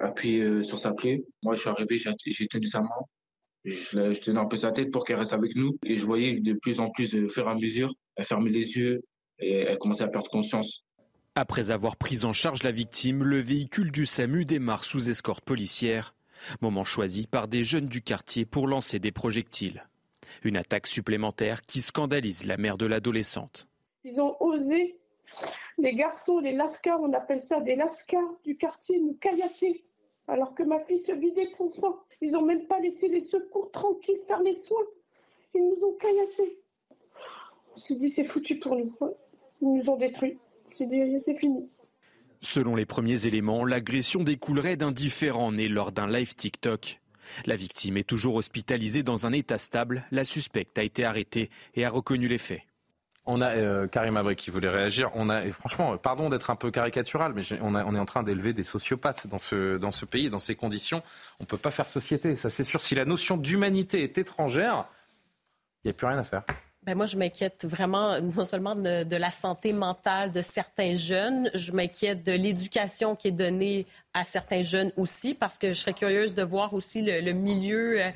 appuyer 0.00 0.42
euh, 0.42 0.62
sur 0.62 0.78
sa 0.78 0.92
plaie. 0.92 1.24
Moi, 1.42 1.54
je 1.54 1.60
suis 1.60 1.70
arrivé, 1.70 1.96
j'ai 2.26 2.48
tenu 2.48 2.66
sa 2.66 2.82
main, 2.82 2.88
je, 3.64 4.20
tenais 4.20 4.38
un 4.38 4.46
peu 4.46 4.56
sa 4.56 4.72
tête 4.72 4.90
pour 4.90 5.04
qu'elle 5.04 5.18
reste 5.18 5.32
avec 5.32 5.54
nous. 5.56 5.78
Et 5.84 5.96
je 5.96 6.04
voyais 6.04 6.40
de 6.40 6.54
plus 6.54 6.80
en 6.80 6.90
plus, 6.90 7.14
au 7.14 7.18
euh, 7.18 7.28
fur 7.28 7.46
et 7.46 7.50
à 7.50 7.54
mesure, 7.54 7.94
elle 8.16 8.24
fermait 8.24 8.50
les 8.50 8.76
yeux 8.76 9.02
et 9.38 9.60
elle 9.60 9.78
commençait 9.78 10.04
à 10.04 10.08
perdre 10.08 10.30
conscience. 10.30 10.84
Après 11.34 11.70
avoir 11.70 11.96
pris 11.96 12.24
en 12.24 12.32
charge 12.32 12.62
la 12.62 12.72
victime, 12.72 13.22
le 13.22 13.40
véhicule 13.40 13.92
du 13.92 14.06
SAMU 14.06 14.44
démarre 14.44 14.84
sous 14.84 15.08
escorte 15.08 15.44
policière, 15.44 16.14
moment 16.60 16.84
choisi 16.84 17.26
par 17.26 17.46
des 17.46 17.62
jeunes 17.62 17.86
du 17.86 18.02
quartier 18.02 18.44
pour 18.44 18.66
lancer 18.66 18.98
des 18.98 19.12
projectiles. 19.12 19.88
Une 20.42 20.56
attaque 20.56 20.86
supplémentaire 20.86 21.62
qui 21.62 21.80
scandalise 21.80 22.44
la 22.44 22.56
mère 22.56 22.76
de 22.76 22.86
l'adolescente. 22.86 23.68
Ils 24.04 24.20
ont 24.20 24.36
osé, 24.40 24.98
les 25.78 25.94
garçons, 25.94 26.40
les 26.40 26.52
lascars, 26.52 27.00
on 27.00 27.12
appelle 27.12 27.40
ça 27.40 27.60
des 27.60 27.76
lascars 27.76 28.34
du 28.44 28.56
quartier, 28.56 28.98
nous 29.00 29.14
caillasser, 29.14 29.84
alors 30.28 30.54
que 30.54 30.62
ma 30.62 30.78
fille 30.80 30.98
se 30.98 31.12
vidait 31.12 31.46
de 31.46 31.52
son 31.52 31.68
sang. 31.68 31.98
Ils 32.20 32.32
n'ont 32.32 32.44
même 32.44 32.66
pas 32.66 32.78
laissé 32.80 33.08
les 33.08 33.20
secours 33.20 33.70
tranquilles 33.70 34.20
faire 34.26 34.42
les 34.42 34.54
soins. 34.54 34.84
Ils 35.54 35.62
nous 35.62 35.84
ont 35.84 35.94
caillassés. 35.94 36.58
On 37.72 37.76
s'est 37.76 37.96
dit, 37.96 38.10
c'est 38.10 38.24
foutu 38.24 38.58
pour 38.58 38.76
nous. 38.76 38.94
Ils 39.62 39.72
nous 39.72 39.90
ont 39.90 39.96
détruits. 39.96 40.38
On 40.66 40.70
s'est 40.70 40.86
dit, 40.86 41.18
c'est 41.18 41.36
fini. 41.36 41.68
Selon 42.40 42.76
les 42.76 42.86
premiers 42.86 43.26
éléments, 43.26 43.64
l'agression 43.64 44.22
découlerait 44.22 44.76
d'un 44.76 44.92
différent 44.92 45.50
né 45.50 45.68
lors 45.68 45.90
d'un 45.90 46.06
live 46.06 46.36
TikTok. 46.36 47.00
La 47.46 47.56
victime 47.56 47.96
est 47.96 48.08
toujours 48.08 48.36
hospitalisée 48.36 49.02
dans 49.02 49.26
un 49.26 49.32
état 49.32 49.58
stable. 49.58 50.06
La 50.10 50.24
suspecte 50.24 50.78
a 50.78 50.84
été 50.84 51.04
arrêtée 51.04 51.50
et 51.74 51.84
a 51.84 51.90
reconnu 51.90 52.28
les 52.28 52.38
faits. 52.38 52.62
On 53.30 53.42
a 53.42 53.50
euh, 53.50 53.86
Karim 53.86 54.16
Abri 54.16 54.36
qui 54.36 54.50
voulait 54.50 54.70
réagir. 54.70 55.10
On 55.14 55.28
a, 55.28 55.42
franchement, 55.52 55.98
pardon 55.98 56.30
d'être 56.30 56.48
un 56.48 56.56
peu 56.56 56.70
caricatural, 56.70 57.34
mais 57.34 57.42
on, 57.60 57.74
est 57.76 57.98
en 57.98 58.04
train 58.06 58.22
d'élever 58.22 58.54
des 58.54 58.62
sociopathes 58.62 59.26
dans 59.26 59.38
ce, 59.38 59.76
dans 59.76 59.92
ce 59.92 60.06
pays, 60.06 60.30
dans 60.30 60.38
ces 60.38 60.54
conditions. 60.54 61.02
On 61.38 61.44
ne 61.44 61.46
peut 61.46 61.58
pas 61.58 61.70
faire 61.70 61.90
société, 61.90 62.36
ça 62.36 62.48
c'est 62.48 62.64
sûr. 62.64 62.80
Si 62.80 62.94
la 62.94 63.04
notion 63.04 63.36
d'humanité 63.36 64.02
est 64.02 64.16
étrangère, 64.16 64.86
il 65.84 65.88
n'y 65.88 65.90
a 65.90 65.92
plus 65.92 66.06
rien 66.06 66.16
à 66.16 66.24
faire. 66.24 66.42
Ben 66.84 66.94
moi, 66.94 67.04
je 67.04 67.18
m'inquiète 67.18 67.66
vraiment 67.66 68.18
non 68.18 68.46
seulement 68.46 68.74
de, 68.74 69.16
la 69.16 69.30
santé 69.30 69.74
mentale 69.74 70.32
de 70.32 70.40
certains 70.40 70.94
jeunes, 70.94 71.50
je 71.52 71.72
m'inquiète 71.72 72.24
de 72.24 72.32
l'éducation 72.32 73.14
qui 73.14 73.28
est 73.28 73.32
donnée 73.32 73.86
à 74.14 74.24
certains 74.24 74.62
jeunes 74.62 74.90
aussi, 74.96 75.34
parce 75.34 75.58
que 75.58 75.68
je 75.68 75.80
serais 75.80 75.92
curieuse 75.92 76.34
de 76.34 76.42
voir 76.42 76.72
aussi 76.72 77.02
le, 77.02 77.32
milieu 77.32 78.00
euh, 78.00 78.10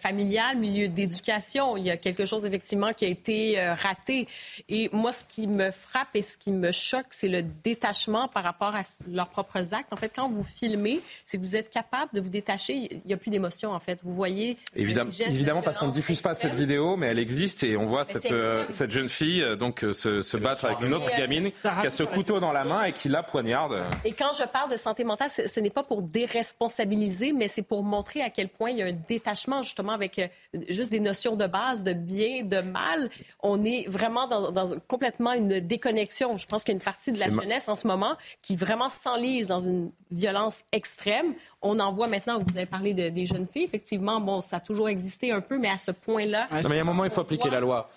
familial, 0.00 0.56
milieu 0.56 0.88
d'éducation. 0.88 1.76
Il 1.76 1.84
y 1.84 1.90
a 1.90 1.96
quelque 1.96 2.24
chose 2.24 2.46
effectivement 2.46 2.92
qui 2.92 3.04
a 3.04 3.08
été 3.08 3.60
raté. 3.74 4.26
Et 4.68 4.88
moi, 4.92 5.12
ce 5.12 5.24
qui 5.24 5.46
me 5.46 5.70
frappe 5.70 6.14
et 6.14 6.22
ce 6.22 6.36
qui 6.36 6.52
me 6.52 6.72
choque, 6.72 7.06
c'est 7.10 7.28
le 7.28 7.42
détachement 7.42 8.28
par 8.28 8.44
rapport 8.44 8.74
à 8.74 8.82
leurs 9.10 9.28
propres 9.28 9.74
actes. 9.74 9.92
En 9.92 9.96
fait, 9.96 10.12
quand 10.14 10.28
vous 10.28 10.44
filmez, 10.44 11.00
c'est 11.24 11.38
que 11.38 11.42
vous 11.42 11.56
êtes 11.56 11.70
capable 11.70 12.12
de 12.14 12.20
vous 12.20 12.28
détacher. 12.30 12.88
Il 12.90 13.00
n'y 13.06 13.12
a 13.12 13.16
plus 13.16 13.30
d'émotion, 13.30 13.72
en 13.72 13.80
fait. 13.80 14.00
Vous 14.02 14.14
voyez. 14.14 14.56
Évidemment, 14.74 15.10
évidemment 15.20 15.62
parce 15.62 15.78
qu'on 15.78 15.88
ne 15.88 15.92
diffuse 15.92 16.20
pas 16.20 16.34
cette 16.34 16.54
vidéo, 16.54 16.96
mais 16.96 17.08
elle 17.08 17.18
existe 17.18 17.64
et 17.64 17.76
on 17.76 17.84
voit 17.84 18.04
cette, 18.04 18.30
euh, 18.32 18.64
cette, 18.68 18.90
jeune 18.90 19.08
fille 19.08 19.42
euh, 19.42 19.56
donc 19.56 19.84
euh, 19.84 19.92
se, 19.92 20.22
se 20.22 20.36
battre 20.36 20.64
avec 20.64 20.80
une 20.80 20.94
autre 20.94 21.10
gamine 21.16 21.50
qui 21.50 21.66
a 21.66 21.90
ce 21.90 22.02
couteau 22.02 22.40
dans 22.40 22.52
la 22.52 22.64
main 22.64 22.84
et 22.84 22.92
qui 22.92 23.08
la 23.08 23.22
poignarde. 23.22 23.82
Et 24.04 24.12
quand 24.12 24.32
je 24.38 24.44
parle 24.44 24.70
de 24.70 24.76
santé 24.76 25.04
mentale, 25.04 25.30
ce 25.30 25.60
n'est 25.60 25.70
pas 25.70 25.82
pour 25.82 26.02
déresponsabiliser, 26.02 27.32
mais 27.32 27.48
c'est 27.48 27.62
pour 27.62 27.82
montrer 27.82 28.22
à 28.22 28.30
quel 28.30 28.48
point 28.48 28.70
il 28.70 28.78
y 28.78 28.82
a 28.82 28.86
un 28.86 28.92
détachement 29.08 29.62
justement 29.74 29.92
avec 29.92 30.30
juste 30.68 30.92
des 30.92 31.00
notions 31.00 31.34
de 31.34 31.46
base, 31.46 31.82
de 31.82 31.92
bien, 31.92 32.44
de 32.44 32.60
mal. 32.60 33.10
On 33.42 33.60
est 33.62 33.88
vraiment 33.88 34.28
dans, 34.28 34.52
dans 34.52 34.78
complètement 34.86 35.32
une 35.32 35.58
déconnexion. 35.58 36.36
Je 36.36 36.46
pense 36.46 36.62
qu'il 36.62 36.74
y 36.74 36.76
a 36.76 36.78
une 36.78 36.84
partie 36.84 37.10
de 37.10 37.18
la 37.18 37.28
jeunesse 37.30 37.68
en 37.68 37.74
ce 37.74 37.88
moment 37.88 38.14
qui 38.40 38.54
vraiment 38.56 38.88
s'enlise 38.88 39.48
dans 39.48 39.58
une 39.60 39.90
violence 40.12 40.62
extrême. 40.70 41.34
On 41.60 41.80
en 41.80 41.92
voit 41.92 42.06
maintenant, 42.06 42.38
vous 42.38 42.56
avez 42.56 42.66
parlé 42.66 42.94
des 42.94 43.24
jeunes 43.24 43.46
filles, 43.46 43.64
effectivement, 43.64 44.20
bon, 44.20 44.40
ça 44.40 44.56
a 44.56 44.60
toujours 44.60 44.88
existé 44.88 45.32
un 45.32 45.40
peu, 45.40 45.58
mais 45.58 45.70
à 45.70 45.78
ce 45.78 45.90
point-là... 45.90 46.46
mais 46.50 46.60
il 46.62 46.74
y 46.74 46.78
a 46.78 46.80
un 46.82 46.84
moment, 46.84 47.04
il 47.04 47.10
faut 47.10 47.22
appliquer 47.22 47.50
la 47.50 47.60
loi. 47.60 47.88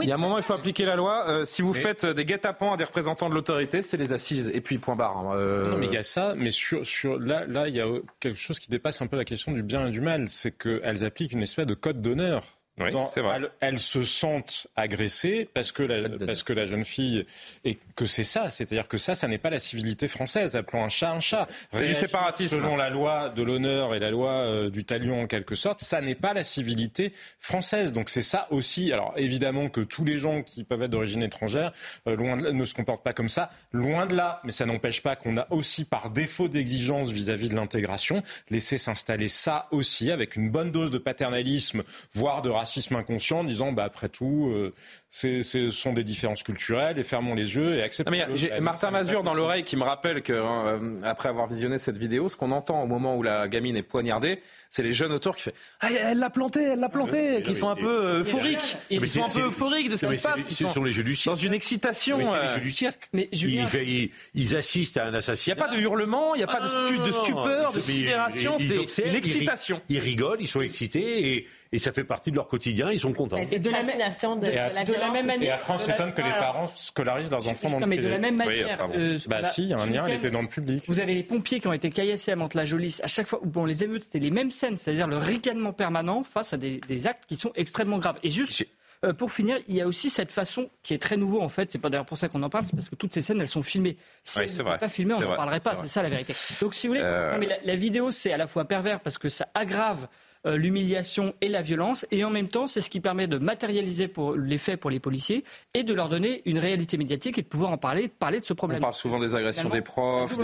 il 0.00 0.08
y 0.08 0.12
a 0.12 0.14
un 0.14 0.18
moment, 0.18 0.38
il 0.38 0.42
faut 0.42 0.54
appliquer 0.54 0.84
la 0.84 0.96
loi. 0.96 1.28
Euh, 1.28 1.44
si 1.44 1.62
vous 1.62 1.72
faites 1.72 2.06
des 2.06 2.24
guet-apens 2.24 2.72
à 2.72 2.76
des 2.76 2.84
représentants 2.84 3.28
de 3.28 3.34
l'autorité, 3.34 3.82
c'est 3.82 3.98
les 3.98 4.12
assises. 4.12 4.50
Et 4.52 4.60
puis, 4.60 4.78
point 4.78 4.96
barre. 4.96 5.18
Hein, 5.18 5.32
euh. 5.34 5.70
Non, 5.70 5.76
mais 5.76 5.86
il 5.86 5.92
y 5.92 5.98
a 5.98 6.02
ça, 6.02 6.34
mais 6.36 6.50
sur, 6.50 6.84
sur, 6.84 7.18
là, 7.18 7.44
là, 7.46 7.68
il 7.68 7.76
y 7.76 7.80
a 7.80 7.86
quelque 8.18 8.38
chose 8.38 8.58
qui 8.58 8.70
dépasse 8.70 9.02
un 9.02 9.06
peu 9.06 9.16
la 9.16 9.24
question 9.24 9.52
du 9.52 9.62
bien 9.62 9.86
et 9.86 9.90
du 9.90 10.00
mal. 10.00 10.28
C'est 10.28 10.56
qu'elles 10.56 11.04
appliquent 11.04 11.19
une 11.26 11.42
espèce 11.42 11.66
de 11.66 11.74
code 11.74 12.02
d'honneur 12.02 12.59
oui, 12.80 12.92
c'est 13.12 13.20
vrai. 13.20 13.40
Elles, 13.60 13.78
se 13.78 14.02
sentent 14.04 14.66
agressées 14.76 15.48
parce 15.52 15.72
que 15.72 15.82
la, 15.82 16.08
parce 16.24 16.42
que 16.42 16.52
la 16.52 16.64
jeune 16.64 16.84
fille 16.84 17.26
et 17.64 17.78
que 17.96 18.04
c'est 18.04 18.24
ça, 18.24 18.50
c'est-à-dire 18.50 18.88
que 18.88 18.98
ça, 18.98 19.14
ça 19.14 19.28
n'est 19.28 19.38
pas 19.38 19.50
la 19.50 19.58
civilité 19.58 20.08
française. 20.08 20.56
Appelons 20.56 20.84
un 20.84 20.88
chat 20.88 21.12
un 21.12 21.20
chat. 21.20 21.48
du 21.72 21.94
séparatisme. 21.94 22.56
Selon 22.56 22.76
la 22.76 22.90
loi 22.90 23.30
de 23.30 23.42
l'honneur 23.42 23.94
et 23.94 23.98
la 23.98 24.10
loi 24.10 24.30
euh, 24.30 24.70
du 24.70 24.84
talion 24.84 25.22
en 25.22 25.26
quelque 25.26 25.54
sorte, 25.54 25.82
ça 25.82 26.00
n'est 26.00 26.14
pas 26.14 26.32
la 26.34 26.44
civilité 26.44 27.12
française. 27.38 27.92
Donc 27.92 28.08
c'est 28.08 28.22
ça 28.22 28.46
aussi. 28.50 28.92
Alors 28.92 29.12
évidemment 29.16 29.68
que 29.68 29.80
tous 29.80 30.04
les 30.04 30.18
gens 30.18 30.42
qui 30.42 30.64
peuvent 30.64 30.82
être 30.82 30.90
d'origine 30.90 31.22
étrangère, 31.22 31.72
euh, 32.06 32.16
loin 32.16 32.36
ne 32.36 32.64
se 32.64 32.74
comportent 32.74 33.04
pas 33.04 33.12
comme 33.12 33.28
ça, 33.28 33.50
loin 33.72 34.06
de 34.06 34.14
là. 34.14 34.40
Mais 34.44 34.52
ça 34.52 34.66
n'empêche 34.66 35.02
pas 35.02 35.16
qu'on 35.16 35.36
a 35.36 35.46
aussi 35.50 35.84
par 35.84 36.10
défaut 36.10 36.48
d'exigence 36.48 37.10
vis-à-vis 37.10 37.48
de 37.48 37.56
l'intégration 37.56 38.22
laissé 38.50 38.78
s'installer 38.78 39.28
ça 39.28 39.68
aussi 39.70 40.10
avec 40.10 40.36
une 40.36 40.50
bonne 40.50 40.70
dose 40.70 40.90
de 40.90 40.98
paternalisme, 40.98 41.82
voire 42.12 42.42
de 42.42 42.50
racisme 42.50 42.69
racisme 42.70 42.94
inconscient 42.94 43.40
en 43.40 43.44
disant 43.44 43.72
bah, 43.72 43.84
après 43.84 44.08
tout, 44.08 44.52
euh, 44.54 44.72
ce 45.10 45.70
sont 45.70 45.92
des 45.92 46.04
différences 46.04 46.44
culturelles 46.44 46.98
et 46.98 47.02
fermons 47.02 47.34
les 47.34 47.56
yeux 47.56 47.76
et 47.76 47.82
acceptons. 47.82 48.12
J'ai 48.34 48.60
Martin 48.60 48.92
Mazur 48.92 49.24
dans 49.24 49.34
l'oreille 49.34 49.64
qui 49.64 49.76
me 49.76 49.82
rappelle 49.82 50.22
que 50.22 50.32
euh, 50.32 51.00
après 51.02 51.28
avoir 51.28 51.48
visionné 51.48 51.78
cette 51.78 51.96
vidéo, 51.96 52.28
ce 52.28 52.36
qu'on 52.36 52.52
entend 52.52 52.82
au 52.82 52.86
moment 52.86 53.16
où 53.16 53.22
la 53.22 53.48
gamine 53.48 53.76
est 53.76 53.82
poignardée, 53.82 54.40
c'est 54.70 54.84
les 54.84 54.92
jeunes 54.92 55.10
autour 55.10 55.34
qui 55.34 55.42
font 55.42 55.50
ah, 55.80 55.88
elle 55.90 56.18
l'a 56.18 56.30
planté, 56.30 56.62
elle 56.62 56.78
l'a 56.78 56.88
planté, 56.88 57.42
qui 57.42 57.56
sont 57.56 57.68
un 57.68 57.74
peu 57.74 58.04
euh, 58.06 58.20
euphoriques, 58.20 58.76
ils 58.88 59.08
sont 59.08 59.24
un 59.24 59.28
peu 59.28 59.46
euphoriques 59.46 59.90
de 59.90 59.96
ce 59.96 60.06
qui 60.06 60.16
se 60.16 60.22
passe. 60.22 60.40
Ce 60.48 60.68
sont 60.68 60.84
les 60.84 60.92
jeux 60.92 61.02
du 61.02 61.16
cirque. 61.16 61.34
Dans 61.34 61.40
une 61.40 61.54
excitation. 61.54 62.20
C'est 62.22 62.42
les 62.42 62.54
jeux 62.54 62.60
du 62.60 62.70
cirque. 62.70 63.08
Mais 63.12 63.28
ils, 63.32 64.56
assistent 64.56 64.98
à 64.98 65.06
un 65.06 65.14
assassinat. 65.14 65.54
Il 65.54 65.58
n'y 65.58 65.62
a 65.64 65.68
pas 65.68 65.74
de 65.74 65.80
hurlement, 65.80 66.34
il 66.36 66.38
n'y 66.38 66.44
a 66.44 66.46
pas 66.46 66.60
de, 66.60 66.68
ah, 66.68 67.22
stupeur, 67.22 67.72
de 67.72 67.80
sidération, 67.80 68.56
c'est 68.86 69.08
une 69.08 69.14
excitation. 69.16 69.82
Ils 69.88 69.98
rigolent, 69.98 70.40
ils 70.40 70.48
sont 70.48 70.60
excités 70.60 71.34
et 71.34 71.48
et 71.72 71.78
ça 71.78 71.92
fait 71.92 72.04
partie 72.04 72.30
de 72.32 72.36
leur 72.36 72.48
quotidien, 72.48 72.90
ils 72.90 72.98
sont 72.98 73.12
contents. 73.12 73.36
C'est 73.44 73.60
de 73.60 73.70
la 73.70 73.80
fascination 73.80 74.34
de, 74.34 74.46
la 74.48 75.10
même 75.10 75.26
manière. 75.26 75.42
Et 75.42 75.50
après, 75.50 75.74
on 75.74 75.78
s'étonne 75.78 76.12
que 76.12 76.22
les 76.22 76.30
parents 76.30 76.68
scolarisent 76.74 77.30
leurs 77.30 77.46
enfants 77.46 77.70
dans 77.70 77.78
le 77.78 77.86
privé. 77.86 77.96
mais 77.96 78.08
de 78.08 78.08
la 78.08 78.18
même 78.18 78.36
manière. 78.36 78.88
Euh, 78.94 79.18
bah 79.28 79.44
si, 79.44 79.62
il 79.62 79.68
y 79.68 79.72
a 79.72 79.78
un 79.78 79.86
lien, 79.86 80.06
elle 80.06 80.14
était 80.14 80.30
dans 80.30 80.42
le 80.42 80.48
public. 80.48 80.84
Vous 80.88 80.98
avez 80.98 81.14
les 81.14 81.22
pompiers 81.22 81.60
qui 81.60 81.68
ont 81.68 81.72
été 81.72 81.90
caillassés 81.90 82.32
à 82.32 82.36
Mantes-la-Jolie. 82.36 82.98
À 83.02 83.08
chaque 83.08 83.28
fois, 83.28 83.40
bon, 83.44 83.64
les 83.64 83.84
émeutes, 83.84 84.04
c'était 84.04 84.18
les 84.18 84.32
mêmes 84.32 84.50
scènes, 84.50 84.76
c'est-à-dire 84.76 85.06
le 85.06 85.16
ricanement 85.16 85.72
permanent 85.72 86.24
face 86.24 86.52
à 86.52 86.56
des, 86.56 87.06
actes 87.06 87.24
qui 87.26 87.36
sont 87.36 87.52
extrêmement 87.54 87.98
graves. 87.98 88.18
Et 88.22 88.30
juste 88.30 88.66
euh, 89.04 89.14
pour 89.14 89.32
finir, 89.32 89.56
il 89.68 89.76
y 89.76 89.80
a 89.80 89.86
aussi 89.86 90.10
cette 90.10 90.30
façon 90.30 90.68
qui 90.82 90.92
est 90.92 90.98
très 90.98 91.16
nouveau 91.16 91.40
en 91.40 91.48
fait. 91.48 91.70
C'est 91.70 91.78
pas 91.78 91.88
d'ailleurs 91.88 92.04
pour 92.04 92.18
ça 92.18 92.28
qu'on 92.28 92.42
en 92.42 92.50
parle, 92.50 92.64
c'est 92.64 92.76
parce 92.76 92.90
que 92.90 92.96
toutes 92.96 93.14
ces 93.14 93.22
scènes 93.22 93.40
elles 93.40 93.48
sont 93.48 93.62
filmées. 93.62 93.96
Si 94.24 94.40
elles 94.40 94.50
n'étaient 94.50 94.64
pas 94.64 94.88
filmées, 94.90 95.14
on 95.14 95.20
n'en 95.20 95.36
parlerait 95.36 95.60
pas. 95.60 95.74
C'est 95.76 95.86
ça 95.86 96.02
la 96.02 96.10
vérité. 96.10 96.34
Donc 96.60 96.74
si 96.74 96.86
vous 96.86 96.92
voulez, 96.92 97.02
euh. 97.02 97.38
mais 97.38 97.48
la 97.64 97.74
vidéo 97.76 98.10
c'est 98.10 98.32
à 98.32 98.36
la 98.36 98.46
fois 98.46 98.66
pervers 98.66 99.00
parce 99.00 99.16
que 99.16 99.30
ça 99.30 99.48
aggrave 99.54 100.06
euh, 100.46 100.56
l'humiliation 100.56 101.34
et 101.40 101.48
la 101.48 101.60
violence. 101.60 102.06
Et 102.10 102.24
en 102.24 102.30
même 102.30 102.48
temps, 102.48 102.66
c'est 102.66 102.80
ce 102.80 102.88
qui 102.88 103.00
permet 103.00 103.26
de 103.26 103.38
matérialiser 103.38 104.08
pour 104.08 104.34
les 104.34 104.56
faits 104.58 104.80
pour 104.80 104.90
les 104.90 105.00
policiers 105.00 105.44
et 105.74 105.82
de 105.82 105.92
leur 105.92 106.08
donner 106.08 106.40
une 106.46 106.58
réalité 106.58 106.96
médiatique 106.96 107.36
et 107.38 107.42
de 107.42 107.46
pouvoir 107.46 107.72
en 107.72 107.78
parler, 107.78 108.08
parler 108.08 108.40
de 108.40 108.44
ce 108.44 108.54
problème. 108.54 108.78
On 108.78 108.82
parle 108.82 108.94
souvent 108.94 109.18
des 109.18 109.34
agressions 109.34 109.68
des 109.68 109.82
profs, 109.82 110.38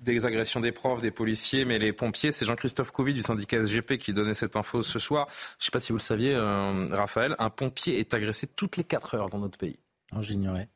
des, 0.00 0.26
agressions 0.26 0.60
des 0.60 0.72
profs, 0.72 1.00
des 1.00 1.10
policiers, 1.10 1.64
mais 1.64 1.78
les 1.78 1.92
pompiers, 1.92 2.30
c'est 2.30 2.44
Jean-Christophe 2.44 2.92
Couvi 2.92 3.14
du 3.14 3.22
syndicat 3.22 3.64
SGP 3.64 3.98
qui 3.98 4.12
donnait 4.12 4.34
cette 4.34 4.54
info 4.54 4.82
ce 4.82 4.98
soir. 4.98 5.26
Je 5.58 5.62
ne 5.62 5.64
sais 5.64 5.70
pas 5.72 5.80
si 5.80 5.90
vous 5.90 5.98
le 5.98 6.02
saviez, 6.02 6.34
euh, 6.34 6.86
Raphaël, 6.92 7.34
un 7.38 7.50
pompier 7.50 7.98
est 7.98 8.14
agressé 8.14 8.46
toutes 8.46 8.76
les 8.76 8.84
4 8.84 9.14
heures 9.16 9.28
dans 9.28 9.38
notre 9.38 9.58
pays. 9.58 9.78
J'ignorais. 10.20 10.68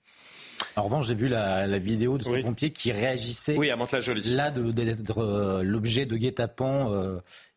En 0.77 0.83
revanche, 0.83 1.07
j'ai 1.07 1.15
vu 1.15 1.29
la, 1.29 1.79
vidéo 1.79 2.19
de 2.19 2.25
ce 2.25 2.43
pompier 2.43 2.71
qui 2.71 2.93
réagissait. 2.93 3.57
Oui, 3.57 3.71
à 3.71 3.77
Mantes-la-Jolie. 3.77 4.35
Là, 4.35 4.51
d'être 4.51 5.19
euh, 5.19 5.63
l'objet 5.63 6.07
de 6.07 6.17
guet-apens 6.17 6.93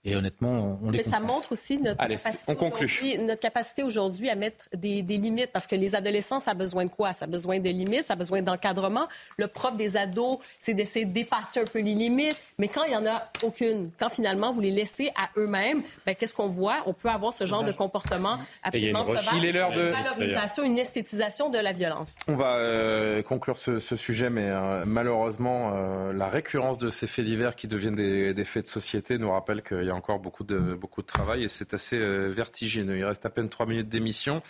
et 0.05 0.15
honnêtement, 0.15 0.79
on 0.81 0.91
les 0.91 0.99
Mais 0.99 1.03
ça 1.03 1.19
montre 1.19 1.51
aussi 1.51 1.77
notre, 1.77 1.97
capacité, 1.97 2.53
aujourd'hui, 2.53 3.17
notre 3.17 3.41
capacité 3.41 3.83
aujourd'hui 3.83 4.29
à 4.29 4.35
mettre 4.35 4.63
des, 4.73 5.01
limites. 5.01 5.51
Parce 5.51 5.67
que 5.67 5.75
les 5.75 5.93
adolescents, 5.93 6.39
ça 6.39 6.51
a 6.51 6.53
besoin 6.53 6.85
de 6.85 6.89
quoi? 6.89 7.11
Ça 7.11 7.25
a 7.25 7.27
besoin 7.27 7.59
de 7.59 7.67
limites, 7.67 8.05
ça 8.05 8.13
a 8.13 8.15
besoin 8.15 8.41
d'encadrement. 8.41 9.09
Le 9.37 9.47
propre 9.47 9.75
des 9.75 9.97
ados, 9.97 10.39
c'est 10.57 10.73
d'essayer 10.73 11.05
de 11.05 11.11
dépasser 11.11 11.59
un 11.59 11.65
peu 11.65 11.79
les 11.79 11.93
limites. 11.93 12.37
Mais 12.59 12.69
quand 12.69 12.85
il 12.85 12.91
n'y 12.91 12.95
en 12.95 13.05
a 13.05 13.29
aucune, 13.43 13.91
quand 13.99 14.07
finalement 14.07 14.53
vous 14.53 14.61
les 14.61 14.71
laissez 14.71 15.11
à 15.17 15.29
eux-mêmes, 15.37 15.83
ben, 16.05 16.15
qu'est-ce 16.15 16.33
qu'on 16.33 16.47
voit? 16.47 16.77
On 16.85 16.93
peut 16.93 17.09
avoir 17.09 17.33
ce 17.33 17.45
genre 17.45 17.65
de 17.65 17.73
comportement 17.73 18.37
absolument 18.63 19.03
sauvage. 19.03 19.27
Il 19.35 19.43
est 19.43 19.51
l'heure 19.51 19.71
de... 19.71 19.87
Une 19.87 19.91
valorisation, 19.91 20.63
une 20.63 20.79
esthétisation 20.79 21.49
de 21.49 21.57
la 21.57 21.73
violence. 21.73 22.15
On 22.29 22.35
va 22.35 22.55
euh, 22.55 23.21
conclure 23.21 23.57
ce, 23.57 23.79
sujet, 23.79 24.29
mais 24.29 24.47
euh, 24.47 24.85
malheureusement, 24.85 25.73
euh, 25.75 26.13
la 26.13 26.29
récurrence 26.29 26.77
de 26.77 26.89
ces 26.89 27.05
faits 27.05 27.25
divers 27.25 27.57
qui 27.57 27.67
deviennent 27.67 27.95
des, 27.95 28.33
des 28.33 28.45
faits 28.45 28.63
de 28.63 28.69
société 28.69 29.17
nous 29.17 29.31
rappelle 29.31 29.61
qu'il 29.61 29.88
y 29.89 29.91
a 29.91 29.95
encore 29.95 30.19
beaucoup 30.19 30.43
de, 30.43 30.75
beaucoup 30.75 31.01
de 31.01 31.07
travail 31.07 31.43
et 31.43 31.47
c'est 31.47 31.73
assez 31.73 31.97
euh, 31.97 32.27
vertigineux. 32.27 32.97
Il 32.97 33.05
reste 33.05 33.25
à 33.25 33.29
peine 33.29 33.49
trois 33.49 33.65
minutes 33.65 33.89
d'émission. 33.89 34.41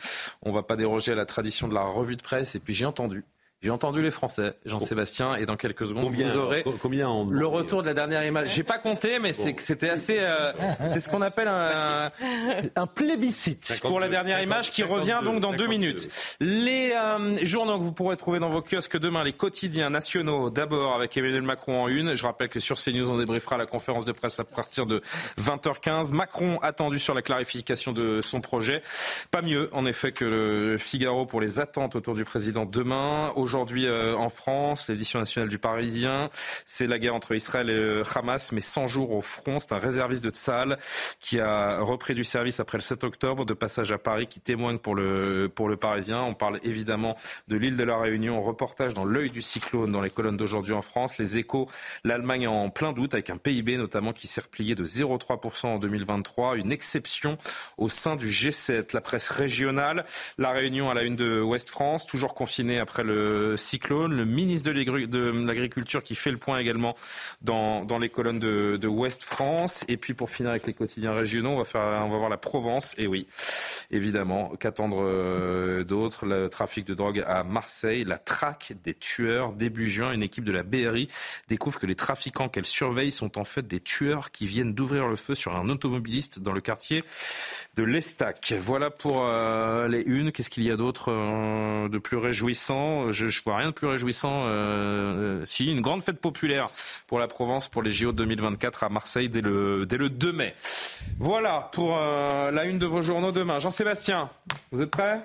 On 0.41 0.49
ne 0.49 0.53
va 0.53 0.63
pas 0.63 0.75
déroger 0.75 1.11
à 1.11 1.15
la 1.15 1.25
tradition 1.25 1.67
de 1.67 1.73
la 1.73 1.83
revue 1.83 2.15
de 2.15 2.21
presse. 2.21 2.55
Et 2.55 2.59
puis 2.59 2.73
j'ai 2.73 2.85
entendu 2.85 3.23
j'ai 3.61 3.71
entendu 3.71 4.01
les 4.01 4.11
Français, 4.11 4.55
Jean-Sébastien, 4.65 5.35
et 5.35 5.45
dans 5.45 5.57
quelques 5.57 5.85
secondes, 5.85 6.13
vous 6.13 6.37
aurez 6.37 6.63
combien 6.81 7.09
le 7.29 7.45
retour 7.45 7.81
de 7.81 7.87
la 7.87 7.93
dernière 7.93 8.25
image. 8.25 8.53
J'ai 8.53 8.63
pas 8.63 8.77
compté, 8.77 9.19
mais 9.19 9.33
c'est 9.33 9.59
c'était 9.59 9.89
assez. 9.89 10.17
Euh, 10.17 10.53
c'est 10.89 11.01
ce 11.01 11.09
qu'on 11.09 11.21
appelle 11.21 11.49
un, 11.49 12.09
un 12.77 12.87
plébiscite 12.87 13.81
pour 13.81 13.99
la 13.99 14.07
dernière 14.07 14.41
image 14.41 14.71
qui 14.71 14.83
revient 14.83 15.19
donc 15.25 15.41
dans 15.41 15.51
deux 15.51 15.67
minutes. 15.67 16.07
Les 16.39 16.93
euh, 16.93 17.45
journaux 17.45 17.77
que 17.77 17.83
vous 17.83 17.91
pourrez 17.91 18.15
trouver 18.15 18.39
dans 18.39 18.47
vos 18.47 18.61
kiosques 18.61 18.97
demain, 18.97 19.25
les 19.25 19.33
quotidiens 19.33 19.89
nationaux, 19.89 20.49
d'abord 20.49 20.95
avec 20.95 21.17
Emmanuel 21.17 21.41
Macron 21.41 21.83
en 21.83 21.87
une. 21.89 22.15
Je 22.15 22.23
rappelle 22.23 22.47
que 22.47 22.61
sur 22.61 22.77
CNews, 22.77 23.11
on 23.11 23.17
débriefera 23.17 23.57
la 23.57 23.65
conférence 23.65 24.05
de 24.05 24.13
presse 24.13 24.39
à 24.39 24.45
partir 24.45 24.85
de 24.85 25.01
20h15. 25.37 26.13
Macron 26.13 26.59
attendu 26.61 26.97
sur 26.97 27.13
la 27.13 27.21
clarification 27.21 27.91
de 27.91 28.21
son 28.21 28.39
projet. 28.39 28.81
Pas 29.31 29.41
mieux, 29.41 29.69
en 29.73 29.85
effet, 29.85 30.13
que 30.13 30.23
le 30.23 30.77
Figaro 30.77 31.25
pour 31.25 31.41
les 31.41 31.59
attentes 31.59 31.97
autour 31.97 32.15
du 32.15 32.23
président 32.23 32.65
demain 32.65 33.33
aujourd'hui 33.49 33.87
euh, 33.87 34.15
en 34.15 34.29
France, 34.29 34.87
l'édition 34.89 35.17
nationale 35.17 35.49
du 35.49 35.57
Parisien. 35.57 36.29
C'est 36.65 36.85
la 36.85 36.99
guerre 36.99 37.15
entre 37.15 37.33
Israël 37.33 37.71
et 37.71 37.73
euh, 37.73 38.03
Hamas, 38.13 38.51
mais 38.51 38.61
100 38.61 38.85
jours 38.85 39.09
au 39.09 39.21
front. 39.21 39.57
C'est 39.57 39.73
un 39.73 39.79
réserviste 39.79 40.23
de 40.23 40.29
Tsahal 40.29 40.77
qui 41.19 41.39
a 41.39 41.79
repris 41.79 42.13
du 42.13 42.23
service 42.23 42.59
après 42.59 42.77
le 42.77 42.83
7 42.83 43.03
octobre, 43.03 43.45
de 43.45 43.55
passage 43.55 43.91
à 43.91 43.97
Paris, 43.97 44.27
qui 44.27 44.39
témoigne 44.39 44.77
pour 44.77 44.93
le, 44.93 45.49
pour 45.53 45.67
le 45.67 45.77
Parisien. 45.77 46.21
On 46.21 46.35
parle 46.35 46.59
évidemment 46.61 47.15
de 47.47 47.57
l'île 47.57 47.75
de 47.75 47.83
la 47.83 47.97
Réunion. 47.97 48.39
Reportage 48.39 48.93
dans 48.93 49.03
l'œil 49.03 49.31
du 49.31 49.41
cyclone 49.41 49.91
dans 49.91 50.01
les 50.01 50.11
colonnes 50.11 50.37
d'aujourd'hui 50.37 50.73
en 50.73 50.83
France. 50.83 51.17
Les 51.17 51.39
échos, 51.39 51.67
l'Allemagne 52.03 52.47
en 52.47 52.69
plein 52.69 52.93
doute 52.93 53.15
avec 53.15 53.31
un 53.31 53.37
PIB 53.37 53.77
notamment 53.77 54.13
qui 54.13 54.27
s'est 54.27 54.41
replié 54.41 54.75
de 54.75 54.85
0,3% 54.85 55.65
en 55.65 55.79
2023. 55.79 56.57
Une 56.57 56.71
exception 56.71 57.39
au 57.79 57.89
sein 57.89 58.15
du 58.15 58.27
G7. 58.27 58.93
La 58.93 59.01
presse 59.01 59.29
régionale, 59.29 60.05
la 60.37 60.51
Réunion 60.51 60.91
à 60.91 60.93
la 60.93 61.01
une 61.01 61.15
de 61.15 61.41
Ouest 61.41 61.71
France, 61.71 62.05
toujours 62.05 62.35
confinée 62.35 62.77
après 62.77 63.03
le 63.03 63.38
cyclone. 63.55 64.15
Le 64.15 64.25
ministre 64.25 64.71
de 64.71 65.45
l'Agriculture 65.45 66.03
qui 66.03 66.15
fait 66.15 66.31
le 66.31 66.37
point 66.37 66.59
également 66.59 66.95
dans, 67.41 67.85
les 67.99 68.09
colonnes 68.09 68.39
de, 68.39 68.77
de 68.77 68.87
Ouest 68.87 69.23
France. 69.23 69.85
Et 69.87 69.97
puis 69.97 70.13
pour 70.13 70.29
finir 70.29 70.51
avec 70.51 70.67
les 70.67 70.73
quotidiens 70.73 71.11
régionaux, 71.11 71.51
on 71.51 71.61
va, 71.61 72.05
voir 72.05 72.29
la 72.29 72.37
Provence. 72.37 72.95
Et 72.97 73.07
oui, 73.07 73.27
évidemment, 73.91 74.53
qu'attendre 74.59 74.97
euh, 75.01 75.83
d'autres 75.83 76.25
Le 76.25 76.49
trafic 76.49 76.85
de 76.85 76.93
drogue 76.93 77.23
à 77.25 77.43
Marseille, 77.43 78.03
la 78.03 78.17
traque 78.17 78.73
des 78.83 78.93
tueurs. 78.93 79.53
Début 79.53 79.89
juin, 79.89 80.11
une 80.11 80.23
équipe 80.23 80.43
de 80.43 80.51
la 80.51 80.63
BRI 80.63 81.09
découvre 81.47 81.79
que 81.79 81.85
les 81.85 81.95
trafiquants 81.95 82.49
qu'elle 82.49 82.65
surveille 82.65 83.11
sont 83.11 83.37
en 83.37 83.43
fait 83.43 83.65
des 83.67 83.79
tueurs 83.79 84.31
qui 84.31 84.45
viennent 84.45 84.73
d'ouvrir 84.73 85.07
le 85.07 85.15
feu 85.15 85.35
sur 85.35 85.55
un 85.55 85.69
automobiliste 85.69 86.39
dans 86.39 86.51
le 86.51 86.61
quartier 86.61 87.03
de 87.75 87.83
l'Estac. 87.83 88.53
Voilà 88.59 88.89
pour 88.89 89.23
euh, 89.23 89.87
les 89.87 90.01
unes. 90.01 90.31
Qu'est-ce 90.31 90.49
qu'il 90.49 90.63
y 90.63 90.71
a 90.71 90.75
d'autre 90.75 91.11
euh, 91.11 91.89
de 91.89 91.97
plus 91.97 92.17
réjouissant? 92.17 93.11
Je 93.29 93.41
vois 93.43 93.57
rien 93.57 93.67
de 93.67 93.73
plus 93.73 93.87
réjouissant. 93.87 94.43
Euh, 94.45 95.43
si, 95.45 95.71
une 95.71 95.81
grande 95.81 96.03
fête 96.03 96.19
populaire 96.19 96.69
pour 97.07 97.19
la 97.19 97.27
Provence 97.27 97.67
pour 97.67 97.81
les 97.81 97.91
JO 97.91 98.11
2024 98.11 98.83
à 98.83 98.89
Marseille 98.89 99.29
dès 99.29 99.41
le, 99.41 99.85
dès 99.85 99.97
le 99.97 100.09
2 100.09 100.31
mai. 100.31 100.53
Voilà 101.19 101.69
pour 101.71 101.95
la 101.97 102.63
une 102.65 102.79
de 102.79 102.85
vos 102.85 103.01
journaux 103.01 103.31
demain. 103.31 103.59
Jean-Sébastien, 103.59 104.29
vous 104.71 104.81
êtes 104.81 104.91
prêts 104.91 105.21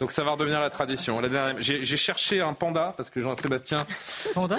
donc 0.00 0.10
ça 0.10 0.22
va 0.22 0.32
redevenir 0.32 0.60
la 0.60 0.70
tradition. 0.70 1.20
J'ai 1.58 1.96
cherché 1.96 2.40
un 2.40 2.52
panda 2.52 2.94
parce 2.96 3.10
que 3.10 3.20
Jean-Sébastien 3.20 3.84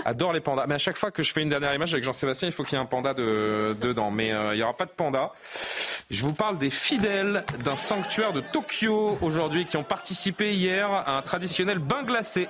adore 0.05 0.33
les 0.33 0.39
pandas. 0.39 0.65
Mais 0.67 0.75
à 0.75 0.79
chaque 0.79 0.97
fois 0.97 1.11
que 1.11 1.23
je 1.23 1.31
fais 1.31 1.41
une 1.41 1.49
dernière 1.49 1.73
image 1.73 1.93
avec 1.93 2.03
Jean-Sébastien, 2.03 2.47
il 2.47 2.51
faut 2.51 2.63
qu'il 2.63 2.77
y 2.77 2.81
ait 2.81 2.83
un 2.83 2.87
panda 2.87 3.13
de, 3.13 3.75
dedans. 3.81 4.11
Mais 4.11 4.31
euh, 4.31 4.53
il 4.53 4.57
n'y 4.57 4.63
aura 4.63 4.75
pas 4.75 4.85
de 4.85 4.91
panda. 4.91 5.31
Je 6.11 6.21
vous 6.23 6.33
parle 6.33 6.59
des 6.59 6.69
fidèles 6.69 7.43
d'un 7.63 7.75
sanctuaire 7.75 8.31
de 8.31 8.39
Tokyo 8.39 9.17
aujourd'hui 9.21 9.65
qui 9.65 9.75
ont 9.75 9.83
participé 9.83 10.53
hier 10.53 10.89
à 10.91 11.17
un 11.17 11.21
traditionnel 11.23 11.79
bain 11.79 12.03
glacé. 12.03 12.47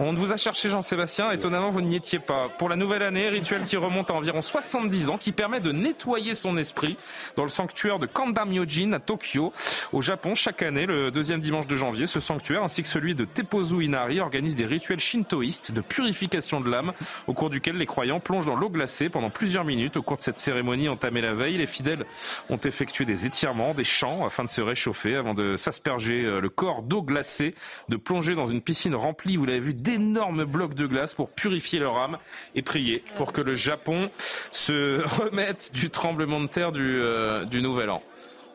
On 0.00 0.12
vous 0.12 0.32
a 0.32 0.36
cherché 0.36 0.68
Jean-Sébastien, 0.68 1.30
étonnamment 1.30 1.68
vous 1.68 1.80
n'y 1.80 1.94
étiez 1.94 2.18
pas. 2.18 2.48
Pour 2.58 2.68
la 2.68 2.76
nouvelle 2.76 3.02
année, 3.02 3.28
rituel 3.28 3.64
qui 3.64 3.76
remonte 3.76 4.10
à 4.10 4.14
environ 4.14 4.42
70 4.42 5.10
ans, 5.10 5.16
qui 5.18 5.30
permet 5.32 5.60
de 5.60 5.70
nettoyer 5.70 6.34
son 6.34 6.56
esprit 6.56 6.96
dans 7.36 7.44
le 7.44 7.48
sanctuaire 7.48 8.00
de 8.00 8.06
Kandamyojin 8.06 8.92
à 8.92 8.98
Tokyo, 8.98 9.52
au 9.92 10.00
Japon. 10.00 10.34
Chaque 10.34 10.62
année, 10.62 10.86
le 10.86 11.10
deuxième 11.12 11.40
dimanche 11.40 11.68
de 11.68 11.76
janvier, 11.76 11.85
ce 11.94 12.20
sanctuaire 12.20 12.62
ainsi 12.62 12.82
que 12.82 12.88
celui 12.88 13.14
de 13.14 13.24
Tepozu 13.24 13.82
Inari 13.82 14.20
organise 14.20 14.56
des 14.56 14.66
rituels 14.66 15.00
shintoïstes 15.00 15.72
de 15.72 15.80
purification 15.80 16.60
de 16.60 16.70
l'âme, 16.70 16.92
au 17.26 17.34
cours 17.34 17.50
duquel 17.50 17.76
les 17.76 17.86
croyants 17.86 18.20
plongent 18.20 18.46
dans 18.46 18.56
l'eau 18.56 18.70
glacée 18.70 19.08
pendant 19.08 19.30
plusieurs 19.30 19.64
minutes. 19.64 19.96
Au 19.96 20.02
cours 20.02 20.16
de 20.16 20.22
cette 20.22 20.38
cérémonie 20.38 20.88
entamée 20.88 21.20
la 21.20 21.34
veille, 21.34 21.58
les 21.58 21.66
fidèles 21.66 22.04
ont 22.50 22.58
effectué 22.58 23.04
des 23.04 23.26
étirements, 23.26 23.74
des 23.74 23.84
chants 23.84 24.24
afin 24.24 24.44
de 24.44 24.48
se 24.48 24.60
réchauffer, 24.60 25.16
avant 25.16 25.34
de 25.34 25.56
s'asperger 25.56 26.24
euh, 26.24 26.40
le 26.40 26.48
corps 26.48 26.82
d'eau 26.82 27.02
glacée, 27.02 27.54
de 27.88 27.96
plonger 27.96 28.34
dans 28.34 28.46
une 28.46 28.60
piscine 28.60 28.94
remplie, 28.94 29.36
vous 29.36 29.46
l'avez 29.46 29.60
vu, 29.60 29.74
d'énormes 29.74 30.44
blocs 30.44 30.74
de 30.74 30.86
glace 30.86 31.14
pour 31.14 31.30
purifier 31.30 31.78
leur 31.78 31.96
âme 31.98 32.18
et 32.54 32.62
prier 32.62 33.02
pour 33.16 33.32
que 33.32 33.40
le 33.40 33.54
Japon 33.54 34.10
se 34.50 35.02
remette 35.20 35.70
du 35.72 35.90
tremblement 35.90 36.40
de 36.40 36.46
terre 36.46 36.72
euh, 36.76 37.44
du 37.44 37.62
Nouvel 37.62 37.90
An. 37.90 38.02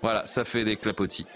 Voilà, 0.02 0.26
ça 0.26 0.44
fait 0.44 0.64
des 0.64 0.78
clapotis. 0.78 1.28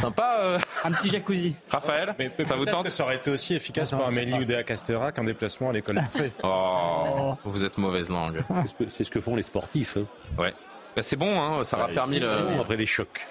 Sympa. 0.00 0.38
Euh... 0.40 0.58
Un 0.84 0.92
petit 0.92 1.10
jacuzzi. 1.10 1.54
Raphaël, 1.70 2.14
mais, 2.18 2.30
ça 2.44 2.56
vous 2.56 2.64
tente 2.64 2.88
Ça 2.88 3.04
aurait 3.04 3.16
été 3.16 3.30
aussi 3.30 3.54
efficace 3.54 3.90
pour 3.92 4.06
Amélie 4.06 4.34
Oudéa 4.34 4.62
Castera 4.62 5.12
qu'un 5.12 5.24
déplacement 5.24 5.70
à 5.70 5.72
l'école 5.72 6.00
Oh, 6.42 7.34
vous 7.44 7.64
êtes 7.64 7.78
mauvaise 7.78 8.08
langue. 8.08 8.42
C'est 8.90 9.04
ce 9.04 9.10
que 9.10 9.20
font 9.20 9.36
les 9.36 9.42
sportifs. 9.42 9.96
Hein. 9.96 10.06
Ouais. 10.38 10.54
Bah, 10.96 11.02
c'est 11.02 11.16
bon, 11.16 11.40
hein, 11.40 11.64
ça 11.64 11.76
a 11.78 11.80
raffermi 11.82 12.20
le... 12.20 12.28
Après 12.60 12.76
les 12.76 12.86
chocs. 12.86 13.26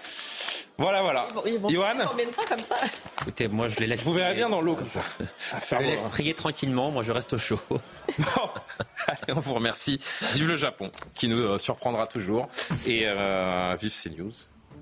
Voilà, 0.78 1.02
voilà. 1.04 1.28
Ils 1.46 1.60
vont, 1.60 1.68
combien 1.68 2.26
de 2.26 2.32
temps 2.32 2.42
comme 2.50 2.64
ça 2.64 2.76
Écoutez, 3.22 3.48
moi 3.48 3.68
je 3.68 3.78
les 3.78 3.86
laisse. 3.86 4.04
Vous 4.04 4.14
verrez 4.14 4.34
bien 4.34 4.50
dans 4.50 4.62
l'eau 4.62 4.76
comme 4.76 4.90
ça. 4.90 5.02
Je 5.20 5.76
les 5.76 5.86
laisse 5.86 6.04
prier 6.06 6.34
tranquillement, 6.34 6.90
moi 6.90 7.04
je 7.04 7.12
reste 7.12 7.34
au 7.34 7.38
chaud. 7.38 7.60
Bon, 7.70 8.50
allez, 9.08 9.34
on 9.36 9.40
vous 9.40 9.54
remercie. 9.54 10.02
Vive 10.34 10.48
le 10.48 10.56
Japon, 10.56 10.92
qui 11.14 11.28
nous 11.28 11.38
euh, 11.38 11.60
surprendra 11.60 12.08
toujours. 12.08 12.50
Et 12.88 13.04
euh, 13.06 13.76
vive 13.80 13.94
CNews 13.94 14.32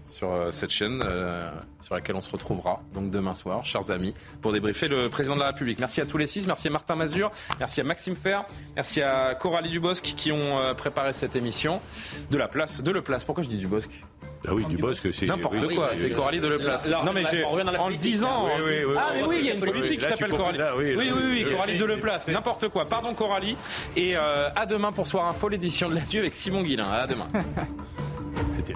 sur 0.01 0.31
euh, 0.31 0.51
cette 0.51 0.69
chaîne 0.69 1.01
euh, 1.03 1.49
sur 1.81 1.95
laquelle 1.95 2.15
on 2.15 2.21
se 2.21 2.31
retrouvera 2.31 2.81
donc 2.93 3.11
demain 3.11 3.33
soir, 3.33 3.63
chers 3.65 3.91
amis, 3.91 4.13
pour 4.41 4.51
débriefer 4.51 4.87
le 4.87 5.09
président 5.09 5.35
de 5.35 5.41
la 5.41 5.47
République. 5.47 5.79
Merci 5.79 6.01
à 6.01 6.05
tous 6.05 6.17
les 6.17 6.25
six, 6.25 6.47
merci 6.47 6.67
à 6.67 6.71
Martin 6.71 6.95
Mazur, 6.95 7.31
merci 7.59 7.81
à 7.81 7.83
Maxime 7.83 8.15
Fer, 8.15 8.45
merci 8.75 9.01
à 9.01 9.35
Coralie 9.35 9.69
Dubosc 9.69 10.03
qui 10.03 10.31
ont 10.31 10.59
euh, 10.59 10.73
préparé 10.73 11.13
cette 11.13 11.35
émission. 11.35 11.81
De 12.31 12.37
la 12.37 12.47
place, 12.47 12.81
de 12.81 12.91
le 12.91 13.01
place. 13.01 13.23
Pourquoi 13.23 13.43
je 13.43 13.49
dis 13.49 13.57
Dubosc? 13.57 13.89
Ah 14.47 14.53
oui, 14.53 14.63
Dubosc, 14.65 15.13
c'est 15.13 15.25
n'importe 15.25 15.55
oui, 15.67 15.75
quoi. 15.75 15.89
c'est 15.93 16.11
Coralie 16.11 16.39
de 16.39 16.47
Le 16.47 16.59
Place. 16.59 16.89
non 16.89 17.11
mais 17.11 17.23
j'ai 17.29 17.43
en 17.43 17.89
le 17.89 17.97
disant. 17.97 18.45
Oui, 18.45 18.61
oui, 18.65 18.73
oui, 18.87 18.95
ah 18.97 19.11
mais 19.13 19.23
oui, 19.25 19.37
il 19.41 19.45
y 19.47 19.51
a 19.51 19.53
une 19.53 19.59
politique 19.59 19.99
qui 19.99 20.05
s'appelle 20.05 20.29
Coralie. 20.29 20.59
oui, 20.77 20.95
oui, 20.97 21.11
oui, 21.13 21.45
Coralie 21.51 21.77
de 21.77 21.85
Le 21.85 21.99
Place. 21.99 22.29
N'importe 22.29 22.69
quoi. 22.69 22.85
Pardon 22.85 23.13
Coralie. 23.13 23.57
Et 23.97 24.15
à 24.15 24.65
demain 24.65 24.93
pour 24.93 25.07
Soir 25.07 25.27
Info, 25.27 25.49
l'édition 25.49 25.89
de 25.89 25.95
la 25.95 26.01
avec 26.01 26.35
Simon 26.35 26.63
Guillain. 26.63 26.89
À 26.89 27.05
demain. 27.05 27.27
C'était. 28.55 28.75